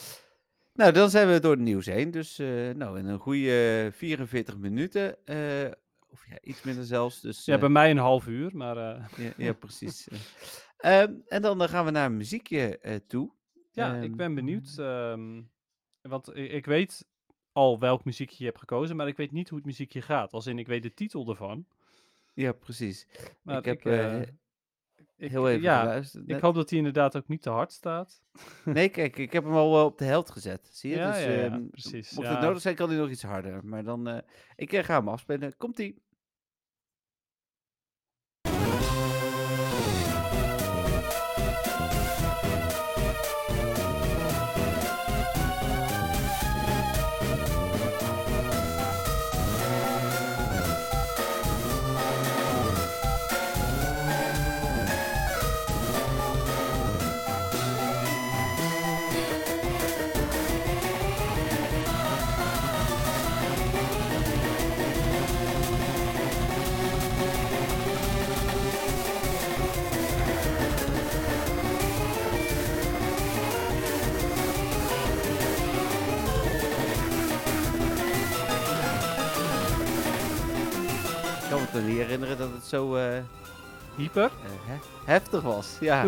Nou, 0.73 0.91
dan 0.91 1.09
zijn 1.09 1.27
we 1.27 1.39
door 1.39 1.51
het 1.51 1.59
nieuws 1.59 1.85
heen. 1.85 2.11
Dus 2.11 2.39
eh, 2.39 2.69
nou, 2.69 2.99
in 2.99 3.05
een 3.05 3.19
goede 3.19 3.89
44 3.93 4.57
minuten. 4.57 5.25
eh, 5.25 5.71
of 6.07 6.27
ja, 6.29 6.37
iets 6.41 6.61
minder 6.63 6.85
zelfs. 6.85 7.21
Dus, 7.21 7.45
Ja, 7.45 7.57
bij 7.57 7.69
mij 7.69 7.91
een 7.91 7.97
half 7.97 8.27
uur, 8.27 8.55
maar... 8.57 8.75
ja, 9.17 9.33
ja, 9.37 9.53
precies. 9.65 10.07
eh. 10.07 10.19
Ehm, 10.77 11.13
en 11.27 11.41
dan 11.41 11.61
eh, 11.61 11.69
gaan 11.69 11.85
we 11.85 11.91
naar 11.91 12.11
muziekje 12.11 12.79
toe. 13.07 13.31
ja, 13.71 13.95
ik 13.95 14.03
Ehm, 14.09 14.15
ben 14.15 14.35
benieuwd. 14.35 14.75
ehm, 14.77 15.41
want 16.01 16.27
i- 16.27 16.31
ik 16.53 16.65
weet 16.65 17.07
al 17.51 17.79
welk 17.79 18.03
muziekje 18.05 18.35
je 18.37 18.45
hebt 18.45 18.59
gekozen, 18.59 18.95
maar 18.95 19.07
ik 19.07 19.17
weet 19.17 19.31
niet 19.31 19.49
hoe 19.49 19.57
het 19.57 19.67
muziekje 19.67 20.01
gaat. 20.01 20.33
Als 20.33 20.47
in, 20.47 20.59
ik 20.59 20.67
weet 20.67 20.83
de 20.83 20.93
titel 20.93 21.29
ervan. 21.29 21.65
Ja, 22.33 22.51
precies. 22.51 23.07
Maar 23.41 23.57
ik 23.57 23.65
heb 23.65 23.85
eh, 23.85 24.21
eh, 24.21 24.27
Ik, 25.17 25.31
heel 25.31 25.49
even 25.49 25.61
ja, 25.61 25.79
geluisterd. 25.79 26.23
ik 26.23 26.29
net. 26.29 26.41
hoop 26.41 26.55
dat 26.55 26.69
hij 26.69 26.77
inderdaad 26.77 27.17
ook 27.17 27.27
niet 27.27 27.41
te 27.41 27.49
hard 27.49 27.71
staat. 27.71 28.21
Nee, 28.65 28.89
kijk, 28.89 29.17
ik 29.17 29.33
heb 29.33 29.43
hem 29.43 29.53
al 29.53 29.71
wel 29.71 29.85
op 29.85 29.97
de 29.97 30.05
helft 30.05 30.31
gezet. 30.31 30.69
Zie 30.71 30.89
je? 30.89 30.95
Ja, 30.95 31.11
dus, 31.11 31.23
ja, 31.23 31.29
ja, 31.31 31.43
ehm, 31.43 31.67
precies, 31.67 32.11
Mocht 32.13 32.27
ja. 32.27 32.33
het 32.33 32.43
nodig 32.43 32.61
zijn, 32.61 32.75
kan 32.75 32.89
hij 32.89 32.97
nog 32.97 33.09
iets 33.09 33.23
harder. 33.23 33.65
Maar 33.65 33.83
dan, 33.83 34.07
eh, 34.07 34.17
ik 34.55 34.73
eh, 34.73 34.83
ga 34.83 34.97
hem 34.97 35.07
afspelen. 35.07 35.57
Komt-ie. 35.57 36.02
Me 81.73 81.81
niet 81.81 81.97
herinneren 81.97 82.37
dat 82.37 82.51
het 82.53 82.63
zo 82.63 82.95
eh, 82.95 83.17
eh, 83.17 83.23
Hyper? 83.97 84.31
he- 84.67 85.11
heftig 85.11 85.41
was. 85.41 85.77
Ja. 85.79 86.03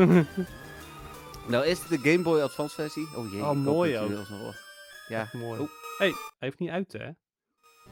nou 1.48 1.66
is 1.66 1.80
het 1.80 1.90
de 2.04 2.12
Game 2.12 2.24
Boy 2.24 2.42
Advance 2.42 2.76
versie. 2.76 3.08
Oh 3.16 3.32
jee, 3.32 3.42
Oh, 3.42 3.52
mooi 3.52 4.00
ook. 4.00 4.12
Ja. 5.08 5.30
Mooi. 5.32 5.60
Oh. 5.60 5.68
hey, 5.98 6.08
hij 6.08 6.16
heeft 6.40 6.60
niet 6.60 6.70
uit, 6.70 6.94
hè? 6.94 7.10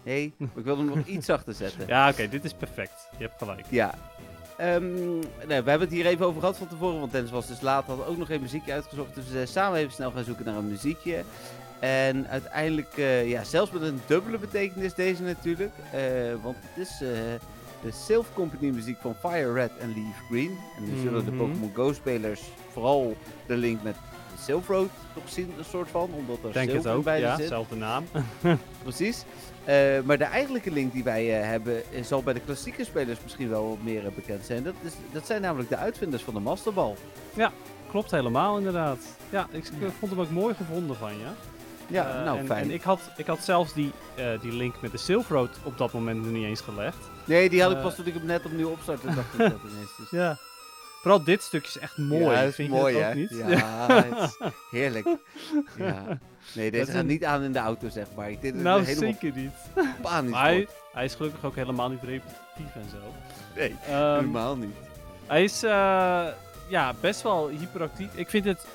Nee, 0.04 0.34
ik 0.56 0.64
wil 0.64 0.78
hem 0.78 0.86
nog 0.86 1.06
iets 1.06 1.26
zachter 1.26 1.54
zetten. 1.54 1.88
Ja, 1.88 2.10
oké, 2.10 2.30
dit 2.30 2.44
is 2.44 2.54
perfect. 2.54 3.08
Je 3.18 3.24
hebt 3.24 3.38
gelijk. 3.38 3.66
Ja. 3.70 3.94
Ehm, 4.58 5.20
nee, 5.20 5.62
we 5.62 5.70
hebben 5.70 5.80
het 5.80 5.92
hier 5.92 6.06
even 6.06 6.26
over 6.26 6.40
gehad 6.40 6.58
van 6.58 6.68
tevoren, 6.68 7.00
want 7.00 7.12
Dennis 7.12 7.32
was 7.32 7.48
dus 7.48 7.62
laat, 7.62 7.86
had 7.86 8.06
ook 8.06 8.18
nog 8.18 8.28
geen 8.28 8.42
muziekje 8.42 8.74
uitgezocht. 8.74 9.16
Dus 9.16 9.26
we 9.26 9.32
zijn 9.32 9.48
samen 9.48 9.80
even 9.80 9.92
snel 9.94 10.12
gaan 10.12 10.24
zoeken 10.24 10.46
naar 10.46 10.56
een 10.56 10.68
muziekje. 10.70 11.24
En 11.80 12.28
uiteindelijk, 12.28 12.98
eh, 12.98 13.30
ja, 13.30 13.44
zelfs 13.44 13.72
met 13.72 13.82
een 13.82 14.02
dubbele 14.06 14.38
betekenis 14.38 14.94
deze 14.94 15.22
natuurlijk. 15.24 15.72
eh, 15.92 16.02
want 16.42 16.58
het 16.60 16.88
is 16.88 17.02
eh, 17.02 17.10
de 17.84 17.92
Sylph 17.92 18.28
Company 18.34 18.70
muziek 18.72 18.98
van 19.02 19.16
Fire 19.20 19.54
Red 19.54 19.72
en 19.80 19.88
Leaf 19.96 20.18
Green. 20.30 20.58
En 20.78 20.84
nu 20.84 21.02
zullen 21.02 21.26
de 21.26 21.32
Mhm. 21.32 21.40
Pokémon 21.40 21.72
Go 21.74 21.94
spelers 21.94 22.42
vooral 22.72 23.18
de 23.48 23.56
link 23.58 23.84
met 23.84 23.96
Silph 24.40 24.68
Road 24.68 24.90
toch 25.14 25.30
zien, 25.30 25.54
een 25.58 25.66
soort 25.66 25.90
van. 25.90 26.10
Omdat 26.18 26.38
er 26.44 26.54
Denk 26.54 26.72
het 26.72 26.88
ook, 26.88 27.04
bij 27.04 27.20
ja, 27.20 27.36
zit. 27.36 27.48
zelfde 27.48 27.76
naam. 27.76 28.04
Precies. 28.84 29.24
Eh, 29.64 30.02
maar 30.04 30.18
de 30.18 30.24
eigenlijke 30.24 30.72
link 30.72 30.94
die 30.94 31.04
wij 31.04 31.40
eh, 31.42 31.48
hebben, 31.48 31.82
eh, 31.94 32.04
zal 32.04 32.24
bij 32.24 32.34
de 32.34 32.40
klassieke 32.40 32.84
spelers 32.86 33.20
misschien 33.24 33.50
wel 33.50 33.70
wat 33.70 33.82
meer 33.84 34.04
bekend 34.16 34.46
zijn. 34.46 34.64
Dat, 34.64 34.74
is, 34.82 34.92
dat 35.12 35.26
zijn 35.26 35.42
namelijk 35.42 35.70
de 35.70 35.78
uitvinders 35.78 36.24
van 36.24 36.34
de 36.34 36.40
Masterbal. 36.40 36.96
Klopt 37.90 38.12
helemaal, 38.12 38.58
inderdaad. 38.58 39.00
Ja, 39.30 39.48
ik, 39.52 39.66
ik 39.68 39.92
vond 40.00 40.12
hem 40.12 40.20
ook 40.22 40.30
mooi 40.30 40.54
gevonden 40.54 40.96
van 40.96 41.12
je. 41.18 41.20
Ja, 41.24 41.34
Eh, 41.92 42.24
nou 42.26 42.38
en, 42.40 42.46
fijn. 42.46 42.64
En 42.64 42.72
ik 42.72 42.82
had, 42.82 43.00
ik 43.18 43.28
had 43.28 43.44
zelfs 43.44 43.74
die, 43.74 43.92
eh, 44.16 44.26
die 44.42 44.52
link 44.52 44.76
met 44.82 44.92
de 44.92 44.98
Silver 44.98 45.36
Road 45.36 45.50
op 45.64 45.78
dat 45.78 45.94
moment 45.94 46.22
nog 46.24 46.32
niet 46.32 46.46
eens 46.46 46.62
gelegd. 46.62 46.98
Nee, 47.26 47.50
die 47.50 47.62
had 47.62 47.72
ik 47.72 47.78
eh, 47.78 47.84
pas 47.84 47.96
toen 47.96 48.06
ik 48.06 48.14
hem 48.14 48.26
net 48.26 48.46
opnieuw 48.46 48.70
opstartte. 48.70 49.06
dacht 49.06 49.34
ik 49.34 49.38
dat 49.52 49.60
ineens. 49.72 49.96
Dus. 49.98 50.10
Ja. 50.10 50.38
Vooral 51.02 51.24
dit 51.24 51.42
stukje 51.42 51.68
is 51.68 51.78
echt 51.78 51.98
mooi. 51.98 52.24
Ja, 52.36 52.42
is 52.42 52.56
Vind 52.56 52.70
mooi 52.70 52.96
je 52.96 53.02
hè? 53.02 53.16
niet? 53.16 53.30
Ja, 53.48 53.88
het 54.04 54.30
is 54.30 54.38
heerlijk. 54.72 55.08
Ja. 55.78 56.04
Nee, 56.54 56.72
deze 56.72 56.92
gaat 56.92 57.00
een- 57.00 57.06
niet 57.06 57.26
aan 57.26 57.42
in 57.44 57.52
de 57.52 57.60
auto, 57.60 57.90
zeg 57.90 58.06
maar. 58.16 58.30
Dit 58.30 58.56
is 58.56 58.62
nou, 58.62 58.84
helemaal 58.84 59.14
zeker 59.20 59.32
niet. 59.42 59.52
hij, 60.34 60.68
hij 60.94 61.06
is 61.06 61.16
gelukkig 61.16 61.44
ook 61.46 61.56
helemaal 61.56 61.90
niet 61.90 62.04
repetitief 62.04 62.76
en 62.76 62.90
zo. 62.92 62.98
Nee, 63.56 63.76
Ehm, 63.88 64.16
helemaal 64.16 64.56
niet. 64.56 64.76
hij 65.28 65.44
is 65.44 65.60
ja, 66.70 66.94
best 67.00 67.22
wel 67.22 67.48
hyperactief. 67.50 68.08
Ik 68.16 68.30
vind 68.30 68.46
het 68.46 68.66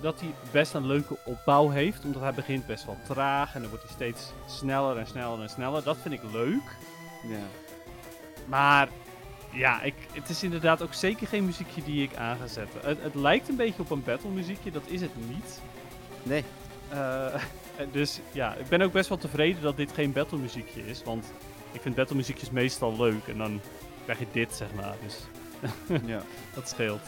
dat 0.00 0.20
hij 0.20 0.34
best 0.50 0.74
een 0.74 0.86
leuke 0.86 1.16
opbouw 1.24 1.68
heeft. 1.68 2.04
Omdat 2.04 2.22
hij 2.22 2.34
begint 2.34 2.66
best 2.66 2.84
wel 2.84 2.98
traag 3.06 3.54
en 3.54 3.60
dan 3.60 3.70
wordt 3.70 3.84
hij 3.84 3.94
steeds 3.94 4.32
sneller 4.46 4.96
en 4.96 5.06
sneller 5.06 5.40
en 5.40 5.48
sneller. 5.48 5.82
Dat 5.82 5.96
vind 6.02 6.14
ik 6.14 6.32
leuk. 6.32 6.76
Ja. 7.22 7.46
Maar 8.46 8.88
ja, 9.52 9.82
ik, 9.82 9.94
het 10.12 10.28
is 10.28 10.42
inderdaad 10.42 10.82
ook 10.82 10.94
zeker 10.94 11.26
geen 11.26 11.44
muziekje 11.44 11.82
die 11.82 12.02
ik 12.02 12.16
aan 12.16 12.36
ga 12.38 12.46
zetten. 12.46 12.80
Het, 12.82 13.02
het 13.02 13.14
lijkt 13.14 13.48
een 13.48 13.56
beetje 13.56 13.82
op 13.82 13.90
een 13.90 14.04
battle 14.04 14.30
muziekje, 14.30 14.70
dat 14.70 14.82
is 14.86 15.00
het 15.00 15.28
niet. 15.28 15.60
Nee. 16.22 16.44
Eh, 16.88 17.34
dus 17.92 18.20
ja, 18.32 18.54
ik 18.54 18.68
ben 18.68 18.82
ook 18.82 18.92
best 18.92 19.08
wel 19.08 19.18
tevreden 19.18 19.62
dat 19.62 19.76
dit 19.76 19.92
geen 19.92 20.12
battle 20.12 20.38
muziekje 20.38 20.86
is. 20.86 21.02
Want 21.04 21.32
ik 21.72 21.80
vind 21.80 21.94
battle 21.94 22.16
muziekjes 22.16 22.50
meestal 22.50 22.96
leuk. 22.96 23.26
En 23.26 23.38
dan 23.38 23.60
krijg 24.04 24.18
je 24.18 24.26
dit, 24.32 24.54
zeg 24.54 24.68
maar. 24.74 24.94
Dus 25.04 25.18
ja. 26.06 26.22
dat 26.54 26.68
scheelt. 26.68 27.02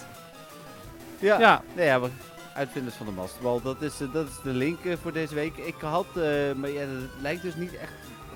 Ja. 1.19 1.41
Ja, 1.41 1.63
Nee, 1.75 1.87
ja, 1.87 1.99
maar 1.99 2.11
uitvinders 2.61 2.95
van 2.97 3.07
de 3.07 3.13
Masterbal, 3.13 3.63
dat 3.63 3.83
is, 3.83 4.01
eh, 4.01 4.13
dat 4.13 4.27
is 4.29 4.41
de 4.43 4.51
link 4.51 4.85
eh, 4.85 4.97
voor 5.03 5.13
deze 5.13 5.35
week. 5.35 5.57
Ik 5.57 5.81
had, 5.81 6.07
eh, 6.07 6.53
maar 6.53 6.71
ja, 6.71 6.81
het 6.81 7.11
lijkt 7.21 7.43
dus 7.43 7.55
niet 7.55 7.75
echt 7.77 7.93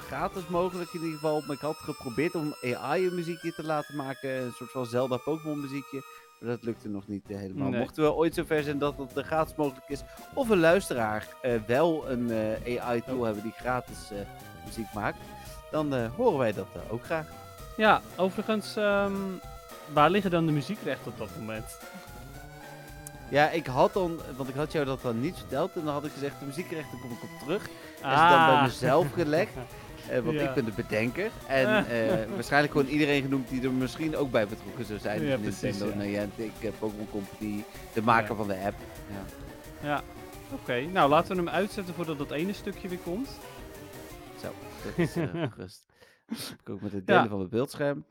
gratis 0.06 0.46
mogelijk 0.48 0.92
in 0.92 1.00
ieder 1.00 1.14
geval. 1.14 1.40
Maar 1.46 1.56
ik 1.56 1.62
had 1.62 1.76
geprobeerd 1.76 2.34
om 2.34 2.54
AI 2.62 3.06
een 3.06 3.14
muziekje 3.14 3.52
te 3.54 3.64
laten 3.64 3.96
maken, 3.96 4.30
een 4.30 4.52
soort 4.56 4.70
van 4.70 4.86
Zelda 4.86 5.16
Pokémon 5.16 5.60
muziekje. 5.60 6.02
Maar 6.40 6.50
dat 6.50 6.62
lukte 6.62 6.88
nog 6.88 7.08
niet 7.08 7.22
helemaal. 7.26 7.68
Nee. 7.68 7.80
Mochten 7.80 8.02
we 8.02 8.12
ooit 8.12 8.34
zover 8.34 8.62
zijn 8.62 8.78
dat 8.78 8.96
het 8.98 9.16
eh, 9.16 9.24
gratis 9.24 9.54
mogelijk 9.56 9.88
is, 9.88 10.02
of 10.34 10.48
een 10.48 10.60
luisteraar 10.60 11.26
wel 11.66 12.10
een 12.10 12.30
eh, 12.64 12.82
AI-tool 12.84 13.18
Oh. 13.18 13.24
hebben 13.24 13.42
die 13.42 13.52
gratis 13.56 13.98
muziek 14.64 14.92
maakt, 14.94 15.18
dan 15.70 16.06
horen 16.06 16.38
wij 16.38 16.52
dat 16.52 16.66
ook 16.90 17.04
graag. 17.04 17.26
ja 17.76 18.00
overigens, 18.16 18.76
ehm, 18.76 19.12
waar 19.92 20.10
liggen 20.10 20.30
dan 20.30 20.46
de 20.46 20.52
muziekrechten 20.52 21.12
op 21.12 21.18
dat 21.18 21.28
moment? 21.38 21.78
Ja, 23.30 23.50
ik 23.50 23.66
had 23.66 23.92
dan, 23.92 24.20
want 24.36 24.48
ik 24.48 24.54
had 24.54 24.72
jou 24.72 24.84
dat 24.84 25.02
dan 25.02 25.20
niet 25.20 25.36
verteld 25.36 25.70
en 25.74 25.84
dan 25.84 25.92
had 25.94 26.04
ik 26.04 26.12
gezegd, 26.12 26.38
de 26.40 26.46
muziekrechten 26.46 26.98
kom 27.00 27.10
ik 27.10 27.22
op 27.22 27.38
terug. 27.40 27.62
En 28.02 28.10
is 28.10 28.16
dan 28.18 28.28
bij 28.28 28.54
Ah. 28.54 28.62
mezelf 28.62 29.12
gelegd. 29.12 29.52
Eh, 30.10 30.20
want 30.20 30.38
Ja. 30.40 30.48
ik 30.48 30.54
ben 30.54 30.64
de 30.64 30.70
bedenker. 30.76 31.30
En 31.46 31.86
eh, 31.86 32.24
waarschijnlijk 32.34 32.72
gewoon 32.72 32.86
iedereen 32.88 33.22
genoemd 33.22 33.48
die 33.48 33.62
er 33.62 33.72
misschien 33.72 34.16
ook 34.16 34.30
bij 34.30 34.46
betrokken 34.46 34.84
zou 34.84 34.98
zijn. 34.98 35.22
Ja, 35.22 35.36
Dus 35.36 35.60
Nintendo, 35.60 35.86
ja. 35.86 35.94
Niantic, 36.04 36.50
eh, 36.60 36.70
Pokémon 36.78 37.08
Company, 37.10 37.64
de 37.92 38.02
maker 38.02 38.30
Ja. 38.30 38.36
van 38.36 38.46
de 38.48 38.54
app. 38.64 38.74
Ja. 39.10 39.88
Ja, 39.88 40.02
oké. 40.52 40.80
Nou, 40.80 41.10
laten 41.10 41.30
we 41.30 41.42
hem 41.42 41.48
uitzetten 41.48 41.94
voordat 41.94 42.18
dat 42.18 42.30
ene 42.30 42.52
stukje 42.52 42.88
weer 42.88 42.98
komt. 42.98 43.28
Zo, 44.40 44.52
dat 44.84 44.98
is 44.98 45.12
gerust. 45.54 45.86
Ik 46.62 46.68
ook 46.70 46.80
met 46.80 46.92
het 46.92 47.06
delen 47.06 47.28
van 47.28 47.40
het 47.40 47.50
beeldscherm. 47.50 48.04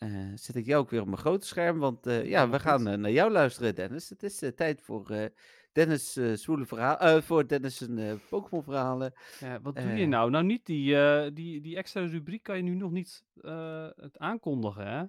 Eh, 0.00 0.08
zet 0.34 0.56
ik 0.56 0.66
jou 0.66 0.82
ook 0.82 0.90
weer 0.90 1.00
op 1.00 1.06
mijn 1.06 1.18
grote 1.18 1.46
scherm. 1.46 1.78
Want 1.78 2.06
eh, 2.06 2.26
ja, 2.28 2.48
we 2.50 2.58
gaan 2.60 2.88
eh, 2.88 2.98
naar 2.98 3.10
jou 3.10 3.30
luisteren, 3.30 3.74
Dennis. 3.74 4.08
Het 4.08 4.22
is 4.22 4.42
tijd 4.56 4.82
voor 4.82 5.30
Dennis' 5.72 6.12
zwoele 6.34 6.66
verhaal. 6.66 7.22
voor 7.22 7.46
Dennis' 7.48 7.88
eh, 7.88 8.12
Pokémon 8.28 8.62
verhalen. 8.64 9.12
Ja, 9.40 9.60
wat 9.60 9.76
doe 9.76 9.92
je 9.92 10.06
nou? 10.06 10.30
Nou, 10.30 10.44
niet 10.44 10.66
die, 10.66 10.94
die, 11.32 11.60
die 11.60 11.76
extra 11.76 12.06
rubriek 12.06 12.42
kan 12.42 12.56
je 12.56 12.62
nu 12.62 12.74
nog 12.74 12.90
niet 12.90 13.24
het 13.96 14.18
aankondigen, 14.18 14.86
hè? 14.86 15.04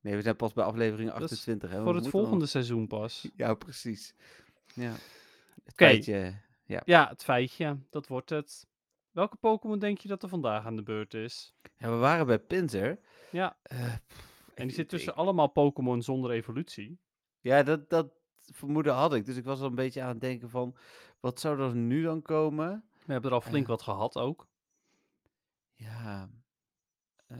Nee, 0.00 0.16
we 0.16 0.22
zijn 0.22 0.36
pas 0.36 0.52
bij 0.52 0.64
aflevering 0.64 1.08
Dat 1.12 1.16
is 1.30 1.30
28. 1.30 1.70
Hè? 1.70 1.82
Voor 1.82 1.94
het 1.94 2.02
nog- 2.02 2.10
volgende 2.10 2.46
seizoen 2.46 2.86
pas. 2.86 3.28
Ja, 3.36 3.54
precies. 3.54 4.14
Ja. 4.74 4.92
Het 5.64 5.74
feitje, 5.74 6.34
ja. 6.64 6.82
Ja, 6.84 7.08
het 7.08 7.24
feitje. 7.24 7.78
Dat 7.90 8.06
wordt 8.06 8.30
het. 8.30 8.66
Welke 9.10 9.36
Pokémon 9.36 9.78
denk 9.78 9.98
je 9.98 10.08
dat 10.08 10.22
er 10.22 10.28
vandaag 10.28 10.66
aan 10.66 10.76
de 10.76 10.82
beurt 10.82 11.14
is? 11.14 11.54
ja, 11.76 11.90
we 11.90 11.96
waren 11.96 12.26
bij 12.26 12.38
Pinsir. 12.38 12.98
Ja, 13.30 13.56
Eh, 13.62 13.94
en 14.54 14.66
die 14.66 14.76
zit 14.76 14.88
tussen 14.88 15.12
ik- 15.12 15.18
allemaal 15.18 15.46
Pokémon 15.48 16.02
zonder 16.02 16.30
evolutie. 16.30 16.98
Ja, 17.40 17.62
dat, 17.62 17.90
dat 17.90 18.08
vermoeden 18.42 18.94
had 18.94 19.14
ik. 19.14 19.26
Dus 19.26 19.36
ik 19.36 19.44
was 19.44 19.60
al 19.60 19.66
een 19.66 19.74
beetje 19.74 20.02
aan 20.02 20.08
het 20.08 20.20
denken 20.20 20.50
van, 20.50 20.76
wat 21.20 21.40
zou 21.40 21.60
er 21.60 21.74
nu 21.76 22.02
dan 22.02 22.22
komen? 22.22 22.84
We 23.06 23.12
hebben 23.12 23.30
er 23.30 23.36
al 23.36 23.42
flink 23.42 23.62
Eh. 23.64 23.68
wat 23.70 23.82
gehad 23.82 24.16
ook. 24.18 24.46
Ja, 25.74 26.30
eh, 27.26 27.38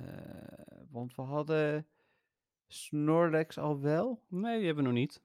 want 0.91 1.15
we 1.15 1.23
hadden 1.23 1.87
Snorlax 2.67 3.59
al 3.59 3.81
wel. 3.81 4.21
Nee, 4.29 4.57
die 4.57 4.67
hebben 4.67 4.85
we 4.85 4.91
nog 4.91 4.99
niet. 4.99 5.23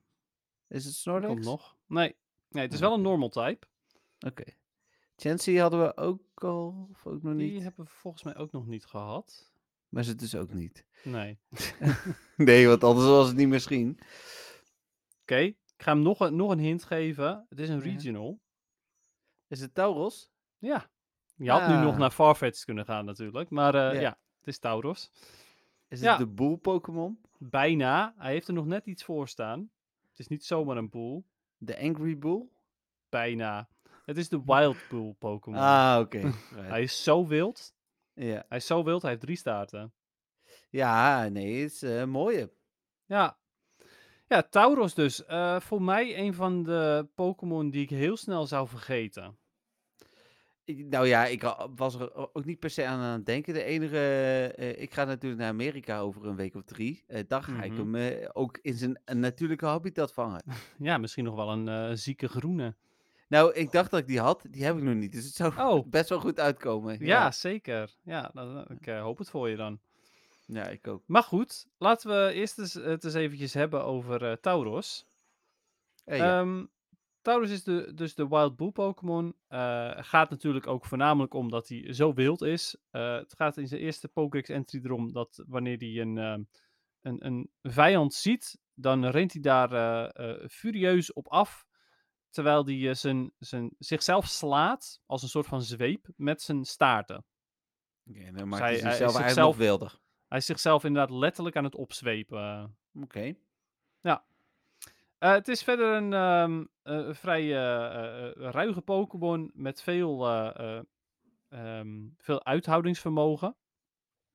Is 0.68 0.84
het 0.84 0.94
Die 0.94 1.02
Snorlax? 1.02 1.28
komt 1.34 1.46
nog. 1.46 1.76
Nee. 1.86 2.16
nee, 2.50 2.64
het 2.64 2.74
is 2.74 2.80
wel 2.80 2.94
een 2.94 3.00
oké. 3.00 3.08
normal 3.10 3.30
type. 3.30 3.68
Oké. 4.20 4.44
Chansey 5.16 5.56
hadden 5.56 5.82
we 5.82 5.98
ook 5.98 6.44
al, 6.44 6.88
of 6.92 7.06
ook 7.08 7.24
nog 7.24 7.36
Die 7.36 7.52
niet. 7.52 7.64
hebben 7.64 7.86
we 7.86 7.92
volgens 7.92 8.24
mij 8.24 8.36
ook 8.38 8.52
nog 8.52 8.68
niet 8.68 8.86
gehad. 8.86 9.49
Maar 9.90 10.04
ze 10.04 10.16
dus 10.16 10.36
ook 10.36 10.54
niet. 10.54 10.86
Nee. 11.04 11.40
Nee, 12.38 12.68
want 12.68 12.84
anders 12.84 13.08
was 13.08 13.28
het 13.28 13.36
niet 13.36 13.48
misschien. 13.48 14.00
Oké, 15.22 15.38
ik 15.40 15.56
ga 15.78 15.92
hem 15.94 16.02
nog 16.02 16.20
een, 16.20 16.36
nog 16.36 16.52
een 16.52 16.60
hint 16.60 16.84
geven. 16.84 17.46
Het 17.50 17.60
is 17.60 17.70
een 17.70 17.80
regional. 17.82 18.40
Is 19.48 19.62
het 19.62 19.74
Tauros? 19.74 20.32
Ja. 20.58 20.90
Je 21.36 21.52
had 21.52 21.68
nu 21.68 21.74
nog 21.76 21.94
Ah. 21.94 22.00
naar 22.00 22.12
Farfetch 22.12 22.64
kunnen 22.64 22.86
gaan 22.86 23.06
natuurlijk. 23.06 23.50
Maar 23.50 23.76
eh, 23.76 23.94
Ja. 23.94 24.00
ja. 24.02 24.18
het 24.40 24.48
is 24.48 24.60
Tauros. 24.60 25.12
Is 25.88 26.00
Ja. 26.02 26.10
het 26.10 26.20
de 26.20 26.28
boel 26.28 26.56
Pokémon? 26.56 27.20
Bijna. 27.38 28.14
Hij 28.18 28.32
heeft 28.32 28.48
er 28.48 28.54
nog 28.54 28.66
net 28.66 28.86
iets 28.86 29.04
voor 29.04 29.28
staan. 29.28 29.72
Het 30.10 30.20
is 30.20 30.28
niet 30.28 30.46
zomaar 30.46 30.78
een 30.78 30.90
boel. 30.90 31.26
De 31.58 31.80
Angry 31.80 32.18
Bull? 32.18 32.48
Bijna. 33.10 33.70
Het 34.06 34.18
is 34.18 34.30
de 34.30 34.42
Wild 34.46 34.78
Bull 34.90 35.14
Pokémon. 35.20 35.60
Ah, 35.60 35.98
oké. 36.02 36.20
Right. 36.22 36.70
Hij 36.70 36.82
is 36.82 37.04
zo 37.04 37.28
wild. 37.28 37.74
Ja. 38.28 38.45
Hij 38.49 38.57
is 38.57 38.65
zo 38.65 38.84
wild, 38.84 39.01
hij 39.01 39.11
heeft 39.11 39.24
drie 39.24 39.36
staarten. 39.38 39.93
ja, 40.70 41.28
nee, 41.28 41.61
het 41.61 41.72
is 41.72 41.82
eh, 41.84 41.99
een 41.99 42.09
mooie. 42.09 42.51
Ja. 43.05 43.38
Ja, 44.28 44.41
Tauros 44.43 44.93
dus. 44.93 45.26
Eh, 45.26 45.59
voor 45.59 45.82
mij 45.82 46.17
een 46.20 46.34
van 46.34 46.63
de 46.63 47.07
Pokémon 47.15 47.70
die 47.70 47.82
ik 47.82 47.89
heel 47.89 48.17
snel 48.17 48.45
zou 48.47 48.67
vergeten. 48.67 49.38
Ik- 50.63 50.86
nou 50.89 51.07
ja, 51.07 51.26
ik 51.26 51.41
ha- 51.41 51.67
was 51.76 51.95
er 51.95 52.15
o- 52.15 52.30
ook 52.34 52.45
niet 52.45 52.59
per 52.59 52.70
se 52.70 52.86
aan 52.86 52.99
aan 52.99 53.13
het 53.17 53.26
denken. 53.26 53.53
De 53.53 53.63
enige, 53.63 53.97
eh, 54.55 54.82
ik 54.82 54.93
ga 54.93 55.03
natuurlijk 55.03 55.41
naar 55.41 55.49
Amerika 55.49 55.99
over 55.99 56.26
een 56.26 56.36
week 56.36 56.55
of 56.55 56.63
drie. 56.63 57.03
Eh 57.07 57.24
dan 57.28 57.43
ga 57.43 57.63
ik 57.63 57.72
Mhm. 57.72 57.80
hem 57.80 57.95
eh, 57.95 58.30
ook 58.34 58.57
in 58.61 58.74
zijn 58.74 59.01
natuurlijke 59.05 59.65
habitat 59.65 60.13
vangen. 60.13 60.43
Ja, 60.80 60.97
misschien 60.97 61.24
nog 61.24 61.36
wel 61.36 61.49
een 61.51 61.67
eh, 61.67 61.89
zieke 61.93 62.28
groene. 62.28 62.76
Nou, 63.30 63.54
ik 63.54 63.72
dacht 63.72 63.92
dat 63.92 64.00
ik 64.00 64.08
die 64.08 64.20
had. 64.20 64.46
Die 64.50 64.64
heb 64.64 64.78
ik 64.78 64.84
nog 64.84 64.96
niet. 64.96 65.12
Dus 65.12 65.26
het 65.26 65.34
zou 65.36 65.54
Oh. 65.58 65.88
best 65.90 66.10
wel 66.10 66.20
goed 66.20 66.40
uitkomen. 66.40 66.94
Ja, 66.94 67.06
Ja, 67.06 67.32
zeker. 67.32 67.96
Ja, 68.04 68.32
dan, 68.34 68.66
ik 68.70 68.88
eh, 68.88 69.02
hoop 69.02 69.18
het 69.18 69.30
voor 69.30 69.50
je 69.50 69.56
dan. 69.56 69.80
ja 70.46 70.68
ik 70.68 70.88
ook. 70.88 71.04
Maar 71.06 71.24
goed, 71.24 71.68
laten 71.78 72.10
we 72.10 72.34
eerst 72.34 72.60
eens, 72.60 72.74
het 72.74 73.04
eens 73.04 73.14
eventjes 73.14 73.54
hebben 73.54 73.84
over 73.84 74.26
eh, 74.26 74.36
Tauros. 74.36 75.08
Eh, 76.04 76.18
ja. 76.18 76.40
Ehm, 76.40 76.66
Taurus 77.22 77.50
is 77.50 77.64
de, 77.64 77.92
dus 77.94 78.16
de 78.16 78.28
Wild 78.28 78.56
Bull 78.56 78.72
Pokémon. 78.72 79.36
Gaat 79.96 80.30
natuurlijk 80.30 80.68
ook 80.68 80.86
voornamelijk 80.86 81.34
om 81.34 81.50
dat 81.50 81.68
hij 81.68 81.94
zo 81.94 82.14
wild 82.14 82.42
is. 82.42 82.76
Het 82.92 83.34
gaat 83.34 83.58
in 83.58 83.68
zijn 83.68 83.82
eerste 83.82 84.08
Pokédex 84.08 84.50
entry 84.50 84.80
erom 84.84 85.12
dat 85.14 85.44
wanneer 85.48 85.78
hij 85.78 85.98
een, 85.98 86.18
ehm, 86.18 86.42
een, 87.02 87.26
een 87.26 87.50
vijand 87.62 88.14
ziet, 88.14 88.60
dan 88.74 89.06
rent 89.06 89.34
hij 89.34 89.42
daar 89.42 90.12
furieus 90.50 91.14
op 91.14 91.28
af. 91.28 91.68
Terwijl 92.30 92.66
hij 92.66 92.90
eh, 92.90 92.96
zijn, 92.96 93.32
zijn, 93.38 93.76
zichzelf 93.80 94.28
slaat 94.28 95.02
als 95.06 95.24
een 95.24 95.30
soort 95.30 95.48
van 95.48 95.62
zweep 95.62 96.08
met 96.16 96.42
zijn 96.42 96.66
staarten. 96.66 97.26
Oké, 98.10 98.32
dan 98.32 98.48
maakt 98.48 98.62
hij 98.62 98.70
hij 98.70 98.76
is 98.76 98.82
zichzelf 98.82 99.00
eigenlijk 99.00 99.28
zichzelf- 99.28 99.58
nog 99.58 99.66
wilder. 99.66 100.00
Hij 100.28 100.38
is 100.38 100.46
zichzelf 100.46 100.84
inderdaad 100.84 101.18
letterlijk 101.18 101.56
aan 101.56 101.64
het 101.64 101.76
opzwepen. 101.76 102.78
Oké. 102.94 103.36
Eh, 105.20 105.32
het 105.32 105.48
is 105.48 105.64
verder 105.64 105.94
een 105.94 106.14
ehm, 106.14 106.66
eh, 106.82 107.14
vrij 107.14 107.50
ruige 108.34 108.82
Pokémon 108.82 109.52
met 109.54 109.82
veel, 109.82 110.28
eh, 110.28 110.78
eh, 110.78 110.84
ehm, 111.50 112.08
veel 112.18 112.46
uithoudingsvermogen. 112.46 113.56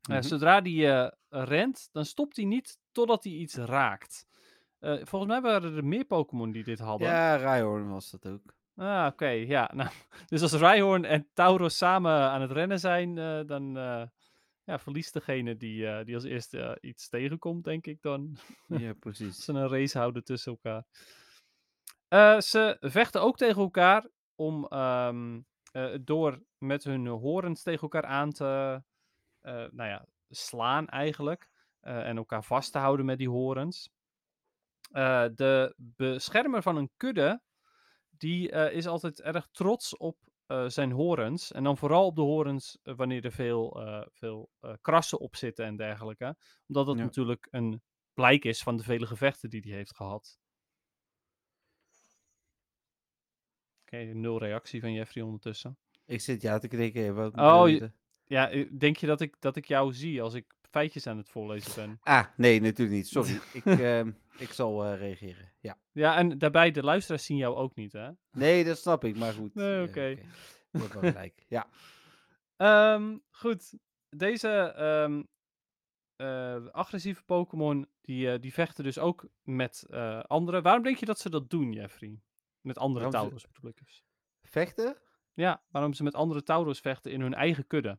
Mhm. 0.09 0.23
Zodra 0.23 0.63
hij 0.63 1.13
rent, 1.29 1.89
dan 1.93 2.05
stopt 2.05 2.37
hij 2.37 2.45
niet 2.45 2.79
totdat 2.93 3.25
hij 3.25 3.33
iets 3.33 3.55
raakt. 3.55 4.27
Eh, 4.85 5.01
volgens 5.03 5.31
mij 5.31 5.41
waren 5.41 5.77
er 5.77 5.85
meer 5.85 6.05
Pokémon 6.05 6.53
die 6.53 6.65
dit 6.65 6.79
hadden. 6.79 7.09
Ja, 7.09 7.37
Rhyhorn 7.37 7.89
was 7.89 8.11
dat 8.11 8.27
ook. 8.27 8.55
Ah, 8.77 9.07
oké, 9.13 9.29
ja. 9.29 9.71
Nou, 9.75 9.91
dus 10.27 10.43
als 10.43 10.53
Rhyhorn 10.53 11.05
en 11.05 11.29
Tauros 11.33 11.77
samen 11.77 12.13
aan 12.13 12.41
het 12.41 12.51
rennen 12.51 12.81
zijn, 12.81 13.19
eh, 13.19 13.41
dan 13.47 13.77
eh, 13.77 14.03
ja, 14.65 14.79
verliest 14.79 15.13
degene 15.13 15.57
die, 15.57 16.05
die 16.05 16.15
als 16.15 16.25
eerste 16.25 16.79
iets 16.81 17.09
tegenkomt, 17.09 17.65
denk 17.65 17.87
ik 17.87 18.03
dan. 18.03 18.37
Ja, 18.67 18.93
precies. 18.93 19.45
ze 19.45 19.53
een 19.53 19.69
race 19.69 19.99
houden 19.99 20.25
tussen 20.25 20.53
elkaar. 20.53 20.85
Ze 22.43 22.77
vechten 22.81 23.23
ook 23.23 23.37
tegen 23.37 23.63
elkaar 23.63 24.09
om 24.35 24.67
ehm, 24.67 25.41
eh, 25.73 25.95
door 26.01 26.43
met 26.59 26.85
hun 26.85 27.07
horens 27.07 27.63
tegen 27.63 27.83
elkaar 27.83 28.05
aan 28.05 28.33
te 28.33 28.83
nou 29.71 29.89
ja, 29.89 30.07
slaan 30.29 30.89
eigenlijk. 30.89 31.49
en 31.81 32.17
elkaar 32.17 32.45
vast 32.45 32.73
te 32.73 32.79
houden 32.79 33.07
met 33.07 33.19
die 33.19 33.29
horens. 33.29 33.93
Eh, 34.95 35.25
de 35.35 35.75
beschermer 35.77 36.63
van 36.63 36.77
een 36.77 36.91
kudde, 36.97 37.43
die 38.11 38.51
eh, 38.51 38.77
is 38.77 38.87
altijd 38.87 39.21
erg 39.21 39.49
trots 39.53 39.97
op 39.97 40.17
eh, 40.47 40.69
zijn 40.69 40.93
horens. 40.93 41.53
En 41.53 41.65
dan 41.65 41.77
vooral 41.79 42.07
op 42.07 42.17
de 42.17 42.23
horens 42.23 42.79
wanneer 42.83 43.25
er 43.25 43.33
veel, 43.33 43.81
veel 44.13 44.51
krassen 44.81 45.19
op 45.21 45.37
zitten 45.37 45.65
en 45.65 45.77
dergelijke. 45.77 46.37
Omdat 46.67 46.87
dat 46.87 46.97
Ja. 46.97 47.03
natuurlijk 47.03 47.49
een 47.51 47.83
blijk 48.13 48.45
is 48.45 48.63
van 48.63 48.77
de 48.77 48.83
vele 48.83 49.07
gevechten 49.07 49.51
die 49.51 49.61
hij 49.61 49.71
heeft 49.73 49.97
gehad. 49.97 50.39
Oké, 53.83 53.97
nul 53.97 54.39
reactie 54.39 54.81
van 54.81 54.93
Jeffrey 54.93 55.25
ondertussen. 55.25 55.79
Ik 56.05 56.21
zit 56.21 56.43
ja 56.43 56.59
te 56.59 56.69
knikken. 56.69 57.15
Wat 57.15 57.35
Oh, 57.37 57.69
je- 57.69 57.75
je? 57.75 57.93
Ja, 58.25 58.67
denk 58.79 58.97
je 58.97 59.07
dat 59.07 59.21
ik, 59.21 59.37
dat 59.41 59.57
ik 59.57 59.65
jou 59.67 59.93
zie 59.93 60.23
als 60.23 60.35
ik 60.35 60.54
feitjes 60.75 61.07
aan 61.07 61.17
het 61.17 61.29
voorlezen 61.29 61.75
ben? 61.75 61.99
Ah, 62.03 62.25
nee, 62.37 62.61
natuurlijk 62.61 62.97
niet. 62.97 63.09
Sorry. 63.09 63.41
ik, 63.63 63.65
ehm, 63.65 64.11
ik 64.39 64.53
zal 64.53 64.85
eh, 64.85 64.99
reageren. 64.99 65.53
Ja. 65.61 65.79
Ja, 65.93 66.17
en 66.17 66.39
daarbij, 66.39 66.71
de 66.71 66.83
luisteraars 66.83 67.25
zien 67.25 67.37
jou 67.37 67.57
ook 67.57 67.75
niet, 67.75 67.93
hè? 67.93 68.11
Nee, 68.33 68.65
dat 68.65 68.79
snap 68.79 69.05
ik, 69.05 69.17
maar 69.17 69.33
goed. 69.33 69.55
Nee, 69.55 69.77
eh, 69.77 69.89
oké. 69.89 70.19
Hebt 70.71 70.93
wel 70.93 71.13
gelijk. 71.13 71.45
Ja. 71.49 71.67
Ehm, 72.57 73.19
goed, 73.31 73.79
deze 74.09 74.49
ehm, 74.77 75.23
eh, 76.17 76.67
agressieve 76.67 77.23
Pokémon, 77.25 77.87
die, 78.01 78.39
die 78.39 78.53
vechten 78.53 78.85
dus 78.85 78.99
ook 78.99 79.27
met 79.43 79.87
anderen. 80.27 80.63
Waarom 80.63 80.83
denk 80.83 80.97
je 80.97 81.07
dat 81.07 81.19
ze 81.19 81.31
dat 81.31 81.51
doen, 81.51 81.73
Jeffrey? 81.73 82.21
Met 82.61 82.79
andere 82.79 83.09
Tauros 83.09 83.47
bedoel 83.47 83.71
ik 83.71 83.79
dus. 83.79 84.05
Vechten? 84.43 84.97
Ja, 85.35 85.63
waarom 85.71 85.93
ze 85.93 86.03
met 86.03 86.15
andere 86.15 86.43
Tauros 86.43 86.81
vechten 86.81 87.13
in 87.13 87.21
hun 87.21 87.35
eigen 87.35 87.67
kudde. 87.67 87.99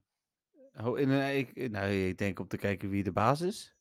Oh, 0.84 1.00
in 1.00 1.10
een, 1.10 1.38
ik, 1.38 1.70
nou, 1.72 1.88
ik 1.92 2.18
denk 2.18 2.40
om 2.40 2.48
te 2.48 2.58
kijken 2.58 2.90
wie 2.90 3.04
de 3.04 3.12
baas 3.12 3.42
is. 3.42 3.76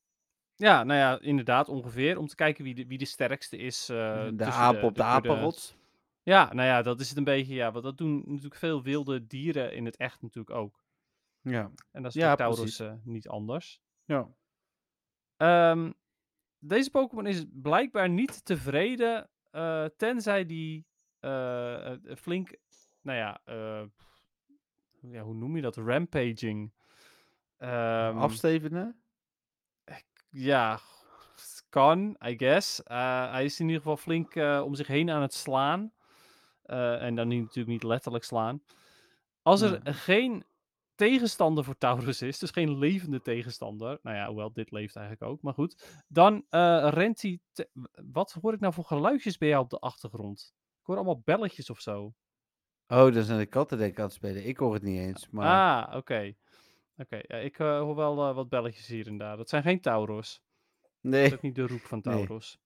Ja, 0.57 0.84
nou 0.84 0.99
ja, 0.99 1.20
inderdaad, 1.20 1.68
ongeveer. 1.68 2.18
Om 2.18 2.26
te 2.26 2.34
kijken 2.34 2.64
wie 2.64 2.74
de, 2.74 2.86
wie 2.86 2.99
de 2.99 3.05
sterkste 3.05 3.57
is. 3.57 3.88
eh, 3.88 4.24
de 4.24 4.34
tussen 4.36 4.53
aap 4.62 4.74
op 4.74 4.95
de, 4.95 5.03
kudde. 5.03 5.03
apenrots. 5.03 5.76
Ja, 6.22 6.53
nou 6.53 6.68
ja, 6.68 6.82
dat 6.82 7.01
is 7.01 7.09
het 7.09 7.18
een 7.18 7.24
beetje. 7.24 7.55
Ja, 7.55 7.72
want 7.72 7.84
dat 7.84 7.99
doen 7.99 8.22
natuurlijk 8.26 8.55
veel 8.57 8.82
wilde 8.82 9.26
dieren 9.26 9.74
in 9.74 9.84
het 9.84 9.97
echt 9.97 10.22
natuurlijk 10.22 10.57
ook. 10.57 10.84
Ja. 11.40 11.70
En 11.90 12.03
dat 12.03 12.14
is 12.14 12.20
Ja, 12.22 12.36
eh, 12.36 12.92
niet 13.03 13.28
anders. 13.28 13.80
ja. 14.05 14.28
Ehm, 15.36 15.92
deze 16.59 16.90
Pokémon 16.90 17.26
is 17.26 17.45
blijkbaar 17.53 18.09
niet 18.09 18.45
tevreden, 18.45 19.30
eh, 19.51 19.84
tenzij 19.97 20.47
die 20.47 20.86
eh, 21.18 21.92
eh, 21.92 21.99
flink, 22.16 22.57
nou 23.03 23.18
ja, 23.18 23.40
eh, 23.45 23.84
ja, 25.01 25.22
hoe 25.22 25.34
noem 25.34 25.57
je 25.57 25.62
dat? 25.62 25.76
Rampaging. 25.76 26.72
Ehm, 27.65 28.19
Afstevenen? 28.19 29.03
ja, 30.31 30.81
kan, 31.69 32.17
I 32.27 32.37
guess. 32.37 32.83
Eh, 32.83 33.31
hij 33.31 33.45
is 33.45 33.61
in 33.61 33.67
ieder 33.67 33.81
geval 33.83 33.97
flink 33.97 34.35
eh, 34.35 34.62
om 34.65 34.75
zich 34.75 34.87
heen 34.87 35.11
aan 35.11 35.23
het 35.23 35.35
slaan. 35.35 35.93
Eh, 36.62 37.03
en 37.03 37.15
dan 37.15 37.29
niet, 37.29 37.41
natuurlijk 37.41 37.69
niet 37.69 37.83
letterlijk 37.83 38.25
slaan. 38.25 38.62
Als 39.43 39.61
er 39.61 39.81
geen 39.85 40.45
tegenstander 40.95 41.65
voor 41.65 41.79
Taurus 41.79 42.23
is, 42.23 42.39
dus 42.39 42.51
geen 42.51 42.79
levende 42.79 43.21
tegenstander. 43.21 43.99
Nou 44.03 44.17
ja, 44.17 44.27
hoewel 44.27 44.53
dit 44.53 44.71
leeft 44.71 44.97
eigenlijk 44.97 45.31
ook, 45.31 45.43
maar 45.43 45.55
goed. 45.55 46.03
Dan 46.09 46.45
rent 46.91 47.23
hij. 47.23 47.41
Wat 48.12 48.33
hoor 48.41 48.53
ik 48.53 48.61
nou 48.61 48.73
voor 48.73 48.85
geluidjes 48.85 49.39
bij 49.39 49.49
jou 49.49 49.62
op 49.62 49.71
de 49.71 49.79
achtergrond? 49.79 50.55
Ik 50.81 50.87
hoor 50.87 50.97
allemaal 50.97 51.23
belletjes 51.25 51.71
of 51.71 51.81
zo. 51.81 52.15
Oh, 52.87 53.12
dat 53.12 53.25
zijn 53.25 53.39
de 53.39 53.47
katten 53.47 53.79
denk 53.79 53.93
ik 53.93 53.99
aan 53.99 54.05
het 54.05 54.15
spelen. 54.15 54.47
Ik 54.47 54.57
hoor 54.57 54.75
het 54.75 54.83
niet 54.83 54.99
eens. 54.99 55.29
Maar 55.31 55.87
Ah, 55.87 55.97
oké. 55.97 56.35
Oké, 56.97 57.20
ja, 57.22 57.36
ik 57.36 57.59
eh, 57.59 57.78
hoor 57.78 57.95
wel 57.95 58.28
eh, 58.28 58.34
wat 58.34 58.49
belletjes 58.49 58.86
hier 58.86 59.07
en 59.07 59.18
daar. 59.18 59.36
Dat 59.36 59.49
zijn 59.49 59.62
geen 59.62 59.80
Tauros. 59.80 60.42
Dat 60.80 61.12
nee, 61.12 61.24
is 61.24 61.32
ook 61.32 61.42
niet 61.42 61.55
de 61.55 61.66
roep 61.66 61.80
van 61.80 62.01
Nee. 62.05 62.14
Tauros. 62.14 62.59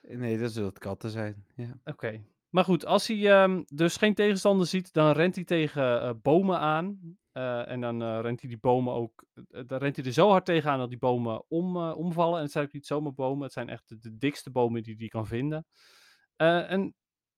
nee, 0.00 0.38
dat 0.38 0.52
zullen 0.52 0.68
het 0.68 0.78
katten 0.78 1.10
zijn. 1.10 1.46
Ja. 1.54 1.80
Oké. 1.84 2.24
Maar 2.48 2.64
goed, 2.64 2.86
als 2.86 3.06
hij 3.06 3.30
ehm, 3.30 3.62
dus 3.66 3.96
geen 3.96 4.14
tegenstander 4.14 4.66
ziet, 4.66 4.92
dan 4.92 5.12
rent 5.12 5.34
hij 5.34 5.44
tegen 5.44 6.02
eh, 6.02 6.10
bomen 6.22 6.58
aan. 6.58 7.18
En 7.32 7.80
dan 7.80 8.20
rent 8.20 8.40
hij 8.40 8.50
die 8.50 8.58
bomen 8.58 8.94
ook. 8.94 9.24
dan 9.48 9.78
rent 9.78 9.96
hij 9.96 10.04
er 10.04 10.12
zo 10.12 10.28
hard 10.30 10.44
tegenaan 10.44 10.78
dat 10.78 10.88
die 10.88 10.98
bomen 10.98 11.44
om, 11.48 11.76
omvallen. 11.76 12.36
En 12.36 12.42
het 12.42 12.52
zijn 12.52 12.64
ook 12.64 12.72
niet 12.72 12.86
zomaar 12.86 13.14
bomen, 13.14 13.42
het 13.42 13.52
zijn 13.52 13.68
echt 13.68 13.88
de, 13.88 13.98
de 13.98 14.16
dikste 14.16 14.50
bomen 14.50 14.82
die 14.82 14.94
hij 14.98 15.08
kan 15.08 15.26
vinden. 15.26 15.66
En 16.36 16.94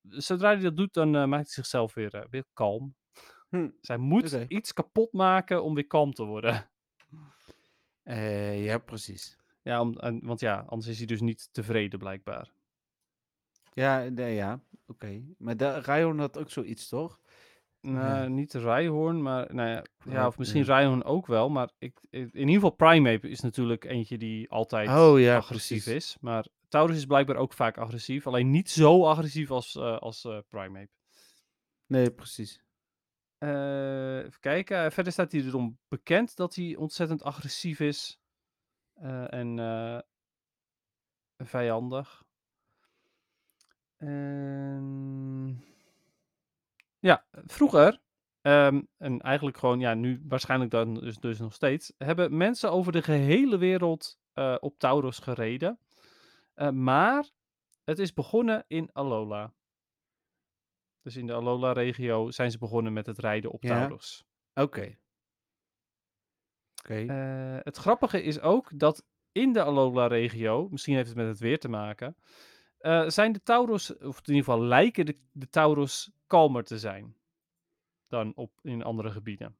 zodra 0.09 0.53
hij 0.53 0.61
dat 0.61 0.77
doet, 0.77 0.93
dan 0.93 1.11
maakt 1.11 1.31
hij 1.31 1.45
zichzelf 1.45 1.95
weer, 1.95 2.27
weer 2.31 2.45
kalm. 2.53 2.95
Hm. 3.49 3.69
Hij 3.81 3.97
moet 3.97 4.45
iets 4.49 4.73
kapot 4.73 5.13
maken 5.13 5.63
om 5.63 5.75
weer 5.75 5.87
kalm 5.87 6.13
te 6.15 6.25
worden. 6.25 6.69
Eh, 8.03 8.65
ja, 8.65 8.79
precies. 8.79 9.37
ja, 9.63 9.81
om, 9.81 9.99
en, 9.99 10.21
want 10.25 10.41
ja, 10.41 10.65
anders 10.69 10.91
is 10.91 10.99
hij 10.99 11.07
dus 11.07 11.21
niet 11.21 11.49
tevreden 11.53 11.99
blijkbaar. 11.99 12.51
Ja, 13.73 14.03
nee, 14.09 14.35
ja. 14.35 14.61
Oké. 14.87 15.23
Maar 15.39 15.57
de, 15.57 15.79
Ryan 15.79 16.19
had 16.19 16.39
ook 16.39 16.51
zoiets, 16.51 16.89
toch? 16.89 17.21
Nou, 17.81 18.23
Ja. 18.23 18.27
niet 18.27 18.55
Rhyhorn, 18.55 19.23
maar 19.23 19.55
nou 19.55 19.69
ja, 19.69 19.85
ja, 20.05 20.27
of 20.27 20.39
misschien 20.39 20.65
ja. 20.65 20.79
Rhyhorn 20.79 21.05
ook 21.05 21.27
wel. 21.27 21.49
Maar 21.49 21.71
ik, 21.79 22.01
in 22.11 22.31
ieder 22.35 22.55
geval 22.55 22.71
Primeape 22.71 23.29
is 23.29 23.41
natuurlijk 23.41 23.85
eentje 23.85 24.19
die 24.19 24.51
altijd 24.51 24.89
Oh, 24.89 25.21
ja, 25.21 25.37
agressief 25.37 25.85
precies. 25.85 26.05
is. 26.11 26.17
Maar 26.21 26.47
Taurus 26.69 26.97
is 26.97 27.07
blijkbaar 27.07 27.37
ook 27.37 27.53
vaak 27.53 27.79
agressief. 27.79 28.27
Alleen 28.27 28.51
niet 28.51 28.71
zo 28.71 29.05
agressief 29.07 29.51
als, 29.51 29.77
eh, 29.77 29.99
als 29.99 30.25
eh, 30.25 30.39
Primeape. 30.49 30.91
Nee, 31.87 32.11
precies. 32.11 32.65
Eh, 33.39 34.19
even 34.19 34.41
kijken. 34.41 34.93
Verder 34.93 35.13
staat 35.13 35.33
hij 35.33 35.41
erom 35.43 35.79
bekend 35.89 36.37
dat 36.37 36.55
hij 36.55 36.77
ontzettend 36.77 37.23
agressief 37.23 37.81
is. 37.81 38.19
eh, 38.95 39.33
en 39.33 39.59
eh, 39.59 39.99
vijandig. 41.37 42.25
Ja, 46.99 47.27
vroeger, 47.47 48.01
ehm, 48.41 48.83
en 48.97 49.21
eigenlijk 49.21 49.57
gewoon, 49.57 49.81
ja, 49.81 49.95
nu 49.95 50.23
waarschijnlijk 50.29 50.71
dan 50.71 50.95
dus, 50.95 51.17
dus 51.17 51.39
nog 51.39 51.53
steeds, 51.55 51.93
hebben 51.99 52.37
mensen 52.37 52.71
over 52.73 52.93
de 52.93 53.03
gehele 53.03 53.59
wereld 53.59 54.19
eh, 54.33 54.57
op 54.61 54.79
Tauros 54.79 55.19
gereden. 55.19 55.79
Eh, 56.55 56.71
maar 56.71 57.31
het 57.85 57.99
is 57.99 58.13
begonnen 58.13 58.65
in 58.69 58.91
Alola. 58.93 59.53
Dus 61.07 61.17
in 61.17 61.27
de 61.27 61.33
Alola-regio 61.33 62.31
zijn 62.31 62.51
ze 62.51 62.59
begonnen 62.59 62.93
met 62.93 63.07
het 63.07 63.19
rijden 63.19 63.51
op 63.51 63.63
Ja. 63.63 63.79
Tauros. 63.79 64.25
Oké. 64.55 64.97
Oké. 66.83 66.95
Eh, 67.07 67.59
het 67.63 67.77
grappige 67.77 68.23
is 68.23 68.41
ook 68.41 68.79
dat 68.79 69.05
in 69.33 69.53
de 69.53 69.63
Alola-regio, 69.63 70.69
misschien 70.69 70.95
heeft 70.95 71.09
het 71.09 71.17
met 71.17 71.27
het 71.27 71.39
weer 71.39 71.59
te 71.59 71.69
maken, 71.69 72.17
eh, 72.79 73.09
zijn 73.09 73.33
de 73.33 73.43
Tauros, 73.43 73.97
of 73.99 74.19
in 74.19 74.35
ieder 74.35 74.45
geval 74.45 74.63
lijken 74.63 75.07
de, 75.07 75.17
de 75.33 75.49
Tauros 75.49 76.11
kalmer 76.27 76.65
te 76.65 76.79
zijn 76.79 77.17
dan 78.09 78.35
op, 78.35 78.53
in 78.63 78.83
andere 78.83 79.11
gebieden. 79.11 79.57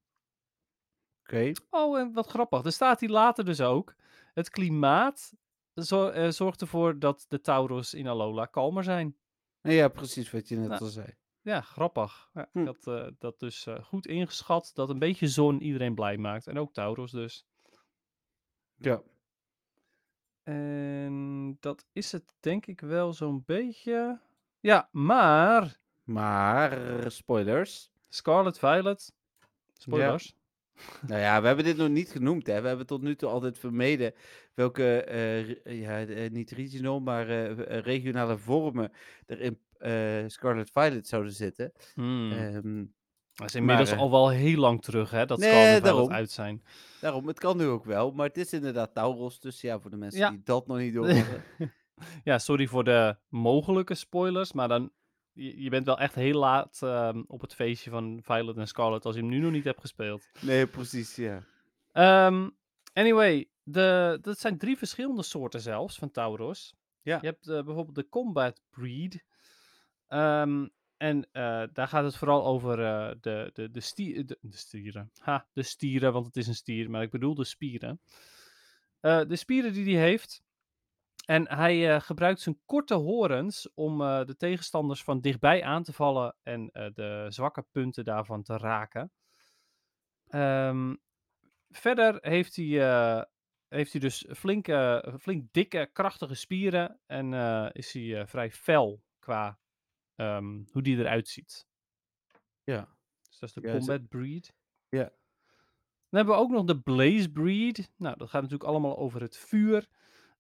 Oké. 1.23 1.53
Oh, 1.71 1.99
en 1.99 2.13
wat 2.13 2.27
grappig. 2.27 2.65
Er 2.65 2.73
staat 2.73 3.01
hier 3.01 3.09
later 3.11 3.45
dus 3.45 3.61
ook, 3.61 3.95
het 4.35 4.51
klimaat 4.51 5.35
zo- 5.75 6.09
eh, 6.09 6.29
zorgt 6.31 6.61
ervoor 6.61 6.99
dat 6.99 7.25
de 7.29 7.41
Tauros 7.41 7.95
in 7.95 8.07
Alola 8.09 8.47
kalmer 8.47 8.85
zijn. 8.85 9.17
Ja, 9.61 9.89
precies 9.89 10.31
wat 10.31 10.49
je 10.49 10.57
net 10.57 10.69
Nou. 10.69 10.81
al 10.81 10.87
zei. 10.87 11.15
Ja, 11.47 11.61
grappig. 11.61 12.31
Ja, 12.35 12.49
Hm. 12.53 12.59
Ik 12.59 12.67
had 12.67 12.87
eh, 12.87 13.07
dat 13.19 13.39
dus 13.39 13.67
eh, 13.67 13.85
goed 13.85 14.07
ingeschat 14.07 14.71
dat 14.75 14.91
een 14.91 14.99
beetje 14.99 15.29
zon 15.29 15.63
iedereen 15.63 15.95
blij 15.95 16.17
maakt. 16.17 16.47
En 16.47 16.59
ook 16.59 16.73
Taurus 16.73 17.11
dus. 17.11 17.47
Ja. 18.77 19.03
En 20.43 21.57
dat 21.61 21.85
is 21.93 22.13
het 22.13 22.35
denk 22.41 22.67
ik 22.67 22.81
wel 22.81 23.13
zo'n 23.13 23.43
beetje. 23.47 24.21
Ja, 24.61 24.89
maar 24.93 25.77
Maar, 26.05 27.03
spoilers. 27.11 27.91
Scarlet 28.09 28.59
Violet. 28.59 29.13
Spoilers. 29.73 30.37
Nou 31.07 31.21
ja, 31.21 31.41
we 31.41 31.47
hebben 31.47 31.65
dit 31.65 31.77
nog 31.77 31.89
niet 31.89 32.11
genoemd, 32.11 32.47
hè. 32.47 32.61
We 32.61 32.69
hebben 32.69 32.87
tot 32.87 33.03
nu 33.03 33.17
toe 33.17 33.29
altijd 33.29 33.59
vermeden 33.59 34.15
welke, 34.55 35.03
eh, 35.03 35.81
ja, 35.81 36.29
niet 36.29 36.51
regional, 36.51 37.01
maar 37.01 37.27
regionale 37.81 38.39
vormen 38.39 38.93
er 39.27 39.41
in 39.41 39.59
Scarlet 40.27 40.71
Violet 40.71 41.09
zouden 41.09 41.33
zitten. 41.33 41.73
Hmm. 41.95 42.33
Ehm, 42.33 42.85
dat 43.35 43.49
is 43.49 43.55
inmiddels 43.55 43.89
maar, 43.89 43.99
eh, 43.99 44.05
al 44.05 44.11
wel 44.11 44.29
heel 44.29 44.59
lang 44.59 44.83
terug 44.83 45.11
hè, 45.11 45.27
dat 45.27 45.39
Nee, 45.39 45.49
Scarlet 45.49 45.69
Violet 45.69 45.85
daarom. 45.85 46.13
uit 46.13 46.31
zijn. 46.31 46.63
daarom, 47.01 47.27
het 47.27 47.39
kan 47.39 47.57
nu 47.57 47.67
ook 47.67 47.85
wel, 47.85 48.11
maar 48.13 48.27
het 48.27 48.37
is 48.37 48.53
inderdaad 48.53 48.95
Tauros, 48.95 49.41
dus 49.41 49.61
ja, 49.61 49.79
voor 49.81 49.91
de 49.91 49.97
mensen 49.97 50.21
Ja. 50.21 50.31
die 50.31 50.43
dat 50.45 50.67
nog 50.67 50.79
niet 50.79 50.95
hebben. 50.95 51.45
ja, 52.25 52.39
sorry 52.39 52.67
voor 52.67 52.85
de 52.85 53.17
mogelijke 53.29 53.95
spoilers, 53.95 54.53
maar 54.53 54.69
dan, 54.69 54.91
je, 55.33 55.63
je 55.63 55.71
bent 55.71 55.87
wel 55.87 55.99
echt 55.99 56.15
heel 56.15 56.39
laat 56.39 56.79
ehm, 56.83 57.23
op 57.27 57.41
het 57.41 57.55
feestje 57.55 57.91
van 57.91 58.21
Violet 58.23 58.57
en 58.57 58.69
Scarlet 58.69 59.05
als 59.05 59.15
je 59.15 59.21
hem 59.21 59.31
nu 59.31 59.39
nog 59.39 59.53
niet 59.53 59.65
hebt 59.65 59.81
gespeeld. 59.81 60.29
Nee, 60.41 60.67
precies, 60.67 61.17
ja. 61.17 61.43
Ehm, 61.93 62.49
anyway, 62.93 63.49
de, 63.63 64.19
dat 64.23 64.39
zijn 64.39 64.59
drie 64.59 64.77
verschillende 64.77 65.23
soorten 65.23 65.61
zelfs 65.61 65.99
van 65.99 66.11
Tauros. 66.11 66.75
Ja. 67.03 67.19
Je 67.21 67.27
hebt 67.27 67.49
eh, 67.49 67.63
bijvoorbeeld 67.65 67.95
de 67.97 68.09
Combat 68.09 68.61
Breed. 68.71 69.25
Ehm, 70.09 70.67
en 70.97 71.29
eh, 71.33 71.63
daar 71.73 71.89
gaat 71.89 72.05
het 72.05 72.17
vooral 72.17 72.47
over 72.47 72.85
eh, 72.85 73.15
de, 73.21 73.51
de, 73.53 73.71
de, 73.71 73.81
stier, 73.81 74.27
de, 74.27 74.39
stieren. 74.51 75.11
Ha, 75.19 75.47
de 75.53 75.63
stieren, 75.63 76.13
want 76.13 76.27
het 76.27 76.37
is 76.37 76.47
een 76.47 76.55
stier, 76.55 76.91
maar 76.91 77.03
ik 77.03 77.11
bedoel 77.11 77.35
de 77.35 77.45
spieren. 77.45 78.01
Eh, 79.01 79.21
de 79.27 79.37
spieren 79.37 79.73
die 79.73 79.97
hij 79.97 80.09
heeft. 80.09 80.45
En 81.25 81.49
hij 81.49 82.01
gebruikt 82.01 82.41
zijn 82.41 82.61
korte 82.65 82.95
horens 82.95 83.69
om 83.75 83.99
de 83.99 84.35
tegenstanders 84.37 85.03
van 85.05 85.21
dichtbij 85.21 85.63
aan 85.65 85.83
te 85.83 85.93
vallen 85.93 86.37
en 86.43 86.67
de 86.95 87.27
zwakke 87.29 87.63
punten 87.73 88.05
daarvan 88.05 88.43
te 88.43 88.57
raken. 88.57 89.13
Ehm, 90.29 90.95
verder 91.71 92.19
heeft 92.21 92.57
hij, 92.57 93.27
heeft 93.69 93.93
hij 93.93 94.01
dus 94.01 94.27
flink, 94.29 94.69
eh, 94.69 95.15
flink 95.21 95.53
dikke, 95.53 95.91
krachtige 95.93 96.35
spieren 96.35 97.01
en 97.07 97.33
is 97.73 97.93
hij 97.93 98.27
vrij 98.27 98.51
fel 98.51 99.03
qua 99.19 99.59
ehm, 100.17 100.63
hoe 100.73 100.83
die 100.83 100.99
eruit 100.99 101.29
ziet. 101.29 101.67
Ja. 102.65 102.89
Dus 103.29 103.39
dat 103.39 103.49
is 103.49 103.55
de 103.55 103.69
Ja, 103.69 103.77
combat 103.77 104.09
breed. 104.09 104.55
Ja. 104.89 105.03
Dan 106.09 106.25
hebben 106.25 106.35
we 106.35 106.41
ook 106.41 106.51
nog 106.51 106.65
de 106.65 106.81
blaze 106.81 107.31
breed. 107.33 107.93
Nou, 107.97 108.17
dat 108.17 108.29
gaat 108.31 108.43
natuurlijk 108.43 108.71
allemaal 108.71 108.99
over 108.99 109.21
het 109.21 109.37
vuur. 109.37 109.89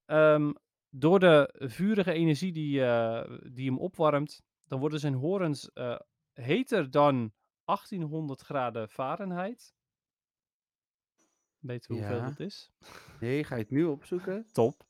Ehm, 0.06 0.52
door 0.90 1.18
de 1.20 1.54
vurige 1.58 2.12
energie 2.12 2.52
die, 2.52 2.84
eh, 2.84 3.38
die 3.52 3.66
hem 3.70 3.78
opwarmt, 3.78 4.42
dan 4.66 4.80
worden 4.80 5.00
zijn 5.00 5.14
horens 5.14 5.72
eh, 5.72 5.98
heter 6.32 6.90
dan 6.90 7.32
1800 7.64 8.40
graden 8.40 8.88
Fahrenheit. 8.88 9.74
Weet 11.58 11.84
je 11.86 11.92
hoeveel 11.92 12.16
Ja. 12.16 12.28
dat 12.28 12.40
is? 12.40 12.70
Nee, 13.20 13.44
ga 13.44 13.54
je 13.54 13.62
het 13.62 13.70
nu 13.70 13.84
opzoeken? 13.84 14.46
Top. 14.52 14.84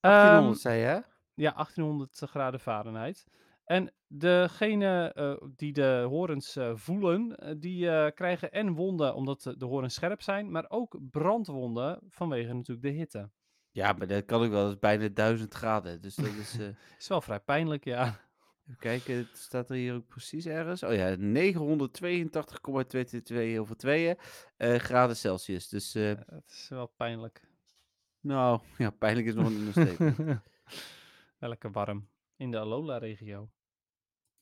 1800 0.00 0.52
Ehm, 0.54 0.60
zei 0.60 0.78
je, 0.80 0.86
hè? 0.86 1.00
Ja, 1.34 1.52
1800 1.52 2.18
graden 2.18 2.60
Fahrenheit. 2.60 3.26
En 3.70 3.92
degene 4.06 5.12
eh, 5.12 5.36
die 5.56 5.72
de 5.72 6.04
horens 6.08 6.56
eh, 6.56 6.76
voelen, 6.76 7.36
eh, 7.36 7.54
die 7.58 7.90
eh, 7.90 8.10
krijgen 8.14 8.52
en 8.52 8.72
wonden 8.74 9.14
omdat 9.14 9.42
de 9.42 9.56
de 9.56 9.64
horens 9.64 9.94
scherp 9.94 10.22
zijn, 10.22 10.50
maar 10.50 10.64
ook 10.68 10.98
brandwonden 11.10 11.98
vanwege 12.08 12.52
natuurlijk 12.52 12.86
de 12.86 12.92
hitte. 12.92 13.30
Ja, 13.70 13.92
maar 13.92 14.06
dat 14.06 14.24
kan 14.24 14.42
ook 14.42 14.50
wel. 14.50 14.62
Dat 14.62 14.72
is 14.72 14.78
bijna 14.78 15.08
1000 15.08 15.54
graden. 15.54 16.00
Dus 16.00 16.14
dat 16.14 16.26
is... 16.26 16.58
eh, 16.58 16.68
Is 16.98 17.08
wel 17.08 17.20
vrij 17.20 17.40
pijnlijk, 17.40 17.84
ja. 17.84 18.04
even 18.66 18.78
kijken, 18.78 19.16
het 19.16 19.38
staat 19.38 19.70
er 19.70 19.76
hier 19.76 19.94
ook 19.94 20.06
precies 20.06 20.46
ergens. 20.46 20.82
Oh 20.82 20.94
ja, 20.94 21.14
982,222 21.16 23.58
over 23.58 23.76
2 23.76 24.16
graden 24.58 25.16
Celsius. 25.16 25.68
Dus, 25.68 25.94
eh, 25.94 26.10
Eh, 26.10 26.18
Het 26.26 26.50
is 26.50 26.68
wel 26.68 26.86
pijnlijk. 26.96 27.40
nou, 28.20 28.60
ja, 28.78 28.90
pijnlijk 28.90 29.26
is 29.26 29.34
nog 29.34 29.46
een 29.46 29.52
understatement. 29.56 30.16
Wel 31.38 31.48
lekker 31.48 31.70
warm. 31.72 32.08
In 32.36 32.50
de 32.50 32.58
Alola-regio. 32.58 33.50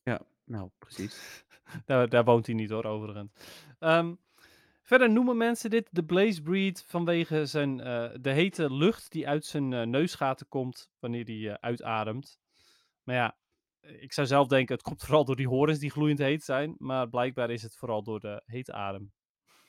Ja, 0.08 0.20
nou, 0.44 0.70
precies. 0.78 1.44
Daar, 1.86 2.08
daar 2.08 2.24
woont 2.24 2.46
hij 2.46 2.54
niet 2.54 2.70
hoor, 2.70 2.84
overigens. 2.84 3.30
Ehm, 3.78 4.14
verder 4.82 5.10
noemen 5.10 5.36
mensen 5.36 5.70
dit 5.70 5.88
de 5.90 6.04
Blaze 6.04 6.42
Breed 6.42 6.84
vanwege 6.86 7.46
zijn, 7.46 7.80
eh, 7.80 8.10
de 8.20 8.30
hete 8.30 8.74
lucht 8.74 9.12
die 9.12 9.28
uit 9.28 9.44
zijn 9.46 9.72
eh, 9.72 9.86
neusgaten 9.86 10.48
komt 10.48 10.90
wanneer 10.98 11.24
hij 11.24 11.48
eh, 11.48 11.54
uitademt. 11.60 12.38
Maar 13.02 13.14
ja, 13.14 13.36
ik 13.80 14.12
zou 14.12 14.26
zelf 14.26 14.46
denken 14.46 14.74
het 14.74 14.84
komt 14.84 15.02
vooral 15.02 15.24
door 15.24 15.36
die 15.36 15.48
horens 15.48 15.78
die 15.78 15.90
gloeiend 15.90 16.18
heet 16.18 16.44
zijn. 16.44 16.74
Maar 16.78 17.08
blijkbaar 17.08 17.50
is 17.50 17.62
het 17.62 17.76
vooral 17.76 18.02
door 18.02 18.20
de 18.20 18.42
hete 18.44 18.72
adem. 18.72 19.12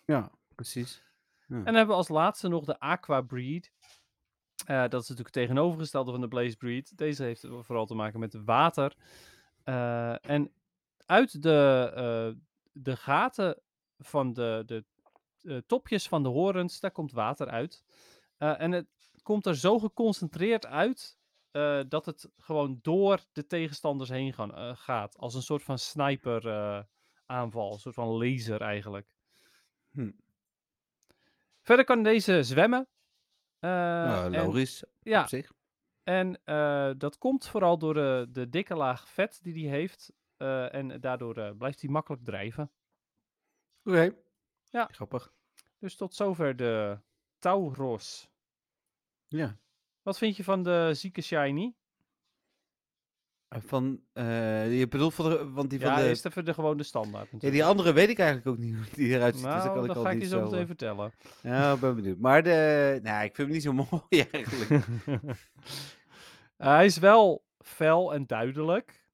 Ja, 0.05 0.31
precies. 0.55 1.03
En 1.47 1.63
dan 1.63 1.75
hebben 1.75 1.87
we 1.87 2.01
als 2.01 2.07
laatste 2.07 2.47
nog 2.47 2.65
de 2.65 2.79
Aqua 2.79 3.21
Breed. 3.21 3.71
Eh, 4.65 4.81
dat 4.81 5.01
is 5.01 5.09
natuurlijk 5.09 5.35
het 5.35 5.45
tegenovergestelde 5.45 6.11
van 6.11 6.21
de 6.21 6.27
Blaze 6.27 6.57
Breed. 6.57 6.97
Deze 6.97 7.23
heeft 7.23 7.47
vooral 7.49 7.85
te 7.85 7.95
maken 7.95 8.19
met 8.19 8.43
water. 8.45 8.95
Eh, 9.69 10.29
en 10.29 10.53
uit 11.05 11.41
de, 11.41 11.91
eh, 11.95 12.41
de 12.71 12.95
gaten 12.95 13.61
van 13.97 14.33
de, 14.33 14.63
de 14.65 14.85
eh, 15.41 15.57
topjes 15.57 16.07
van 16.07 16.23
de 16.23 16.29
horens, 16.29 16.79
daar 16.79 16.91
komt 16.91 17.11
water 17.11 17.47
uit. 17.49 17.83
En 18.37 18.71
het 18.71 18.87
komt 19.23 19.45
er 19.45 19.55
zo 19.55 19.79
geconcentreerd 19.79 20.65
uit 20.65 21.17
dat 21.87 22.05
het 22.05 22.29
gewoon 22.37 22.79
door 22.81 23.19
de 23.31 23.45
tegenstanders 23.45 24.09
heen 24.09 24.33
gaan, 24.33 24.77
gaat. 24.77 25.17
Als 25.17 25.33
een 25.33 25.41
soort 25.41 25.63
van 25.63 25.79
sniper 25.79 26.87
aanval, 27.25 27.73
een 27.73 27.79
soort 27.79 27.95
van 27.95 28.07
laser 28.07 28.61
eigenlijk. 28.61 29.15
Hm. 29.91 30.11
Verder 31.61 31.85
kan 31.85 32.03
deze 32.03 32.43
zwemmen. 32.43 32.87
Nou, 33.59 34.33
en- 34.33 34.45
logisch 34.45 34.83
ja, 35.01 35.21
op 35.21 35.27
zich. 35.27 35.51
En 36.09 36.39
eh, 36.43 36.91
dat 36.97 37.17
komt 37.17 37.47
vooral 37.47 37.77
door 37.77 37.93
de, 37.93 38.27
de 38.31 38.49
dikke 38.49 38.75
laag 38.75 39.09
vet 39.09 39.39
die 39.43 39.67
hij 39.67 39.77
heeft. 39.77 40.11
eh, 40.37 40.73
en 40.73 41.01
daardoor 41.01 41.37
eh, 41.37 41.51
blijft 41.57 41.81
hij 41.81 41.89
makkelijk 41.89 42.23
drijven. 42.23 42.71
Oké. 43.83 44.11
Ja. 44.69 44.87
Grappig. 44.91 45.33
Dus 45.79 45.95
tot 45.95 46.15
zover 46.15 46.55
de 46.55 46.99
Tauros. 47.39 48.29
Ja. 49.27 49.57
Wat 50.01 50.17
vind 50.17 50.37
je 50.37 50.43
van 50.43 50.63
de 50.63 50.91
zieke 50.93 51.21
shiny? 51.21 51.73
Van, 53.49 54.03
je 54.69 54.85
bedoelt 54.89 55.13
van 55.13 55.29
de, 55.29 55.49
want 55.49 55.69
die 55.69 55.79
van 55.79 55.89
ja, 55.89 55.95
de... 55.95 56.07
eerst 56.07 56.25
even 56.25 56.45
de 56.45 56.53
gewone 56.53 56.83
standaard 56.83 57.25
Ja, 57.25 57.31
natuurlijk. 57.31 57.53
die 57.61 57.65
andere 57.65 57.93
weet 57.93 58.09
ik 58.09 58.19
eigenlijk 58.19 58.47
ook 58.49 58.57
niet 58.57 58.75
hoe 58.75 58.85
die 58.93 59.15
eruit 59.15 59.35
ziet. 59.35 59.43
dus 59.43 59.53
nou, 59.53 59.63
dat 59.63 59.73
kan 59.73 59.81
ik 59.81 59.87
dat 59.87 59.97
al 59.97 60.03
ga 60.03 60.11
ik 60.11 60.21
je 60.21 60.27
zo 60.27 60.41
meteen 60.41 60.67
vertellen. 60.67 61.13
Ja, 61.41 61.73
ik 61.73 61.79
ben 61.79 61.95
benieuwd. 61.95 62.17
Maar 62.17 62.43
de... 62.43 62.99
Nou, 63.03 63.23
ik 63.23 63.35
vind 63.35 63.47
hem 63.47 63.55
niet 63.55 63.63
zo 63.63 63.73
mooi 63.91 64.27
eigenlijk. 64.31 64.85
Hij 66.59 66.85
is 66.85 66.97
wel 66.97 67.45
fel 67.57 68.13
en 68.13 68.25
duidelijk. 68.27 69.07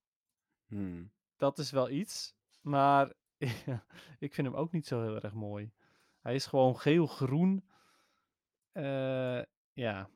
Hmm. 0.67 1.11
Dat 1.37 1.57
is 1.57 1.71
wel 1.71 1.89
iets. 1.89 2.35
Maar 2.61 3.13
ik 4.25 4.33
vind 4.33 4.47
hem 4.47 4.55
ook 4.55 4.71
niet 4.71 4.87
zo 4.87 5.01
heel 5.01 5.19
erg 5.19 5.33
mooi. 5.33 5.71
Hij 6.21 6.35
is 6.35 6.45
gewoon 6.45 6.79
geel-groen. 6.79 7.63
Eh, 8.71 9.41
ja. 9.73 10.09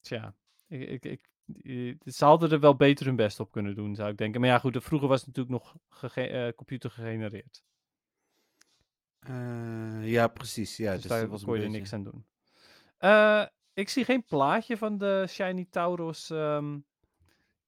Tja. 0.00 0.34
Ik, 0.66 0.88
ik, 0.88 1.04
ik, 1.04 1.28
eh, 1.62 2.12
ze 2.12 2.24
hadden 2.24 2.50
er 2.50 2.60
wel 2.60 2.76
beter 2.76 3.06
hun 3.06 3.16
best 3.16 3.40
op 3.40 3.50
kunnen 3.50 3.74
doen, 3.74 3.94
zou 3.94 4.10
ik 4.10 4.16
denken. 4.16 4.40
Maar 4.40 4.50
ja, 4.50 4.58
goed, 4.58 4.82
vroeger 4.82 5.08
was 5.08 5.24
het 5.24 5.36
natuurlijk 5.36 5.64
nog 5.64 5.76
eh, 6.14 6.48
computer 6.56 6.90
gegenereerd. 6.90 7.64
Ja, 10.00 10.28
precies. 10.28 10.76
Ja, 10.76 10.92
dus, 10.92 11.02
dus, 11.02 11.10
daar 11.10 11.28
kon 11.28 11.38
je 11.38 11.44
er 11.44 11.52
beetje... 11.52 11.68
niks 11.68 11.92
aan 11.92 12.04
doen. 12.04 12.26
Ik 13.74 13.88
zie 13.88 14.04
geen 14.04 14.24
plaatje 14.24 14.76
van 14.76 14.98
de 14.98 15.24
Shiny 15.28 15.66
Tauros 15.70 16.30
ehm, 16.30 16.78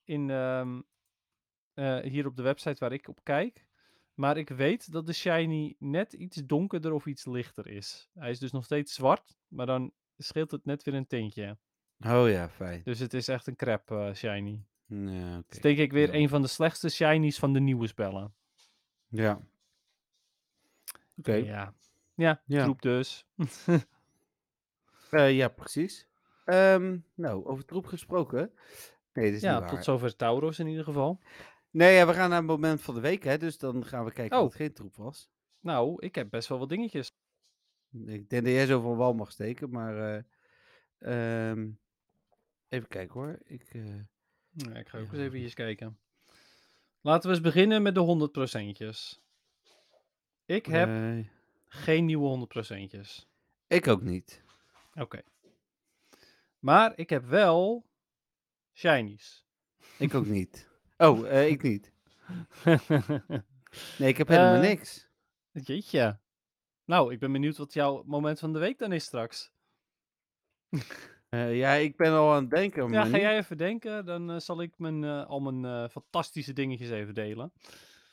in, 0.05 0.31
ehm, 0.31 0.81
eh, 1.75 1.99
hier 1.99 2.27
op 2.27 2.37
de 2.37 2.43
website 2.43 2.79
waar 2.79 2.93
ik 2.93 3.09
op 3.09 3.21
kijk. 3.23 3.67
Maar 4.15 4.37
ik 4.37 4.49
weet 4.49 4.93
dat 4.93 5.07
de 5.07 5.13
Shiny 5.13 5.77
net 5.79 6.13
iets 6.13 6.37
donkerder 6.37 6.93
of 6.93 7.07
iets 7.07 7.25
lichter 7.25 7.67
is. 7.67 8.09
Hij 8.15 8.31
is 8.31 8.39
dus 8.39 8.53
nog 8.53 8.65
steeds 8.65 8.95
zwart, 8.95 9.37
maar 9.49 9.67
dan 9.67 9.93
scheelt 10.17 10.51
het 10.51 10.65
net 10.65 10.83
weer 10.83 10.95
een 10.95 11.07
tintje. 11.07 11.59
Oh 12.07 12.29
ja, 12.31 12.49
fijn. 12.49 12.81
Dus 12.85 12.99
het 12.99 13.15
is 13.15 13.29
echt 13.29 13.47
een 13.47 13.57
crap 13.57 13.91
eh, 13.91 14.13
Shiny. 14.15 14.65
Ja, 14.87 15.29
oké. 15.29 15.37
Het 15.47 15.55
is 15.55 15.61
denk 15.61 15.79
ik 15.79 15.93
weer 15.93 16.07
Ja. 16.13 16.15
een 16.21 16.29
van 16.29 16.43
de 16.43 16.49
slechtste 16.49 16.89
Shinies 16.89 17.39
van 17.39 17.53
de 17.53 17.61
nieuwe 17.61 17.87
spellen. 17.87 18.35
Ja. 19.09 19.41
Oké. 21.17 21.35
Ja. 21.35 21.75
Ja, 22.15 22.43
Ja. 22.47 22.63
troep 22.63 22.83
dus. 22.83 23.27
Eh, 25.11 25.37
ja, 25.37 25.49
precies. 25.49 26.07
Ehm, 26.45 26.99
nou, 27.15 27.45
over 27.45 27.65
troep 27.65 27.87
gesproken. 27.87 28.53
Nee, 29.13 29.25
dat 29.27 29.35
is 29.35 29.41
Ja, 29.41 29.53
niet 29.53 29.61
waar. 29.61 29.71
tot 29.71 29.85
zover 29.85 30.17
Tauros 30.17 30.59
in 30.59 30.67
ieder 30.67 30.85
geval. 30.85 31.21
Nee, 31.71 31.95
ja, 31.95 32.07
we 32.07 32.15
gaan 32.15 32.29
naar 32.29 32.39
het 32.39 32.47
moment 32.47 32.81
van 32.83 32.95
de 32.95 33.01
week, 33.01 33.25
hè. 33.25 33.39
Dus 33.39 33.59
dan 33.59 33.85
gaan 33.87 34.05
we 34.05 34.13
kijken 34.13 34.37
Oh. 34.37 34.43
wat 34.43 34.55
geen 34.55 34.73
troep 34.73 34.97
was. 34.97 35.31
Nou, 35.61 35.95
ik 35.99 36.15
heb 36.15 36.31
best 36.31 36.49
wel 36.49 36.59
wat 36.59 36.69
dingetjes. 36.69 37.13
Ik 38.07 38.29
denk 38.31 38.45
dat 38.45 38.53
jij 38.53 38.67
zo 38.67 38.81
van 38.81 38.97
wal 38.97 39.13
mag 39.15 39.31
steken, 39.33 39.71
maar... 39.71 39.97
eh, 40.99 41.51
ehm, 41.51 41.69
even 42.69 42.89
kijken 42.89 43.15
hoor. 43.21 43.39
Ik, 43.45 43.63
eh, 43.75 43.85
Ja, 44.51 44.75
ik 44.75 44.89
ga 44.89 44.99
ook 44.99 45.13
Ja. 45.13 45.19
eens 45.19 45.35
even 45.35 45.55
kijken. 45.55 45.99
Laten 47.01 47.29
we 47.31 47.35
eens 47.37 47.45
beginnen 47.45 47.83
met 47.83 47.95
de 47.95 48.01
100 48.01 48.33
procentjes. 48.33 49.23
Ik 50.45 50.67
heb 50.67 50.89
geen 51.69 52.05
nieuwe 52.05 52.27
100 52.27 52.49
procentjes. 52.49 53.29
ik 53.67 53.87
ook 53.89 54.03
niet. 54.03 54.45
Oké. 54.99 55.21
Maar 56.59 56.93
ik 56.99 57.11
heb 57.11 57.25
wel 57.25 57.87
shinies. 58.75 59.47
Ik 59.99 60.15
ook 60.15 60.27
niet. 60.39 60.69
Oh, 60.97 61.29
eh, 61.29 61.49
ik 61.49 61.63
niet. 61.63 61.93
Nee, 63.99 64.09
ik 64.09 64.17
heb 64.17 64.29
helemaal 64.29 64.55
Eh, 64.55 64.61
niks. 64.61 65.09
Jeetje. 65.53 66.19
Nou, 66.85 67.13
ik 67.13 67.19
ben 67.19 67.33
benieuwd 67.33 67.57
wat 67.57 67.73
jouw 67.73 68.03
moment 68.07 68.39
van 68.39 68.53
de 68.53 68.59
week 68.59 68.79
dan 68.79 68.93
is 68.93 69.05
straks. 69.05 69.53
Eh, 71.29 71.57
ja, 71.57 71.73
ik 71.73 71.97
ben 71.97 72.13
al 72.13 72.33
aan 72.35 72.41
het 72.43 72.51
denken, 72.51 72.91
Ja, 72.91 73.01
ga 73.05 73.07
niet. 73.11 73.17
jij 73.21 73.37
even 73.37 73.57
denken, 73.57 74.05
dan 74.07 74.41
zal 74.41 74.63
ik 74.63 74.79
mijn, 74.79 75.05
al 75.05 75.41
mijn 75.41 75.91
fantastische 75.91 76.53
dingetjes 76.53 76.91
even 76.91 77.15
delen. 77.15 77.53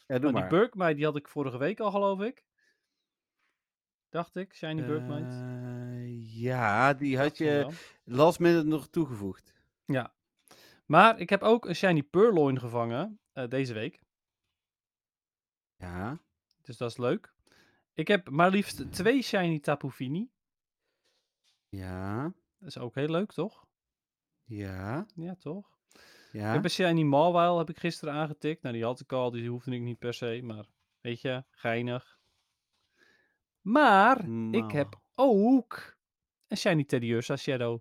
Ja, 0.07 0.19
doe 0.19 0.19
Nou, 0.19 0.21
die 0.31 0.31
maar. 0.31 0.49
Burkmite, 0.49 0.93
die 0.95 1.05
had 1.05 1.15
ik 1.15 1.27
vorige 1.27 1.57
week 1.57 1.79
al, 1.79 1.91
geloof 1.91 2.21
ik. 2.21 2.45
Dacht 4.09 4.35
ik, 4.35 4.53
Shiny 4.55 4.85
Burkmite. 4.85 5.35
Ja, 6.43 6.93
die 6.93 7.17
had 7.17 7.37
je 7.37 7.45
wel. 7.45 7.71
last 8.03 8.39
minute 8.39 8.65
nog 8.67 8.87
toegevoegd. 8.87 9.53
Ja. 9.85 10.13
Maar 10.85 11.19
ik 11.19 11.29
heb 11.29 11.41
ook 11.41 11.65
een 11.65 11.75
Shiny 11.75 12.03
Purloin 12.03 12.59
gevangen 12.59 13.19
eh, 13.33 13.47
deze 13.47 13.73
week. 13.73 14.01
Ja, 15.75 16.19
Dus 16.61 16.77
dat 16.77 16.89
is 16.89 16.97
leuk. 16.97 17.33
Ik 17.93 18.07
heb 18.07 18.29
maar 18.29 18.49
liefst 18.49 18.91
twee 18.91 19.21
Shiny 19.21 19.59
Tapu 19.59 19.89
Fini. 19.89 20.29
ja, 21.69 22.23
Dat 22.57 22.67
is 22.67 22.77
ook 22.77 22.95
heel 22.95 23.09
leuk, 23.09 23.31
toch? 23.31 23.65
ja, 24.43 25.05
Ja, 25.15 25.35
toch? 25.35 25.71
Ik 25.91 26.39
ja. 26.39 26.51
heb 26.51 26.63
een 26.63 26.69
Shiny 26.69 27.03
Mawile 27.03 27.57
heb 27.57 27.69
ik 27.69 27.77
gisteren 27.79 28.13
aangetikt. 28.13 28.61
Nou, 28.61 28.75
die 28.75 28.83
had 28.83 28.99
ik 28.99 29.11
al, 29.11 29.31
dus 29.31 29.39
die 29.39 29.49
hoefde 29.49 29.71
ik 29.71 29.81
niet 29.81 29.99
per 29.99 30.13
se. 30.13 30.39
Maar 30.43 30.65
weet 31.01 31.21
je, 31.21 31.43
geinig. 31.51 32.19
Maar 33.61 34.29
ik 34.51 34.71
heb 34.71 34.99
ook 35.15 35.95
een 36.53 36.59
Shiny 36.59 36.83
Teddiursa 36.83 37.35
Shadow. 37.35 37.79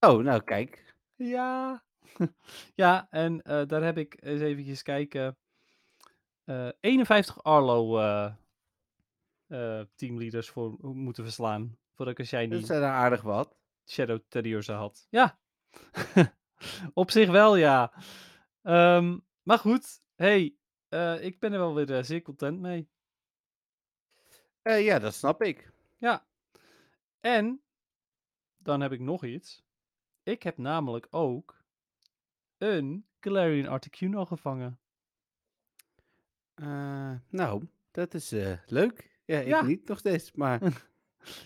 Oh, 0.00 0.22
nou 0.22 0.42
kijk. 0.42 0.94
Ja. 1.16 1.84
ja, 2.74 3.06
en 3.10 3.42
eh, 3.42 3.66
daar 3.66 3.82
heb 3.82 3.98
ik 3.98 4.16
eens 4.20 4.40
eventjes 4.40 4.82
kijken. 4.82 5.36
eh 6.44 6.68
51 6.80 7.42
Arlo 7.42 7.98
eh, 7.98 8.34
eh, 9.46 9.86
teamleaders 9.94 10.48
voor 10.48 10.76
moeten 10.80 11.24
verslaan. 11.24 11.78
Voordat 11.92 12.14
ik 12.14 12.20
een 12.20 12.26
Shiny 12.26 12.48
Dat 12.48 12.66
zijn 12.66 12.82
er 12.82 12.88
aardig 12.88 13.22
wat. 13.22 13.56
Shadow 13.86 14.20
Teddiursa 14.28 14.76
had. 14.76 15.06
Ja. 15.10 15.38
Op 16.94 17.10
zich 17.10 17.30
wel, 17.30 17.56
ja. 17.56 17.92
Ehm, 18.62 19.18
maar 19.42 19.58
goed, 19.58 20.00
hey, 20.14 20.42
ik 21.20 21.38
ben 21.38 21.52
er 21.52 21.58
wel 21.58 21.74
weer 21.74 22.04
zeer 22.04 22.22
content 22.22 22.60
mee. 22.60 22.88
Ja, 24.62 24.98
dat 24.98 25.14
snap 25.14 25.42
ik. 25.42 25.72
Ja. 25.98 26.26
En 27.20 27.63
dan 28.64 28.80
heb 28.80 28.92
ik 28.92 29.00
nog 29.00 29.24
iets. 29.24 29.62
Ik 30.22 30.42
heb 30.42 30.58
namelijk 30.58 31.06
ook 31.10 31.62
een 32.58 33.06
Galarian 33.20 33.66
Articuno 33.66 34.24
gevangen. 34.24 34.78
Eh, 36.54 37.14
nou, 37.28 37.68
dat 37.90 38.14
is 38.14 38.32
eh, 38.32 38.58
leuk. 38.66 39.18
Ja, 39.24 39.38
ik 39.40 39.46
Ja. 39.46 39.62
niet 39.62 39.88
nog 39.88 39.98
steeds, 39.98 40.32
maar... 40.32 40.60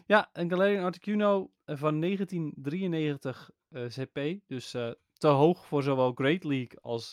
Ja, 0.06 0.30
een 0.32 0.50
Galarian 0.50 0.84
Articuno 0.84 1.52
eh, 1.64 1.76
van 1.76 2.00
1993 2.00 3.50
eh, 3.68 3.84
CP. 3.86 4.40
Dus 4.46 4.70
te 5.12 5.26
hoog 5.26 5.66
voor 5.66 5.82
zowel 5.82 6.12
Great 6.12 6.44
League 6.44 6.80
als 6.80 7.10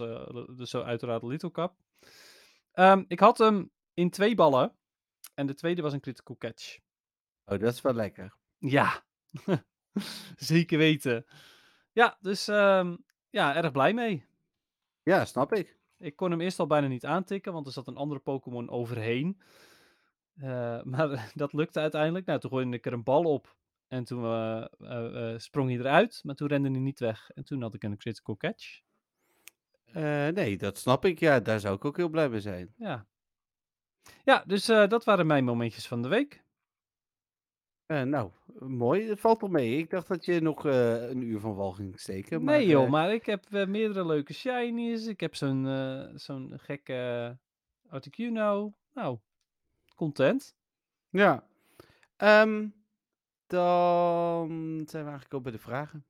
dus 0.55 0.69
zo 0.69 0.81
uiteraard 0.81 1.23
Little 1.23 1.51
Cup. 1.51 1.73
Ehm, 2.71 3.03
ik 3.07 3.19
had 3.19 3.37
hem 3.37 3.71
in 3.93 4.09
twee 4.09 4.35
ballen. 4.35 4.75
En 5.33 5.45
de 5.45 5.53
tweede 5.53 5.81
was 5.81 5.93
een 5.93 5.99
critical 5.99 6.37
catch. 6.37 6.77
Oh, 7.45 7.59
dat 7.59 7.73
is 7.73 7.81
wel 7.81 7.93
lekker. 7.93 8.35
Ja, 8.57 9.05
zeker 10.37 10.77
weten. 10.77 11.25
Ja, 11.91 12.17
dus 12.21 12.47
ehm, 12.47 12.95
ja, 13.29 13.55
erg 13.55 13.71
blij 13.71 13.93
mee. 13.93 14.25
Ja, 15.03 15.25
snap 15.25 15.53
ik. 15.53 15.77
Ik 15.97 16.15
kon 16.15 16.31
hem 16.31 16.41
eerst 16.41 16.59
al 16.59 16.67
bijna 16.67 16.87
niet 16.87 17.05
aantikken, 17.05 17.53
want 17.53 17.67
er 17.67 17.73
zat 17.73 17.87
een 17.87 17.97
andere 17.97 18.19
Pokémon 18.19 18.69
overheen. 18.69 19.41
Eh, 20.35 20.83
maar 20.91 21.31
dat 21.35 21.53
lukte 21.53 21.79
uiteindelijk. 21.79 22.25
Nou, 22.25 22.39
toen 22.39 22.49
gooide 22.49 22.71
ik 22.71 22.85
er 22.85 22.93
een 22.93 23.03
bal 23.03 23.23
op. 23.23 23.55
En 23.87 24.03
toen 24.03 24.23
eh, 24.23 24.65
eh, 24.79 25.39
sprong 25.39 25.69
hij 25.69 25.79
eruit, 25.79 26.21
maar 26.23 26.35
toen 26.35 26.47
rende 26.47 26.69
hij 26.69 26.79
niet 26.79 26.99
weg. 26.99 27.29
En 27.33 27.43
toen 27.43 27.61
had 27.61 27.73
ik 27.73 27.83
een 27.83 27.97
critical 27.97 28.37
catch. 28.37 28.81
Nee, 30.33 30.57
dat 30.57 30.77
snap 30.77 31.05
ik. 31.05 31.19
Ja, 31.19 31.39
daar 31.39 31.59
zou 31.59 31.75
ik 31.75 31.85
ook 31.85 31.97
heel 31.97 32.09
blij 32.09 32.29
mee 32.29 32.39
zijn. 32.39 32.73
Ja, 32.77 33.07
ja 34.23 34.43
dus 34.47 34.65
dat 34.65 35.03
waren 35.03 35.27
mijn 35.27 35.43
momentjes 35.43 35.87
van 35.87 36.01
de 36.01 36.07
week. 36.07 36.44
Eh, 37.85 38.01
nou, 38.01 38.31
mooi. 38.59 39.09
Het 39.09 39.19
valt 39.19 39.41
wel 39.41 39.49
mee. 39.49 39.77
Ik 39.77 39.89
dacht 39.89 40.07
dat 40.07 40.25
je 40.25 40.41
nog 40.41 40.65
eh, 40.65 41.09
een 41.09 41.21
uur 41.21 41.39
van 41.39 41.55
wal 41.55 41.71
ging 41.71 41.99
steken. 41.99 42.43
Maar, 42.43 42.57
nee 42.57 42.67
joh, 42.67 42.83
eh, 42.83 42.89
maar 42.89 43.13
ik 43.13 43.25
heb 43.25 43.53
eh, 43.53 43.67
meerdere 43.67 44.05
leuke 44.05 44.33
shinies. 44.33 45.07
Ik 45.07 45.19
heb 45.19 45.35
zo'n 45.35 45.67
eh, 45.67 46.07
zo'n 46.15 46.53
gekke 46.59 47.37
Articuno. 47.89 48.73
Nou, 48.93 49.17
content. 49.95 50.55
Ja. 51.09 51.43
Ehm, 52.17 52.67
dan 53.47 54.47
zijn 54.85 55.03
we 55.03 55.09
eigenlijk 55.09 55.33
ook 55.33 55.43
bij 55.43 55.51
de 55.51 55.57
vragen. 55.59 56.05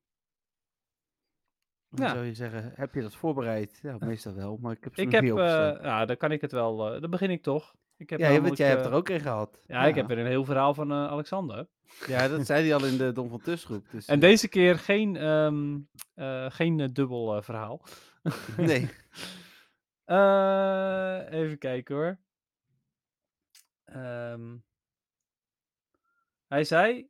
Dan 1.89 2.05
Ja. 2.05 2.13
zou 2.13 2.25
je 2.25 2.33
zeggen, 2.33 2.71
heb 2.75 2.93
je 2.93 3.01
dat 3.01 3.15
voorbereid? 3.15 3.79
Ja, 3.81 3.97
meestal 3.99 4.33
wel, 4.33 4.57
maar 4.61 4.71
ik 4.71 4.83
heb 4.83 4.95
ze 4.95 5.01
Ik 5.01 5.05
nog 5.05 5.15
heb, 5.15 5.23
niet 5.23 5.37
eh 5.39 5.83
ja, 5.83 6.05
dan 6.05 6.17
kan 6.17 6.31
ik 6.31 6.41
het 6.41 6.51
wel, 6.51 6.93
eh 6.93 7.01
dan 7.01 7.09
begin 7.09 7.29
ik 7.29 7.41
toch. 7.43 7.75
Ik 7.97 8.09
heb 8.09 8.19
ja, 8.19 8.25
want 8.25 8.37
namelijk, 8.37 8.59
jij 8.59 8.69
hebt 8.69 8.81
eh, 8.81 8.87
er 8.87 8.93
ook 8.93 9.09
een 9.09 9.19
gehad. 9.19 9.63
Ja, 9.67 9.85
ik 9.85 9.95
heb 9.95 10.07
weer 10.07 10.17
een 10.17 10.25
heel 10.25 10.45
verhaal 10.45 10.73
van 10.73 10.91
eh, 10.91 11.07
Alexander. 11.07 11.67
Ja, 12.07 12.27
dat 12.27 12.45
zei 12.45 12.63
hij 12.63 12.75
al 12.75 12.85
in 12.85 12.97
de 12.97 13.11
Don 13.17 13.29
van 13.29 13.41
Tusgroep. 13.41 13.89
Dus, 13.91 14.05
En 14.05 14.15
eh, 14.15 14.21
deze 14.21 14.47
keer 14.47 14.79
geen, 14.79 15.15
ehm, 15.15 15.79
eh, 16.13 16.51
geen 16.51 16.93
dubbel 16.93 17.41
verhaal. 17.41 17.81
Nee. 18.57 18.89
Even 21.41 21.57
kijken 21.57 21.95
hoor. 21.95 22.17
Ehm, 23.85 24.55
hij 26.47 26.63
zei, 26.63 27.09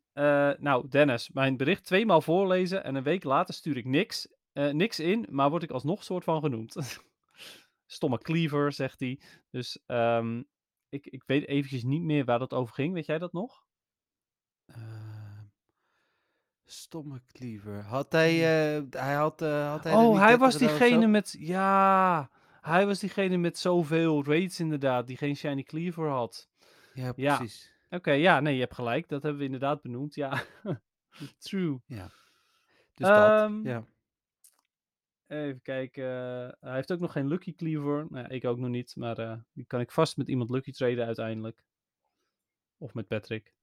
nou 0.60 0.88
Dennis, 0.90 1.30
mijn 1.32 1.58
bericht 1.58 1.86
tweemaal 1.86 2.22
voorlezen 2.22 2.84
en 2.84 2.96
een 2.96 3.04
week 3.04 3.24
later 3.24 3.54
stuur 3.54 3.78
ik 3.78 3.86
niks, 3.86 4.28
niks 4.54 5.00
in, 5.00 5.26
maar 5.30 5.50
word 5.50 5.64
ik 5.64 5.72
alsnog 5.72 6.04
soort 6.04 6.24
van 6.24 6.42
genoemd. 6.42 6.76
Stomme 7.86 8.18
cleaver, 8.18 8.72
zegt 8.72 9.00
hij. 9.00 9.20
Dus 9.50 9.80
ehm, 9.86 10.42
ik, 10.90 11.06
ik 11.06 11.24
weet 11.26 11.48
eventjes 11.48 11.84
niet 11.84 12.02
meer 12.02 12.26
waar 12.26 12.40
dat 12.40 12.54
over 12.54 12.74
ging. 12.74 12.94
Weet 12.94 13.06
jij 13.06 13.18
dat 13.18 13.34
nog? 13.34 13.64
Ehm, 14.66 15.44
stomme 16.66 17.22
cleaver. 17.32 17.84
Had 17.84 18.12
hij, 18.12 18.32
eh, 18.34 18.84
hij 18.90 19.14
had, 19.14 19.42
eh, 19.42 19.70
had 19.70 19.84
hij 19.84 19.94
oh, 19.94 20.18
hij 20.18 20.38
30 20.38 20.40
was 20.40 20.58
diegene 20.58 21.08
met, 21.08 21.36
ja, 21.40 22.30
hij 22.62 22.86
was 22.86 23.00
diegene 23.00 23.38
met 23.38 23.58
zoveel 23.58 24.24
raids 24.24 24.60
inderdaad, 24.60 25.08
die 25.08 25.18
geen 25.18 25.36
shiny 25.36 25.64
cleaver 25.64 26.10
had. 26.10 26.50
Ja, 26.94 27.14
Ja. 27.16 27.38
precies. 27.38 27.74
Oké, 27.90 28.12
ja, 28.12 28.40
nee, 28.40 28.54
je 28.54 28.60
hebt 28.60 28.74
gelijk. 28.76 29.08
Dat 29.10 29.22
hebben 29.22 29.40
we 29.40 29.46
inderdaad 29.46 29.82
benoemd. 29.82 30.16
Ja, 30.16 30.44
true. 31.40 31.80
Dus 32.94 33.08
Ehm, 33.08 33.54
dat, 33.54 33.64
ja. 33.64 33.86
Even 35.28 35.61
kijken. 35.61 36.05
hij 36.59 36.76
heeft 36.76 36.91
ook 36.91 36.99
nog 36.99 37.11
geen 37.11 37.28
Lucky 37.28 37.55
Cleaver. 37.55 38.05
Nou, 38.09 38.28
ik 38.28 38.45
ook 38.45 38.57
nog 38.57 38.69
niet. 38.69 38.95
Maar 38.95 39.17
eh, 39.17 39.38
die 39.53 39.65
kan 39.65 39.80
ik 39.80 39.91
vast 39.91 40.17
met 40.17 40.28
iemand 40.28 40.49
Lucky 40.49 40.71
traden 40.71 41.05
uiteindelijk. 41.05 41.63
Of 42.78 42.93
met 42.93 43.07
Patrick. 43.07 43.53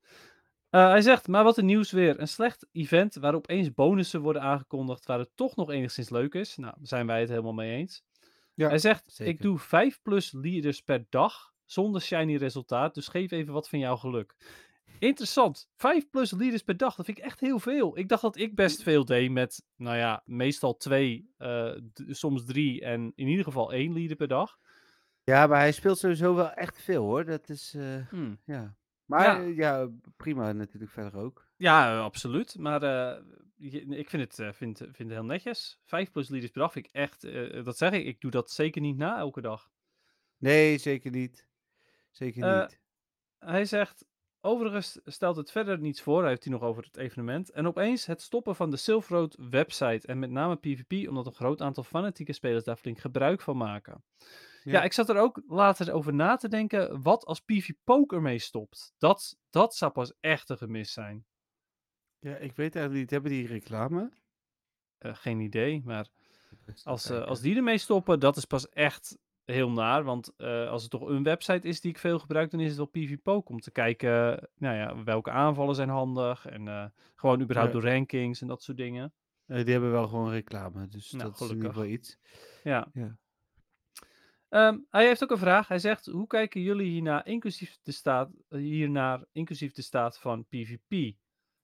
Eh, 0.70 0.88
hij 0.88 1.00
zegt, 1.00 1.28
maar 1.28 1.44
wat 1.44 1.58
een 1.58 1.66
nieuws 1.66 1.90
weer. 1.90 2.20
Een 2.20 2.28
slecht 2.28 2.66
event 2.72 3.14
waar 3.14 3.34
opeens 3.34 3.74
bonussen 3.74 4.20
worden 4.20 4.42
aangekondigd 4.42 5.06
waar 5.06 5.18
het 5.18 5.30
toch 5.34 5.56
nog 5.56 5.70
enigszins 5.70 6.10
leuk 6.10 6.34
is. 6.34 6.56
Nou, 6.56 6.74
daar 6.76 6.86
zijn 6.86 7.06
wij 7.06 7.20
het 7.20 7.28
helemaal 7.28 7.52
mee 7.52 7.76
eens. 7.76 8.04
Ja, 8.54 8.68
hij 8.68 8.78
zegt, 8.78 9.18
ik 9.20 9.42
doe 9.42 9.58
5 9.58 10.02
plus 10.02 10.32
leaders 10.32 10.80
per 10.80 11.06
dag 11.08 11.52
zonder 11.64 12.00
shiny 12.00 12.36
resultaat. 12.36 12.94
Dus 12.94 13.08
geef 13.08 13.30
even 13.30 13.52
wat 13.52 13.68
van 13.68 13.78
jouw 13.78 13.96
geluk. 13.96 14.34
Interessant. 15.02 15.68
5 15.76 16.10
plus 16.10 16.30
leaders 16.30 16.62
per 16.62 16.76
dag. 16.76 16.94
Dat 16.94 17.04
vind 17.06 17.18
ik 17.18 17.24
echt 17.24 17.40
heel 17.40 17.58
veel. 17.58 17.98
Ik 17.98 18.08
dacht 18.08 18.22
dat 18.22 18.36
ik 18.36 18.54
best 18.54 18.82
veel 18.82 19.04
deed 19.04 19.30
met, 19.30 19.64
nou 19.76 19.96
ja, 19.96 20.22
meestal 20.24 20.76
twee, 20.76 21.32
eh, 21.36 21.72
soms 22.08 22.44
drie 22.44 22.80
en 22.80 23.12
in 23.14 23.28
ieder 23.28 23.44
geval 23.44 23.72
één 23.72 23.92
leader 23.92 24.16
per 24.16 24.28
dag. 24.28 24.58
Ja, 25.24 25.46
maar 25.46 25.58
hij 25.58 25.72
speelt 25.72 25.98
sowieso 25.98 26.34
wel 26.34 26.52
echt 26.52 26.82
veel 26.82 27.02
hoor. 27.04 27.24
Dat 27.24 27.48
is, 27.48 27.74
eh, 27.74 28.06
Hmm. 28.08 28.38
ja. 28.44 28.76
Maar 29.04 29.42
Ja. 29.42 29.80
ja. 29.82 29.88
prima 30.16 30.52
natuurlijk 30.52 30.92
verder 30.92 31.16
ook. 31.20 31.46
Ja, 31.56 31.92
eh, 31.92 32.04
absoluut. 32.04 32.58
Maar 32.58 32.82
eh, 32.82 33.22
ik 33.98 34.10
vind 34.10 34.22
het, 34.22 34.38
eh, 34.38 34.52
vind, 34.52 34.78
vind 34.78 34.96
het 34.98 35.08
heel 35.10 35.24
netjes. 35.24 35.80
Vijf 35.84 36.10
plus 36.10 36.28
liters 36.28 36.50
per 36.50 36.60
dag 36.60 36.72
vind 36.72 36.86
ik 36.86 36.92
echt, 36.92 37.24
eh, 37.24 37.64
dat 37.64 37.76
zeg 37.78 37.92
ik, 37.92 38.06
ik 38.06 38.20
doe 38.20 38.30
dat 38.30 38.50
zeker 38.50 38.80
niet 38.80 38.96
na 38.96 39.18
elke 39.18 39.40
dag. 39.40 39.70
Nee, 40.38 40.78
zeker 40.78 41.10
niet. 41.10 41.46
Zeker 42.10 42.42
Eh, 42.44 42.60
niet. 42.60 42.80
Hij 43.38 43.64
zegt, 43.64 44.04
overigens 44.42 45.00
stelt 45.04 45.36
het 45.36 45.50
verder 45.50 45.78
niets 45.78 46.00
voor, 46.02 46.20
hij 46.20 46.28
heeft 46.28 46.44
hij 46.44 46.52
nog 46.52 46.62
over 46.62 46.84
het 46.84 46.96
evenement. 46.96 47.50
En 47.50 47.66
opeens 47.66 48.06
het 48.06 48.22
stoppen 48.22 48.56
van 48.56 48.70
de 48.70 48.76
Silver 48.76 49.16
Road 49.16 49.36
website 49.50 50.06
en 50.06 50.18
met 50.18 50.30
name 50.30 50.56
PvP, 50.56 51.08
omdat 51.08 51.26
een 51.26 51.34
groot 51.34 51.60
aantal 51.62 51.82
fanatieke 51.84 52.32
spelers 52.32 52.64
daar 52.64 52.76
flink 52.76 52.98
gebruik 52.98 53.40
van 53.40 53.56
maken. 53.56 54.04
Ja, 54.18 54.72
Ja. 54.72 54.82
ik 54.82 54.92
zat 54.92 55.08
er 55.08 55.16
ook 55.18 55.42
later 55.46 55.92
over 55.92 56.14
na 56.14 56.36
te 56.36 56.48
denken, 56.48 57.02
wat 57.02 57.24
als 57.24 57.40
PvP 57.40 58.12
ermee 58.12 58.38
stopt? 58.38 58.92
Dat, 58.98 59.38
dat 59.50 59.74
zou 59.74 59.92
pas 59.92 60.12
echt 60.20 60.48
een 60.48 60.58
gemis 60.58 60.92
zijn. 60.92 61.26
Ja, 62.18 62.36
ik 62.36 62.56
weet 62.56 62.74
eigenlijk 62.74 62.94
niet. 62.94 63.10
Hebben 63.10 63.30
die 63.30 63.46
reclame? 63.46 64.10
Eh, 64.98 65.14
geen 65.14 65.40
idee, 65.40 65.82
maar 65.84 66.08
als, 66.84 67.10
eh, 67.10 67.24
als 67.24 67.40
die 67.40 67.56
ermee 67.56 67.78
stoppen, 67.78 68.20
dat 68.20 68.36
is 68.36 68.44
pas 68.44 68.68
echt 68.68 69.18
heel 69.52 69.70
naar. 69.70 70.04
Want 70.04 70.32
eh, 70.36 70.68
als 70.68 70.82
het 70.82 70.90
toch 70.90 71.08
een 71.08 71.22
website 71.22 71.68
is 71.68 71.80
die 71.80 71.90
ik 71.90 71.98
veel 71.98 72.18
gebruik, 72.18 72.50
dan 72.50 72.60
is 72.60 72.68
het 72.68 72.76
wel 72.76 72.86
PvPoke 72.86 73.52
om 73.52 73.60
te 73.60 73.70
kijken 73.70 74.48
nou 74.56 74.76
ja, 74.76 75.02
welke 75.04 75.30
aanvallen 75.30 75.74
zijn 75.74 75.88
handig. 75.88 76.46
En 76.46 76.68
eh, 76.68 76.84
gewoon 77.14 77.40
überhaupt 77.40 77.72
Ja. 77.72 77.80
door 77.80 77.90
rankings 77.90 78.40
en 78.40 78.46
dat 78.46 78.62
soort 78.62 78.76
dingen. 78.76 79.12
Eh, 79.46 79.64
die 79.64 79.72
hebben 79.72 79.90
wel 79.90 80.08
gewoon 80.08 80.30
reclame, 80.30 80.88
dus 80.88 81.10
Nou, 81.12 81.24
dat 81.24 81.40
is 81.40 81.40
in 81.40 81.56
ieder 81.56 81.72
gelukkig. 81.72 81.82
geval 81.82 81.86
iets. 81.86 82.18
Ja. 82.62 82.88
Ja. 82.92 83.16
Ehm, 84.48 84.78
hij 84.90 85.06
heeft 85.06 85.22
ook 85.22 85.30
een 85.30 85.38
vraag. 85.38 85.68
Hij 85.68 85.78
zegt, 85.78 86.06
hoe 86.06 86.26
kijken 86.26 86.60
jullie 86.60 86.90
hiernaar 86.90 87.26
inclusief 87.26 87.78
de 87.82 87.92
staat, 87.92 88.30
hiernaar, 88.48 89.24
inclusief 89.32 89.72
de 89.72 89.82
staat 89.82 90.18
van 90.18 90.44
PvP? 90.48 91.14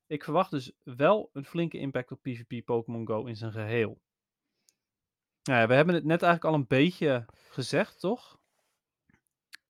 Ik 0.07 0.25
verwacht 0.25 0.51
dus 0.51 0.73
wel 0.83 1.31
een 1.33 1.45
flinke 1.45 1.79
impact 1.79 2.11
op 2.13 2.23
PvP 2.23 2.65
Pokémon 2.65 3.07
Go 3.07 3.25
in 3.25 3.37
zijn 3.37 3.53
geheel. 3.53 4.01
Nou 5.49 5.61
ja, 5.61 5.67
we 5.67 5.75
hebben 5.75 5.95
het 5.95 6.05
net 6.05 6.23
eigenlijk 6.23 6.55
al 6.55 6.61
een 6.61 6.67
beetje 6.67 7.25
gezegd, 7.51 8.01
toch? 8.01 8.39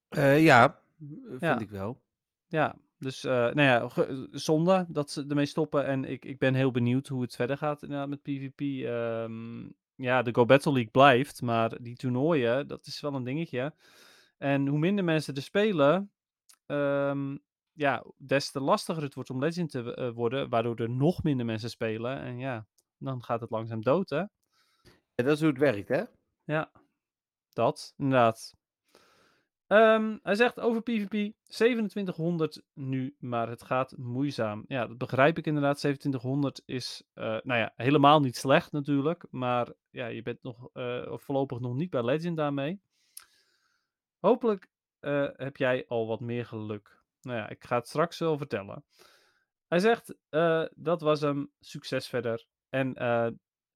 Eh, 0.08 0.44
ja, 0.44 0.80
vind 1.28 1.40
Ja. 1.40 1.58
ik 1.58 1.70
wel. 1.70 2.02
Ja, 2.46 2.76
dus 2.98 3.24
eh, 3.24 3.32
nou 3.32 3.60
ja, 3.62 3.88
zonde 4.30 4.86
dat 4.88 5.10
ze 5.10 5.24
ermee 5.28 5.46
stoppen. 5.46 5.86
En 5.86 6.04
ik, 6.04 6.24
ik 6.24 6.38
ben 6.38 6.54
heel 6.54 6.70
benieuwd 6.70 7.08
hoe 7.08 7.22
het 7.22 7.34
verder 7.34 7.56
gaat 7.56 7.82
inderdaad 7.82 8.08
met 8.08 8.22
PvP. 8.22 8.60
Ehm, 8.60 9.68
ja, 9.94 10.22
de 10.22 10.34
Go 10.34 10.44
Battle 10.44 10.72
League 10.72 10.90
blijft, 10.90 11.42
maar 11.42 11.82
die 11.82 11.96
toernooien, 11.96 12.66
dat 12.66 12.86
is 12.86 13.00
wel 13.00 13.14
een 13.14 13.24
dingetje. 13.24 13.74
En 14.38 14.66
hoe 14.66 14.78
minder 14.78 15.04
mensen 15.04 15.34
er 15.34 15.42
spelen, 15.42 16.10
ehm, 16.66 17.36
ja, 17.72 18.04
des 18.16 18.50
te 18.50 18.60
lastiger 18.60 19.02
het 19.02 19.14
wordt 19.14 19.30
om 19.30 19.38
Legend 19.40 19.70
te 19.70 19.94
eh, 19.94 20.10
worden, 20.10 20.48
waardoor 20.48 20.76
er 20.76 20.90
nog 20.90 21.22
minder 21.22 21.46
mensen 21.46 21.70
spelen. 21.70 22.20
En 22.20 22.38
ja, 22.38 22.66
dan 22.96 23.22
gaat 23.24 23.40
het 23.40 23.50
langzaam 23.50 23.82
dood, 23.82 24.10
hè? 24.10 24.22
Dat 25.24 25.36
is 25.36 25.40
hoe 25.40 25.48
het 25.48 25.58
werkt, 25.58 25.88
hè? 25.88 26.02
Ja, 26.44 26.70
dat, 27.52 27.94
inderdaad. 27.96 28.56
Ehm, 29.66 30.16
hij 30.22 30.34
zegt 30.34 30.60
over 30.60 30.82
PvP 30.82 31.34
2700 31.46 32.62
nu, 32.74 33.16
maar 33.18 33.48
het 33.48 33.62
gaat 33.62 33.96
moeizaam. 33.96 34.64
Ja, 34.68 34.86
dat 34.86 34.98
begrijp 34.98 35.38
ik 35.38 35.46
inderdaad. 35.46 35.78
2700 35.78 36.62
is 36.66 37.02
eh, 37.14 37.24
nou 37.24 37.60
ja, 37.60 37.72
helemaal 37.76 38.20
niet 38.20 38.36
slecht 38.36 38.72
natuurlijk. 38.72 39.26
Maar 39.30 39.72
ja, 39.90 40.06
je 40.06 40.22
bent 40.22 40.42
nog 40.42 40.68
eh, 40.72 41.12
voorlopig 41.16 41.60
nog 41.60 41.74
niet 41.74 41.90
bij 41.90 42.04
Legend 42.04 42.36
daarmee. 42.36 42.80
Hopelijk 44.18 44.68
eh, 45.00 45.28
heb 45.36 45.56
jij 45.56 45.84
al 45.88 46.06
wat 46.06 46.20
meer 46.20 46.46
geluk. 46.46 47.02
Nou 47.20 47.38
ja, 47.38 47.48
ik 47.48 47.64
ga 47.64 47.76
het 47.76 47.88
straks 47.88 48.18
wel 48.18 48.38
vertellen. 48.38 48.84
Hij 49.66 49.78
zegt, 49.78 50.14
dat 50.74 51.00
was 51.00 51.20
hem, 51.20 51.50
succes 51.60 52.08
verder. 52.08 52.46
En 52.68 52.94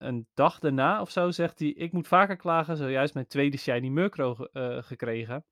een 0.07 0.27
dag 0.35 0.59
daarna 0.59 1.01
of 1.01 1.11
zo 1.11 1.31
zegt 1.31 1.59
hij, 1.59 1.69
ik 1.69 1.93
moet 1.93 2.09
vaker 2.09 2.37
klagen, 2.37 2.77
zojuist 2.77 3.15
mijn 3.15 3.27
tweede 3.27 3.57
Shiny 3.57 3.89
Murkrow 3.89 4.47
eh, 4.53 4.83
gekregen. 4.83 5.45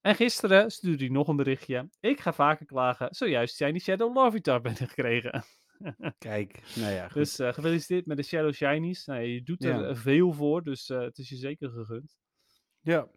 En 0.00 0.14
gisteren 0.14 0.70
stuurde 0.70 1.04
hij 1.04 1.12
nog 1.14 1.28
een 1.28 1.36
berichtje, 1.36 1.88
ik 2.00 2.20
ga 2.20 2.32
vaker 2.32 2.66
klagen, 2.66 3.08
zojuist 3.14 3.56
Shiny 3.56 3.78
Shadow 3.78 4.14
Larvitar 4.14 4.60
ben 4.60 4.76
gekregen. 4.76 5.44
Kijk, 6.18 6.62
nou 6.76 6.92
ja, 6.92 7.04
goed. 7.04 7.14
dus 7.14 7.38
eh, 7.38 7.52
gefeliciteerd 7.52 8.06
met 8.06 8.16
de 8.16 8.22
Shadow 8.22 8.52
Shinies. 8.52 9.04
Nou, 9.04 9.20
je 9.20 9.42
doet 9.42 9.64
er 9.64 9.80
Ja. 9.80 9.88
eh, 9.88 9.94
veel 9.96 10.32
voor, 10.32 10.62
dus 10.62 10.88
het 10.88 11.18
is 11.18 11.28
je 11.28 11.36
zeker 11.36 11.70
gegund. 11.70 12.16
ja. 12.80 13.08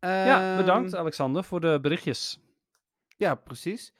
ja, 0.00 0.56
bedankt 0.56 0.92
Ehm, 0.92 1.00
Alexander 1.00 1.44
voor 1.44 1.60
de 1.60 1.78
berichtjes. 1.82 2.38
Ja, 3.16 3.34
precies. 3.34 3.94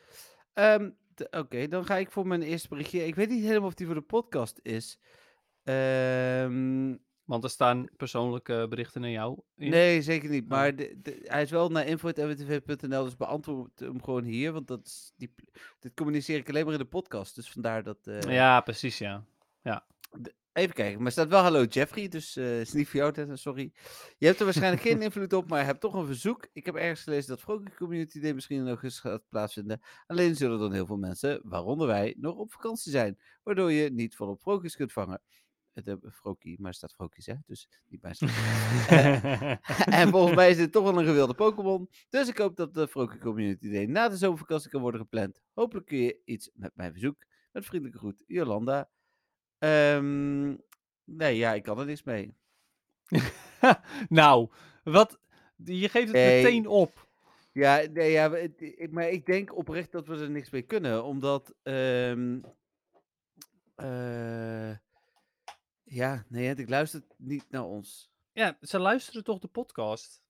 Ehm, 0.53 0.91
Oké, 1.31 1.69
dan 1.69 1.85
ga 1.85 1.97
ik 1.97 2.11
voor 2.11 2.27
mijn 2.27 2.43
eerste 2.43 2.69
berichtje. 2.69 3.07
Ik 3.07 3.15
weet 3.15 3.29
niet 3.29 3.43
helemaal 3.45 3.69
of 3.69 3.75
die 3.75 3.87
voor 3.87 3.95
de 3.95 4.01
podcast 4.01 4.61
is. 4.63 4.99
Ehm, 5.65 6.97
Want 7.25 7.45
er 7.45 7.51
staan 7.51 7.89
persoonlijke 7.97 8.67
berichten 8.69 9.01
naar 9.01 9.11
jou 9.11 9.39
in. 9.57 9.71
nee, 9.71 10.03
zeker 10.03 10.31
niet. 10.31 10.43
Oh. 10.43 10.49
Maar 10.49 10.77
de, 10.77 10.99
de- 11.03 11.21
hij 11.25 11.43
is 11.43 11.51
wel 11.51 11.69
naar 11.69 11.87
info.mwtv.nl, 11.87 13.05
dus 13.05 13.17
beantwoord 13.17 13.79
hem 13.79 14.03
gewoon 14.03 14.25
hier. 14.25 14.53
Want 14.53 14.67
dat 14.69 14.87
is 14.87 15.13
die, 15.17 15.35
dit 15.79 15.95
communiceer 15.95 16.39
ik 16.39 16.49
alleen 16.49 16.65
maar 16.65 16.73
in 16.73 16.79
de 16.79 16.85
podcast. 16.85 17.35
Dus 17.35 17.51
vandaar 17.51 17.83
dat... 17.83 17.99
eh, 18.07 18.21
Ja, 18.21 18.61
precies, 18.61 18.99
ja. 18.99 19.25
Even 20.59 20.75
kijken, 20.75 20.97
maar 20.97 21.07
er 21.07 21.13
staat 21.13 21.29
wel 21.29 21.43
hallo 21.43 21.65
Jeffrey, 21.65 22.09
dus 22.09 22.37
eh 22.37 22.61
is 22.61 22.73
niet 22.73 22.89
voor 22.89 23.01
jou, 23.01 23.37
sorry. 23.37 23.73
Je 24.17 24.27
hebt 24.27 24.39
er 24.39 24.45
waarschijnlijk 24.45 24.83
geen 24.83 25.03
invloed 25.09 25.33
op, 25.33 25.49
maar 25.49 25.65
hebt 25.65 25.81
toch 25.81 25.95
een 25.95 26.07
verzoek. 26.07 26.49
Ik 26.53 26.67
heb 26.67 26.75
ergens 26.75 27.03
gelezen 27.03 27.29
dat 27.29 27.41
Vrolijk 27.41 27.77
Community 27.77 28.21
Day 28.21 28.33
misschien 28.33 28.59
in 28.59 28.67
augustus 28.67 29.01
gaat 29.01 29.29
plaatsvinden. 29.29 29.81
Alleen 30.07 30.37
zullen 30.37 30.59
dan 30.59 30.73
heel 30.73 30.87
veel 30.87 30.97
mensen, 30.97 31.41
waaronder 31.45 31.87
wij, 31.87 32.15
nog 32.19 32.37
op 32.37 32.53
vakantie 32.53 32.93
zijn. 32.93 33.19
Waardoor 33.43 33.73
je 33.73 33.91
niet 33.91 34.17
volop 34.17 34.41
Vrokies 34.41 34.77
kunt 34.77 34.93
vangen. 34.93 35.23
Het 35.73 35.87
uh, 35.87 35.95
Frokie, 36.13 36.57
maar 36.61 36.71
er 36.71 36.77
staat 36.77 36.95
Frokies, 36.95 37.27
hè, 37.27 37.35
dus 37.47 37.69
niet 37.89 38.01
bij 38.01 38.15
En 40.01 40.09
volgens 40.11 40.37
mij 40.37 40.51
is 40.51 40.57
dit 40.57 40.73
toch 40.73 40.85
wel 40.85 40.99
een 40.99 41.07
gewilde 41.07 41.35
Pokémon. 41.35 41.89
Dus 42.09 42.29
ik 42.29 42.39
hoop 42.39 42.57
dat 42.57 42.75
de 42.75 42.89
Vrolijk 42.89 43.21
Community 43.21 43.71
Day 43.71 43.85
na 43.85 44.09
de 44.09 44.17
zomervakantie 44.17 44.71
kan 44.71 44.81
worden 44.81 45.01
gepland. 45.01 45.41
Hopelijk 45.53 45.87
kun 45.87 45.99
je 45.99 46.21
iets 46.25 46.51
met 46.55 46.71
mijn 46.75 46.91
verzoek. 46.93 47.25
Met 47.53 47.65
vriendelijke 47.65 47.99
groet, 47.99 48.25
Jolanda. 48.27 48.91
Ehm, 49.59 50.47
nee, 51.05 51.37
ja, 51.37 51.53
ik 51.53 51.63
kan 51.63 51.79
er 51.79 51.87
niks 51.87 52.03
mee. 52.03 52.35
nou, 54.09 54.49
wat? 54.85 55.19
Je 55.65 55.89
geeft 55.89 56.07
het 56.07 56.13
Nee. 56.17 56.43
meteen 56.43 56.67
op. 56.67 57.07
Ja, 57.53 57.83
nee, 57.93 58.11
ja, 58.11 58.31
we- 58.31 58.39
het- 58.39 58.61
ik- 58.61 58.91
maar 58.91 59.09
ik 59.09 59.27
denk 59.27 59.57
oprecht 59.57 59.93
dat 59.93 60.07
we 60.07 60.17
er 60.19 60.31
niks 60.31 60.51
mee 60.51 60.63
kunnen, 60.63 61.05
omdat. 61.05 61.55
ehm 61.63 62.41
eh, 63.75 64.71
ja, 65.85 66.25
nee, 66.29 66.55
ik 66.55 66.69
luister 66.69 67.03
niet 67.17 67.45
naar 67.51 67.65
ons. 67.65 68.11
Ja, 68.33 68.57
ze 68.61 68.79
luisteren 68.79 69.25
toch 69.25 69.39
de 69.39 69.49
podcast? 69.49 70.23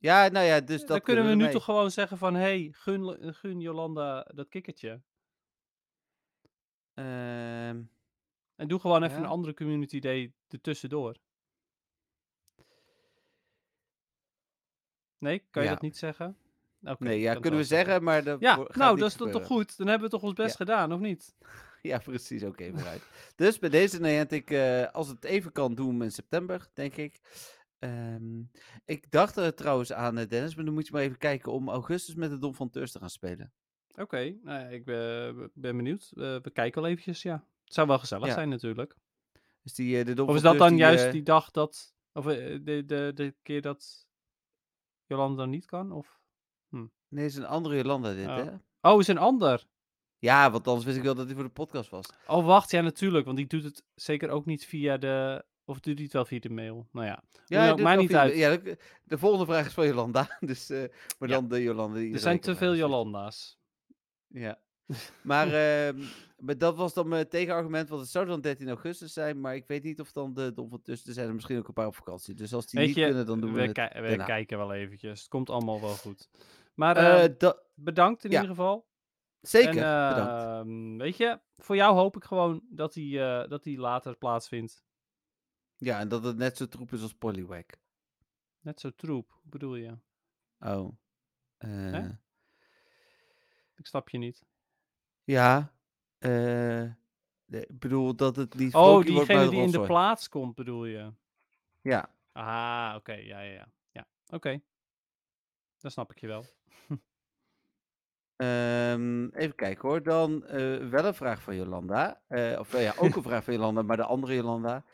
Ja, 0.00 0.28
nou 0.28 0.46
ja, 0.46 0.60
dus 0.60 0.78
dat 0.80 0.88
Dan 0.88 1.00
kunnen 1.00 1.24
we 1.24 1.30
nu 1.30 1.36
ermee. 1.38 1.52
toch 1.52 1.64
gewoon 1.64 1.90
zeggen 1.90 2.18
van... 2.18 2.34
hey, 2.34 2.68
gun, 2.72 3.34
gun 3.34 3.60
Jolanda 3.60 4.22
dat 4.34 4.48
kikkertje. 4.48 5.02
Ehm, 6.94 7.82
En 8.60 8.68
doe 8.68 8.80
gewoon 8.80 9.02
even 9.02 9.16
Ja. 9.16 9.22
een 9.22 9.28
andere 9.28 9.54
community 9.54 9.98
day 10.00 10.32
ertussendoor. 10.48 11.16
Nee, 15.18 15.38
kan 15.50 15.62
je 15.62 15.68
Ja. 15.68 15.74
dat 15.74 15.82
niet 15.82 15.96
zeggen? 15.96 16.36
Oké, 16.82 17.04
nee, 17.04 17.20
ja, 17.20 17.34
kunnen 17.34 17.60
we 17.60 17.66
zeggen, 17.66 18.02
maar 18.02 18.24
dat 18.24 18.40
Ja, 18.40 18.56
nou, 18.56 18.98
dat 18.98 19.08
is 19.08 19.16
toch 19.16 19.46
goed? 19.46 19.76
Dan 19.76 19.86
hebben 19.86 20.06
we 20.10 20.14
toch 20.14 20.22
ons 20.22 20.32
best 20.32 20.58
Ja. 20.58 20.64
gedaan, 20.64 20.92
of 20.92 21.00
niet? 21.00 21.34
Ja, 21.82 21.98
precies, 21.98 22.42
oké, 22.44 22.70
vooruit. 22.70 23.02
dus 23.36 23.58
bij 23.58 23.68
deze 23.68 24.00
Niantic, 24.00 24.50
eh 24.50 24.86
als 24.92 25.08
het 25.08 25.24
even 25.24 25.52
kan, 25.52 25.74
doen 25.74 26.02
in 26.02 26.10
september, 26.12 26.68
denk 26.74 26.96
ik. 26.96 27.20
Ehm, 27.78 28.40
ik 28.84 29.10
dacht 29.10 29.36
er 29.36 29.54
trouwens 29.54 29.92
aan, 29.92 30.18
eh, 30.18 30.28
Dennis, 30.28 30.54
maar 30.54 30.64
dan 30.64 30.74
moet 30.74 30.86
je 30.86 30.92
maar 30.92 31.02
even 31.02 31.18
kijken 31.18 31.52
om 31.52 31.68
augustus 31.68 32.14
met 32.14 32.30
de 32.30 32.38
Dom 32.38 32.54
van 32.54 32.70
Teurs 32.70 32.92
te 32.92 32.98
gaan 32.98 33.10
spelen. 33.10 33.52
Oké, 33.96 34.36
nou 34.42 34.60
ja, 34.60 34.66
ik 34.68 34.84
ben, 34.84 35.50
ben 35.54 35.76
benieuwd. 35.76 36.12
Eh, 36.14 36.36
we 36.42 36.50
kijken 36.52 36.82
wel 36.82 36.90
eventjes, 36.90 37.22
ja. 37.22 37.44
Het 37.70 37.78
zou 37.78 37.88
wel 37.88 37.98
gezellig 37.98 38.26
Ja. 38.26 38.32
zijn 38.34 38.48
natuurlijk. 38.48 38.96
Dus 39.62 39.74
die, 39.74 39.98
eh, 40.04 40.14
de 40.16 40.24
Of 40.24 40.34
is 40.34 40.42
dat 40.42 40.58
dan 40.58 40.68
die, 40.68 40.78
juist 40.78 41.04
eh, 41.04 41.12
die 41.12 41.22
dag 41.22 41.50
dat... 41.50 41.94
Of 42.12 42.26
eh, 42.26 42.58
de, 42.62 42.84
de, 42.86 43.10
de 43.14 43.34
keer 43.42 43.60
dat 43.62 44.06
Jolanda 45.06 45.44
niet 45.44 45.66
kan? 45.66 45.92
Of... 45.92 46.18
Nee, 47.08 47.24
is 47.24 47.36
een 47.36 47.46
andere 47.46 47.76
Jolanda 47.76 48.14
dit, 48.14 48.26
Oh. 48.26 48.36
hè? 48.36 48.50
Oh, 48.90 49.00
is 49.00 49.06
een 49.08 49.18
ander. 49.18 49.64
Ja, 50.18 50.50
want 50.50 50.66
anders 50.66 50.86
wist 50.86 50.96
ik 50.96 51.02
wel 51.02 51.14
dat 51.14 51.26
hij 51.26 51.34
voor 51.34 51.44
de 51.44 51.50
podcast 51.50 51.90
was. 51.90 52.06
Oh, 52.26 52.44
wacht, 52.46 52.70
ja, 52.70 52.80
natuurlijk. 52.80 53.24
Want 53.24 53.36
die 53.36 53.46
doet 53.46 53.64
het 53.64 53.84
zeker 53.94 54.30
ook 54.30 54.46
niet 54.46 54.64
via 54.66 54.96
de... 54.96 55.44
Of 55.64 55.80
doet 55.80 55.94
hij 55.94 56.04
het 56.04 56.12
wel 56.12 56.24
via 56.24 56.38
de 56.38 56.50
mail? 56.50 56.88
Nou 56.92 57.06
ja, 57.06 57.22
Ja, 57.46 57.74
wel 57.74 57.96
niet 57.96 58.14
uit. 58.14 58.36
Ja, 58.36 58.56
de, 58.56 58.78
de 59.04 59.18
volgende 59.18 59.44
vraag 59.44 59.66
is 59.66 59.72
van 59.72 59.86
Jolanda. 59.86 60.36
Dus, 60.40 60.70
eh, 60.70 60.84
maar 61.18 61.28
Ja. 61.28 61.34
dan 61.34 61.48
de 61.48 61.62
Jolanda 61.62 61.98
er 62.00 62.18
zijn 62.18 62.40
te 62.40 62.56
veel. 62.56 62.74
Jolanda's. 62.76 63.58
Ja. 64.26 64.58
Maar, 65.22 65.52
ehm, 65.52 66.02
maar 66.38 66.58
dat 66.58 66.76
was 66.76 66.94
dan 66.94 67.08
mijn 67.08 67.28
tegenargument, 67.28 67.88
want 67.88 68.00
het 68.00 68.10
zou 68.10 68.26
dan 68.26 68.40
13 68.40 68.68
augustus 68.68 69.12
zijn, 69.12 69.40
maar 69.40 69.54
ik 69.54 69.66
weet 69.66 69.82
niet 69.82 70.00
of 70.00 70.12
dan 70.12 70.34
de 70.34 70.52
Dom 70.52 70.68
van 70.68 70.82
Tussen, 70.82 71.08
er 71.08 71.14
zijn 71.14 71.28
er 71.28 71.34
misschien 71.34 71.58
ook 71.58 71.68
een 71.68 71.74
paar 71.74 71.86
op 71.86 71.94
vakantie. 71.94 72.34
Dus 72.34 72.54
als 72.54 72.66
die 72.66 72.78
Weet 72.78 72.88
niet 72.88 72.96
je, 72.96 73.04
kunnen, 73.04 73.26
dan 73.26 73.40
doen 73.40 73.52
we, 73.52 73.60
we, 73.60 73.62
het 73.80 73.92
ki- 73.92 74.00
we 74.00 74.24
kijken 74.24 74.58
wel 74.58 74.72
eventjes. 74.72 75.20
Het 75.20 75.28
komt 75.28 75.50
allemaal 75.50 75.80
wel 75.80 75.94
goed. 75.94 76.28
Maar 76.74 76.96
Eh, 76.96 77.24
eh, 77.24 77.34
da- 77.38 77.58
bedankt 77.74 78.24
in 78.24 78.30
ja. 78.30 78.40
ieder 78.40 78.56
geval. 78.56 78.88
Zeker, 79.40 79.68
En, 79.82 80.08
bedankt. 80.14 80.42
ehm, 80.42 80.96
weet 80.96 81.16
je, 81.16 81.40
voor 81.56 81.76
jou 81.76 81.94
hoop 81.94 82.16
ik 82.16 82.24
gewoon 82.24 82.62
dat 82.70 82.92
die, 82.92 83.20
eh, 83.22 83.48
dat 83.48 83.62
die 83.62 83.78
later 83.78 84.16
plaatsvindt. 84.16 84.84
Ja, 85.76 85.98
en 85.98 86.08
dat 86.08 86.24
het 86.24 86.36
net 86.36 86.56
zo 86.56 86.68
troep 86.68 86.92
is 86.92 87.02
als 87.02 87.14
Poliwag. 87.14 87.64
Net 88.60 88.80
zo 88.80 88.90
troep, 88.90 89.30
hoe 89.42 89.50
bedoel 89.50 89.74
je? 89.76 89.98
Oh. 90.60 90.92
eh, 91.56 92.04
Ik 93.76 93.86
snap 93.86 94.08
je 94.08 94.18
niet. 94.18 94.44
Ja. 95.30 95.72
eh, 96.18 96.90
nee, 97.44 97.66
ik 97.66 97.78
bedoel 97.78 98.14
dat 98.16 98.36
het 98.36 98.54
niet 98.54 98.74
Oh, 98.74 98.82
Floki 98.82 99.12
wordt, 99.12 99.28
maar 99.28 99.36
diegene 99.36 99.50
die 99.50 99.58
in 99.58 99.70
de 99.70 99.76
Rotzooi. 99.76 99.86
plaats 99.86 100.28
komt, 100.28 100.54
bedoel 100.54 100.84
je? 100.84 101.12
Ja. 101.80 102.14
Ah, 102.32 102.92
oké, 102.96 103.12
ja, 103.12 103.40
ja, 103.40 103.52
ja. 103.52 103.68
ja. 103.90 104.06
Oké. 104.26 104.60
Dan 105.78 105.90
snap 105.90 106.10
ik 106.10 106.20
je 106.20 106.26
wel. 106.26 106.44
Ehm, 108.36 109.28
even 109.28 109.54
kijken 109.54 109.88
hoor. 109.88 110.02
Dan 110.02 110.46
eh, 110.46 110.88
wel 110.88 111.04
een 111.04 111.14
vraag 111.14 111.42
van 111.42 111.56
Jolanda. 111.56 112.22
Eh, 112.26 112.58
of 112.58 112.78
ja, 112.80 112.94
ook 112.98 113.16
een 113.16 113.22
vraag 113.22 113.44
van 113.44 113.54
Jolanda, 113.54 113.82
maar 113.82 113.96
de 113.96 114.04
andere 114.04 114.34
Jolanda. 114.34 114.84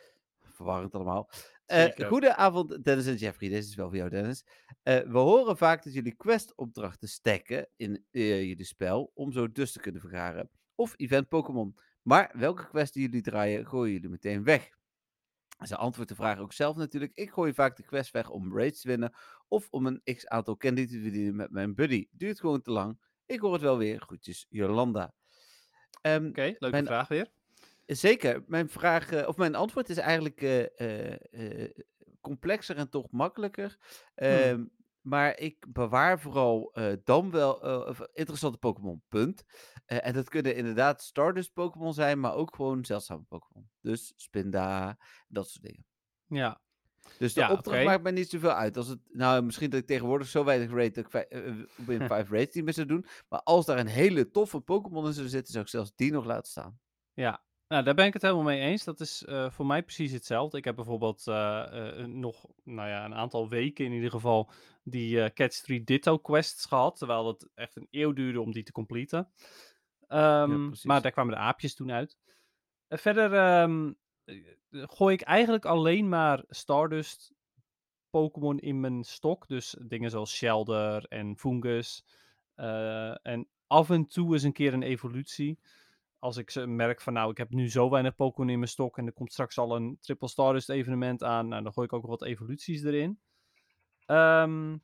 Verwarrend 0.41 0.95
allemaal. 0.95 1.29
Zeker. 1.67 2.07
goedenavond, 2.07 2.85
Dennis 2.85 3.07
en 3.07 3.15
Jeffrey. 3.15 3.49
Deze 3.49 3.69
is 3.69 3.75
wel 3.75 3.89
voor 3.89 3.97
jou, 3.97 4.11
Dennis. 4.11 4.45
Eh, 4.83 4.99
we 5.01 5.19
horen 5.19 5.57
vaak 5.57 5.85
dat 5.85 5.93
jullie 5.95 6.15
quest-opdrachten 6.15 7.09
stacken 7.09 7.69
in 7.77 8.05
eh, 8.11 8.43
jullie 8.45 8.65
spel. 8.65 9.11
Om 9.15 9.33
zo 9.33 9.53
dus 9.53 9.73
te 9.73 9.81
kunnen 9.81 10.01
vergaren. 10.01 10.51
Of 10.75 10.95
event 10.97 11.29
Pokémon. 11.29 11.75
Maar 12.03 12.31
welke 12.35 12.69
quest 12.69 12.93
die 12.93 13.03
jullie 13.03 13.23
draaien, 13.23 13.67
gooien 13.67 13.93
jullie 13.93 14.09
meteen 14.09 14.45
weg? 14.45 14.69
Ze 15.67 15.77
antwoordt 15.77 16.11
de 16.11 16.17
vraag 16.17 16.39
ook 16.39 16.53
zelf 16.53 16.77
natuurlijk. 16.77 17.13
Ik 17.15 17.31
gooi 17.31 17.55
vaak 17.55 17.77
de 17.77 17.83
quest 17.85 18.11
weg 18.11 18.31
om 18.31 18.57
raids 18.57 18.81
te 18.81 18.89
winnen. 18.89 19.15
Of 19.49 19.69
om 19.71 19.87
een 19.87 20.01
x 20.17 20.27
aantal 20.27 20.57
candy 20.57 20.87
te 20.87 21.01
verdienen 21.01 21.37
met 21.37 21.51
mijn 21.51 21.75
buddy. 21.75 22.07
Duurt 22.11 22.41
gewoon 22.41 22.63
te 22.63 22.71
lang. 22.71 22.99
Ik 23.27 23.41
hoor 23.41 23.53
het 23.53 23.63
wel 23.63 23.79
weer. 23.79 24.01
Groetjes, 24.01 24.47
Jolanda. 24.49 25.15
Ehm, 26.01 26.27
Oké, 26.27 26.41
leuke 26.43 26.69
mijn- 26.71 26.87
vraag 26.87 27.09
weer. 27.09 27.31
Zeker. 27.87 28.45
Mijn 28.47 28.69
vraag, 28.69 29.13
eh, 29.13 29.29
of 29.29 29.37
mijn 29.37 29.55
antwoord 29.55 29.89
is 29.89 29.97
eigenlijk 29.97 30.43
eh, 30.43 31.13
eh, 31.13 31.71
complexer 32.21 32.77
en 32.77 32.91
toch 32.91 33.11
makkelijker. 33.11 33.77
Ehm, 34.15 34.65
Maar 35.01 35.39
ik 35.39 35.67
bewaar 35.73 36.21
vooral 36.21 36.77
dan 37.05 37.31
wel 37.31 37.89
interessante 38.13 38.59
Pokémon, 38.59 39.03
punt. 39.09 39.45
En 39.85 40.13
dat 40.13 40.29
kunnen 40.29 40.57
inderdaad 40.57 41.03
Stardust 41.03 41.53
Pokémon 41.53 41.95
zijn, 41.95 42.21
maar 42.21 42.35
ook 42.35 42.55
gewoon 42.55 42.85
zeldzame 42.85 43.23
Pokémon. 43.23 43.71
Dus 43.81 44.13
Spinda, 44.17 44.99
dat 45.29 45.49
soort 45.49 45.65
dingen. 45.65 45.87
Ja, 46.27 46.61
Dus 47.19 47.35
de 47.35 47.41
Ja, 47.41 47.53
opdracht 47.53 47.85
maakt 47.85 48.03
mij 48.03 48.13
niet 48.13 48.31
zoveel 48.31 48.53
uit. 48.53 48.77
Als 48.77 48.89
het, 48.89 48.99
nou, 49.09 49.43
misschien 49.43 49.71
dat 49.71 49.81
ik 49.81 49.87
tegenwoordig 49.87 50.29
zo 50.29 50.45
weinig 50.45 50.71
rate 50.71 51.03
dat 51.03 51.15
ik 51.15 51.27
binnen 51.87 52.09
vijf 52.15 52.31
raids 52.31 52.55
niet 52.55 52.65
meer 52.65 52.75
zou 52.75 52.87
doen. 52.87 53.07
Maar 53.29 53.41
als 53.43 53.67
daar 53.67 53.79
een 53.79 53.87
hele 53.87 54.31
toffe 54.31 54.61
Pokémon 54.61 55.07
in 55.07 55.13
zou 55.13 55.29
zitten, 55.29 55.53
zou 55.53 55.65
ik 55.65 55.71
zelfs 55.71 55.93
die 55.95 56.13
nog 56.13 56.25
laten 56.25 56.51
staan. 56.51 56.79
ja. 57.15 57.46
Nou, 57.69 57.85
daar 57.85 57.95
ben 57.95 58.07
ik 58.07 58.13
het 58.13 58.23
helemaal 58.23 58.45
mee 58.45 58.61
eens. 58.61 58.85
Dat 58.85 59.01
is 59.01 59.25
eh, 59.25 59.51
voor 59.51 59.67
mij 59.67 59.83
precies 59.83 60.13
hetzelfde. 60.13 60.59
Ik 60.59 60.65
heb 60.65 60.75
bijvoorbeeld 60.75 61.27
eh, 61.27 61.99
eh, 61.99 62.07
nog 62.07 62.47
nou 62.65 62.89
ja, 62.89 63.05
een 63.05 63.15
aantal 63.15 63.49
weken 63.49 63.85
in 63.85 63.93
ieder 63.93 64.11
geval 64.11 64.51
die 64.83 65.23
eh, 65.23 65.31
Catch 65.31 65.61
3 65.61 65.85
Ditto 65.85 66.19
quests 66.19 66.65
gehad. 66.65 66.99
Terwijl 66.99 67.27
het 67.27 67.49
echt 67.55 67.77
een 67.77 67.89
eeuw 67.91 68.13
duurde 68.13 68.41
om 68.41 68.53
die 68.53 68.63
te 68.63 68.73
completen. 68.73 69.29
Ehm, 70.09 70.67
precies. 70.67 70.85
maar 70.85 71.03
daar 71.03 71.13
kwamen 71.13 71.35
de 71.35 71.41
aapjes 71.41 71.75
toen 71.75 71.93
uit. 71.93 72.17
En 72.89 72.99
verder 72.99 73.35
ehm, 73.35 73.93
eh, 74.25 74.37
gooi 74.71 75.15
ik 75.15 75.21
eigenlijk 75.23 75.65
alleen 75.65 76.09
maar 76.09 76.45
Stardust 76.49 77.35
Pokémon 78.11 78.59
in 78.59 78.81
mijn 78.81 79.05
stok. 79.05 79.49
Dus 79.49 79.77
dingen 79.83 80.11
zoals 80.11 80.37
Shelder 80.37 81.05
en 81.05 81.37
Fungus. 81.37 82.05
Eh, 82.55 83.27
en 83.27 83.49
af 83.67 83.91
en 83.91 84.07
toe 84.07 84.33
eens 84.33 84.43
een 84.43 84.53
keer 84.53 84.73
een 84.73 84.83
evolutie. 84.83 85.59
Als 86.19 86.37
ik 86.37 86.51
ze 86.51 86.67
merk 86.67 87.01
van 87.01 87.13
nou, 87.13 87.31
ik 87.31 87.37
heb 87.37 87.51
nu 87.51 87.71
zo 87.71 87.91
weinig 87.91 88.15
Pokémon 88.15 88.51
in 88.51 88.59
mijn 88.59 88.71
stok 88.71 88.99
en 88.99 89.07
er 89.07 89.13
komt 89.13 89.33
straks 89.33 89.59
al 89.59 89.77
een 89.77 89.99
Triple 90.01 90.29
Stardust 90.29 90.69
evenement 90.69 91.23
aan. 91.23 91.49
Nou, 91.49 91.63
dan 91.63 91.73
gooi 91.73 91.87
ik 91.87 91.93
ook 91.93 92.07
wat 92.07 92.25
evoluties 92.25 92.83
erin. 92.83 93.21
Ehm 94.07 94.77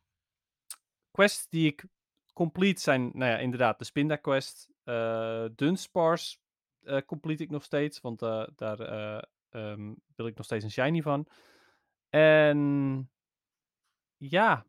quests 1.12 1.48
die 1.48 1.66
ik 1.66 1.84
complete 2.32 2.80
zijn, 2.80 3.10
nou 3.14 3.30
ja, 3.30 3.38
inderdaad, 3.38 3.78
de 3.78 3.84
Spinda 3.84 4.16
quest. 4.16 4.70
eh 4.84 5.44
Dunsparce 5.54 6.38
eh 6.82 7.00
complete 7.06 7.42
ik 7.42 7.50
nog 7.50 7.62
steeds, 7.62 8.00
want 8.00 8.22
eh, 8.22 8.46
daar 8.56 8.80
eh, 8.80 9.22
ehm, 9.50 9.94
wil 10.16 10.26
ik 10.26 10.36
nog 10.36 10.44
steeds 10.44 10.64
een 10.64 10.70
shiny 10.70 11.02
van. 11.02 11.28
En 12.08 13.10
ja, 14.16 14.66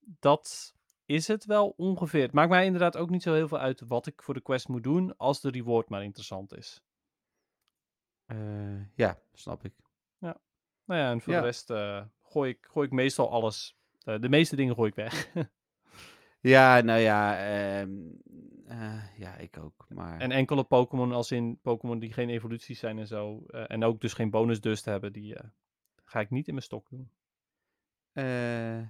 dat 0.00 0.74
is 1.12 1.28
het 1.28 1.44
wel 1.44 1.68
ongeveer. 1.76 2.22
Het 2.22 2.32
maakt 2.32 2.50
mij 2.50 2.64
inderdaad 2.64 2.96
ook 2.96 3.10
niet 3.10 3.22
zo 3.22 3.34
heel 3.34 3.48
veel 3.48 3.58
uit 3.58 3.80
wat 3.80 4.06
ik 4.06 4.22
voor 4.22 4.34
de 4.34 4.40
quest 4.42 4.68
moet 4.68 4.82
doen, 4.82 5.16
als 5.16 5.40
de 5.40 5.50
reward 5.50 5.88
maar 5.88 6.02
interessant 6.02 6.56
is. 6.56 6.82
Eh, 8.26 8.94
ja, 8.96 9.18
snap 9.32 9.64
ik. 9.64 9.72
Nou 10.84 11.00
ja, 11.00 11.10
en 11.10 11.20
voor 11.20 11.32
Ja. 11.32 11.38
de 11.40 11.46
rest 11.46 11.70
eh, 11.70 12.04
gooi, 12.22 12.50
ik, 12.50 12.66
gooi 12.70 12.86
ik 12.86 12.92
meestal 12.92 13.30
alles. 13.30 13.76
eh, 14.02 14.20
de 14.20 14.28
meeste 14.28 14.56
dingen 14.56 14.74
gooi 14.74 14.88
ik 14.88 14.94
weg. 14.94 15.12
Ja, 16.40 16.80
nou 16.80 17.00
ja, 17.00 17.36
ehm, 17.38 17.90
eh, 18.66 19.18
ja, 19.18 19.36
ik 19.36 19.58
ook. 19.58 19.86
Maar 19.88 20.20
en 20.20 20.30
enkele 20.30 20.64
Pokémon, 20.64 21.12
als 21.12 21.30
in 21.30 21.58
Pokémon 21.60 21.98
die 21.98 22.12
geen 22.12 22.28
evoluties 22.30 22.78
zijn 22.78 22.98
en 22.98 23.06
zo. 23.06 23.46
en 23.46 23.84
ook 23.84 24.00
dus 24.00 24.12
geen 24.12 24.30
bonus 24.30 24.60
dust 24.60 24.84
hebben, 24.84 25.12
die 25.12 25.36
ga 26.04 26.20
ik 26.20 26.30
niet 26.30 26.46
in 26.46 26.54
mijn 26.54 26.64
stok 26.66 26.88
doen. 26.90 27.10
eh, 28.12 28.80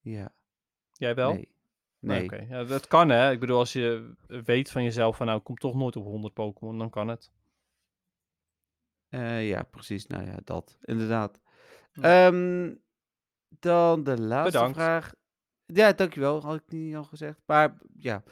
ja, 0.00 0.34
Jij 0.92 1.14
wel? 1.14 1.32
nee. 1.32 1.50
Nee. 1.98 2.24
Oké, 2.24 2.46
ja, 2.48 2.64
dat 2.64 2.86
kan 2.86 3.08
hè. 3.08 3.30
Ik 3.30 3.40
bedoel, 3.40 3.58
als 3.58 3.72
je 3.72 4.14
weet 4.26 4.70
van 4.70 4.82
jezelf 4.82 5.16
van 5.16 5.26
nou, 5.26 5.38
ik 5.38 5.44
kom 5.44 5.56
toch 5.56 5.74
nooit 5.74 5.96
op 5.96 6.04
100 6.04 6.34
Pokémon, 6.34 6.78
dan 6.78 6.90
kan 6.90 7.08
het. 7.08 7.30
Eh, 9.08 9.48
ja, 9.48 9.62
precies. 9.62 10.06
Nou 10.06 10.24
ja, 10.24 10.36
dat. 10.44 10.78
Inderdaad. 10.80 11.40
Ja. 11.92 12.26
Ehm, 12.26 12.74
dan 13.48 14.04
de 14.04 14.20
laatste 14.20 14.52
Bedankt. 14.52 14.76
vraag. 14.76 15.14
Ja, 15.66 15.92
dankjewel. 15.92 16.42
Had 16.42 16.54
ik 16.54 16.68
niet 16.68 16.96
al 16.96 17.04
gezegd. 17.04 17.40
Maar 17.46 17.78
ja. 17.96 18.22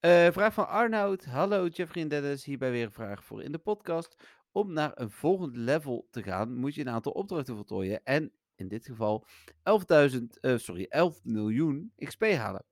Eh, 0.00 0.30
vraag 0.30 0.54
van 0.54 0.68
Arnoud. 0.68 1.24
Hallo 1.24 1.66
Jeffrey 1.66 2.02
en 2.02 2.08
Dennis. 2.08 2.44
Hierbij 2.44 2.70
weer 2.70 2.84
een 2.84 2.92
vraag 2.92 3.24
voor 3.24 3.42
in 3.42 3.52
de 3.52 3.58
podcast. 3.58 4.16
Om 4.52 4.72
naar 4.72 4.90
een 4.94 5.10
volgend 5.10 5.56
level 5.56 6.06
te 6.10 6.22
gaan, 6.22 6.54
moet 6.54 6.74
je 6.74 6.80
een 6.80 6.90
aantal 6.90 7.12
opdrachten 7.12 7.54
voltooien. 7.54 8.04
En 8.04 8.32
in 8.58 8.68
dit 8.68 8.86
geval 8.86 9.26
11.000, 9.62 10.38
eh, 10.40 10.56
sorry, 10.56 10.86
11 10.88 11.20
miljoen 11.24 11.92
XP 11.96 12.24
halen. 12.24 12.64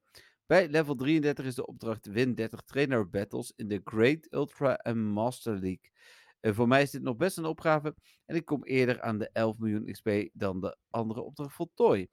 Bij 0.47 0.69
level 0.69 0.95
33 0.95 1.45
is 1.45 1.55
de 1.55 1.67
opdracht 1.67 2.07
win 2.07 2.35
30 2.35 2.61
trainer 2.61 3.11
battles 3.11 3.53
in 3.57 3.69
de 3.69 3.81
Great 3.85 4.27
Ultra 4.31 4.77
en 4.77 4.99
Master 4.99 5.53
League. 5.53 5.91
Eh, 6.41 6.53
voor 6.53 6.69
mij 6.69 6.83
is 6.83 6.91
dit 6.91 7.03
nog 7.03 7.17
best 7.17 7.39
een 7.39 7.45
opgave 7.45 7.95
en 8.25 8.37
ik 8.37 8.45
kom 8.45 8.65
eerder 8.65 9.01
aan 9.01 9.19
de 9.19 9.31
11 9.33 9.59
miljoen 9.59 9.93
XP 9.93 10.11
dan 10.33 10.61
de 10.61 10.77
andere 10.91 11.23
opdracht 11.23 11.55
voltooi. 11.55 12.09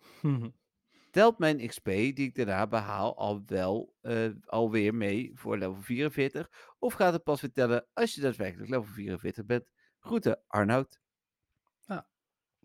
Telt 1.11 1.37
mijn 1.37 1.67
XP 1.67 1.85
die 1.85 2.13
ik 2.13 2.35
daarna 2.35 2.67
behaal 2.67 3.17
al 3.17 3.43
wel 3.45 3.95
eh, 4.01 4.29
alweer 4.45 4.95
mee 4.95 5.31
voor 5.33 5.57
level 5.57 5.81
44? 5.81 6.75
Of 6.79 6.93
gaat 6.93 7.13
het 7.13 7.23
pas 7.23 7.41
weer 7.41 7.51
tellen 7.51 7.87
als 7.93 8.15
je 8.15 8.21
daadwerkelijk 8.21 8.69
level 8.69 8.93
44 8.93 9.45
bent? 9.45 9.69
Groeten, 9.99 10.43
Arnoud. 10.47 11.02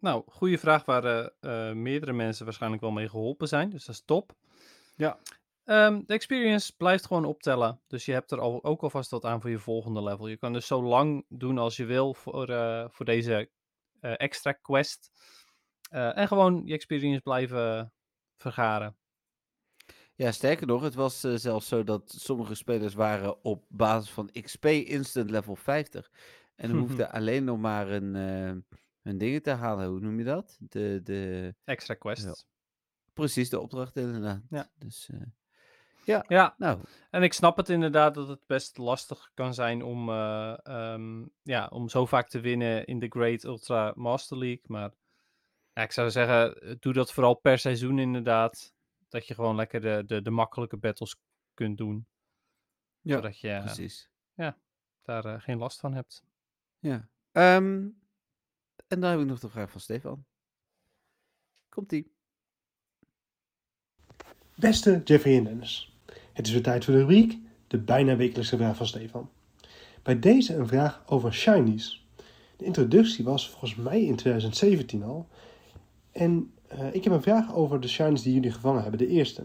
Nou, 0.00 0.22
goede 0.26 0.58
vraag 0.58 0.84
waar 0.84 1.04
eh, 1.04 1.26
eh, 1.40 1.76
meerdere 1.76 2.12
mensen 2.12 2.44
waarschijnlijk 2.44 2.82
wel 2.82 2.90
mee 2.90 3.08
geholpen 3.08 3.48
zijn. 3.48 3.70
Dus 3.70 3.84
dat 3.84 3.94
is 3.94 4.02
top. 4.04 4.34
Ja. 4.96 5.18
Ehm, 5.64 6.00
de 6.06 6.14
experience 6.14 6.76
blijft 6.76 7.06
gewoon 7.06 7.24
optellen. 7.24 7.80
Dus 7.86 8.04
je 8.04 8.12
hebt 8.12 8.30
er 8.30 8.40
al, 8.40 8.64
ook 8.64 8.82
alvast 8.82 9.10
wat 9.10 9.24
aan 9.24 9.40
voor 9.40 9.50
je 9.50 9.58
volgende 9.58 10.02
level. 10.02 10.28
Je 10.28 10.36
kan 10.36 10.52
dus 10.52 10.66
zo 10.66 10.82
lang 10.82 11.24
doen 11.28 11.58
als 11.58 11.76
je 11.76 11.84
wil 11.84 12.14
voor, 12.14 12.48
eh, 12.48 12.84
voor 12.88 13.04
deze 13.04 13.50
eh, 14.00 14.12
extra 14.16 14.52
quest. 14.52 15.10
Eh, 15.90 16.16
en 16.16 16.28
gewoon 16.28 16.62
je 16.64 16.72
experience 16.72 17.22
blijven 17.22 17.92
vergaren. 18.36 18.96
Ja, 20.14 20.32
sterker 20.32 20.66
nog, 20.66 20.82
het 20.82 20.94
was 20.94 21.24
eh, 21.24 21.34
zelfs 21.34 21.68
zo 21.68 21.84
dat 21.84 22.14
sommige 22.16 22.54
spelers 22.54 22.94
waren 22.94 23.44
op 23.44 23.64
basis 23.68 24.10
van 24.10 24.30
XP 24.42 24.64
instant 24.64 25.30
level 25.30 25.56
50. 25.56 26.10
En 26.56 26.70
hoefden 26.78 27.10
alleen 27.10 27.44
nog 27.44 27.58
maar 27.58 27.90
een, 27.90 28.14
eh 28.16 28.76
een 29.08 29.18
dingen 29.18 29.42
te 29.42 29.50
halen. 29.50 29.88
Hoe 29.88 30.00
noem 30.00 30.18
je 30.18 30.24
dat? 30.24 30.56
De, 30.60 31.00
de, 31.02 31.54
Extra 31.64 31.94
quest. 31.94 32.46
precies, 33.12 33.48
de 33.50 33.60
opdracht 33.60 33.96
inderdaad. 33.96 34.42
Ja. 34.50 34.70
Dus, 34.74 35.10
eh, 35.12 36.22
Ja, 36.28 36.54
nou, 36.58 36.80
en 37.10 37.22
ik 37.22 37.32
snap 37.32 37.56
het 37.56 37.68
inderdaad 37.68 38.14
dat 38.14 38.28
het 38.28 38.46
best 38.46 38.78
lastig 38.78 39.30
kan 39.34 39.54
zijn 39.54 39.82
om, 39.82 40.08
eh, 40.08 40.58
ehm, 40.62 41.24
ja, 41.42 41.66
om 41.66 41.88
zo 41.88 42.06
vaak 42.06 42.28
te 42.28 42.40
winnen 42.40 42.86
in 42.86 42.98
de 42.98 43.08
Great 43.08 43.44
Ultra 43.44 43.92
Master 43.96 44.38
League. 44.38 44.64
Maar 44.66 44.90
ja, 45.72 45.82
ik 45.82 45.92
zou 45.92 46.10
zeggen, 46.10 46.76
doe 46.80 46.92
dat 46.92 47.12
vooral 47.12 47.34
per 47.34 47.58
seizoen 47.58 47.98
inderdaad. 47.98 48.74
Dat 49.08 49.26
je 49.26 49.34
gewoon 49.34 49.56
lekker 49.56 49.80
de, 49.80 50.02
de, 50.06 50.22
de 50.22 50.30
makkelijke 50.30 50.76
battles 50.76 51.16
kunt 51.54 51.78
doen. 51.78 52.06
Ja, 53.00 53.14
zodat 53.14 53.40
je 53.40 53.50
eh, 53.50 53.64
precies. 53.64 54.10
daar 55.02 55.24
eh, 55.24 55.40
geen 55.40 55.58
last 55.58 55.80
van 55.80 55.94
hebt. 55.94 56.22
Ja. 56.78 57.08
Ehm, 57.32 57.88
en 58.88 59.00
dan 59.00 59.10
heb 59.10 59.20
ik 59.20 59.26
nog 59.26 59.40
de 59.40 59.48
vraag 59.48 59.70
van 59.70 59.80
Stefan. 59.80 60.24
Komt-ie. 61.68 62.12
Beste 64.54 65.00
Jeffrey 65.04 65.36
en 65.36 65.44
Dennis. 65.44 65.96
Het 66.32 66.46
is 66.46 66.52
weer 66.52 66.62
tijd 66.62 66.84
voor 66.84 66.94
de 66.94 67.00
rubriek 67.00 67.38
de 67.66 67.78
bijna 67.78 68.16
wekelijkse 68.16 68.56
vraag 68.56 68.76
van 68.76 68.86
Stefan. 68.86 69.30
Bij 70.02 70.18
deze 70.18 70.54
een 70.54 70.66
vraag 70.66 71.02
over 71.06 71.32
shinies. 71.32 72.06
De 72.56 72.64
introductie 72.64 73.24
was 73.24 73.50
volgens 73.50 73.74
mij 73.74 74.02
in 74.02 74.16
2017 74.16 75.02
al. 75.02 75.28
En 76.12 76.52
uh, 76.72 76.94
ik 76.94 77.04
heb 77.04 77.12
een 77.12 77.22
vraag 77.22 77.54
over 77.54 77.80
de 77.80 77.88
shinies 77.88 78.22
die 78.22 78.34
jullie 78.34 78.52
gevangen 78.52 78.82
hebben, 78.82 78.98
de 78.98 79.06
eerste. 79.06 79.42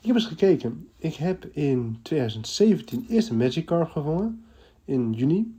Ik 0.00 0.06
heb 0.06 0.14
eens 0.14 0.26
gekeken. 0.26 0.88
Ik 0.96 1.14
heb 1.14 1.44
in 1.44 1.98
2017 2.02 3.06
eerst 3.08 3.28
een 3.28 3.36
Magikarp 3.36 3.90
gevangen, 3.90 4.44
in 4.84 5.12
juni. 5.12 5.54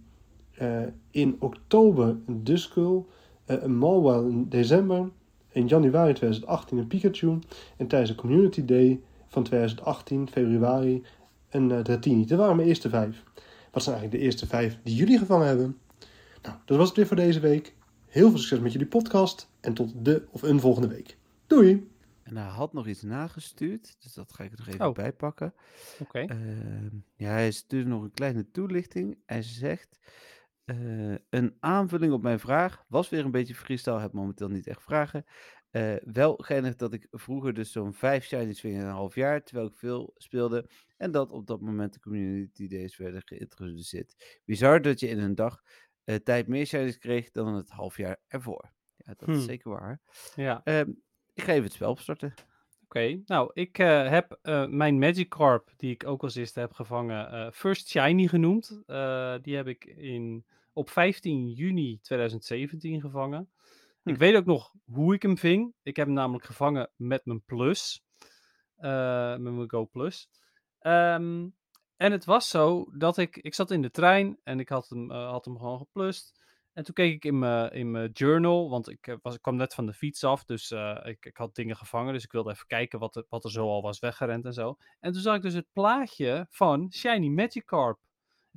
Uh, 0.62 0.82
in 1.12 1.36
oktober 1.40 2.18
een 2.26 2.44
Duskull, 2.44 3.04
een 3.48 3.78
Malwell 3.78 4.30
in 4.30 4.50
december. 4.50 5.10
In 5.52 5.68
januari 5.68 6.14
2018 6.14 6.78
een 6.78 6.88
Pikachu. 6.88 7.40
En 7.78 7.88
tijdens 7.88 8.12
de 8.12 8.18
Community 8.18 8.66
Day 8.66 9.02
van 9.28 9.44
2018, 9.44 10.30
februari, 10.30 11.04
een 11.50 11.70
uh, 11.70 11.80
Dratini. 11.80 12.26
Dat 12.26 12.40
waren 12.40 12.56
mijn 12.56 12.68
eerste 12.68 12.90
vijf. 12.90 13.24
Wat 13.72 13.84
zijn 13.84 13.96
eigenlijk 13.96 14.12
de 14.12 14.30
eerste 14.32 14.48
vijf 14.48 14.78
die 14.84 14.96
jullie 14.96 15.18
gevangen 15.18 15.48
hebben? 15.48 15.78
Nou, 16.42 16.56
dat 16.66 16.78
was 16.78 16.88
het 16.88 16.98
weer 16.98 17.08
voor 17.08 17.16
deze 17.16 17.40
week. 17.40 17.76
Heel 18.08 18.30
veel 18.30 18.38
succes 18.38 18.60
met 18.60 18.72
jullie 18.72 18.88
podcast 18.88 19.50
en 19.60 19.74
tot 19.74 20.06
de 20.06 20.26
of 20.32 20.42
een 20.42 20.60
volgende 20.60 20.88
week. 20.88 21.18
Doei! 21.48 21.90
En 22.24 22.38
hij 22.38 22.48
had 22.48 22.74
nog 22.74 22.88
iets 22.88 23.02
nagestuurd, 23.02 23.96
dus 24.00 24.14
dat 24.14 24.34
ga 24.34 24.44
ik 24.44 24.52
er 24.52 24.58
nog 24.58 24.68
even 24.68 24.88
Oh. 24.88 24.94
bij 24.94 25.14
pakken. 25.14 25.54
Oké. 26.00 26.20
Ehm, 26.20 26.96
ja, 27.16 27.30
hij 27.30 27.52
stuurde 27.52 27.90
nog 27.90 28.04
een 28.04 28.12
kleine 28.12 28.46
toelichting. 28.52 29.18
Hij 29.26 29.42
zegt, 29.42 30.00
eh, 30.68 31.16
een 31.30 31.56
aanvulling 31.60 32.14
op 32.14 32.22
mijn 32.22 32.40
vraag, 32.40 32.84
was 32.88 33.10
weer 33.10 33.26
een 33.26 33.32
beetje 33.32 33.56
freestyle, 33.56 34.00
heb 34.00 34.14
momenteel 34.14 34.50
niet 34.50 34.68
echt 34.68 34.84
vragen. 34.84 35.26
Eh, 35.72 35.96
wel 36.04 36.36
geinig 36.36 36.76
dat 36.76 36.94
ik 36.94 37.08
vroeger 37.12 37.54
dus 37.54 37.72
zo'n 37.72 37.94
vijf 37.94 38.26
shinies 38.26 38.60
ving 38.60 38.74
in 38.76 38.82
een 38.82 38.92
half 38.92 39.16
jaar, 39.16 39.44
terwijl 39.44 39.68
ik 39.68 39.76
veel 39.78 40.14
speelde. 40.18 40.70
En 40.98 41.12
dat 41.12 41.32
op 41.32 41.48
dat 41.48 41.62
moment 41.62 41.94
de 41.94 42.00
community 42.00 42.68
days 42.68 42.98
werden 42.98 43.22
geïntroduceerd. 43.26 44.40
Bizar 44.46 44.82
dat 44.82 45.00
je 45.00 45.08
in 45.08 45.20
een 45.20 45.36
dag 45.36 45.62
eh, 46.04 46.16
tijd 46.16 46.48
meer 46.48 46.66
shinies 46.66 46.98
kreeg 46.98 47.32
dan 47.32 47.56
het 47.56 47.70
half 47.70 47.98
jaar 47.98 48.18
ervoor. 48.28 48.72
Ja, 48.96 49.14
dat 49.18 49.30
is 49.30 49.36
Hmm. 49.36 49.46
zeker 49.46 49.70
waar. 49.72 50.02
Ja. 50.36 50.62
Ehm, 50.64 50.90
ik 51.34 51.44
ga 51.44 51.52
even 51.52 51.64
het 51.64 51.74
spel 51.74 51.90
opstarten. 51.92 52.34
Oké, 52.84 53.22
nou, 53.26 53.52
ik 53.54 53.78
eh, 53.80 54.10
heb 54.10 54.40
eh, 54.42 54.68
mijn 54.68 55.00
Magikarp, 55.00 55.74
die 55.78 55.92
ik 55.92 56.08
ook 56.08 56.24
als 56.24 56.36
eerste 56.36 56.60
heb 56.60 56.74
gevangen, 56.74 57.32
eh, 57.32 57.52
First 57.52 57.88
Shiny 57.90 58.28
genoemd. 58.28 58.82
Eh, 58.86 59.36
die 59.42 59.56
heb 59.56 59.68
ik 59.68 59.86
in, 59.86 60.46
op 60.78 60.90
15 60.90 61.48
juni 61.50 62.00
2017 62.02 63.02
gevangen. 63.02 63.50
Ik 64.04 64.14
Hm. 64.14 64.20
weet 64.20 64.36
ook 64.36 64.46
nog 64.46 64.74
hoe 64.86 65.14
ik 65.14 65.22
hem 65.22 65.38
ving. 65.38 65.74
Ik 65.84 65.96
heb 65.96 66.06
hem 66.06 66.16
namelijk 66.16 66.46
gevangen 66.46 66.90
met 66.96 67.26
mijn 67.26 67.44
Plus. 67.46 68.02
eh, 68.78 69.30
met 69.38 69.54
mijn 69.54 69.70
Go 69.70 69.86
Plus. 69.86 70.30
Ehm, 70.80 71.48
en 71.96 72.12
het 72.12 72.26
was 72.26 72.50
zo 72.50 72.86
dat 72.98 73.18
ik, 73.18 73.38
ik 73.38 73.54
zat 73.54 73.72
in 73.72 73.82
de 73.82 73.92
trein 73.92 74.40
en 74.44 74.60
ik 74.60 74.70
had 74.70 74.90
hem, 74.90 75.12
eh, 75.12 75.30
had 75.30 75.46
hem 75.46 75.58
gewoon 75.58 75.78
geplust. 75.78 76.42
En 76.74 76.84
toen 76.84 76.94
keek 76.94 77.14
ik 77.14 77.26
in 77.26 77.40
mijn, 77.40 77.72
in 77.72 77.92
mijn 77.92 78.12
journal, 78.12 78.70
want 78.70 78.90
ik, 78.90 79.08
eh, 79.08 79.16
was, 79.22 79.36
ik 79.36 79.42
kwam 79.42 79.56
net 79.56 79.74
van 79.74 79.86
de 79.86 79.94
fiets 79.94 80.24
af, 80.24 80.44
dus 80.46 80.72
ik, 81.04 81.26
ik 81.26 81.38
had 81.38 81.56
dingen 81.56 81.76
gevangen. 81.78 82.14
Dus 82.14 82.24
ik 82.24 82.32
wilde 82.32 82.52
even 82.52 82.68
kijken 82.68 83.00
wat 83.00 83.16
er, 83.16 83.26
wat 83.30 83.44
er 83.44 83.52
zo 83.52 83.68
al 83.68 83.82
was 83.82 84.00
weggerend 84.00 84.46
en 84.46 84.54
zo. 84.54 84.78
En 85.00 85.12
toen 85.12 85.22
zag 85.22 85.36
ik 85.36 85.42
dus 85.42 85.54
het 85.54 85.68
plaatje 85.74 86.46
van 86.50 86.92
Shiny 86.94 87.28
Magikarp. 87.28 88.00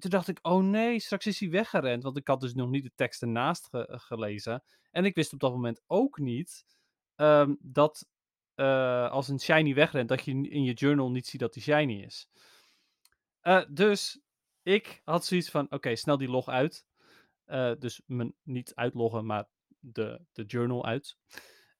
En 0.01 0.09
toen 0.11 0.19
dacht 0.19 0.29
ik, 0.29 0.39
oh 0.43 0.63
nee, 0.63 1.01
straks 1.01 1.27
is 1.27 1.41
hij 1.41 1.51
weggerend. 1.51 2.03
Want 2.03 2.17
ik 2.17 2.27
had 2.27 2.41
dus 2.41 2.55
nog 2.55 2.71
niet 2.71 2.83
de 2.83 2.93
tekst 2.95 3.23
ernaast 3.23 3.67
ge- 3.67 3.87
gelezen. 3.91 4.63
En 4.91 5.05
ik 5.05 5.15
wist 5.15 5.33
op 5.33 5.41
dat 5.41 5.53
moment 5.53 5.83
ook 5.87 6.19
niet 6.19 6.65
ehm, 7.15 7.55
dat 7.59 8.09
eh, 8.55 9.11
als 9.11 9.29
een 9.29 9.41
Shiny 9.41 9.75
wegrent, 9.75 10.09
dat 10.09 10.25
je 10.25 10.31
in 10.49 10.65
je 10.65 10.73
journal 10.73 11.11
niet 11.11 11.27
ziet 11.27 11.41
dat 11.41 11.53
die 11.53 11.63
Shiny 11.63 12.03
is. 12.03 12.29
Eh, 13.41 13.65
dus 13.71 14.21
ik 14.63 15.01
had 15.05 15.25
zoiets 15.25 15.51
van, 15.51 15.73
oké, 15.73 15.97
snel 15.97 16.19
die 16.19 16.29
log 16.31 16.49
uit. 16.49 16.87
Eh, 17.45 17.73
dus 17.79 18.03
mijn, 18.07 18.35
niet 18.43 18.75
uitloggen, 18.75 19.27
maar 19.27 19.49
de, 19.79 20.21
de 20.33 20.45
journal 20.45 20.85
uit. 20.85 21.17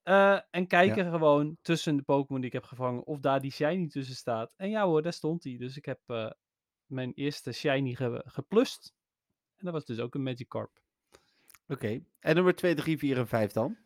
Eh, 0.03 0.41
en 0.51 0.67
kijken 0.67 1.11
gewoon 1.11 1.57
tussen 1.63 1.97
de 1.97 2.03
Pokémon 2.03 2.41
die 2.41 2.51
ik 2.51 2.57
heb 2.57 2.65
gevangen 2.65 3.05
of 3.05 3.21
daar 3.21 3.41
die 3.41 3.53
shiny 3.53 3.89
tussen 3.89 4.17
staat. 4.17 4.55
En 4.57 4.71
ja 4.71 4.85
hoor, 4.87 5.03
daar 5.03 5.13
stond 5.13 5.45
hij. 5.45 5.57
Dus 5.57 5.77
ik 5.77 5.85
heb 5.85 6.01
eh, 6.07 6.31
mijn 6.91 7.13
eerste 7.15 7.53
shiny 7.53 7.95
ge 7.95 8.23
geplust. 8.27 8.95
En 9.57 9.65
dat 9.65 9.73
was 9.75 9.85
dus 9.85 9.99
ook 9.99 10.15
een 10.15 10.23
Magikarp. 10.23 10.71
Oké. 11.69 12.01
En 12.21 12.35
nummer 12.35 12.55
2, 12.57 12.75
3, 12.75 12.99
4 12.99 13.19
en 13.19 13.29
5 13.29 13.53
dan? 13.53 13.77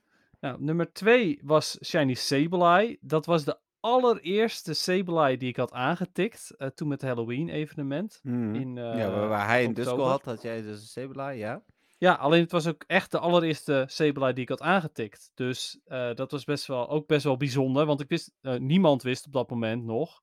Nou, 0.40 0.62
nummer 0.62 0.92
2 0.92 1.40
was 1.42 1.78
Shiny 1.84 2.14
Sableye. 2.14 2.98
Dat 3.00 3.26
was 3.26 3.44
de 3.44 3.58
allereerste 3.80 4.74
Sableye 4.74 5.36
die 5.36 5.48
ik 5.48 5.56
had 5.56 5.72
aangetikt. 5.72 6.50
eh, 6.58 6.68
toen 6.68 6.88
met 6.88 7.00
het 7.00 7.10
Halloween 7.10 7.48
evenement. 7.48 8.20
Mhm. 8.22 8.54
In, 8.54 8.74
ja, 8.74 8.82
waar, 9.10 9.22
eh, 9.22 9.28
waar 9.28 9.46
hij 9.46 9.64
een 9.64 9.74
Duskull 9.74 9.92
oktober. 9.94 10.12
had, 10.12 10.24
had 10.24 10.42
jij 10.42 10.62
dus 10.62 10.80
een 10.80 10.86
Sableye, 10.86 11.38
ja. 11.38 11.62
Ja, 11.98 12.14
alleen 12.14 12.40
het 12.42 12.52
was 12.52 12.66
ook 12.66 12.84
echt 12.86 13.10
de 13.10 13.18
allereerste 13.18 13.84
Sableye 13.88 14.32
die 14.32 14.42
ik 14.42 14.48
had 14.48 14.60
aangetikt. 14.60 15.30
Dus 15.34 15.80
eh, 15.84 16.14
dat 16.14 16.30
was 16.30 16.44
best 16.44 16.66
wel, 16.66 16.88
ook 16.88 17.06
best 17.06 17.24
wel 17.24 17.36
bijzonder. 17.36 17.86
Want 17.86 18.00
ik 18.00 18.08
wist, 18.08 18.32
niemand 18.58 19.02
wist 19.02 19.26
op 19.26 19.32
dat 19.32 19.50
moment 19.50 19.84
nog, 19.84 20.22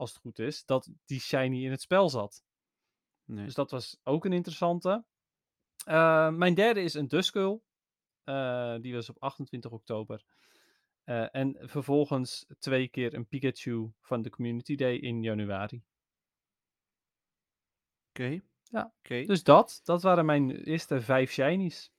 als 0.00 0.10
het 0.10 0.20
goed 0.20 0.38
is, 0.38 0.64
dat 0.64 0.90
die 1.04 1.20
shiny 1.20 1.64
in 1.64 1.70
het 1.70 1.80
spel 1.80 2.10
zat. 2.10 2.44
Nee. 3.24 3.44
Dus 3.44 3.54
dat 3.54 3.70
was 3.70 4.00
ook 4.02 4.24
een 4.24 4.32
interessante. 4.32 5.04
Eh, 5.84 6.30
mijn 6.30 6.54
derde 6.54 6.82
is 6.82 6.94
een 6.94 7.08
Duskull. 7.08 7.60
Eh, 8.24 8.76
die 8.80 8.94
was 8.94 9.08
op 9.08 9.16
28 9.22 9.70
oktober. 9.70 10.24
Eh, 11.04 11.34
en 11.34 11.56
vervolgens 11.60 12.46
twee 12.58 12.88
keer 12.88 13.14
een 13.14 13.26
Pikachu 13.26 13.92
van 14.00 14.22
de 14.22 14.30
Community 14.30 14.74
Day 14.74 14.94
in 14.96 15.22
januari. 15.22 15.82
Oké. 18.08 18.40
Ja. 18.62 18.92
Dus 19.02 19.42
dat, 19.42 19.80
dat 19.84 20.02
waren 20.02 20.24
mijn 20.24 20.50
eerste 20.50 21.00
vijf 21.00 21.30
shinies. 21.30 21.92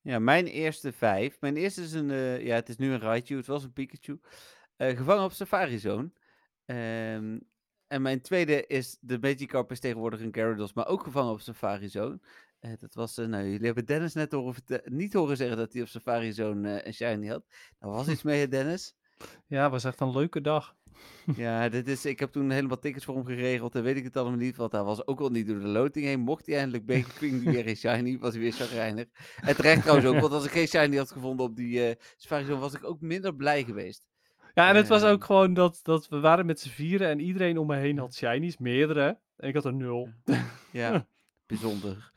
Ja, 0.00 0.18
mijn 0.18 0.46
eerste 0.46 0.92
vijf. 0.92 1.40
Mijn 1.40 1.56
eerste 1.56 1.82
is 1.82 1.92
een, 1.92 2.08
ja, 2.44 2.54
het 2.54 2.68
is 2.68 2.76
nu 2.76 2.92
een 2.92 3.00
Raichu, 3.00 3.36
het 3.36 3.46
was 3.46 3.64
een 3.64 3.72
Pikachu. 3.72 4.20
Gevangen 4.76 5.24
op 5.24 5.32
Safari 5.32 5.78
Zone. 5.78 6.10
Ehm, 6.66 7.38
en 7.86 8.02
mijn 8.02 8.20
tweede 8.20 8.66
is, 8.66 8.96
de 9.00 9.18
Magikarp 9.18 9.70
is 9.70 9.80
tegenwoordig 9.80 10.20
een 10.20 10.34
Gyarados, 10.34 10.72
maar 10.72 10.86
ook 10.86 11.02
gevangen 11.02 11.32
op 11.32 11.40
Safari 11.40 11.88
Zone. 11.88 12.20
Eh, 12.58 12.72
dat 12.78 12.94
was, 12.94 13.18
eh, 13.18 13.26
nou, 13.26 13.44
jullie 13.44 13.66
hebben 13.66 13.86
Dennis 13.86 14.14
net 14.14 14.32
horen 14.32 14.54
niet 14.84 15.12
horen 15.12 15.36
zeggen 15.36 15.56
dat 15.56 15.72
hij 15.72 15.82
op 15.82 15.88
Safari 15.88 16.32
Zone 16.32 16.78
eh, 16.78 16.86
een 16.86 16.94
shiny 16.94 17.26
had. 17.26 17.44
Daar 17.78 17.90
was 17.90 18.08
iets 18.08 18.22
mee, 18.22 18.48
Dennis. 18.48 18.94
Ja, 19.46 19.70
was 19.70 19.84
echt 19.84 20.00
een 20.00 20.12
leuke 20.12 20.40
dag. 20.40 20.74
Ja, 21.36 21.68
dit 21.68 21.88
is, 21.88 22.04
ik 22.04 22.18
heb 22.18 22.32
toen 22.32 22.50
helemaal 22.50 22.78
tickets 22.78 23.04
voor 23.04 23.14
hem 23.14 23.24
geregeld 23.24 23.74
en 23.74 23.82
weet 23.82 23.96
ik 23.96 24.04
het 24.04 24.16
allemaal 24.16 24.38
niet, 24.38 24.56
want 24.56 24.72
hij 24.72 24.82
was 24.82 25.06
ook 25.06 25.20
al 25.20 25.28
niet 25.28 25.46
door 25.46 25.58
de 25.58 25.66
loting 25.66 26.04
heen. 26.04 26.20
Mocht 26.20 26.46
hij 26.46 26.56
eindelijk 26.56 26.88
hij 26.88 27.04
weer 27.52 27.68
een 27.68 27.76
shiny, 27.76 28.18
was 28.18 28.32
hij 28.32 28.42
weer 28.42 28.52
chagrijnig. 28.52 29.06
En 29.36 29.56
terecht 29.56 29.80
trouwens 29.82 30.08
ook, 30.08 30.20
want 30.20 30.32
als 30.32 30.44
ik 30.44 30.50
geen 30.50 30.66
shiny 30.66 30.96
had 30.96 31.10
gevonden 31.10 31.46
op 31.46 31.56
die 31.56 31.96
Safari 32.16 32.44
Zone, 32.44 32.60
was 32.60 32.74
ik 32.74 32.84
ook 32.84 33.00
minder 33.00 33.34
blij 33.34 33.64
geweest. 33.64 34.06
Ja, 34.56 34.68
en 34.68 34.76
het 34.76 34.88
was 34.88 35.02
Ehm. 35.02 35.12
ook 35.12 35.24
gewoon 35.24 35.54
dat, 35.54 35.80
dat 35.82 36.08
we 36.08 36.20
waren 36.20 36.46
met 36.46 36.60
z'n 36.60 36.68
vieren 36.68 37.08
en 37.08 37.20
iedereen 37.20 37.58
om 37.58 37.66
me 37.66 37.76
heen 37.76 37.98
had 37.98 38.14
shinies, 38.14 38.56
meerdere. 38.58 39.18
En 39.36 39.48
ik 39.48 39.54
had 39.54 39.64
er 39.64 39.74
nul. 39.74 40.08
Ja, 40.72 41.08
bijzonder. 41.46 42.12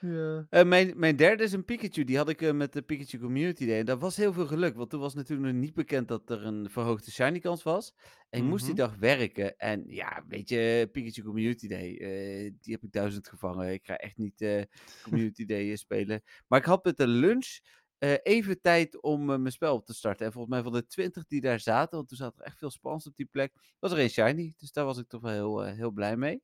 Ja. 0.00 0.46
Eh, 0.50 0.64
mijn, 0.64 0.92
mijn 0.96 1.16
derde 1.16 1.42
is 1.42 1.52
een 1.52 1.64
Pikachu. 1.64 2.04
Die 2.04 2.16
had 2.16 2.28
ik 2.28 2.42
eh, 2.42 2.52
met 2.52 2.72
de 2.72 2.82
Pikachu 2.82 3.18
Community 3.18 3.66
Day. 3.66 3.78
En 3.78 3.84
dat 3.86 4.00
was 4.00 4.16
heel 4.16 4.32
veel 4.32 4.46
geluk. 4.46 4.74
Want 4.76 4.90
toen 4.90 5.00
was 5.00 5.14
natuurlijk 5.14 5.52
nog 5.52 5.60
niet 5.60 5.74
bekend 5.74 6.08
dat 6.08 6.30
er 6.30 6.44
een 6.46 6.70
verhoogde 6.70 7.10
shiny 7.10 7.38
kans 7.38 7.62
was. 7.62 7.94
En 8.30 8.40
ik 8.40 8.46
moest 8.46 8.64
die 8.64 8.74
Mhm. 8.74 8.82
dag 8.82 8.96
werken. 8.96 9.56
En 9.56 9.82
ja, 9.86 10.24
weet 10.28 10.48
je, 10.48 10.88
Pikachu 10.92 11.22
Community 11.22 11.68
Day. 11.68 11.96
eh, 11.96 12.52
die 12.60 12.72
heb 12.72 12.82
ik 12.82 12.92
duizend 12.92 13.28
gevangen. 13.28 13.72
Ik 13.72 13.84
ga 13.86 13.96
echt 13.96 14.16
niet 14.16 14.40
eh, 14.40 14.62
Community 15.02 15.44
Day 15.44 15.70
eh, 15.70 15.76
spelen. 15.76 16.22
Maar 16.48 16.58
ik 16.58 16.64
had 16.66 16.84
met 16.84 16.96
de 16.96 17.06
lunch 17.06 17.58
eh, 18.02 18.14
even 18.22 18.60
tijd 18.60 19.02
om 19.02 19.30
eh, 19.30 19.38
mijn 19.38 19.52
spel 19.52 19.74
op 19.74 19.86
te 19.86 19.94
starten. 19.94 20.26
En 20.26 20.32
volgens 20.32 20.54
mij 20.54 20.62
van 20.62 20.72
de 20.72 20.86
twintig 20.86 21.26
die 21.26 21.40
daar 21.40 21.60
zaten. 21.60 21.96
Want 21.96 22.08
toen 22.08 22.16
zat 22.16 22.38
er 22.38 22.44
echt 22.44 22.58
veel 22.58 22.70
spans 22.70 23.06
op 23.06 23.16
die 23.16 23.26
plek. 23.26 23.52
Was 23.78 23.92
er 23.92 23.98
één 23.98 24.10
shiny. 24.10 24.54
Dus 24.58 24.72
daar 24.72 24.84
was 24.84 24.98
ik 24.98 25.08
toch 25.08 25.20
wel 25.20 25.32
heel, 25.32 25.64
eh, 25.64 25.74
heel 25.76 25.90
blij 25.90 26.16
mee. 26.16 26.42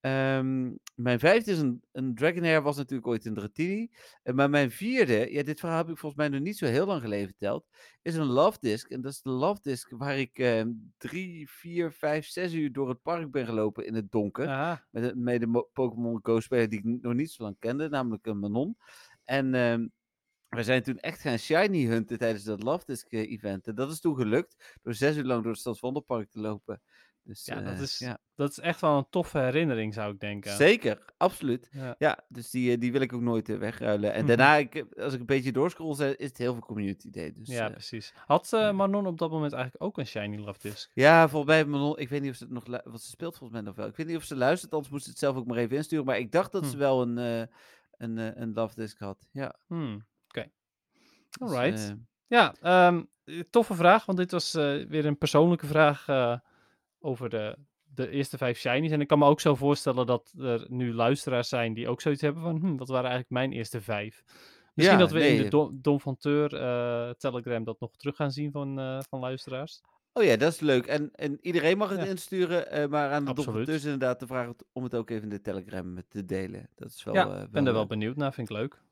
Ehm, 0.00 0.72
mijn 0.94 1.18
vijfde 1.18 1.50
is 1.50 1.58
een, 1.58 1.82
een 1.92 2.14
Dragonair, 2.14 2.62
was 2.62 2.76
natuurlijk 2.76 3.06
ooit 3.08 3.24
een 3.24 3.34
Dratini. 3.34 3.90
Maar 4.34 4.50
mijn 4.50 4.70
vierde, 4.70 5.32
ja, 5.32 5.42
dit 5.42 5.60
verhaal 5.60 5.78
heb 5.78 5.88
ik 5.88 5.98
volgens 5.98 6.20
mij 6.20 6.30
nog 6.30 6.40
niet 6.40 6.58
zo 6.58 6.66
heel 6.66 6.86
lang 6.86 7.00
geleden 7.00 7.26
verteld, 7.26 7.66
is 8.02 8.14
een 8.14 8.26
Love 8.26 8.58
Disc. 8.60 8.88
En 8.90 9.00
dat 9.00 9.12
is 9.12 9.22
de 9.22 9.30
Love 9.30 9.60
Disc 9.62 9.90
waar 9.90 10.18
ik 10.18 10.38
ehm, 10.38 10.68
drie, 10.98 11.50
vier, 11.50 11.92
vijf, 11.92 12.26
zes 12.26 12.52
uur 12.52 12.72
door 12.72 12.88
het 12.88 13.02
park 13.02 13.30
ben 13.30 13.46
gelopen 13.46 13.86
in 13.86 13.94
het 13.94 14.10
donker. 14.10 14.46
Ah, 14.46 14.76
Met, 14.90 15.02
de- 15.02 15.16
met 15.16 15.40
de 15.40 15.46
mo- 15.46 15.68
Pokémon 15.72 16.18
Go 16.22 16.40
speler 16.40 16.68
die 16.68 16.78
ik 16.78 17.02
nog 17.02 17.14
niet 17.14 17.30
zo 17.30 17.42
lang 17.42 17.56
kende, 17.58 17.88
namelijk 17.88 18.26
een 18.26 18.38
Manon. 18.38 18.76
En 19.24 19.54
ehm, 19.54 19.86
We 20.54 20.62
zijn 20.62 20.82
toen 20.82 20.98
echt 20.98 21.20
gaan 21.20 21.38
shiny 21.38 21.84
hunten 21.86 22.18
tijdens 22.18 22.44
dat 22.44 22.62
Love 22.62 22.84
Disc 22.86 23.06
eh, 23.12 23.30
event. 23.32 23.66
En 23.66 23.74
dat 23.74 23.90
is 23.90 24.00
toen 24.00 24.16
gelukt 24.16 24.78
door 24.82 24.94
zes 24.94 25.16
uur 25.16 25.24
lang 25.24 25.42
door 25.42 25.52
het 25.52 25.60
Stadswandelpark 25.60 26.30
te 26.30 26.40
lopen. 26.40 26.82
Dus, 27.26 27.44
Ja, 27.44 27.60
dat 27.60 27.74
eh, 27.74 27.80
is, 27.80 27.98
ja. 27.98 28.18
dat 28.34 28.50
is 28.50 28.58
echt 28.58 28.80
wel 28.80 28.96
een 28.98 29.06
toffe 29.10 29.38
herinnering, 29.38 29.94
zou 29.94 30.12
ik 30.12 30.20
denken. 30.20 30.52
Zeker, 30.56 31.04
absoluut. 31.16 31.68
Ja. 31.72 31.94
Ja, 31.98 32.24
dus 32.28 32.50
die, 32.50 32.72
eh, 32.72 32.80
die 32.80 32.92
wil 32.92 33.00
ik 33.00 33.12
ook 33.12 33.20
nooit 33.20 33.48
wegruilen. 33.58 34.12
En 34.12 34.18
Mhm. 34.18 34.26
daarna, 34.26 34.56
ik, 34.56 34.84
als 34.96 35.12
ik 35.12 35.20
een 35.20 35.26
beetje 35.26 35.52
doorscroll, 35.52 35.90
is 35.90 35.98
het 36.28 36.38
heel 36.38 36.52
veel 36.52 36.62
community 36.62 37.10
day. 37.10 37.32
Dus, 37.32 37.48
ja, 37.48 37.68
precies. 37.70 38.12
Had. 38.26 38.50
Manon 38.50 39.06
op 39.06 39.18
dat 39.18 39.30
moment 39.30 39.52
eigenlijk 39.52 39.84
ook 39.84 39.98
een 39.98 40.06
Shiny 40.06 40.36
Love 40.38 40.58
Disc? 40.58 40.90
ja, 40.94 41.28
volgens 41.28 41.52
mij, 41.52 41.64
Manon- 41.64 41.98
ik 41.98 42.08
weet 42.08 42.20
niet 42.22 42.30
of 42.30 42.36
ze 42.36 42.44
het 42.44 42.52
nog, 42.52 42.64
want 42.84 43.00
ze 43.02 43.10
speelt 43.10 43.36
volgens 43.36 43.52
mij 43.60 43.68
nog 43.68 43.76
wel. 43.76 43.86
Ik 43.86 43.96
weet 43.96 44.06
niet 44.06 44.16
of 44.16 44.24
ze 44.24 44.36
luistert, 44.36 44.72
anders 44.72 44.90
moest 44.92 45.04
ze 45.04 45.10
het 45.10 45.18
zelf 45.18 45.36
ook 45.36 45.46
maar 45.46 45.58
even 45.58 45.76
insturen. 45.76 46.04
Maar 46.04 46.18
ik 46.18 46.32
dacht 46.32 46.52
dat 46.52 46.62
Hm. 46.64 46.70
ze 46.70 46.76
wel 46.76 47.02
een, 47.02 47.16
een, 47.96 48.40
een 48.42 48.52
love 48.52 48.74
disc 48.74 48.98
had. 48.98 49.26
Ja. 49.32 49.58
Hmm, 49.66 50.06
Dus, 51.38 51.50
Alright. 51.50 51.80
eh, 51.80 51.94
Ja, 52.26 52.54
ehm, 52.60 53.02
eh, 53.24 53.40
toffe 53.50 53.74
vraag, 53.74 54.04
want 54.06 54.18
dit 54.18 54.30
was 54.30 54.54
eh, 54.54 54.86
weer 54.88 55.06
een 55.06 55.18
persoonlijke 55.18 55.66
vraag 55.66 56.06
over 57.00 57.28
de, 57.30 57.56
de 57.94 58.08
eerste 58.10 58.36
vijf 58.38 58.58
shinies. 58.58 58.90
En 58.90 59.00
ik 59.00 59.06
kan 59.08 59.18
me 59.18 59.24
ook 59.26 59.40
zo 59.40 59.54
voorstellen 59.54 60.06
dat 60.06 60.32
er 60.38 60.66
nu 60.68 60.94
luisteraars 60.94 61.48
zijn 61.48 61.74
die 61.74 61.88
ook 61.88 62.00
zoiets 62.00 62.22
hebben 62.22 62.42
van, 62.42 62.56
hm, 62.56 62.76
wat 62.76 62.88
waren 62.88 63.10
eigenlijk 63.10 63.30
mijn 63.30 63.52
eerste 63.52 63.80
vijf? 63.80 64.22
Misschien 64.74 64.98
Ja, 64.98 65.04
dat 65.04 65.12
we 65.14 65.26
in 65.28 65.50
de. 65.50 65.70
Dom, 65.80 66.00
van 66.00 66.16
Teur 66.16 66.48
Telegram 67.18 67.64
dat 67.64 67.80
nog 67.80 67.96
terug 67.96 68.16
gaan 68.16 68.30
zien 68.32 68.50
van, 68.52 69.02
van 69.08 69.20
luisteraars. 69.20 69.80
Oh 70.12 70.22
ja, 70.24 70.36
dat 70.36 70.52
is 70.52 70.60
leuk. 70.60 70.86
En, 70.86 71.10
en 71.14 71.38
iedereen 71.40 71.78
mag 71.78 71.90
het 71.90 72.00
Ja. 72.00 72.06
insturen, 72.06 72.90
maar 72.90 73.10
aan 73.10 73.24
de 73.24 73.30
Absoluut. 73.30 73.54
dompeteurs 73.54 73.84
inderdaad 73.84 74.18
te 74.18 74.26
vragen 74.26 74.56
om 74.72 74.82
het 74.82 74.94
ook 74.94 75.10
even 75.10 75.22
in 75.22 75.28
de 75.28 75.40
Telegram 75.40 75.98
te 76.08 76.24
delen. 76.24 76.68
Dat 76.74 76.88
is 76.88 77.04
wel... 77.04 77.14
ja, 77.14 77.40
eh, 77.42 77.48
ben 77.50 77.66
er 77.66 77.72
wel 77.72 77.86
benieuwd 77.86 78.16
naar, 78.16 78.32
vind 78.32 78.50
ik 78.50 78.56
leuk. 78.56 78.82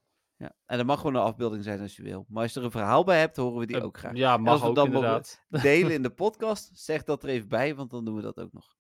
Ja. 0.43 0.55
En 0.67 0.79
er 0.79 0.85
mag 0.85 0.97
gewoon 1.01 1.15
een 1.15 1.23
afbeelding 1.23 1.65
zijn 1.65 1.81
als 1.81 1.97
je 1.97 2.03
wil. 2.03 2.27
Maar 2.29 2.43
als 2.43 2.53
je 2.53 2.59
er 2.59 2.65
een 2.65 2.71
verhaal 2.73 3.05
bij 3.05 3.21
hebt, 3.21 3.37
horen 3.37 3.59
we 3.59 3.67
die 3.67 3.77
Eh, 3.77 3.85
ook 3.85 3.99
graag. 3.99 4.17
Ja, 4.17 4.33
als 4.33 4.41
mag 4.41 4.61
we 4.61 4.67
ook 4.67 4.75
dan 4.75 4.87
inderdaad. 4.87 5.45
Delen 5.63 5.93
in 5.93 6.03
de 6.03 6.11
podcast, 6.11 6.71
zeg 6.73 7.05
dat 7.05 7.23
er 7.23 7.29
even 7.29 7.49
bij, 7.49 7.75
want 7.75 7.91
dan 7.91 8.05
doen 8.05 8.15
we 8.15 8.23
dat 8.23 8.41
ook 8.41 8.53
nog. 8.53 8.77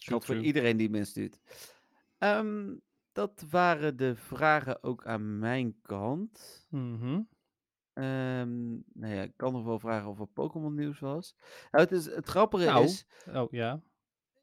True, 0.00 0.08
Geldt 0.08 0.24
voor 0.24 0.36
iedereen 0.36 0.76
die 0.76 0.90
me 0.90 0.98
instuurt. 0.98 1.40
Ehm, 2.18 2.74
dat 3.12 3.44
waren 3.50 3.96
de 3.96 4.16
vragen 4.16 4.82
ook 4.82 5.06
aan 5.06 5.38
mijn 5.38 5.78
kant. 5.82 6.66
Ehm, 7.92 8.68
nou 8.92 9.14
ja, 9.14 9.22
ik 9.22 9.32
kan 9.36 9.52
nog 9.52 9.64
wel 9.64 9.78
vragen 9.78 10.08
of 10.08 10.20
er 10.20 10.26
Pokémon 10.26 10.74
nieuws 10.74 10.98
was. 10.98 11.34
Nou, 11.70 11.84
het, 11.84 11.92
is, 11.92 12.06
het 12.06 12.28
grappige 12.28 12.64
Nou. 12.64 12.84
is, 12.84 13.06
Oh 13.32 13.50
ja. 13.52 13.82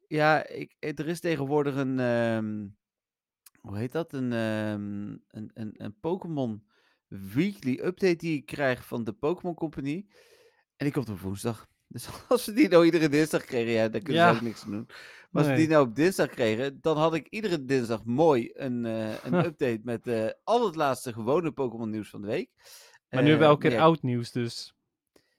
ja, 0.07 0.47
ik, 0.47 0.75
er 0.79 1.07
is 1.07 1.19
tegenwoordig 1.19 1.75
een, 1.75 1.99
ehm, 1.99 2.67
hoe 3.67 3.77
heet 3.77 3.91
dat? 3.91 4.13
Een, 4.13 4.33
ehm, 4.33 5.09
een, 5.37 5.51
een, 5.53 5.73
een 5.77 5.99
Pokémon 5.99 6.63
Weekly 7.07 7.79
Update 7.83 8.15
die 8.15 8.35
ik 8.37 8.45
krijg 8.45 8.85
van 8.85 9.03
de 9.03 9.13
Pokémon 9.13 9.55
Company. 9.55 10.05
En 10.75 10.85
die 10.85 10.91
komt 10.91 11.09
op 11.09 11.19
woensdag. 11.19 11.67
Dus 11.89 12.07
als 12.29 12.45
we 12.45 12.53
die 12.53 12.67
nou 12.69 12.85
iedere 12.85 13.09
dinsdag 13.09 13.43
kregen, 13.43 13.71
ja, 13.71 13.87
daar 13.89 14.01
kunnen 14.01 14.21
Ja. 14.23 14.29
ze 14.31 14.35
ook 14.35 14.41
niks 14.41 14.63
aan 14.63 14.71
doen. 14.71 14.85
Maar 14.87 15.41
als 15.41 15.45
we 15.45 15.49
Nee. 15.51 15.57
die 15.57 15.67
nou 15.67 15.87
op 15.87 15.95
dinsdag 15.95 16.29
kregen, 16.29 16.77
dan 16.81 16.97
had 16.97 17.13
ik 17.13 17.27
iedere 17.27 17.65
dinsdag 17.65 18.03
mooi 18.05 18.49
een, 18.53 18.85
eh, 18.85 19.23
een 19.23 19.33
update 19.45 19.79
met 19.83 20.07
eh, 20.07 20.29
al 20.43 20.65
het 20.65 20.75
laatste 20.75 21.13
gewone 21.13 21.51
Pokémon 21.51 21.89
nieuws 21.89 22.09
van 22.09 22.21
de 22.21 22.27
week. 22.27 22.49
Maar 23.09 23.23
nu 23.23 23.29
hebben 23.29 23.37
we 23.37 23.43
Eh, 23.43 23.49
elke 23.49 23.61
keer 23.67 23.71
ja, 23.77 23.83
oud 23.83 24.01
nieuws, 24.01 24.31
dus. 24.31 24.73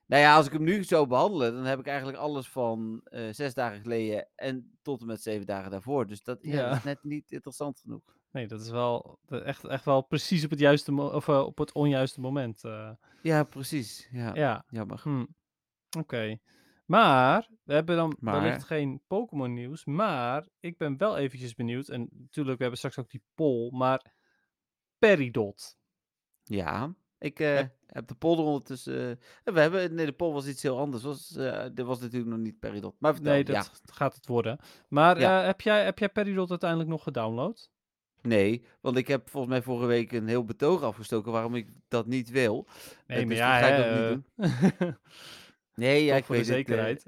nou 0.06 0.22
ja, 0.22 0.36
als 0.36 0.46
ik 0.46 0.52
hem 0.52 0.62
nu 0.62 0.84
zou 0.84 1.06
behandelen, 1.06 1.52
dan 1.54 1.64
heb 1.64 1.78
ik 1.78 1.86
eigenlijk 1.86 2.18
alles 2.18 2.48
van 2.48 3.00
eh, 3.04 3.28
zes 3.32 3.54
dagen 3.54 3.80
geleden 3.80 4.28
en 4.34 4.78
tot 4.82 5.00
en 5.00 5.06
met 5.06 5.22
zeven 5.22 5.46
dagen 5.46 5.70
daarvoor. 5.70 6.06
Dus 6.06 6.22
dat, 6.22 6.38
ja, 6.42 6.52
Ja. 6.54 6.68
dat 6.68 6.76
is 6.78 6.84
net 6.84 7.02
niet 7.02 7.30
interessant 7.30 7.80
genoeg. 7.80 8.16
Nee, 8.30 8.46
dat 8.46 8.60
is 8.60 8.70
wel 8.70 9.18
echt, 9.28 9.64
echt 9.64 9.84
wel 9.84 10.02
precies 10.02 10.44
op 10.44 10.50
het, 10.50 10.58
juiste 10.58 10.92
of, 10.92 11.28
eh, 11.28 11.40
op 11.46 11.58
het 11.58 11.72
onjuiste 11.72 12.20
moment. 12.20 12.64
eh. 12.64 12.90
Ja, 13.22 13.44
precies. 13.44 14.08
Ja, 14.12 14.34
ja, 14.34 14.64
jammer. 14.68 15.00
hm. 15.02 15.24
oké. 15.98 16.38
Maar, 16.86 17.48
we 17.62 17.72
hebben 17.74 17.96
dan 17.96 18.16
Maar- 18.20 18.40
wellicht 18.42 18.64
geen 18.64 19.02
Pokémon 19.06 19.52
nieuws, 19.54 19.84
maar 19.84 20.46
ik 20.60 20.78
ben 20.78 20.96
wel 20.96 21.16
eventjes 21.16 21.54
benieuwd. 21.54 21.88
En 21.88 22.00
natuurlijk, 22.00 22.56
we 22.56 22.62
hebben 22.62 22.78
straks 22.78 22.98
ook 22.98 23.10
die 23.10 23.22
poll, 23.34 23.70
maar 23.70 24.12
Peridot. 24.98 25.76
Ja, 26.42 26.94
ik 27.18 27.40
eh, 27.40 27.64
heb 27.86 28.06
de 28.08 28.14
polder 28.14 28.44
ondertussen... 28.44 29.18
eh, 29.44 29.54
we 29.54 29.60
hebben, 29.60 29.94
nee, 29.94 30.06
de 30.06 30.12
pol 30.12 30.32
was 30.32 30.46
iets 30.46 30.62
heel 30.62 30.78
anders. 30.78 31.02
Was, 31.02 31.28
dit 31.72 31.86
was 31.86 32.00
natuurlijk 32.00 32.30
nog 32.30 32.38
niet 32.40 32.58
Peridot. 32.58 32.94
Maar 32.98 33.14
vertel, 33.14 33.32
Nee, 33.32 33.44
dat 33.44 33.54
ja. 33.54 33.92
gaat 33.92 34.14
het 34.14 34.26
worden. 34.26 34.58
Maar 34.88 35.20
Ja. 35.20 35.42
heb, 35.42 35.60
jij, 35.60 35.84
heb 35.84 35.98
jij 35.98 36.08
Peridot 36.08 36.50
uiteindelijk 36.50 36.90
nog 36.90 37.02
gedownload? 37.02 37.70
Nee, 38.22 38.62
want 38.80 38.96
ik 38.96 39.08
heb 39.08 39.28
volgens 39.28 39.52
mij 39.52 39.62
vorige 39.62 39.86
week 39.86 40.12
een 40.12 40.28
heel 40.28 40.44
betoog 40.44 40.82
afgestoken 40.82 41.32
waarom 41.32 41.54
ik 41.54 41.68
dat 41.88 42.06
niet 42.06 42.30
wil. 42.30 42.66
Nee, 43.06 43.18
maar 43.18 43.28
dus 43.28 43.38
ja, 43.38 43.60
dat 43.60 43.68
ga 43.68 43.76
ik 43.76 43.84
hè, 43.84 44.10
ook 44.10 44.14
niet 44.14 44.24
eh, 44.36 44.78
doen. 44.78 44.96
Nee, 45.74 46.04
ja, 46.04 46.16
ik 46.16 46.24
voor 46.24 46.36
de 46.36 46.44
weet 46.44 46.68
het, 46.68 46.68
eh, 46.68 46.74
zekerheid. 46.74 47.06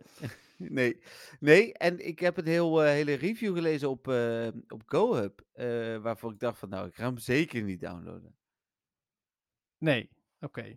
nee. 0.56 1.00
nee, 1.40 1.72
en 1.72 2.06
ik 2.06 2.18
heb 2.18 2.36
een 2.36 2.46
heel, 2.46 2.82
eh, 2.82 2.90
hele 2.90 3.14
review 3.14 3.54
gelezen 3.54 3.90
op, 3.90 4.08
eh 4.08 4.48
op 4.68 4.82
GoHub. 4.86 5.42
waarvoor 6.02 6.32
ik 6.32 6.38
dacht 6.38 6.58
van, 6.58 6.68
nou, 6.68 6.86
ik 6.86 6.94
ga 6.94 7.04
hem 7.04 7.18
zeker 7.18 7.62
niet 7.62 7.80
downloaden. 7.80 8.36
nee, 9.78 10.10
oké. 10.40 10.76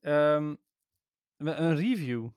Ehm, 0.00 0.54
een 1.36 1.76
review. 1.76 2.28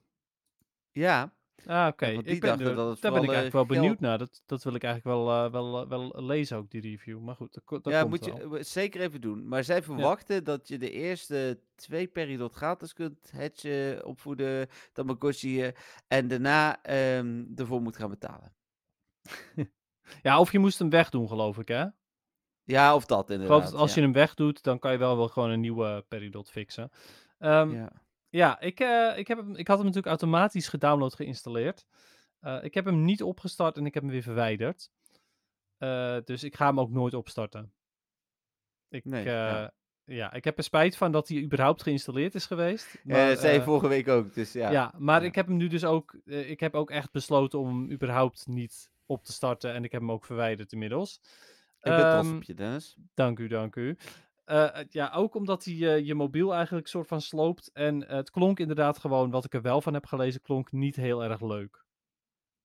Ja, 0.92 1.34
Ah, 1.66 1.88
oké. 1.88 2.06
Ik 2.06 2.24
ben 2.24 2.40
dachten 2.40 2.68
er- 2.68 2.76
dat 2.76 2.90
het 2.90 3.02
Daar 3.02 3.12
ben 3.12 3.24
ik 3.24 3.30
eigenlijk 3.30 3.54
wel 3.54 3.62
eh, 3.62 3.68
benieuwd 3.68 3.88
geld- 3.88 4.00
naar. 4.00 4.18
Dat, 4.18 4.42
dat 4.46 4.64
wil 4.64 4.74
ik 4.76 4.84
eigenlijk 4.84 5.16
wel, 5.18 5.46
eh, 5.46 5.52
wel, 5.52 5.82
eh, 5.82 5.88
wel 5.90 6.24
lezen 6.26 6.58
ook, 6.58 6.70
die 6.70 6.82
review. 6.82 7.20
Maar 7.20 7.36
goed, 7.36 7.54
dat, 7.54 7.84
dat 7.84 7.94
ja, 7.94 8.00
komt 8.00 8.12
moet 8.12 8.26
je 8.26 8.48
wel. 8.48 8.58
eh, 8.58 8.64
zeker 8.64 9.02
even 9.02 9.22
doen. 9.22 9.48
Maar 9.48 9.64
zij 9.64 9.84
verwachten 9.84 10.44
dat 10.44 10.68
je 10.68 10.78
de 10.78 10.92
eerste 10.92 11.60
twee 11.76 12.08
peridot 12.08 12.54
gratis 12.54 12.94
kunt 12.94 13.32
hatchen, 13.38 14.06
opvoeden, 14.06 14.68
Tamagotchi, 14.94 15.72
en 16.08 16.28
daarna 16.28 16.82
ehm, 16.84 17.44
ervoor 17.56 17.82
moet 17.82 17.98
gaan 17.98 18.10
betalen. 18.10 18.54
Ja, 20.22 20.40
of 20.40 20.52
je 20.52 20.60
moest 20.60 20.80
hem 20.80 20.90
wegdoen, 20.90 21.28
geloof 21.28 21.58
ik, 21.58 21.68
hè? 21.68 21.86
Ja, 22.64 22.96
of 22.96 23.06
dat 23.06 23.30
inderdaad. 23.30 23.64
dat 23.64 23.74
als 23.74 23.90
ja. 23.90 23.96
je 23.96 24.02
hem 24.02 24.14
wegdoet, 24.14 24.64
dan 24.64 24.80
kan 24.80 24.92
je 24.92 24.98
wel, 24.98 25.18
wel 25.18 25.28
gewoon 25.28 25.50
een 25.50 25.60
nieuwe 25.60 26.06
Peridot 26.08 26.50
fixen. 26.52 26.92
Ehm, 27.40 27.72
ja, 27.74 27.92
Ja. 28.38 28.60
ik, 28.60 28.80
eh, 28.80 29.18
ik, 29.18 29.28
heb 29.28 29.38
hem, 29.38 29.56
ik 29.56 29.68
had 29.68 29.78
hem 29.78 29.86
natuurlijk 29.86 30.08
automatisch 30.22 30.68
gedownload 30.68 31.16
geïnstalleerd. 31.16 31.86
Eh, 32.40 32.64
ik 32.64 32.74
heb 32.74 32.86
hem 32.86 33.04
niet 33.04 33.24
opgestart 33.24 33.78
en 33.78 33.86
ik 33.86 33.94
heb 33.94 34.04
hem 34.04 34.12
weer 34.12 34.22
verwijderd. 34.24 34.90
Eh, 35.78 36.18
dus 36.24 36.44
ik 36.44 36.56
ga 36.56 36.66
hem 36.68 36.80
ook 36.80 36.90
nooit 36.90 37.14
opstarten. 37.14 37.74
Ik, 38.90 39.06
Nee, 39.06 39.20
eh, 39.24 39.26
ja. 39.26 39.72
ja, 40.04 40.34
ik 40.34 40.44
heb 40.44 40.58
er 40.58 40.64
spijt 40.64 40.98
van 40.98 41.12
dat 41.12 41.28
hij 41.28 41.42
überhaupt 41.42 41.82
geïnstalleerd 41.84 42.36
is 42.36 42.46
geweest. 42.46 42.94
Ja, 43.04 43.16
Maar, 43.16 43.28
dat 43.28 43.40
zei 43.40 43.54
je 43.54 43.60
eh, 43.60 43.66
vorige 43.66 43.88
week 43.88 44.08
ook, 44.08 44.34
dus 44.34 44.54
ja. 44.54 44.72
Ja, 44.72 44.94
maar 44.98 45.22
Ja. 45.22 45.28
ik 45.28 45.36
heb 45.36 45.48
hem 45.48 45.58
nu 45.58 45.68
dus 45.68 45.86
ook. 45.86 46.16
eh, 46.26 46.50
ik 46.50 46.60
heb 46.60 46.76
ook 46.76 46.92
echt 46.92 47.12
besloten 47.12 47.60
om 47.60 47.68
hem 47.68 47.92
überhaupt 47.92 48.48
niet 48.48 48.90
op 49.06 49.24
te 49.24 49.32
starten. 49.34 49.74
En 49.74 49.84
ik 49.84 49.92
heb 49.92 50.02
hem 50.02 50.12
ook 50.12 50.26
verwijderd 50.26 50.72
inmiddels. 50.72 51.20
Ik 51.82 51.92
ben 51.92 52.10
trots 52.10 52.28
Ehm, 52.28 52.36
op 52.36 52.44
je, 52.44 52.54
Dennis. 52.54 52.96
Dank 53.14 53.40
u, 53.40 53.48
dank 53.48 53.76
u. 53.76 53.98
Eh, 54.46 54.70
ja, 54.90 55.12
ook 55.12 55.36
omdat 55.36 55.64
hij 55.66 55.74
eh, 55.74 56.06
je 56.06 56.16
mobiel 56.16 56.54
eigenlijk 56.54 56.88
soort 56.88 57.08
van 57.08 57.22
sloopt. 57.22 57.72
En 57.74 58.08
eh, 58.08 58.16
het 58.16 58.30
klonk 58.30 58.60
inderdaad 58.60 58.98
gewoon, 58.98 59.30
wat 59.30 59.46
ik 59.46 59.54
er 59.54 59.62
wel 59.62 59.82
van 59.82 59.94
heb 59.94 60.06
gelezen, 60.06 60.42
klonk 60.42 60.72
niet 60.72 60.96
heel 60.96 61.24
erg 61.24 61.42
leuk. 61.42 61.84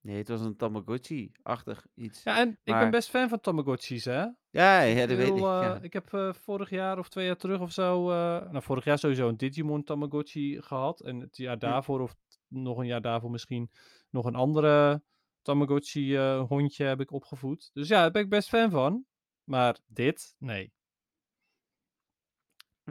Nee, 0.00 0.16
het 0.16 0.28
was 0.28 0.40
een 0.40 0.56
Tamagotchi-achtig 0.56 1.86
iets. 1.94 2.22
Ja, 2.22 2.38
en 2.38 2.48
ik 2.48 2.74
ben 2.74 2.90
best 2.90 3.10
fan 3.10 3.28
van 3.28 3.40
Tamagotchis, 3.40 4.04
hè? 4.04 4.26
Ja, 4.50 4.80
ja, 4.80 5.06
dat 5.06 5.16
weet 5.16 5.28
ik. 5.28 5.38
Ja. 5.38 5.78
ik 5.82 5.92
heb 5.92 6.34
vorig 6.40 6.70
jaar 6.70 6.98
of 6.98 7.08
twee 7.08 7.26
jaar 7.26 7.36
terug 7.36 7.60
of 7.60 7.72
zo, 7.72 8.08
nou 8.50 8.62
vorig 8.62 8.84
jaar 8.84 8.98
sowieso 8.98 9.28
een 9.28 9.36
Digimon 9.36 9.84
Tamagotchi 9.84 10.62
gehad. 10.62 11.00
En 11.00 11.20
het 11.20 11.36
jaar 11.36 11.58
daarvoor, 11.58 12.00
of 12.00 12.14
nog 12.48 12.78
een 12.78 12.86
jaar 12.86 13.00
daarvoor 13.00 13.30
misschien, 13.30 13.70
nog 14.10 14.24
een 14.24 14.34
andere 14.34 15.02
Tamagotchi 15.42 16.16
eh, 16.16 16.42
hondje 16.48 16.84
heb 16.84 17.00
ik 17.00 17.12
opgevoed. 17.12 17.70
Dus 17.72 17.88
ja, 17.88 18.00
daar 18.00 18.10
ben 18.10 18.22
ik 18.22 18.28
best 18.28 18.48
fan 18.48 18.70
van. 18.70 19.04
Maar 19.44 19.78
dit, 19.86 20.34
nee. 20.38 20.72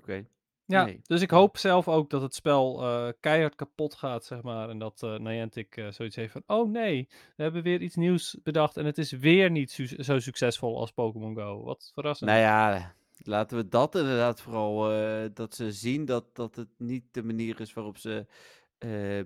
Oké. 0.01 0.25
Ja, 0.65 0.83
Nee. 0.85 1.01
dus 1.03 1.21
ik 1.21 1.29
hoop 1.31 1.57
zelf 1.57 1.87
ook 1.87 2.09
dat 2.09 2.21
het 2.21 2.35
spel 2.35 2.81
eh, 2.83 3.07
keihard 3.19 3.55
kapot 3.55 3.95
gaat, 3.95 4.25
zeg 4.25 4.41
maar. 4.41 4.69
En 4.69 4.79
dat 4.79 5.03
eh 5.03 5.17
Niantic 5.17 5.77
eh, 5.77 5.91
zoiets 5.91 6.15
heeft 6.15 6.31
van, 6.31 6.43
oh 6.47 6.69
nee, 6.71 7.07
we 7.35 7.43
hebben 7.43 7.63
weer 7.63 7.81
iets 7.81 7.95
nieuws 7.95 8.37
bedacht 8.43 8.77
en 8.77 8.85
het 8.85 8.97
is 8.97 9.11
weer 9.11 9.51
niet 9.51 9.71
su- 9.71 10.03
zo 10.03 10.19
succesvol 10.19 10.79
als 10.79 10.91
Pokémon 10.91 11.35
Go. 11.35 11.63
Wat 11.63 11.91
verrassend. 11.93 12.29
Nou 12.29 12.41
ja, 12.41 12.95
laten 13.17 13.57
we 13.57 13.67
dat 13.67 13.95
inderdaad 13.95 14.41
vooral, 14.41 14.77
dat 15.33 15.55
ze 15.55 15.71
zien 15.71 16.05
dat, 16.05 16.35
dat 16.35 16.55
het 16.55 16.69
niet 16.77 17.03
de 17.11 17.23
manier 17.23 17.59
is 17.59 17.73
waarop 17.73 17.97
ze 17.97 18.25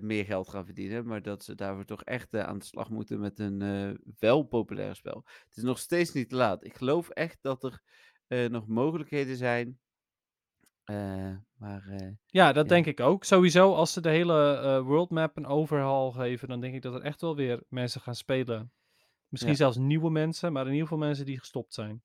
meer 0.00 0.24
geld 0.24 0.48
gaan 0.48 0.64
verdienen, 0.64 1.06
maar 1.06 1.22
dat 1.22 1.44
ze 1.44 1.54
daarvoor 1.54 1.84
toch 1.84 2.02
echt 2.02 2.36
aan 2.36 2.58
de 2.58 2.64
slag 2.64 2.90
moeten 2.90 3.20
met 3.20 3.38
een 3.38 3.98
wel 4.18 4.42
populair 4.42 4.94
spel. 4.96 5.22
Het 5.48 5.56
is 5.56 5.62
nog 5.62 5.78
steeds 5.78 6.12
niet 6.12 6.28
te 6.28 6.36
laat. 6.36 6.64
Ik 6.64 6.74
geloof 6.76 7.08
echt 7.08 7.38
dat 7.40 7.64
er 7.64 8.50
nog 8.50 8.66
mogelijkheden 8.66 9.36
zijn. 9.36 9.78
Eh, 10.84 11.30
maar 11.58 11.86
eh, 11.88 12.08
Ja, 12.26 12.52
dat 12.52 12.64
Ja. 12.68 12.70
denk 12.74 12.86
ik 12.86 13.00
ook. 13.00 13.24
Sowieso, 13.24 13.74
als 13.74 13.92
ze 13.92 14.00
de 14.00 14.08
hele 14.08 14.56
eh, 14.56 14.80
world 14.80 15.10
map 15.10 15.36
een 15.36 15.46
overhaul 15.46 16.12
geven, 16.12 16.48
dan 16.48 16.60
denk 16.60 16.74
ik 16.74 16.82
dat 16.82 16.94
er 16.94 17.02
echt 17.02 17.20
wel 17.20 17.36
weer 17.36 17.62
mensen 17.68 18.00
gaan 18.00 18.14
spelen. 18.14 18.72
Misschien 19.28 19.52
Ja. 19.52 19.58
zelfs 19.58 19.76
nieuwe 19.76 20.10
mensen, 20.10 20.52
maar 20.52 20.64
in 20.66 20.72
ieder 20.72 20.88
geval 20.88 21.04
mensen 21.06 21.26
die 21.26 21.38
gestopt 21.38 21.74
zijn. 21.74 22.02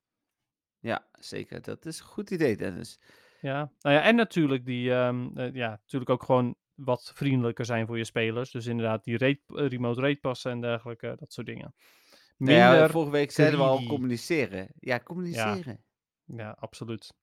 ja, 0.81 1.07
zeker. 1.11 1.61
Dat 1.61 1.85
is 1.85 1.99
een 1.99 2.05
goed 2.05 2.29
idee, 2.31 2.57
Dennis. 2.57 2.99
Ja, 3.41 3.71
nou 3.79 3.95
ja, 3.95 4.01
en 4.01 4.15
natuurlijk 4.15 4.65
die, 4.65 4.93
ehm, 4.93 5.37
eh, 5.37 5.53
ja, 5.53 5.69
natuurlijk 5.69 6.09
ook 6.11 6.23
gewoon 6.23 6.55
wat 6.73 7.11
vriendelijker 7.15 7.65
zijn 7.65 7.87
voor 7.87 7.97
je 7.97 8.03
spelers. 8.03 8.51
Dus 8.51 8.65
inderdaad 8.65 9.03
die 9.03 9.37
remote 9.47 10.01
raid 10.01 10.19
passen 10.19 10.51
en 10.51 10.61
dergelijke, 10.61 11.15
dat 11.19 11.33
soort 11.33 11.47
dingen. 11.47 11.75
Nou 12.37 12.57
ja, 12.57 12.69
Minder, 12.69 12.89
vorige 12.89 13.11
week 13.11 13.31
zeiden 13.31 13.59
we 13.59 13.65
al 13.65 13.83
communiceren. 13.83 14.69
Ja, 14.79 14.99
communiceren. 14.99 15.83
ja, 16.25 16.49
absoluut. 16.59 17.13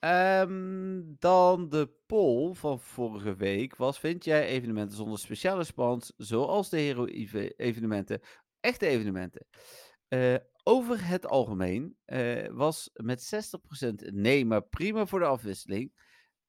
Ehm, 0.00 1.02
dan 1.18 1.68
de 1.68 1.90
poll 2.06 2.54
van 2.54 2.80
vorige 2.80 3.34
week 3.36 3.76
was: 3.76 3.98
Vind 3.98 4.24
jij 4.24 4.46
evenementen 4.46 4.96
zonder 4.96 5.18
speciale 5.18 5.64
spans, 5.64 6.12
zoals 6.16 6.68
de 6.68 6.76
Hero-evenementen, 6.76 8.20
echte 8.60 8.86
evenementen? 8.86 9.46
Eh, 10.08 10.34
over 10.62 11.06
het 11.06 11.26
algemeen 11.26 11.96
eh, 12.04 12.48
was 12.50 12.90
met 12.92 13.22
60% 13.22 14.12
nee, 14.12 14.44
maar 14.44 14.62
prima 14.62 15.06
voor 15.06 15.18
de 15.18 15.24
afwisseling. 15.24 15.92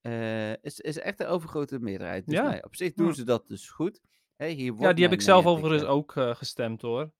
Eh, 0.02 0.52
is, 0.52 0.80
is 0.80 1.00
echt 1.00 1.20
een 1.20 1.28
overgrote 1.28 1.80
meerderheid. 1.80 2.26
Dus 2.26 2.36
Ja. 2.36 2.50
nee, 2.50 2.64
op 2.64 2.76
zich 2.76 2.94
doen 2.94 3.14
ze 3.14 3.24
dat 3.24 3.48
dus 3.48 3.70
goed. 3.70 4.02
Hè, 4.36 4.48
hier 4.48 4.66
Ja, 4.66 4.72
wordt 4.72 4.78
die 4.78 4.88
heb 4.88 4.98
mijn 4.98 5.12
ik 5.12 5.22
zelf 5.22 5.44
nee 5.44 5.54
overigens 5.54 5.84
ook 5.84 6.16
eh, 6.16 6.36
gestemd 6.36 6.82
hoor. 6.82 7.12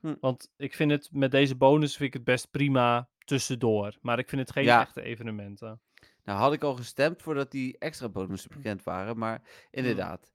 Hm. 0.00 0.14
Want 0.20 0.50
ik 0.56 0.74
vind 0.74 0.90
het 0.90 1.08
met 1.12 1.30
deze 1.30 1.56
bonus 1.56 1.96
vind 1.96 2.08
ik 2.08 2.14
het 2.14 2.24
best 2.24 2.50
prima 2.50 3.08
tussendoor. 3.30 3.96
Maar 4.00 4.18
ik 4.18 4.28
vind 4.28 4.40
het 4.40 4.52
geen 4.52 4.64
Ja. 4.64 4.80
echte 4.80 5.02
evenementen. 5.02 5.80
Nou, 6.24 6.38
had 6.38 6.52
ik 6.52 6.62
al 6.62 6.74
gestemd 6.74 7.22
voordat 7.22 7.50
die 7.50 7.78
extra 7.78 8.08
bonussen 8.08 8.50
bekend 8.50 8.82
waren, 8.82 9.18
maar 9.18 9.42
inderdaad. 9.70 10.32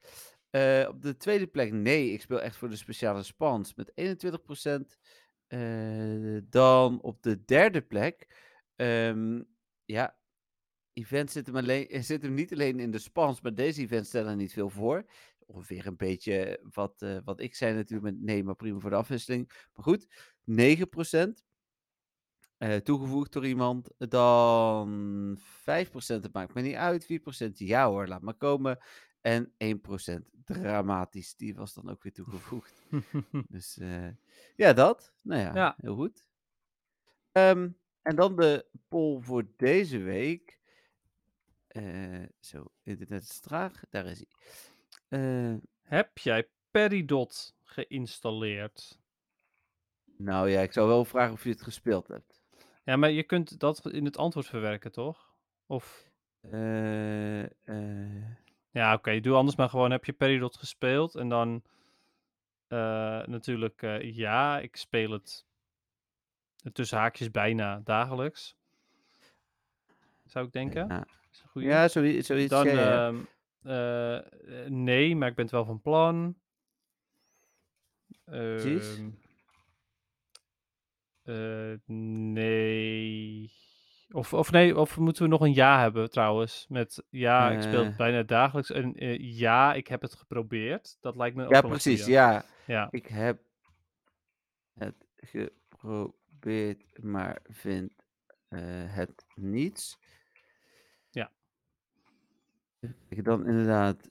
Eh, 0.50 0.86
op 0.88 1.02
de 1.02 1.18
tweede 1.18 1.48
plek, 1.48 1.72
nee, 1.72 2.12
ik 2.12 2.22
speel 2.22 2.42
echt 2.42 2.56
voor 2.56 2.70
de 2.70 2.76
speciale 2.76 3.24
spans 3.24 3.74
met 3.76 3.92
21%. 3.96 4.98
Eh, 5.48 6.38
dan 6.50 7.02
op 7.02 7.22
de 7.24 7.44
derde 7.46 7.82
plek, 7.82 8.28
ehm, 8.76 9.42
ja, 9.86 10.18
events 10.94 11.34
zitten 11.34 11.54
hem, 11.54 11.64
alleen, 11.64 11.88
zitten 12.04 12.28
hem 12.30 12.38
niet 12.38 12.52
alleen 12.54 12.80
in 12.80 12.92
de 12.92 13.00
spans, 13.00 13.42
maar 13.42 13.54
deze 13.56 13.82
events 13.82 14.08
stellen 14.10 14.38
niet 14.38 14.54
veel 14.54 14.70
voor. 14.70 15.06
Ongeveer 15.46 15.88
een 15.88 15.98
beetje 15.98 16.60
wat, 16.74 17.02
eh, 17.02 17.18
wat 17.24 17.40
ik 17.40 17.56
zei 17.56 17.74
natuurlijk 17.74 18.14
met 18.14 18.22
nee, 18.26 18.44
maar 18.44 18.56
prima 18.56 18.80
voor 18.80 18.90
de 18.90 18.96
afwisseling. 18.96 19.68
Maar 19.74 19.84
goed, 19.84 20.08
9%. 20.44 21.45
Eh, 22.57 22.76
toegevoegd 22.76 23.34
door 23.34 23.45
iemand. 23.45 23.90
Dan 23.98 25.38
5% 25.40 26.23
het 26.23 26.34
maakt 26.34 26.53
me 26.53 26.61
niet 26.61 26.76
uit. 26.76 27.06
4% 27.06 27.57
ja 27.57 27.88
hoor, 27.90 28.07
laat 28.07 28.22
maar 28.22 28.34
komen. 28.34 28.77
En 29.22 29.53
1% 29.57 30.30
dramatisch. 30.45 31.36
Die 31.36 31.56
was 31.56 31.73
dan 31.73 31.90
ook 31.90 32.03
weer 32.03 32.14
toegevoegd. 32.14 32.82
Dus 33.49 33.77
eh, 33.77 34.07
ja, 34.56 34.73
dat. 34.73 35.14
Nou 35.22 35.41
ja, 35.41 35.53
Ja. 35.53 35.76
heel 35.82 35.95
goed. 35.95 36.27
Ehm, 37.32 37.69
en 38.02 38.15
dan 38.15 38.36
de 38.36 38.65
poll 38.88 39.22
voor 39.22 39.48
deze 39.56 39.98
week. 39.98 40.60
Eh, 41.68 42.23
zo, 42.40 42.72
internet 42.84 43.22
is 43.22 43.40
traag. 43.40 43.84
Daar 43.90 44.06
is 44.06 44.23
hij. 45.07 45.60
Heb 45.82 46.18
jij 46.18 46.49
Peridot 46.72 47.56
geïnstalleerd? 47.64 48.99
nou 50.18 50.49
ja, 50.49 50.61
ik 50.61 50.73
zou 50.73 50.88
wel 50.88 51.06
vragen 51.06 51.34
of 51.34 51.44
je 51.44 51.49
het 51.49 51.61
gespeeld 51.61 52.07
hebt. 52.07 52.35
Ja, 52.86 52.95
maar 52.95 53.12
je 53.12 53.24
kunt 53.24 53.60
dat 53.60 53.91
in 53.91 54.06
het 54.06 54.18
antwoord 54.18 54.48
verwerken, 54.48 54.91
toch? 54.91 55.34
Of... 55.66 56.10
Eh, 56.41 57.44
eh, 57.44 58.26
Ja, 58.72 58.94
oké. 58.94 59.20
Doe 59.20 59.36
anders 59.36 59.57
maar 59.57 59.70
gewoon, 59.70 59.91
heb 59.91 60.06
je 60.06 60.14
Peridot 60.14 60.57
gespeeld? 60.57 61.16
En 61.16 61.30
dan 61.30 61.64
eh, 62.68 63.26
natuurlijk, 63.26 63.82
ja, 64.02 64.60
ik 64.60 64.76
speel 64.76 65.12
het 65.12 65.45
tussen 66.74 66.98
haakjes 66.98 67.32
bijna 67.32 67.82
dagelijks. 67.84 68.56
Zou 70.26 70.45
ik 70.45 70.52
denken. 70.52 70.88
ja. 70.88 71.07
Is 71.32 71.41
een 71.41 71.49
goeie. 71.49 71.68
ja, 71.68 71.88
zoiets. 71.88 72.28
zoiets 72.28 72.49
Dan 72.49 72.68
ja, 72.68 72.74
ja. 72.74 73.07
ehm, 73.07 73.16
eh, 73.62 74.18
eh, 74.18 74.70
nee, 74.70 75.16
maar 75.16 75.30
ik 75.30 75.36
ben 75.36 75.45
het 75.45 75.53
wel 75.53 75.66
van 75.66 75.82
plan. 75.82 76.36
Precies. 78.26 79.02
Eh, 81.26 81.74
nee. 81.86 83.52
Of, 84.12 84.34
of 84.34 84.52
nee, 84.52 84.78
of 84.80 84.98
moeten 84.98 85.24
we 85.24 85.30
nog 85.30 85.42
een 85.42 85.54
ja 85.54 85.80
hebben 85.82 86.10
trouwens? 86.12 86.66
Met 86.70 87.04
ja, 87.10 87.52
ik 87.52 87.62
speel 87.62 87.84
het 87.84 87.92
Eh. 87.92 87.98
bijna 87.98 88.24
dagelijks. 88.24 88.72
En 88.72 88.94
eh, 88.96 89.38
ja, 89.38 89.74
ik 89.74 89.88
heb 89.88 90.02
het 90.02 90.14
geprobeerd. 90.16 90.98
Dat 91.02 91.16
lijkt 91.16 91.36
me 91.36 91.46
ook 91.46 91.52
Ja, 91.52 91.62
precies. 91.62 92.06
Ja, 92.06 92.46
Ja. 92.68 92.88
ik 92.92 93.06
heb 93.08 93.40
het 94.74 94.96
geprobeerd, 95.20 97.04
maar 97.04 97.40
vind 97.44 97.92
het 98.88 99.26
niets. 99.36 99.98
Ja. 101.10 101.32
Ik 103.10 103.24
dan 103.24 103.48
inderdaad 103.48 104.10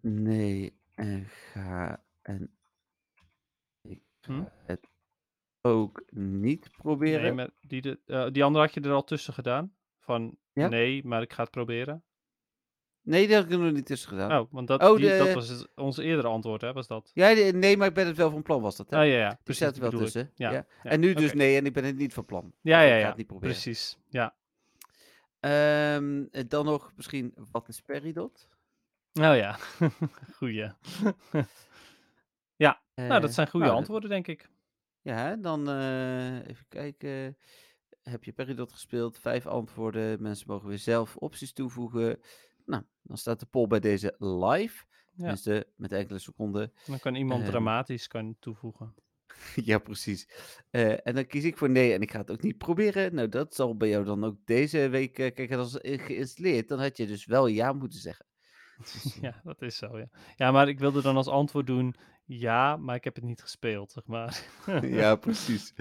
nee 0.00 0.78
en 0.94 1.24
ga 1.28 2.04
en 2.22 2.54
ik 3.82 4.02
ga 4.20 4.32
Hm? 4.32 4.44
het 4.66 4.88
ook 5.66 6.02
niet 6.10 6.68
proberen. 6.76 7.22
Nee, 7.22 7.32
maar 7.32 7.48
die, 7.60 7.80
de, 7.82 7.98
eh, 8.06 8.26
die 8.32 8.44
andere 8.44 8.64
had 8.64 8.74
je 8.74 8.80
er 8.80 8.92
al 8.92 9.04
tussen 9.04 9.32
gedaan. 9.34 9.74
Van 10.00 10.36
Ja? 10.52 10.68
nee, 10.68 11.04
maar 11.04 11.22
ik 11.22 11.32
ga 11.32 11.42
het 11.42 11.50
proberen. 11.50 12.02
Nee, 13.02 13.34
had 13.34 13.44
ik 13.44 13.50
er 13.50 13.58
nog 13.58 13.72
niet 13.72 13.86
tussen 13.86 14.08
gedaan. 14.08 14.40
Oh, 14.40 14.52
want 14.52 14.66
dat, 14.68 14.82
Oh, 14.82 14.96
die, 14.96 15.18
dat 15.18 15.32
was 15.32 15.48
het- 15.48 15.68
ons 15.74 15.96
eerdere 15.98 16.28
antwoord, 16.28 16.60
hè? 16.60 16.72
Was 16.72 16.86
dat? 16.86 17.10
Ja, 17.14 17.28
nee, 17.52 17.76
maar 17.76 17.88
ik 17.88 17.94
ben 17.94 18.06
het 18.06 18.16
wel 18.16 18.30
van 18.30 18.42
plan, 18.42 18.62
was 18.62 18.76
dat. 18.76 18.90
Hè? 18.90 18.96
Ah 18.98 19.06
ja, 19.06 19.12
ja. 19.16 19.28
die 19.28 19.38
Precies, 19.42 19.66
er 19.66 19.80
wel 19.80 19.90
tussen. 19.90 20.30
Ja, 20.34 20.50
Ja. 20.52 20.66
ja, 20.82 20.90
En 20.90 21.00
nu 21.00 21.14
dus 21.14 21.32
nee, 21.32 21.56
en 21.56 21.66
ik 21.66 21.72
ben 21.72 21.84
het 21.84 21.96
niet 21.96 22.14
van 22.14 22.24
plan. 22.24 22.52
Ja, 22.60 22.82
Of 22.82 22.86
ja, 22.88 22.88
ik 22.88 22.90
ga 22.92 22.98
ja. 22.98 23.06
het 23.08 23.16
niet 23.16 23.26
proberen. 23.26 23.54
Precies. 23.54 23.98
Ja. 24.08 24.34
Ehm, 25.40 26.24
eh, 26.30 26.44
dan 26.48 26.64
nog 26.64 26.92
misschien, 26.96 27.34
wat 27.50 27.68
is 27.68 27.80
Peridot? 27.80 28.48
Nou 29.12 29.36
ja. 29.36 29.56
Goeie. 30.36 30.70
ja, 32.64 32.80
nou, 32.94 33.10
Eh, 33.10 33.20
dat 33.20 33.34
zijn 33.34 33.48
goede 33.48 33.66
nou, 33.66 33.78
antwoorden, 33.78 34.10
denk 34.10 34.26
ik. 34.26 34.48
Ja, 35.04 35.36
dan 35.36 35.68
eh, 35.68 36.36
even 36.48 36.64
kijken. 36.68 37.36
Heb 38.02 38.24
je 38.24 38.32
Peridot 38.32 38.72
gespeeld? 38.72 39.18
Vijf 39.18 39.46
antwoorden. 39.46 40.22
Mensen 40.22 40.46
mogen 40.48 40.68
weer 40.68 40.78
zelf 40.78 41.16
opties 41.16 41.52
toevoegen. 41.52 42.20
Nou, 42.66 42.82
dan 43.02 43.16
staat 43.18 43.40
de 43.40 43.46
poll 43.46 43.66
bij 43.66 43.80
deze 43.80 44.14
live. 44.18 44.84
Tenminste, 45.16 45.66
met 45.76 45.92
enkele 45.92 46.18
seconden. 46.18 46.72
Dan 46.86 46.98
kan 46.98 47.14
iemand 47.14 47.42
Ehm. 47.42 47.50
dramatisch 47.50 48.06
kan 48.08 48.36
toevoegen. 48.38 48.94
ja, 49.70 49.78
precies. 49.78 50.28
Eh, 50.70 51.06
en 51.06 51.14
dan 51.14 51.26
kies 51.26 51.44
ik 51.44 51.56
voor 51.56 51.70
nee 51.70 51.92
en 51.92 52.00
ik 52.02 52.10
ga 52.10 52.18
het 52.18 52.30
ook 52.30 52.42
niet 52.42 52.58
proberen. 52.58 53.14
Nou, 53.14 53.28
dat 53.28 53.54
zal 53.54 53.76
bij 53.76 53.88
jou 53.88 54.04
dan 54.04 54.24
ook 54.24 54.36
deze 54.44 54.88
week... 54.88 55.18
eh, 55.18 55.34
kijk, 55.34 55.52
als 55.52 55.78
geïnstalleerd, 55.80 56.68
dan 56.68 56.80
had 56.80 56.96
je 56.96 57.06
dus 57.06 57.26
wel 57.26 57.46
ja 57.46 57.72
moeten 57.72 58.00
zeggen. 58.00 58.26
Ja, 59.20 59.40
dat 59.44 59.62
is 59.62 59.76
zo, 59.76 59.98
ja. 59.98 60.08
Ja, 60.36 60.50
maar 60.50 60.68
ik 60.68 60.78
wilde 60.78 61.02
dan 61.02 61.16
als 61.16 61.28
antwoord 61.28 61.66
doen 61.66 61.94
ja, 62.26 62.76
maar 62.76 62.94
ik 62.94 63.04
heb 63.04 63.14
het 63.14 63.24
niet 63.24 63.40
gespeeld, 63.40 63.92
zeg 63.92 64.06
maar. 64.06 64.42
ja, 64.82 65.16
precies. 65.16 65.72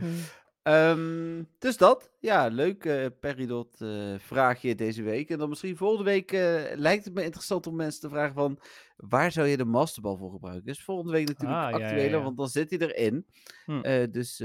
Ehm, 0.63 1.43
dus 1.59 1.77
dat. 1.77 2.11
Ja, 2.19 2.47
leuk 2.47 2.85
eh 2.85 3.05
Peridot 3.19 3.81
eh, 3.81 4.13
vraagje 4.17 4.75
deze 4.75 5.03
week. 5.03 5.29
En 5.29 5.37
dan 5.37 5.49
misschien 5.49 5.77
volgende 5.77 6.03
week 6.03 6.31
eh, 6.31 6.61
lijkt 6.75 7.05
het 7.05 7.13
me 7.13 7.23
interessant 7.23 7.67
om 7.67 7.75
mensen 7.75 8.01
te 8.01 8.09
vragen 8.09 8.33
van... 8.33 8.59
Waar 8.95 9.31
zou 9.31 9.47
je 9.47 9.57
de 9.57 9.65
masterbal 9.65 10.17
voor 10.17 10.31
gebruiken? 10.31 10.65
Dus 10.65 10.83
volgende 10.83 11.11
week 11.11 11.27
natuurlijk 11.27 11.59
Ah, 11.59 11.69
ja, 11.69 11.85
actueler, 11.85 12.17
ja. 12.17 12.21
want 12.21 12.37
dan 12.37 12.47
zit 12.47 12.69
hij 12.69 12.79
erin. 12.79 13.25
Hm. 13.65 14.11
Dus, 14.11 14.37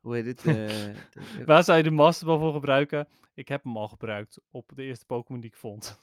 hoe 0.00 0.16
heet 0.16 0.26
het? 0.26 0.44
Waar 1.46 1.64
zou 1.64 1.78
je 1.78 1.84
de 1.84 1.90
masterbal 1.90 2.38
voor 2.38 2.52
gebruiken? 2.52 3.08
Ik 3.34 3.48
heb 3.48 3.64
hem 3.64 3.76
al 3.76 3.88
gebruikt 3.88 4.38
op 4.50 4.72
de 4.74 4.82
eerste 4.82 5.06
Pokémon 5.06 5.40
die 5.40 5.50
ik 5.50 5.56
vond. 5.56 5.98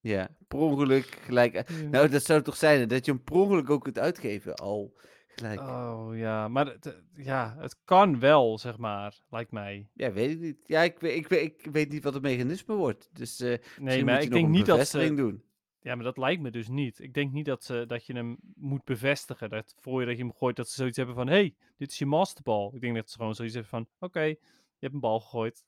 Ja, 0.00 0.28
per 0.48 0.58
ongeluk 0.58 1.04
gelijk. 1.24 1.54
eh, 1.54 1.76
Nou, 1.90 2.08
dat 2.08 2.22
zou 2.24 2.42
toch 2.42 2.56
zijn 2.56 2.88
dat 2.88 3.04
je 3.04 3.12
hem 3.12 3.22
per 3.22 3.34
ongeluk 3.34 3.70
ook 3.70 3.82
kunt 3.82 3.98
uitgeven 3.98 4.54
al 4.54 4.94
gelijk. 5.26 5.60
Oh 5.60 6.10
ja, 6.16 6.48
maar 6.48 6.66
het, 6.66 6.86
eh, 6.86 6.92
ja, 7.24 7.56
het 7.58 7.76
kan 7.84 8.20
wel, 8.20 8.58
zeg 8.58 8.76
maar, 8.78 9.18
lijkt 9.30 9.50
mij. 9.50 9.88
Ja, 9.94 10.12
weet 10.12 10.30
ik 10.30 10.40
niet. 10.40 10.64
Ja, 10.66 10.82
ik, 10.82 10.98
weet- 11.00 11.16
ik, 11.16 11.28
ik 11.62 11.68
weet 11.72 11.88
niet 11.92 12.04
wat 12.04 12.14
het 12.14 12.22
mechanisme 12.22 12.74
wordt. 12.74 13.08
Dus 13.12 13.40
eh 13.40 13.46
Nee, 13.48 13.58
misschien 13.58 14.04
maar 14.04 14.14
moet 14.14 14.22
je 14.22 14.28
ik 14.28 14.34
denk 14.34 14.48
niet 14.48 14.66
dat 14.66 14.88
ze... 14.88 15.14
doen. 15.14 15.42
Ja, 15.82 15.94
maar 15.94 16.04
dat 16.04 16.16
lijkt 16.16 16.42
me 16.42 16.50
dus 16.50 16.68
niet. 16.68 16.98
Ik 17.00 17.14
denk 17.14 17.32
niet 17.32 17.44
dat, 17.44 17.64
ze, 17.64 17.84
dat 17.86 18.06
je 18.06 18.12
hem 18.12 18.36
moet 18.54 18.84
bevestigen. 18.84 19.50
Dat 19.50 19.74
voor 19.78 20.00
je 20.00 20.06
dat 20.06 20.16
je 20.16 20.22
hem 20.22 20.32
gooit, 20.32 20.56
dat 20.56 20.68
ze 20.68 20.74
zoiets 20.74 20.96
hebben 20.96 21.14
van... 21.14 21.26
hey, 21.28 21.54
dit 21.76 21.90
is 21.90 21.98
je 21.98 22.06
masterbal. 22.06 22.70
Ik 22.74 22.80
denk 22.80 22.94
dat 22.94 23.10
ze 23.10 23.16
gewoon 23.18 23.34
zoiets 23.34 23.54
hebben 23.54 23.70
van... 23.72 23.88
Oké, 23.98 24.20
je 24.22 24.36
hebt 24.78 24.94
een 24.94 25.00
bal 25.00 25.20
gegooid. 25.20 25.64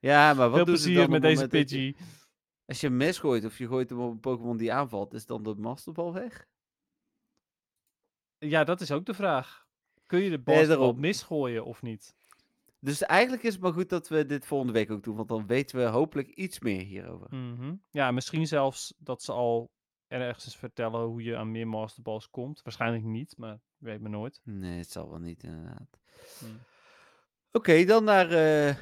Ja, 0.00 0.34
maar 0.34 0.48
wat 0.50 0.54
Veel 0.56 0.64
plezier 0.64 1.10
met 1.10 1.22
deze 1.22 1.42
je- 1.42 1.48
Pidgey. 1.48 1.96
Als 2.66 2.80
je 2.80 2.86
hem 2.86 2.96
misgooit 2.96 3.44
of 3.44 3.58
je 3.58 3.66
gooit 3.66 3.90
hem 3.90 4.00
op 4.00 4.10
een 4.10 4.20
Pokémon 4.20 4.56
die 4.56 4.72
aanvalt, 4.72 5.14
is 5.14 5.26
dan 5.26 5.42
de 5.42 5.54
masterbal 5.54 6.12
weg? 6.12 6.46
Ja, 8.38 8.64
dat 8.64 8.80
is 8.80 8.90
ook 8.90 9.06
de 9.06 9.14
vraag. 9.14 9.66
Kun 10.06 10.20
je 10.20 10.30
de 10.30 10.42
masterbal 10.44 10.76
daarom. 10.76 11.00
misgooien 11.00 11.64
of 11.64 11.82
niet? 11.82 12.14
Dus 12.78 13.02
eigenlijk 13.02 13.42
is 13.42 13.52
het 13.52 13.62
maar 13.62 13.72
goed 13.72 13.88
dat 13.88 14.08
we 14.08 14.26
dit 14.26 14.46
volgende 14.46 14.72
week 14.72 14.90
ook 14.90 15.02
doen, 15.02 15.16
want 15.16 15.28
dan 15.28 15.46
weten 15.46 15.78
we 15.78 15.84
hopelijk 15.84 16.28
iets 16.28 16.60
meer 16.60 16.80
hierover. 16.80 17.26
Mhm. 17.30 17.74
Ja, 17.90 18.10
misschien 18.10 18.46
zelfs 18.46 18.94
dat 18.98 19.22
ze 19.22 19.32
al 19.32 19.70
ergens 20.08 20.56
vertellen 20.56 21.00
hoe 21.00 21.22
je 21.22 21.36
aan 21.36 21.50
meer 21.50 21.68
masterballs 21.68 22.30
komt. 22.30 22.62
Waarschijnlijk 22.62 23.04
niet, 23.04 23.36
maar 23.36 23.60
weet 23.76 24.00
me 24.00 24.08
nooit. 24.08 24.40
Nee, 24.42 24.78
het 24.78 24.90
zal 24.90 25.10
wel 25.10 25.18
niet 25.18 25.42
inderdaad. 25.42 25.98
Hmm. 26.38 26.58
Oké, 27.52 27.84
dan 27.84 28.04
naar 28.04 28.30
eh, 28.30 28.76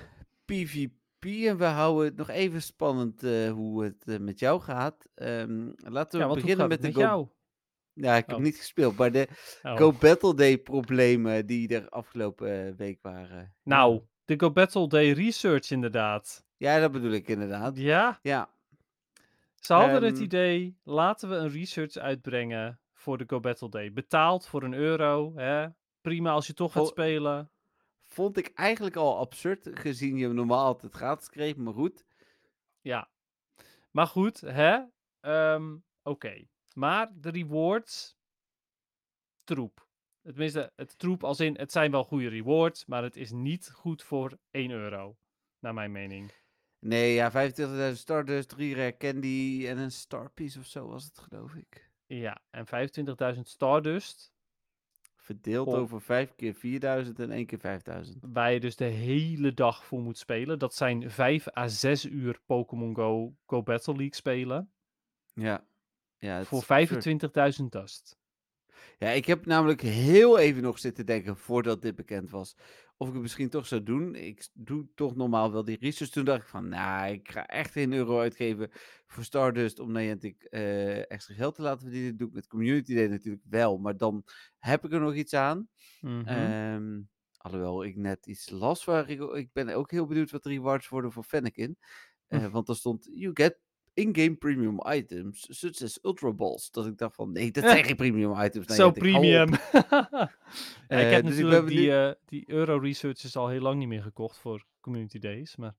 PvP 0.45 0.91
en 1.24 1.57
we 1.57 1.65
houden 1.65 2.05
het 2.05 2.16
nog 2.16 2.28
even 2.28 2.62
spannend 2.62 3.23
eh, 3.23 3.51
hoe 3.51 3.85
het 3.85 4.05
eh, 4.09 4.19
met 4.19 4.39
jou 4.39 4.61
gaat. 4.61 5.09
Ehm, 5.15 5.70
laten 5.77 6.20
we 6.20 6.27
Ja, 6.27 6.35
beginnen 6.35 6.69
met 6.69 6.81
de 6.82 6.86
met 6.86 6.97
Go... 6.97 7.01
jou? 7.01 7.28
Ja, 7.93 8.16
ik 8.16 8.27
heb 8.27 8.36
Oh. 8.36 8.43
niet 8.43 8.57
gespeeld, 8.57 8.97
maar 8.97 9.12
de 9.12 9.28
Oh. 9.62 9.77
Go 9.77 9.93
Battle 9.93 10.35
Day 10.35 10.59
problemen 10.59 11.47
die 11.47 11.69
er 11.69 11.89
afgelopen 11.89 12.66
eh, 12.66 12.73
week 12.77 12.99
waren. 13.03 13.55
Nou, 13.62 14.01
de 14.24 14.35
Go 14.40 14.51
Battle 14.53 14.89
Day 14.89 15.11
Research 15.12 15.70
inderdaad. 15.70 16.44
Ja, 16.57 16.81
dat 16.81 16.93
bedoel 16.93 17.12
ik 17.12 17.28
inderdaad. 17.28 17.77
Ja, 17.77 18.19
Ja, 18.23 18.51
ze 19.55 19.73
hadden 19.73 20.03
het 20.05 20.15
Ehm. 20.15 20.23
idee, 20.23 20.78
laten 20.82 21.28
we 21.28 21.35
een 21.36 21.51
research 21.51 21.97
uitbrengen 21.97 22.81
voor 22.93 23.19
de 23.19 23.24
Go 23.27 23.40
Battle 23.40 23.69
Day. 23.69 23.93
Betaald 23.93 24.47
voor 24.47 24.62
een 24.62 24.74
euro, 24.74 25.32
hè? 25.36 25.66
prima 26.01 26.31
als 26.31 26.47
je 26.47 26.55
toch 26.55 26.73
gaat 26.73 26.86
spelen. 26.86 27.51
Vond 28.13 28.37
ik 28.37 28.53
eigenlijk 28.55 28.97
al 28.97 29.19
absurd, 29.19 29.69
gezien 29.73 30.17
je 30.17 30.29
normaal 30.29 30.65
altijd 30.65 30.93
gratis 30.93 31.29
kreeg, 31.29 31.57
maar 31.57 31.75
goed. 31.75 32.05
Ja. 32.81 33.11
Maar 33.91 34.07
goed, 34.07 34.41
hè? 34.41 34.81
Ehm, 35.21 35.77
Oké. 36.03 36.47
Maar 36.75 37.11
de 37.15 37.31
rewards, 37.31 38.17
troep. 39.45 39.87
Tenminste, 40.23 40.73
het 40.77 40.99
troep 40.99 41.25
als 41.25 41.41
in, 41.41 41.57
het 41.57 41.73
zijn 41.73 41.91
wel 41.91 42.05
goede 42.05 42.29
rewards, 42.29 42.85
maar 42.87 43.03
het 43.03 43.17
is 43.17 43.31
niet 43.31 43.71
goed 43.71 44.03
voor 44.03 44.39
1 44.51 44.71
euro. 44.71 45.17
Naar 45.59 45.75
mijn 45.75 45.93
mening. 45.93 46.33
Nee, 46.79 47.15
ja, 47.15 47.31
25.000 47.93 47.99
Stardust, 47.99 48.49
3 48.49 48.75
Rare 48.75 48.97
Candy 48.97 49.67
en 49.69 49.79
een 49.79 49.93
Star 49.93 50.31
Piece 50.31 50.59
of 50.59 50.67
zo 50.67 50.87
was 50.89 51.05
het, 51.05 51.19
geloof 51.19 51.55
ik. 51.55 51.91
Ja, 52.07 52.43
en 52.51 52.67
25.000 53.35 53.41
Stardust, 53.41 54.33
Verdeeld 55.23 55.69
over 55.69 56.01
5 56.01 56.35
keer 56.35 56.55
4000 56.55 57.19
en 57.19 57.31
1 57.31 57.47
keer 57.47 57.59
5000. 57.59 58.24
waar 58.32 58.53
je 58.53 58.61
dus 58.61 58.77
de 58.77 58.85
hele 58.85 59.55
dag 59.55 59.85
voor 59.85 60.01
moet 60.01 60.19
spelen. 60.19 60.59
Dat 60.59 60.74
zijn 60.74 61.11
5 61.11 61.57
à 61.57 61.69
6 61.69 62.05
uur 62.05 62.40
Pokémon 62.47 62.94
Go, 62.94 63.35
Go 63.47 63.62
Battle 63.62 63.94
League 63.94 64.15
spelen. 64.15 64.70
Ja. 65.35 65.65
ja 66.19 66.44
Voor 66.44 66.59
is 66.59 66.93
absurd. 66.93 67.59
25.000 67.61 67.65
dust. 67.69 68.19
Ja, 68.99 69.09
ik 69.09 69.27
heb 69.27 69.47
namelijk 69.47 69.81
heel 69.81 70.39
even 70.39 70.63
nog 70.63 70.79
zitten 70.79 71.07
denken 71.07 71.37
voordat 71.37 71.83
dit 71.83 71.95
bekend 71.95 72.31
was. 72.31 72.57
Of 72.97 73.07
ik 73.09 73.13
het 73.15 73.23
misschien 73.23 73.49
toch 73.49 73.67
zou 73.67 73.83
doen. 73.83 74.15
Ik 74.15 74.49
doe 74.53 74.87
toch 74.95 75.17
normaal 75.17 75.53
wel 75.53 75.65
die 75.65 75.79
research. 75.81 76.11
Toen 76.11 76.25
dacht 76.25 76.43
ik 76.43 76.49
van, 76.49 76.69
nou, 76.69 77.13
ik 77.13 77.31
ga 77.31 77.47
echt 77.47 77.73
geen 77.73 77.93
euro 77.93 78.21
uitgeven 78.21 78.71
voor 79.07 79.25
Stardust 79.25 79.79
om 79.79 79.93
Niantic 79.93 80.43
eh 80.43 81.11
extra 81.11 81.35
geld 81.35 81.55
te 81.55 81.63
laten 81.63 81.81
verdienen. 81.83 82.11
Dat 82.11 82.19
doe 82.19 82.29
ik 82.29 82.35
met 82.35 82.47
Community 82.47 82.95
Day 82.95 83.07
natuurlijk 83.07 83.45
wel. 83.49 83.79
Maar 83.79 83.97
dan 83.97 84.25
heb 84.59 84.85
ik 84.85 84.93
er 84.93 85.01
nog 85.01 85.15
iets 85.15 85.35
aan. 85.35 85.69
Mhm. 86.01 86.27
Ehm, 86.27 87.01
alhoewel 87.37 87.85
ik 87.85 87.97
net 87.97 88.27
iets 88.27 88.51
las 88.51 88.85
waar 88.85 89.09
ik, 89.11 89.21
ik 89.21 89.53
ben 89.53 89.69
ook 89.69 89.91
heel 89.91 90.07
benieuwd 90.07 90.31
wat 90.31 90.43
de 90.43 90.49
rewards 90.49 90.89
worden 90.89 91.13
voor 91.13 91.25
Fennekin. 91.25 91.77
Eh, 92.27 92.47
want 92.47 92.69
er 92.69 92.77
stond, 92.77 93.09
you 93.11 93.31
get 93.35 93.59
in-game 93.94 94.35
premium 94.35 94.78
items, 94.86 95.47
such 95.59 95.82
as 95.82 95.98
Ultra 96.02 96.32
Balls. 96.32 96.70
Dat 96.70 96.86
ik 96.86 96.98
dacht 96.98 97.14
van, 97.14 97.32
nee, 97.32 97.51
dat 97.51 97.64
zijn 97.64 97.85
geen 97.85 97.97
premium 97.97 98.40
items. 98.40 98.66
Zo 98.74 98.90
premium. 98.90 99.48
ja, 99.73 100.23
ik 100.23 100.28
Eh, 100.89 101.10
heb 101.10 101.24
dus 101.24 101.35
natuurlijk 101.35 101.66
die, 101.66 101.93
eh, 101.97 102.12
die 102.27 102.44
Euro 102.47 102.77
Researchers 102.78 103.36
al 103.36 103.48
heel 103.48 103.60
lang 103.60 103.78
niet 103.78 103.89
meer 103.89 104.02
gekocht 104.02 104.39
voor 104.39 104.64
Community 104.81 105.19
Days. 105.19 105.56
Maar 105.56 105.74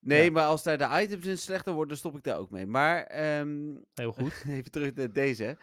Nee, 0.00 0.24
Ja. 0.24 0.30
maar 0.30 0.44
als 0.44 0.62
daar 0.62 0.78
de 0.78 0.88
items 1.02 1.26
in 1.26 1.38
slechter 1.38 1.72
worden, 1.72 1.96
stop 1.96 2.16
ik 2.16 2.22
daar 2.22 2.38
ook 2.38 2.50
mee. 2.50 2.66
Maar 2.66 3.02
ehm, 3.02 3.58
heel 3.94 4.12
goed. 4.12 4.44
even 4.48 4.70
terug 4.70 4.94
naar 4.94 5.12
deze. 5.12 5.58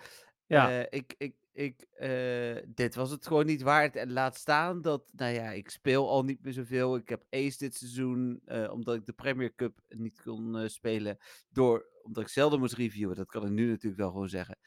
Ja, 0.46 0.70
Eh, 0.72 0.86
ik, 0.90 1.16
ik, 1.18 1.34
ik, 1.56 1.82
eh, 1.82 2.56
dit 2.68 2.96
was 2.96 3.10
het 3.12 3.28
gewoon 3.28 3.46
niet 3.46 3.62
waard. 3.62 3.96
En 3.96 4.12
laat 4.12 4.36
staan 4.36 4.82
dat, 4.82 5.04
nou 5.12 5.34
ja, 5.34 5.52
ik 5.52 5.70
speel 5.70 6.10
al 6.10 6.24
niet 6.24 6.44
meer 6.44 6.54
zoveel. 6.54 6.96
Ik 6.96 7.10
heb 7.10 7.26
Ace 7.30 7.58
dit 7.58 7.76
seizoen, 7.76 8.42
eh, 8.46 8.72
omdat 8.72 8.96
ik 8.96 9.06
de 9.06 9.14
Premier 9.14 9.56
Cup 9.56 9.80
niet 9.88 10.22
kon 10.22 10.58
eh, 10.58 10.68
spelen. 10.68 11.18
Door, 11.50 11.90
omdat 12.04 12.24
ik 12.24 12.30
zelden 12.30 12.60
moest 12.60 12.74
reviewen. 12.74 13.16
Dat 13.16 13.28
kan 13.28 13.46
ik 13.46 13.52
nu 13.52 13.68
natuurlijk 13.70 14.02
wel 14.02 14.12
gewoon 14.12 14.30
zeggen. 14.30 14.58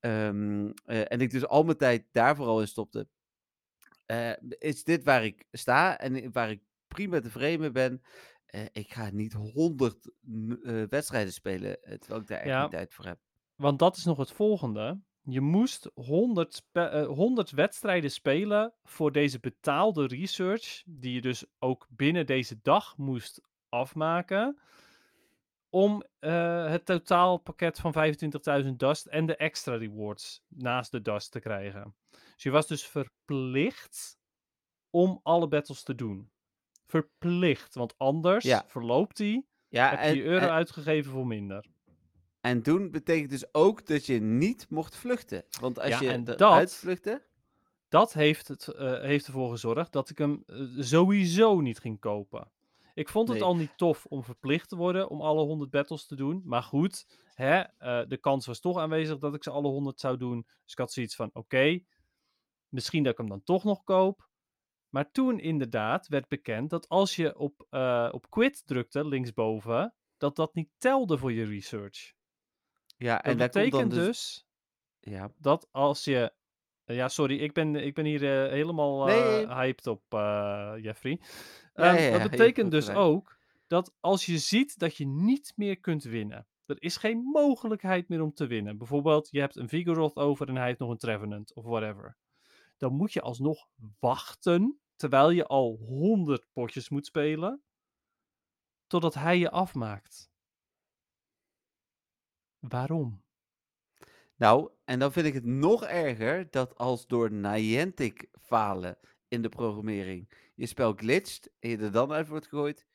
Ehm, 0.00 0.70
eh, 0.84 1.12
en 1.12 1.20
ik 1.20 1.30
dus 1.30 1.46
al 1.46 1.64
mijn 1.64 1.76
tijd 1.76 2.06
daar 2.12 2.36
vooral 2.36 2.60
in 2.60 2.68
stopte. 2.68 3.08
Is 4.58 4.84
dit 4.84 5.04
waar 5.04 5.24
ik 5.24 5.46
sta 5.52 5.98
en 5.98 6.32
waar 6.32 6.50
ik 6.50 6.62
prima 6.86 7.20
tevreden 7.20 7.60
mee 7.60 7.70
ben. 7.70 8.02
Ik 8.72 8.92
ga 8.92 9.10
niet 9.10 9.32
honderd 9.32 10.10
wedstrijden 10.88 11.32
spelen, 11.32 11.80
terwijl 11.80 12.20
ik 12.20 12.26
daar 12.26 12.38
echt 12.38 12.46
Ja. 12.46 12.60
geen 12.60 12.70
tijd 12.70 12.94
voor 12.94 13.04
heb. 13.04 13.18
want 13.54 13.78
dat 13.78 13.96
is 13.96 14.04
nog 14.04 14.18
het 14.18 14.32
volgende. 14.32 15.00
Je 15.24 15.40
moest 15.40 15.90
100, 15.94 16.54
spe- 16.54 16.80
eh, 16.80 17.06
100 17.06 17.50
wedstrijden 17.50 18.10
spelen 18.10 18.74
voor 18.82 19.12
deze 19.12 19.40
betaalde 19.40 20.06
research, 20.06 20.82
die 20.86 21.12
je 21.14 21.20
dus 21.20 21.44
ook 21.58 21.86
binnen 21.90 22.26
deze 22.26 22.58
dag 22.62 22.96
moest 22.96 23.40
afmaken, 23.68 24.58
om 25.70 26.02
eh, 26.18 26.66
het 26.68 26.84
totaalpakket 26.84 27.78
van 27.80 27.92
25.000 28.64 28.68
dust 28.76 29.06
en 29.06 29.26
de 29.26 29.36
extra 29.36 29.76
rewards 29.76 30.42
naast 30.48 30.90
de 30.90 31.02
dust 31.02 31.32
te 31.32 31.40
krijgen. 31.40 31.94
Dus 32.10 32.42
je 32.42 32.50
was 32.50 32.66
dus 32.66 32.86
verplicht 32.86 34.18
om 34.90 35.20
alle 35.22 35.48
battles 35.48 35.82
te 35.82 35.94
doen. 35.94 36.30
Verplicht, 36.86 37.74
want 37.74 37.94
anders 37.98 38.44
Ja. 38.44 38.64
verloopt 38.66 39.16
die, 39.16 39.46
Ja, 39.68 39.90
heb 39.90 40.14
je 40.14 40.22
en, 40.22 40.26
euro 40.28 40.44
en, 40.46 40.50
uitgegeven 40.52 41.12
voor 41.12 41.26
minder. 41.26 41.66
En 42.42 42.62
doen 42.62 42.90
betekent 42.90 43.30
dus 43.30 43.54
ook 43.54 43.86
dat 43.86 44.06
je 44.06 44.20
niet 44.20 44.66
mocht 44.70 44.96
vluchten. 44.96 45.44
Want 45.60 45.78
als 45.78 45.88
Ja, 45.88 46.12
je 46.12 46.22
dat- 46.22 46.74
vluchtte... 46.74 47.22
Dat 47.88 48.12
heeft, 48.12 48.48
het, 48.48 48.68
eh, 48.68 49.00
heeft 49.00 49.26
ervoor 49.26 49.50
gezorgd 49.50 49.92
dat 49.92 50.10
ik 50.10 50.18
hem 50.18 50.42
eh, 50.46 50.56
sowieso 50.78 51.60
niet 51.60 51.78
ging 51.78 52.00
kopen. 52.00 52.50
Ik 52.94 53.08
vond 53.08 53.28
het 53.28 53.38
Nee. 53.38 53.46
al 53.46 53.56
niet 53.56 53.76
tof 53.76 54.06
om 54.06 54.24
verplicht 54.24 54.68
te 54.68 54.76
worden 54.76 55.08
om 55.08 55.20
alle 55.20 55.42
100 55.44 55.70
battles 55.70 56.06
te 56.06 56.16
doen. 56.16 56.42
Maar 56.44 56.62
goed, 56.62 57.06
hè, 57.34 57.60
eh, 57.60 58.02
de 58.08 58.16
kans 58.16 58.46
was 58.46 58.60
toch 58.60 58.78
aanwezig 58.78 59.18
dat 59.18 59.34
ik 59.34 59.42
ze 59.42 59.50
alle 59.50 59.68
100 59.68 60.00
zou 60.00 60.16
doen. 60.16 60.42
Dus 60.62 60.72
ik 60.72 60.78
had 60.78 60.92
zoiets 60.92 61.14
van: 61.16 61.30
oké, 61.32 61.80
misschien 62.68 63.02
dat 63.02 63.12
ik 63.12 63.18
hem 63.18 63.28
dan 63.28 63.44
toch 63.44 63.64
nog 63.64 63.84
koop. 63.84 64.28
Maar 64.88 65.10
toen 65.10 65.40
inderdaad 65.40 66.08
werd 66.08 66.28
bekend 66.28 66.70
dat 66.70 66.88
als 66.88 67.16
je 67.16 67.38
op, 67.38 67.66
op 68.10 68.26
quit 68.30 68.66
drukte, 68.66 69.06
linksboven, 69.06 69.94
dat 70.18 70.36
dat 70.36 70.54
niet 70.54 70.70
telde 70.78 71.18
voor 71.18 71.32
je 71.32 71.44
research. 71.44 72.12
Ja, 72.96 73.16
Dat 73.16 73.24
en 73.24 73.36
komt 73.36 73.50
betekent 73.52 73.90
dus... 73.90 74.06
dus 74.06 74.46
Ja, 75.00 75.32
dat 75.38 75.68
als 75.70 76.04
je. 76.04 76.32
eh, 76.84 76.96
Ja, 76.96 77.08
sorry, 77.08 77.38
ik 77.38 77.52
ben, 77.52 77.74
ik 77.76 77.94
ben 77.94 78.04
hier 78.04 78.44
eh, 78.44 78.50
helemaal 78.50 79.04
nee. 79.04 79.46
hyped 79.46 79.86
op, 79.86 80.02
Jeffrey. 80.80 81.20
Ja, 81.20 81.26
Ehm, 81.72 81.94
ja, 81.94 82.00
ja, 82.00 82.12
je 82.12 82.18
dat 82.18 82.30
betekent 82.30 82.70
dus 82.70 82.88
ook 82.88 83.38
dat 83.66 83.94
als 84.00 84.26
je 84.26 84.38
ziet 84.38 84.78
dat 84.78 84.96
je 84.96 85.06
niet 85.06 85.52
meer 85.56 85.80
kunt 85.80 86.02
winnen, 86.02 86.46
er 86.66 86.82
is 86.82 86.96
geen 86.96 87.18
mogelijkheid 87.22 88.08
meer 88.08 88.22
om 88.22 88.32
te 88.34 88.46
winnen. 88.46 88.78
Bijvoorbeeld, 88.78 89.28
je 89.30 89.40
hebt 89.40 89.56
een 89.56 89.68
Vigoroth 89.68 90.16
over 90.16 90.48
en 90.48 90.56
hij 90.56 90.66
heeft 90.66 90.78
nog 90.78 90.90
een 90.90 90.96
Trevenant 90.96 91.54
of 91.54 91.64
whatever. 91.64 92.16
Dan 92.76 92.92
moet 92.94 93.12
je 93.12 93.20
alsnog 93.20 93.68
wachten, 94.00 94.80
terwijl 94.96 95.30
je 95.30 95.46
al 95.46 95.76
100 95.86 96.46
potjes 96.52 96.88
moet 96.88 97.06
spelen, 97.06 97.62
totdat 98.86 99.14
hij 99.14 99.38
je 99.38 99.50
afmaakt. 99.50 100.31
Waarom? 102.68 103.22
Nou, 104.36 104.70
en 104.84 104.98
dan 104.98 105.12
vind 105.12 105.26
ik 105.26 105.34
het 105.34 105.44
nog 105.44 105.84
erger 105.84 106.50
dat 106.50 106.78
als 106.78 107.06
door 107.06 107.32
Niantic 107.32 108.28
falen 108.40 108.98
in 109.28 109.42
de 109.42 109.48
programmering 109.48 110.28
je 110.54 110.66
spel 110.66 110.92
glitcht 110.92 111.50
en 111.58 111.70
je 111.70 111.78
er 111.78 111.92
dan 111.92 112.12
uit 112.12 112.28
wordt 112.28 112.46
gegooid, 112.46 112.86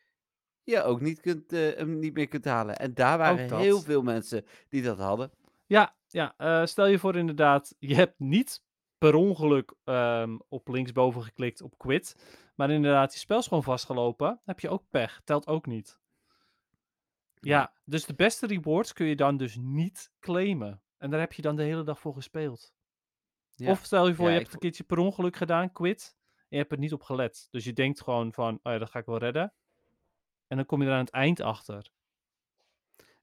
je 0.64 0.84
ook 0.84 1.02
niet, 1.02 1.20
kunt, 1.20 1.54
eh, 1.54 1.76
hem 1.76 2.00
niet 2.00 2.14
meer 2.14 2.28
kunt 2.28 2.46
halen. 2.46 2.78
En 2.78 2.94
daar 2.94 3.18
waren 3.18 3.58
heel 3.58 3.82
veel 3.82 4.02
mensen 4.02 4.46
die 4.70 4.82
dat 4.82 4.98
hadden. 4.98 5.32
Ja, 5.66 5.96
ja 6.08 6.34
eh, 6.38 6.66
stel 6.66 6.86
je 6.86 7.00
voor 7.00 7.16
inderdaad, 7.16 7.76
je 7.80 7.96
hebt 7.96 8.20
niet 8.20 8.64
per 8.98 9.16
ongeluk 9.16 9.74
ehm, 9.84 10.38
op 10.48 10.68
linksboven 10.68 11.24
geklikt 11.24 11.62
op 11.62 11.78
quit, 11.78 12.16
maar 12.56 12.72
inderdaad, 12.72 13.14
je 13.14 13.20
spel 13.20 13.38
is 13.38 13.48
gewoon 13.48 13.64
vastgelopen, 13.64 14.42
heb 14.46 14.60
je 14.60 14.70
ook 14.70 14.84
pech, 14.90 15.22
telt 15.24 15.48
ook 15.48 15.66
niet. 15.66 16.00
Ja, 17.42 17.74
dus 17.86 18.06
de 18.06 18.14
beste 18.16 18.48
rewards 18.48 18.94
kun 18.94 19.06
je 19.06 19.16
dan 19.16 19.38
dus 19.38 19.56
niet 19.60 20.12
claimen. 20.20 20.82
En 20.98 21.10
daar 21.10 21.20
heb 21.20 21.34
je 21.34 21.42
dan 21.42 21.56
de 21.56 21.64
hele 21.64 21.84
dag 21.84 22.00
voor 22.00 22.14
gespeeld. 22.14 22.74
Ja. 23.52 23.72
Of 23.72 23.86
stel 23.86 24.08
je 24.08 24.16
voor, 24.16 24.26
Ja, 24.26 24.32
je 24.32 24.36
hebt 24.38 24.46
het 24.46 24.56
een 24.56 24.62
keertje 24.62 24.84
per 24.84 24.98
ongeluk 24.98 25.36
gedaan, 25.36 25.72
quit, 25.72 26.16
en 26.38 26.46
je 26.50 26.58
hebt 26.58 26.72
het 26.72 26.80
niet 26.80 26.94
op 26.94 27.04
gelet. 27.04 27.48
Dus 27.52 27.64
je 27.64 27.74
denkt 27.74 28.02
gewoon 28.02 28.34
van, 28.34 28.60
oh 28.64 28.72
ja, 28.72 28.78
dat 28.78 28.90
ga 28.90 29.00
ik 29.00 29.06
wel 29.06 29.18
redden. 29.18 29.54
En 30.48 30.58
dan 30.58 30.66
kom 30.66 30.82
je 30.82 30.88
er 30.88 30.94
aan 30.94 31.00
het 31.06 31.10
eind 31.14 31.42
achter. 31.42 31.92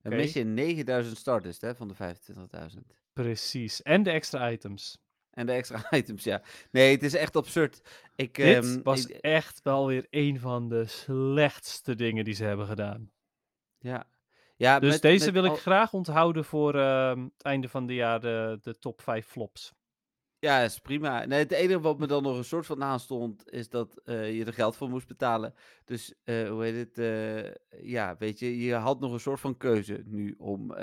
Dan 0.02 0.14
mis 0.16 0.32
je 0.32 0.44
9000 0.44 1.16
starters 1.16 1.60
hè, 1.60 1.74
van 1.74 1.88
de 1.88 1.94
25.000. 1.94 2.78
Precies. 3.12 3.82
En 3.82 4.02
de 4.02 4.10
extra 4.10 4.50
items. 4.50 4.98
En 5.30 5.46
de 5.46 5.52
extra 5.52 5.90
items, 5.98 6.24
ja. 6.24 6.42
Nee, 6.70 6.92
het 6.92 7.02
is 7.02 7.14
echt 7.14 7.36
absurd. 7.36 7.80
Ik, 8.16 8.34
Dit 8.34 8.64
ehm, 8.64 8.82
was 8.82 9.06
ik- 9.06 9.16
echt 9.16 9.62
wel 9.62 9.86
weer 9.86 10.06
een 10.10 10.40
van 10.40 10.68
de 10.68 10.86
slechtste 10.86 11.94
dingen 11.94 12.24
die 12.24 12.34
ze 12.34 12.44
hebben 12.44 12.66
gedaan. 12.66 13.10
Ja. 13.84 14.04
ja 14.56 14.78
Dus 14.78 14.92
met- 14.92 15.02
deze 15.02 15.24
met 15.24 15.34
wil 15.34 15.44
ik 15.44 15.58
graag 15.60 15.92
onthouden 15.92 16.44
voor 16.44 16.74
ehm, 16.74 17.22
het 17.22 17.42
einde 17.42 17.68
van 17.68 17.86
het 17.86 17.94
jaar, 17.94 18.20
de, 18.20 18.58
de 18.62 18.78
top 18.78 19.02
5 19.02 19.26
flops. 19.26 19.72
Ja, 20.44 20.60
is 20.60 20.78
prima. 20.78 21.24
Nee, 21.24 21.38
het 21.38 21.50
enige 21.50 21.80
wat 21.80 21.98
me 21.98 22.06
dan 22.06 22.22
nog 22.22 22.36
een 22.36 22.44
soort 22.44 22.66
van 22.66 22.82
aanstond, 22.82 23.50
is 23.52 23.68
dat 23.68 23.96
eh, 24.04 24.36
je 24.36 24.44
er 24.44 24.52
geld 24.52 24.76
voor 24.76 24.90
moest 24.90 25.06
betalen. 25.06 25.54
Dus, 25.84 26.14
eh, 26.24 26.48
hoe 26.48 26.62
heet 26.62 26.76
het? 26.76 26.98
eh, 26.98 27.82
ja, 27.90 28.16
weet 28.18 28.38
je, 28.38 28.58
je 28.58 28.74
had 28.74 29.00
nog 29.00 29.12
een 29.12 29.20
soort 29.20 29.40
van 29.40 29.56
keuze 29.56 30.02
nu 30.06 30.34
om 30.38 30.74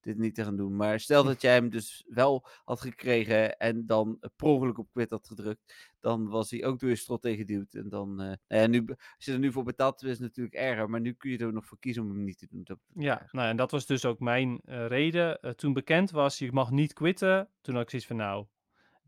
dit 0.00 0.18
niet 0.18 0.34
te 0.34 0.44
gaan 0.44 0.56
doen. 0.56 0.76
Maar 0.76 1.00
stel 1.00 1.24
dat 1.24 1.40
jij 1.40 1.54
hem 1.54 1.70
dus 1.70 2.04
wel 2.08 2.46
had 2.64 2.80
gekregen 2.80 3.58
en 3.58 3.86
dan 3.86 4.18
per 4.36 4.46
ongeluk 4.46 4.78
op 4.78 4.88
quit 4.92 5.10
had 5.10 5.26
gedrukt, 5.26 5.92
dan 6.00 6.28
was 6.28 6.50
hij 6.50 6.64
ook 6.64 6.80
door 6.80 6.88
je 6.88 6.96
strot 6.96 7.22
tegengeduwd. 7.22 7.74
En 7.74 7.88
dan, 7.88 8.14
nou 8.14 8.36
ja, 8.48 8.66
nu, 8.66 8.84
als 8.86 9.24
je 9.24 9.32
er 9.32 9.38
nu 9.38 9.52
voor 9.52 9.64
betaalt, 9.64 10.02
is 10.02 10.10
het 10.10 10.20
natuurlijk 10.20 10.54
erger. 10.54 10.90
Maar 10.90 11.00
nu 11.00 11.12
kun 11.12 11.30
je 11.30 11.38
er 11.38 11.46
ook 11.46 11.52
nog 11.52 11.66
voor 11.66 11.78
kiezen 11.78 12.02
om 12.02 12.08
hem 12.08 12.24
niet 12.24 12.38
te 12.38 12.46
doen. 12.50 12.64
Dat 12.64 12.78
Ja, 12.94 13.28
nou 13.30 13.48
en 13.48 13.56
dat 13.56 13.70
was 13.70 13.86
dus 13.86 14.04
ook 14.04 14.20
mijn 14.20 14.60
reden. 14.64 15.56
Toen 15.56 15.72
bekend 15.72 16.10
was, 16.10 16.38
je 16.38 16.52
mag 16.52 16.70
niet 16.70 16.92
quitten, 16.92 17.48
toen 17.60 17.74
had 17.74 17.82
ik 17.82 17.90
zoiets 17.90 18.08
van, 18.08 18.16
nou, 18.16 18.46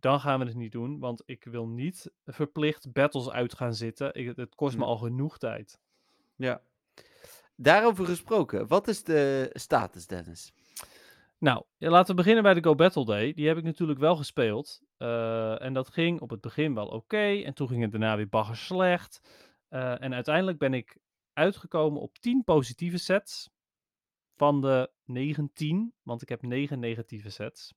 dan 0.05 0.20
gaan 0.20 0.39
we 0.39 0.44
het 0.44 0.55
niet 0.55 0.72
doen. 0.72 0.98
Want 0.98 1.22
ik 1.26 1.44
wil 1.44 1.66
niet 1.68 2.10
verplicht 2.24 2.93
battles 2.93 3.31
uit 3.31 3.55
gaan 3.55 3.74
zitten. 3.74 4.14
Ik, 4.14 4.36
het 4.36 4.55
kost 4.55 4.74
me 4.74 4.81
Nee. 4.81 4.89
al 4.89 4.97
genoeg 4.97 5.39
tijd. 5.39 5.81
Ja. 6.36 6.62
Daarover 7.56 8.06
gesproken, 8.06 8.66
wat 8.66 8.89
is 8.89 9.02
de 9.02 9.51
status, 9.52 10.06
Dennis? 10.06 10.52
Nou, 11.39 11.64
laten 11.78 12.10
we 12.10 12.14
beginnen 12.14 12.43
bij 12.43 12.55
de 12.55 12.62
Go 12.62 12.74
Battle 12.74 13.05
Day. 13.05 13.32
Die 13.32 13.47
heb 13.47 13.56
ik 13.56 13.64
natuurlijk 13.64 13.98
wel 13.98 14.16
gespeeld. 14.16 14.81
Eh, 14.97 15.62
en 15.62 15.72
dat 15.74 15.89
ging 15.89 16.20
op 16.20 16.31
het 16.31 16.40
begin 16.40 16.74
wel 16.74 16.86
oké. 16.86 17.43
en 17.43 17.55
toen 17.55 17.68
ging 17.68 17.82
het 17.82 17.90
daarna 17.90 18.16
weer 18.16 18.28
bagger 18.28 18.56
slecht. 18.56 19.20
Eh, 19.68 20.02
en 20.02 20.14
uiteindelijk 20.14 20.59
ben 20.59 20.74
ik 20.74 20.97
uitgekomen 21.32 22.01
op 22.01 22.18
10 22.18 22.44
positieve 22.44 22.98
sets. 22.98 23.51
Van 24.36 24.60
de 24.60 24.90
19, 25.05 25.94
want 26.02 26.22
ik 26.22 26.28
heb 26.28 26.43
9 26.43 26.78
negatieve 26.78 27.31
sets. 27.31 27.74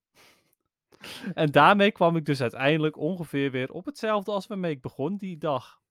En 1.34 1.51
daarmee 1.51 1.91
kwam 1.91 2.15
ik 2.15 2.26
dus 2.26 2.41
uiteindelijk 2.41 2.97
ongeveer 2.97 3.51
weer 3.51 3.72
op 3.72 3.85
hetzelfde 3.85 4.31
als 4.31 4.47
waarmee 4.47 4.72
ik 4.72 4.81
begon 4.81 5.18
die 5.18 5.38
dag. 5.38 5.81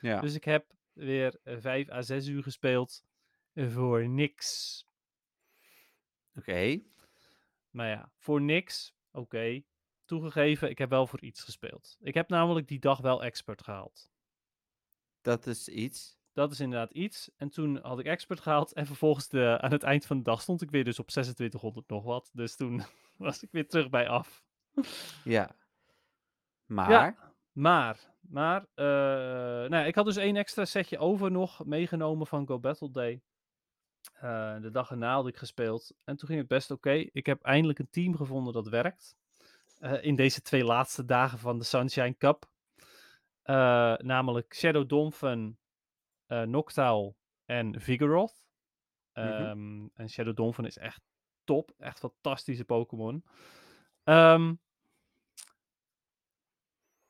Ja. 0.00 0.20
Dus 0.20 0.34
ik 0.34 0.44
heb 0.44 0.74
weer 0.92 1.40
5 1.44 1.90
à 1.90 2.02
6 2.02 2.26
uur 2.26 2.42
gespeeld 2.42 3.04
voor 3.54 4.08
niks. 4.08 4.84
Oké. 6.34 6.80
Maar 7.70 7.88
ja, 7.88 8.10
voor 8.16 8.40
niks, 8.40 8.94
oké. 9.12 9.62
Toegegeven, 10.04 10.70
ik 10.70 10.78
heb 10.78 10.90
wel 10.90 11.06
voor 11.06 11.20
iets 11.20 11.42
gespeeld. 11.42 11.96
Ik 12.00 12.14
heb 12.14 12.28
namelijk 12.28 12.68
die 12.68 12.78
dag 12.78 12.98
wel 12.98 13.24
expert 13.24 13.62
gehaald. 13.62 14.10
Dat 15.20 15.46
is 15.46 15.68
iets. 15.68 16.17
Dat 16.38 16.52
is 16.52 16.60
inderdaad 16.60 16.90
iets. 16.90 17.30
En 17.36 17.48
toen 17.48 17.78
had 17.82 17.98
ik 17.98 18.06
expert 18.06 18.40
gehaald. 18.40 18.72
En 18.72 18.86
vervolgens 18.86 19.28
de, 19.28 19.58
aan 19.60 19.70
het 19.70 19.82
eind 19.82 20.06
van 20.06 20.16
de 20.16 20.22
dag 20.22 20.40
stond 20.40 20.62
ik 20.62 20.70
weer 20.70 20.84
dus 20.84 20.98
op 20.98 21.08
2600 21.08 21.88
nog 21.88 22.04
wat. 22.04 22.30
Dus 22.32 22.56
toen 22.56 22.82
was 23.16 23.42
ik 23.42 23.48
weer 23.52 23.68
terug 23.68 23.90
bij 23.90 24.08
af. 24.08 24.42
Ja. 25.24 25.56
Maar. 26.66 27.16
Maar, 27.52 27.98
maar, 28.20 28.66
eh, 28.74 28.84
nou 29.70 29.76
ja, 29.76 29.84
ik 29.84 29.94
had 29.94 30.04
dus 30.04 30.16
één 30.16 30.36
extra 30.36 30.64
setje 30.64 30.98
over 30.98 31.30
nog 31.30 31.64
meegenomen 31.64 32.26
van 32.26 32.46
Go 32.46 32.58
Battle 32.58 32.90
Day. 32.90 33.20
Eh, 34.12 34.60
de 34.60 34.70
dag 34.70 34.90
erna 34.90 35.14
had 35.14 35.26
ik 35.26 35.36
gespeeld. 35.36 35.94
En 36.04 36.16
toen 36.16 36.28
ging 36.28 36.40
het 36.40 36.48
best 36.48 36.70
oké. 36.70 36.92
Ik 37.12 37.26
heb 37.26 37.42
eindelijk 37.42 37.78
een 37.78 37.90
team 37.90 38.16
gevonden 38.16 38.52
dat 38.52 38.68
werkt. 38.68 39.16
Eh, 39.78 40.04
in 40.04 40.16
deze 40.16 40.42
twee 40.42 40.64
laatste 40.64 41.04
dagen 41.04 41.38
van 41.38 41.58
de 41.58 41.64
Sunshine 41.64 42.16
Cup. 42.18 42.50
Namelijk 44.02 44.54
Shadow 44.54 44.88
Dolphin, 44.88 45.58
Noctowl 46.28 47.14
en 47.44 47.80
Vigoroth. 47.80 48.46
Mhm. 49.12 49.26
Ehm, 49.26 49.86
En 49.94 50.08
Shadow 50.08 50.36
Dolphin 50.36 50.64
is 50.64 50.76
echt 50.78 51.00
top. 51.44 51.72
Echt 51.78 51.98
fantastische 51.98 52.64
Pokémon. 52.64 53.24
Ehm, 54.02 54.54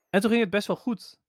en 0.09 0.21
toen 0.21 0.29
ging 0.29 0.41
het 0.41 0.49
best 0.49 0.67
wel 0.67 0.75
goed. 0.75 1.19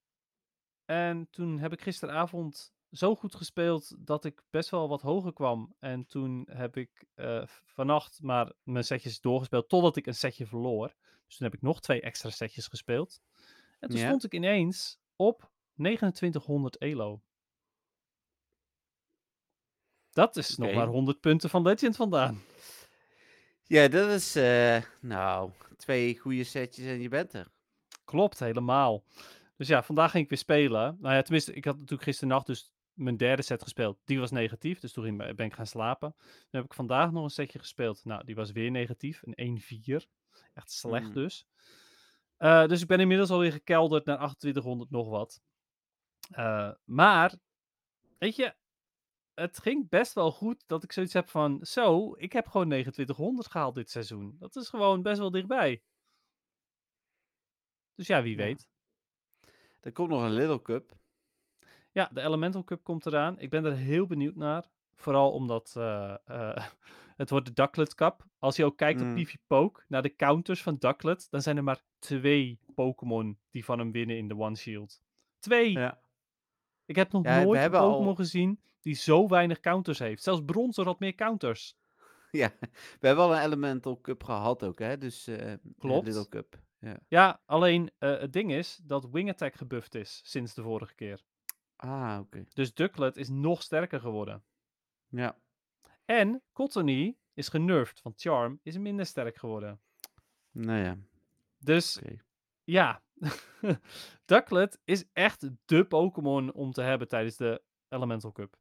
En 0.85 1.29
toen 1.31 1.59
heb 1.59 1.73
ik 1.73 1.81
gisteravond 1.81 2.73
zo 2.91 3.15
goed 3.17 3.35
gespeeld 3.35 4.07
dat 4.07 4.25
ik 4.25 4.43
best 4.51 4.71
wel 4.71 4.89
wat 4.89 5.03
hoger 5.03 5.33
kwam. 5.33 5.75
En 5.79 6.07
toen 6.07 6.49
heb 6.53 6.77
ik 6.77 7.05
v- 7.15 7.61
vannacht 7.65 8.23
maar 8.23 8.53
mijn 8.63 8.85
setjes 8.85 9.21
doorgespeeld 9.21 9.69
totdat 9.69 9.97
ik 9.97 10.07
een 10.07 10.15
setje 10.15 10.47
verloor. 10.47 10.95
Dus 11.27 11.37
toen 11.37 11.47
heb 11.47 11.57
ik 11.57 11.63
nog 11.63 11.81
twee 11.81 12.01
extra 12.01 12.31
setjes 12.31 12.67
gespeeld. 12.67 13.21
En 13.79 13.89
toen 13.89 13.99
stond 14.07 14.25
ik 14.25 14.35
ineens 14.35 14.99
op 15.17 15.51
2900 15.75 16.77
elo. 16.79 17.23
Dat 20.13 20.37
is 20.37 20.57
nog 20.57 20.73
maar 20.75 20.87
100 20.87 21.21
punten 21.21 21.51
van 21.51 21.63
Legend 21.63 21.97
vandaan. 21.97 22.43
Ja, 23.65 23.89
dat 23.89 24.09
is. 24.11 24.37
eh, 24.37 24.83
nou, 25.01 25.51
twee 25.77 26.19
goede 26.19 26.45
setjes 26.45 26.87
en 26.87 27.01
je 27.01 27.09
bent 27.09 27.33
er. 27.33 27.47
Klopt, 28.05 28.39
helemaal. 28.39 29.05
Dus 29.57 29.69
ja, 29.69 29.83
vandaag 29.83 30.11
ging 30.11 30.23
ik 30.25 30.31
weer 30.31 30.39
spelen. 30.39 30.97
Nou 31.01 31.15
ja, 31.15 31.23
tenminste, 31.23 31.53
ik 31.55 31.65
had 31.65 31.75
natuurlijk 31.75 32.03
gisternacht 32.03 32.47
dus 32.47 32.73
mijn 32.93 33.17
derde 33.17 33.43
set 33.43 33.63
gespeeld. 33.63 33.99
Die 34.05 34.19
was 34.21 34.31
negatief, 34.31 34.81
dus 34.81 34.93
toen 34.93 35.17
ben 35.17 35.39
ik 35.39 35.55
gaan 35.55 35.67
slapen. 35.67 36.15
Dan 36.19 36.61
heb 36.61 36.65
ik 36.65 36.75
vandaag 36.75 37.11
nog 37.11 37.25
een 37.25 37.31
setje 37.31 37.59
gespeeld. 37.59 38.05
Nou, 38.05 38.25
die 38.25 38.35
was 38.35 38.53
weer 38.53 38.71
negatief, 38.71 39.23
een 39.25 39.61
1-4. 40.03 40.07
Echt 40.55 40.71
slecht 40.71 41.07
Mm. 41.07 41.15
dus. 41.15 41.47
Eh, 42.37 42.67
dus 42.67 42.81
ik 42.81 42.87
ben 42.87 43.01
inmiddels 43.01 43.31
alweer 43.31 43.53
gekelderd 43.53 44.05
naar 44.05 44.17
2800 44.17 44.91
nog 44.91 45.09
wat. 45.09 45.41
Eh, 46.31 46.71
maar, 46.85 47.35
weet 48.19 48.37
je, 48.37 48.55
het 49.41 49.59
ging 49.59 49.89
best 49.89 50.13
wel 50.13 50.33
goed 50.33 50.65
dat 50.67 50.83
ik 50.83 50.93
zoiets 50.93 51.13
heb 51.13 51.29
van... 51.29 51.59
Zo, 51.67 52.15
ik 52.17 52.33
heb 52.33 52.47
gewoon 52.49 52.67
2900 52.69 53.49
gehaald 53.51 53.75
dit 53.75 53.91
seizoen. 53.91 54.37
Dat 54.39 54.57
is 54.57 54.69
gewoon 54.69 55.03
best 55.03 55.19
wel 55.19 55.31
dichtbij. 55.31 55.83
Dus 57.95 58.07
ja, 58.07 58.23
wie 58.23 58.37
Ja. 58.37 58.43
weet. 58.45 58.69
Er 59.81 59.93
komt 59.93 60.09
nog 60.09 60.23
een 60.23 60.33
Little 60.33 60.63
Cup. 60.63 60.97
Ja, 61.93 62.11
de 62.13 62.21
Elemental 62.21 62.65
Cup 62.65 62.83
komt 62.85 63.07
eraan. 63.07 63.39
Ik 63.39 63.51
ben 63.51 63.65
er 63.65 63.77
heel 63.77 64.07
benieuwd 64.07 64.35
naar. 64.37 64.71
Vooral 64.95 65.33
omdat 65.33 65.75
eh, 65.77 66.15
eh, 66.25 66.67
het 67.17 67.31
wordt 67.31 67.47
de 67.47 67.53
Ducklet 67.53 67.95
Cup. 67.95 68.27
Als 68.39 68.57
je 68.57 68.65
ook 68.65 68.77
kijkt 68.77 69.01
Mm. 69.01 69.11
op 69.11 69.17
PvPoke 69.25 69.85
naar 69.89 70.03
de 70.03 70.17
counters 70.17 70.63
van 70.63 70.77
Ducklet, 70.77 71.27
dan 71.31 71.43
zijn 71.43 71.57
er 71.57 71.65
maar 71.65 71.83
twee 71.99 72.59
Pokémon 72.75 73.39
die 73.51 73.65
van 73.65 73.79
hem 73.79 73.93
winnen 73.93 74.17
in 74.17 74.29
de 74.29 74.37
One 74.37 74.57
Shield. 74.57 75.01
Twee! 75.39 75.71
Ja. 75.73 76.01
Ik 76.85 76.97
heb 76.97 77.13
nog 77.13 77.25
Ja, 77.25 77.43
nooit 77.43 77.61
een 77.65 77.75
al- 77.75 77.91
Pokémon 77.93 78.17
gezien 78.17 78.61
die 78.81 78.95
zo 78.95 79.29
weinig 79.29 79.61
counters 79.61 79.99
heeft. 79.99 80.23
Zelfs 80.23 80.43
Bronzer 80.45 80.85
had 80.85 81.01
meer 81.01 81.15
counters. 81.15 81.77
ja. 82.31 82.53
We 83.01 83.07
hebben 83.07 83.25
al 83.25 83.35
een 83.37 83.43
Elemental 83.43 84.01
Cup 84.01 84.25
gehad 84.25 84.63
ook, 84.65 84.79
hè? 84.79 84.99
Dus. 84.99 85.27
eh, 85.27 85.51
een 85.51 85.75
Klopt. 85.79 86.07
Little 86.07 86.29
Cup. 86.29 86.59
Ja. 86.79 86.99
Ja, 87.09 87.41
alleen 87.47 87.91
eh, 87.99 88.19
het 88.19 88.33
ding 88.33 88.53
is 88.53 88.81
dat 88.83 89.11
Wing 89.11 89.31
Attack 89.31 89.55
gebufft 89.55 89.95
is 89.95 90.21
sinds 90.25 90.55
de 90.55 90.63
vorige 90.63 90.95
keer. 90.95 91.23
Ah, 91.77 92.19
oké. 92.21 92.45
Dus 92.53 92.75
Ducklet 92.75 93.17
is 93.17 93.29
nog 93.29 93.63
sterker 93.63 94.01
geworden. 94.01 94.43
Ja. 95.09 95.37
En 96.05 96.43
Cottony 96.53 97.17
is 97.35 97.49
genervd, 97.49 98.03
want 98.03 98.21
Charm 98.21 98.61
is 98.63 98.79
minder 98.79 99.07
sterk 99.07 99.37
geworden. 99.37 99.81
Nou 100.51 100.79
ja. 100.79 100.99
Dus 101.59 102.01
ja, 102.65 103.03
Ducklet 104.25 104.81
is 104.85 105.05
echt 105.13 105.49
de 105.65 105.85
Pokémon 105.85 106.53
om 106.53 106.73
te 106.73 106.83
hebben 106.83 107.09
tijdens 107.09 107.37
de 107.37 107.63
Elemental 107.89 108.33
Cup. 108.33 108.57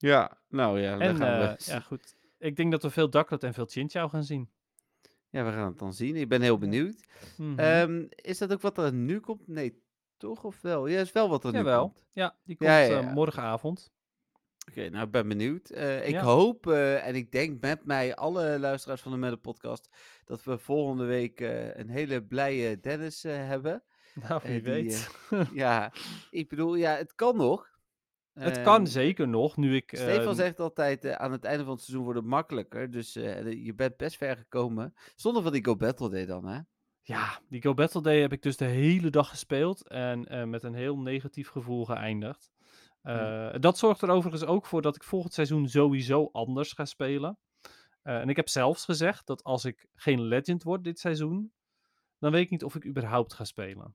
Ja, 0.00 0.38
nou 0.48 0.80
ja. 0.80 0.98
En 0.98 1.16
gaan 1.16 1.38
we, 1.38 1.44
eh, 1.44 1.66
ja, 1.66 1.80
goed. 1.80 2.16
Ik 2.38 2.56
denk 2.56 2.70
dat 2.70 2.82
we 2.82 2.90
veel 2.90 3.10
Ducklet 3.10 3.42
en 3.44 3.54
veel 3.54 3.66
Chinchou 3.66 4.10
gaan 4.10 4.24
zien. 4.24 4.50
ja, 5.30 5.44
we 5.44 5.52
gaan 5.52 5.66
het 5.66 5.78
dan 5.78 5.92
zien. 5.92 6.16
Ik 6.16 6.28
ben 6.28 6.42
heel 6.42 6.58
benieuwd. 6.58 7.06
Mhm. 7.36 7.58
Ehm, 7.58 8.06
is 8.08 8.38
dat 8.38 8.52
ook 8.52 8.60
wat 8.60 8.78
er 8.78 8.92
nu 8.92 9.20
komt? 9.20 9.48
Nee, 9.48 9.82
toch 10.16 10.44
of 10.44 10.60
wel? 10.60 10.86
Ja, 10.86 11.00
is 11.00 11.12
wel 11.12 11.28
wat 11.28 11.44
er 11.44 11.52
nu 11.52 11.62
komt. 11.62 12.02
Ja, 12.10 12.36
die 12.44 12.56
komt 12.56 12.70
Ja, 12.70 12.78
ja, 12.78 13.00
eh, 13.00 13.12
morgenavond. 13.12 13.92
Oké, 14.68 14.88
nou, 14.88 15.04
ik 15.04 15.10
ben 15.10 15.28
benieuwd. 15.28 15.70
Eh, 15.70 16.08
ik 16.08 16.16
hoop 16.16 16.66
en 16.66 17.14
ik 17.14 17.32
denk 17.32 17.60
met 17.60 17.84
mij, 17.84 18.14
alle 18.14 18.58
luisteraars 18.58 19.00
van 19.00 19.12
de 19.12 19.18
Mette 19.18 19.36
Podcast, 19.36 19.88
dat 20.24 20.44
we 20.44 20.58
volgende 20.58 21.04
week 21.04 21.40
een 21.74 21.88
hele 21.88 22.22
blije 22.22 22.80
Dennis 22.80 23.22
hebben. 23.22 23.82
Nou, 24.28 24.40
wie 24.44 24.52
die, 24.52 24.72
weet. 24.72 25.10
ja, 25.52 25.92
ik 26.30 26.48
bedoel, 26.48 26.74
ja, 26.74 26.96
het 26.96 27.14
kan 27.14 27.36
nog. 27.36 27.69
Het 28.32 28.62
kan 28.62 28.76
Ehm, 28.76 28.86
zeker 28.86 29.28
nog, 29.28 29.56
nu 29.56 29.76
ik... 29.76 29.90
Stefan 29.94 30.28
eh, 30.28 30.34
zegt 30.34 30.60
altijd, 30.60 31.04
eh, 31.04 31.12
aan 31.12 31.32
het 31.32 31.44
einde 31.44 31.64
van 31.64 31.72
het 31.72 31.82
seizoen 31.82 32.04
wordt 32.04 32.20
het 32.20 32.28
makkelijker. 32.28 32.90
Dus 32.90 33.16
eh, 33.16 33.64
je 33.64 33.74
bent 33.74 33.96
best 33.96 34.16
ver 34.16 34.36
gekomen. 34.36 34.94
Zonder 35.16 35.42
van 35.42 35.52
die 35.52 35.64
Go 35.64 35.76
Battle 35.76 36.10
Day 36.10 36.26
dan, 36.26 36.46
hè? 36.46 36.60
Ja, 37.02 37.40
die 37.48 37.62
Go 37.62 37.74
Battle 37.74 38.02
Day 38.02 38.20
heb 38.20 38.32
ik 38.32 38.42
dus 38.42 38.56
de 38.56 38.64
hele 38.64 39.10
dag 39.10 39.28
gespeeld 39.28 39.88
en 39.88 40.26
eh, 40.26 40.44
met 40.44 40.62
een 40.62 40.74
heel 40.74 40.98
negatief 40.98 41.48
gevoel 41.48 41.84
geëindigd. 41.84 42.50
Eh, 43.02 43.54
Dat 43.60 43.78
zorgt 43.78 44.02
er 44.02 44.10
overigens 44.10 44.44
ook 44.44 44.66
voor 44.66 44.82
dat 44.82 44.96
ik 44.96 45.04
volgend 45.04 45.34
seizoen 45.34 45.68
sowieso 45.68 46.28
anders 46.32 46.72
ga 46.72 46.84
spelen. 46.84 47.38
Eh, 48.02 48.20
en 48.20 48.28
ik 48.28 48.36
heb 48.36 48.48
zelfs 48.48 48.84
gezegd 48.84 49.26
dat 49.26 49.44
als 49.44 49.64
ik 49.64 49.86
geen 49.94 50.22
legend 50.22 50.62
word 50.62 50.84
dit 50.84 50.98
seizoen, 50.98 51.52
dan 52.18 52.32
weet 52.32 52.44
ik 52.44 52.50
niet 52.50 52.64
of 52.64 52.74
ik 52.74 52.86
überhaupt 52.86 53.34
ga 53.34 53.44
spelen. 53.44 53.94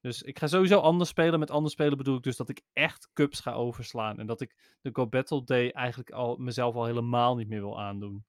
Dus 0.00 0.22
ik 0.22 0.38
ga 0.38 0.46
sowieso 0.46 0.78
anders 0.78 1.10
spelen. 1.10 1.38
Met 1.38 1.50
anders 1.50 1.72
spelen 1.72 1.96
bedoel 1.96 2.16
ik 2.16 2.22
dus 2.22 2.36
dat 2.36 2.48
ik 2.48 2.60
echt 2.72 3.10
cups 3.12 3.40
ga 3.40 3.52
overslaan. 3.52 4.18
En 4.18 4.26
dat 4.26 4.40
ik 4.40 4.76
de 4.80 4.90
Go 4.92 5.06
Battle 5.06 5.44
Day 5.44 5.70
eigenlijk 5.70 6.10
al 6.10 6.36
mezelf 6.36 6.74
al 6.74 6.84
helemaal 6.84 7.36
niet 7.36 7.48
meer 7.48 7.60
wil 7.60 7.80
aandoen. 7.80 8.24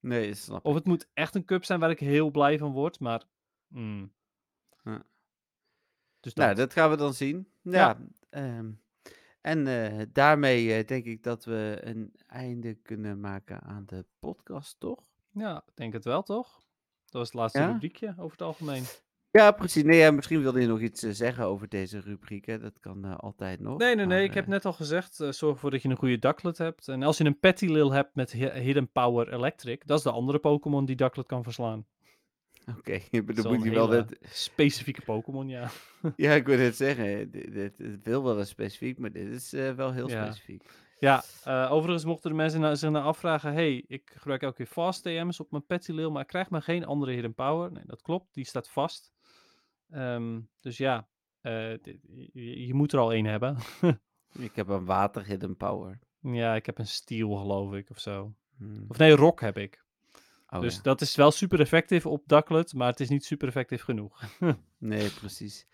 Nee, 0.00 0.34
snap 0.34 0.58
ik. 0.58 0.64
Of 0.64 0.74
het 0.74 0.84
moet 0.84 1.08
echt 1.14 1.34
een 1.34 1.44
cup 1.44 1.64
zijn 1.64 1.80
waar 1.80 1.90
ik 1.90 2.00
heel 2.00 2.30
blij 2.30 2.58
van 2.58 2.72
word. 2.72 3.00
Maar 3.00 3.22
Mm. 3.68 4.12
Ja. 4.82 5.02
Dus 6.20 6.34
dat. 6.34 6.44
Nou, 6.44 6.56
dat 6.56 6.72
gaan 6.72 6.90
we 6.90 6.96
dan 6.96 7.14
zien. 7.14 7.48
Ja. 7.62 7.98
ehm, 8.30 8.70
en 9.40 9.66
eh, 9.66 10.06
daarmee 10.12 10.74
eh, 10.74 10.86
denk 10.86 11.04
ik 11.04 11.22
dat 11.22 11.44
we 11.44 11.78
een 11.82 12.14
einde 12.26 12.74
kunnen 12.74 13.20
maken 13.20 13.60
aan 13.60 13.86
de 13.86 14.06
podcast, 14.18 14.80
toch? 14.80 15.04
Ja, 15.32 15.62
ik 15.66 15.76
denk 15.76 15.92
het 15.92 16.04
wel, 16.04 16.22
toch? 16.22 16.52
Dat 17.04 17.12
was 17.12 17.26
het 17.28 17.34
laatste 17.34 17.58
Ja? 17.58 17.66
rubriekje 17.72 18.08
over 18.18 18.30
het 18.30 18.42
algemeen. 18.42 18.84
Ja, 19.30 19.50
precies. 19.50 19.82
Nee, 19.82 19.98
ja, 19.98 20.10
misschien 20.10 20.42
wilde 20.42 20.60
je 20.60 20.66
nog 20.66 20.80
iets 20.80 21.02
eh, 21.02 21.10
zeggen 21.12 21.44
over 21.44 21.68
deze 21.68 22.00
rubriek. 22.00 22.46
Hè? 22.46 22.58
Dat 22.58 22.80
kan 22.80 23.04
eh, 23.04 23.16
altijd 23.16 23.60
nog. 23.60 23.78
Nee, 23.78 23.86
nee, 23.94 23.96
nee. 23.96 24.06
maar, 24.06 24.22
Ik 24.24 24.34
heb 24.34 24.44
eh, 24.44 24.50
net 24.50 24.64
al 24.64 24.72
gezegd, 24.72 25.20
eh, 25.20 25.30
zorg 25.30 25.54
ervoor 25.54 25.70
dat 25.70 25.82
je 25.82 25.88
een 25.88 25.96
goede 25.96 26.18
Ducklet 26.18 26.58
hebt. 26.58 26.88
En 26.88 27.02
als 27.02 27.18
je 27.18 27.24
een 27.24 27.38
Petty 27.38 27.66
Lil 27.66 27.92
hebt 27.92 28.14
met 28.14 28.32
Hi- 28.32 28.50
Hidden 28.60 28.90
Power 28.92 29.32
Electric, 29.32 29.86
dat 29.86 29.98
is 29.98 30.04
de 30.04 30.10
andere 30.10 30.38
Pokémon 30.38 30.84
die 30.84 30.96
Ducklet 30.96 31.26
kan 31.26 31.42
verslaan. 31.42 31.86
Oké, 32.78 32.98
dan 33.10 33.24
moet 33.54 33.64
je 33.64 33.70
wel 33.70 33.90
hele 33.90 34.04
dat... 34.04 34.18
specifieke 34.30 35.00
Pokémon, 35.02 35.48
ja. 35.48 35.68
Ja, 36.16 36.32
ik 36.32 36.46
wil 36.46 36.58
het 36.58 36.76
zeggen. 36.76 37.30
Dit, 37.30 37.52
dit, 37.52 37.76
dit 37.76 37.98
wil 38.02 38.24
wel 38.24 38.38
eens 38.38 38.48
specifiek, 38.48 38.98
maar 38.98 39.12
dit 39.12 39.26
is 39.28 39.52
eh, 39.52 39.72
wel 39.72 39.92
heel 39.92 40.08
Ja. 40.08 40.24
specifiek. 40.24 40.62
Ja, 40.98 41.22
eh, 41.44 41.72
overigens 41.72 42.04
mochten 42.04 42.30
de 42.30 42.36
mensen 42.36 42.60
na- 42.60 42.74
zich 42.74 42.90
nou 42.90 43.04
afvragen, 43.04 43.52
hey, 43.52 43.84
ik 43.88 44.12
gebruik 44.16 44.42
elke 44.42 44.56
keer 44.56 44.66
Fast 44.66 45.02
TM's 45.02 45.40
op 45.40 45.50
mijn 45.50 45.66
Petty 45.66 45.92
Lil, 45.92 46.10
maar 46.10 46.22
ik 46.22 46.28
krijg 46.28 46.50
maar 46.50 46.62
geen 46.62 46.84
andere 46.84 47.12
Hidden 47.12 47.34
Power. 47.34 47.72
Nee, 47.72 47.82
dat 47.86 48.02
klopt, 48.02 48.34
die 48.34 48.44
staat 48.46 48.68
vast. 48.70 49.12
Ehm, 49.90 50.40
dus 50.60 50.76
ja, 50.76 51.08
eh, 51.40 51.76
je, 52.32 52.66
je 52.66 52.74
moet 52.74 52.92
er 52.92 52.98
al 52.98 53.12
één 53.12 53.24
hebben. 53.24 53.56
Ik 54.38 54.56
heb 54.56 54.68
een 54.68 54.84
water 54.84 55.26
hidden 55.26 55.56
power. 55.56 55.98
ja, 56.20 56.54
ik 56.54 56.66
heb 56.66 56.78
een 56.78 56.86
Steel, 56.86 57.36
geloof 57.36 57.74
ik, 57.74 57.90
of 57.90 57.98
zo. 57.98 58.34
Hmm. 58.56 58.84
Of 58.88 58.98
nee, 58.98 59.16
Rock 59.16 59.40
heb 59.40 59.58
ik. 59.58 59.84
Oh, 60.48 60.60
dus 60.60 60.74
ja. 60.74 60.82
dat 60.82 61.00
is 61.00 61.16
wel 61.16 61.30
super 61.30 61.60
effectief 61.60 62.06
op 62.06 62.22
Ducklet, 62.26 62.74
maar 62.74 62.90
het 62.90 63.00
is 63.00 63.08
niet 63.08 63.24
super 63.24 63.48
effectief 63.48 63.82
genoeg. 63.82 64.22
Nee, 64.80 65.10
precies. 65.10 65.66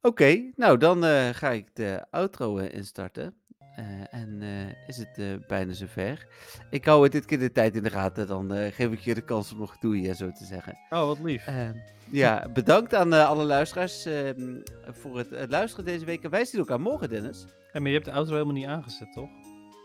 Oké, 0.00 0.52
nou 0.56 0.78
dan 0.78 1.04
eh, 1.04 1.28
ga 1.28 1.50
ik 1.50 1.74
de 1.74 2.06
outro 2.10 2.58
eh, 2.58 2.74
instarten. 2.74 3.36
Eh, 3.76 4.14
en 4.14 4.42
eh, 4.42 4.88
is 4.88 4.96
het 4.96 5.18
eh, 5.18 5.26
bijna 5.46 5.72
zover. 5.72 6.26
Ik 6.70 6.84
hou 6.84 7.02
het 7.02 7.12
dit 7.12 7.24
keer 7.24 7.38
de 7.38 7.52
tijd 7.52 7.76
in 7.76 7.82
de 7.82 7.90
gaten. 7.90 8.26
Dan 8.26 8.52
eh, 8.54 8.72
geef 8.72 8.92
ik 8.92 8.98
je 9.00 9.14
de 9.14 9.24
kans 9.24 9.52
om 9.52 9.58
nog 9.58 9.78
doei, 9.78 10.08
eh, 10.08 10.14
zo 10.14 10.30
te 10.32 10.44
zeggen. 10.44 10.78
Oh, 10.90 11.06
wat 11.06 11.18
lief. 11.18 11.46
Eh, 11.46 11.68
ja, 12.10 12.48
bedankt 12.52 12.94
aan 12.94 13.12
eh, 13.14 13.28
alle 13.28 13.44
luisteraars 13.44 14.04
ehm, 14.04 14.60
voor 14.86 15.18
het 15.18 15.50
luisteren 15.50 15.84
deze 15.84 16.04
week. 16.04 16.22
En 16.24 16.30
wij 16.30 16.44
zien 16.44 16.60
elkaar 16.60 16.80
morgen, 16.80 17.08
Dennis. 17.08 17.44
En 17.72 17.80
maar 17.82 17.90
je 17.90 17.96
hebt 17.96 18.08
de 18.08 18.12
outro 18.14 18.32
helemaal 18.34 18.54
niet 18.54 18.66
aangezet, 18.66 19.12
toch? 19.12 19.30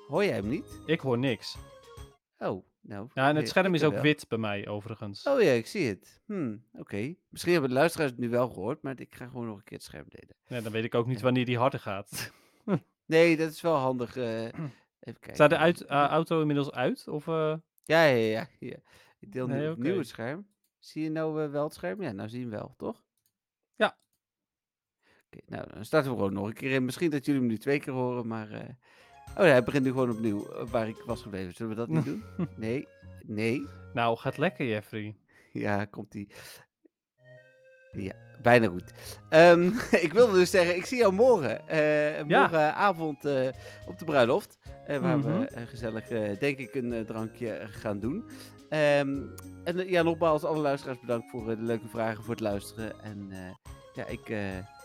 Hoor 0.08 0.26
jij 0.26 0.36
hem 0.36 0.48
niet? 0.50 0.80
Ik 0.86 1.00
hoor 1.00 1.18
niks. 1.18 1.58
Oh, 2.38 2.66
nou. 2.82 3.08
Ja, 3.14 3.28
en 3.28 3.34
nee, 3.34 3.42
het 3.42 3.50
scherm 3.52 3.74
is 3.74 3.84
ook 3.84 3.94
wel. 3.94 4.02
wit 4.02 4.26
bij 4.28 4.38
mij, 4.38 4.68
overigens. 4.68 5.24
Oh 5.28 5.42
ja, 5.42 5.52
ik 5.52 5.68
zie 5.68 5.88
het. 5.88 6.22
Hmm, 6.26 6.64
Oké. 6.74 7.14
Misschien 7.30 7.52
hebben 7.52 7.70
de 7.70 7.76
luisteraars 7.76 8.12
het 8.12 8.20
nu 8.20 8.30
wel 8.30 8.48
gehoord, 8.48 8.82
maar 8.82 9.00
ik 9.00 9.16
ga 9.16 9.26
gewoon 9.28 9.46
nog 9.46 9.58
een 9.58 9.64
keer 9.64 9.78
het 9.78 9.86
scherm 9.86 10.06
delen. 10.10 10.36
Ja, 10.48 10.62
dan 10.62 10.72
weet 10.72 10.84
ik 10.84 10.96
ook 10.96 11.08
niet 11.08 11.18
Ja. 11.18 11.24
wanneer 11.24 11.46
die 11.46 11.58
harder 11.58 11.80
gaat. 11.80 12.32
Nee, 13.10 13.38
dat 13.38 13.52
is 13.52 13.62
wel 13.62 13.76
handig. 13.76 14.16
eh, 14.18 14.44
even 14.46 14.70
kijken. 15.00 15.34
Staat 15.34 15.50
de 15.50 15.58
uit, 15.58 15.82
eh, 15.82 16.06
auto 16.08 16.40
inmiddels 16.42 16.72
uit? 16.72 17.08
Of, 17.08 17.28
eh, 17.28 17.56
Ja, 17.84 18.04
ja, 18.04 18.16
ja. 18.16 18.48
ja. 18.60 18.78
Ik 19.20 19.32
deel 19.32 19.48
nu 19.48 19.54
Nee, 19.54 19.72
opnieuw 19.72 19.98
het 19.98 20.08
scherm. 20.08 20.48
Zie 20.80 21.04
je 21.04 21.10
nou 21.10 21.50
wel 21.50 21.64
het 21.64 21.74
scherm? 21.74 22.02
Ja, 22.02 22.12
nou 22.12 22.30
zie 22.30 22.40
je 22.40 22.46
hem 22.46 22.54
wel, 22.56 22.74
toch? 22.78 23.04
Ja. 23.76 23.98
Oké, 25.26 25.40
nou, 25.46 25.68
dan 25.74 25.86
starten 25.86 26.12
we 26.12 26.18
gewoon 26.18 26.34
nog 26.34 26.48
een 26.48 26.54
keer 26.54 26.72
in. 26.72 26.86
Misschien 26.86 27.10
dat 27.10 27.26
jullie 27.26 27.42
hem 27.42 27.50
nu 27.50 27.58
twee 27.58 27.80
keer 27.80 27.94
horen, 27.94 28.28
maar... 28.28 28.48
Oh 29.30 29.46
ja, 29.46 29.52
hij 29.52 29.64
begint 29.64 29.84
nu 29.84 29.90
gewoon 29.92 30.12
opnieuw, 30.12 30.66
waar 30.66 30.88
ik 30.88 31.02
was 31.06 31.22
gebleven. 31.22 31.54
Zullen 31.54 31.72
we 31.72 31.78
dat 31.78 31.88
niet 31.90 32.06
doen? 32.12 32.24
Nee, 32.56 32.88
nee. 33.26 33.66
Nou, 33.94 34.18
gaat 34.18 34.38
lekker, 34.38 34.66
Jeffrey. 34.66 35.16
Ja, 35.52 35.86
komt 35.86 36.12
die. 36.12 36.30
Ja, 37.92 38.12
bijna 38.42 38.68
goed. 38.68 38.92
Ehm, 39.30 39.70
ik 40.06 40.14
wilde 40.14 40.34
dus 40.34 40.50
zeggen, 40.50 40.76
ik 40.76 40.86
zie 40.86 40.98
jou 40.98 41.14
morgen. 41.14 41.68
eh. 41.68 42.24
Morgenavond 42.40 43.26
eh, 43.26 43.48
op 43.88 44.00
de 44.00 44.06
bruiloft. 44.06 44.58
waar 44.88 45.18
Mhm. 45.18 45.40
we 45.40 45.46
eh, 45.48 45.68
gezellig, 45.68 46.08
denk 46.40 46.58
ik, 46.58 46.76
een 46.76 47.06
drankje 47.06 47.68
gaan 47.70 48.00
doen. 48.00 48.24
Ehm, 48.70 49.18
en 49.64 49.88
ja, 49.88 50.02
nogmaals, 50.02 50.44
alle 50.44 50.60
luisteraars 50.60 51.00
bedankt 51.00 51.30
voor 51.30 51.46
de 51.46 51.62
leuke 51.62 51.88
vragen, 51.88 52.24
voor 52.24 52.34
het 52.34 52.44
luisteren. 52.44 53.02
En 53.04 53.30
ja, 53.94 54.06
ik, 54.06 54.30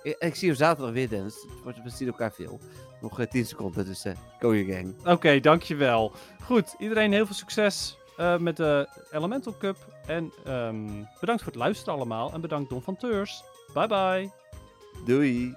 ik, 0.02 0.16
ik 0.18 0.34
zie 0.34 0.48
je 0.48 0.54
zaterdag 0.54 0.92
weer, 0.92 1.08
Dennis. 1.08 1.46
We 1.64 1.90
zien 1.90 2.08
elkaar 2.08 2.32
veel. 2.32 2.60
Nog 3.00 3.20
eh, 3.20 3.26
10 3.26 3.46
seconden, 3.46 3.84
dus 3.84 4.04
eh 4.04 4.12
go 4.40 4.54
your 4.54 4.74
gang. 4.74 5.06
Oké, 5.06 5.40
dankjewel. 5.40 6.12
Goed, 6.42 6.74
iedereen 6.78 7.12
heel 7.12 7.26
veel 7.26 7.34
succes 7.34 7.98
eh, 8.16 8.38
met 8.38 8.56
de 8.56 8.88
Elemental 9.10 9.54
Cup. 9.58 9.76
En 10.06 10.32
ehm, 10.44 10.86
bedankt 11.20 11.42
voor 11.42 11.52
het 11.52 11.60
luisteren 11.60 11.94
allemaal. 11.94 12.32
En 12.32 12.40
bedankt 12.40 12.70
Don 12.70 12.82
van 12.82 12.96
Teurs. 12.96 13.42
Bye 13.74 13.86
bye. 13.86 14.30
Doei! 15.04 15.56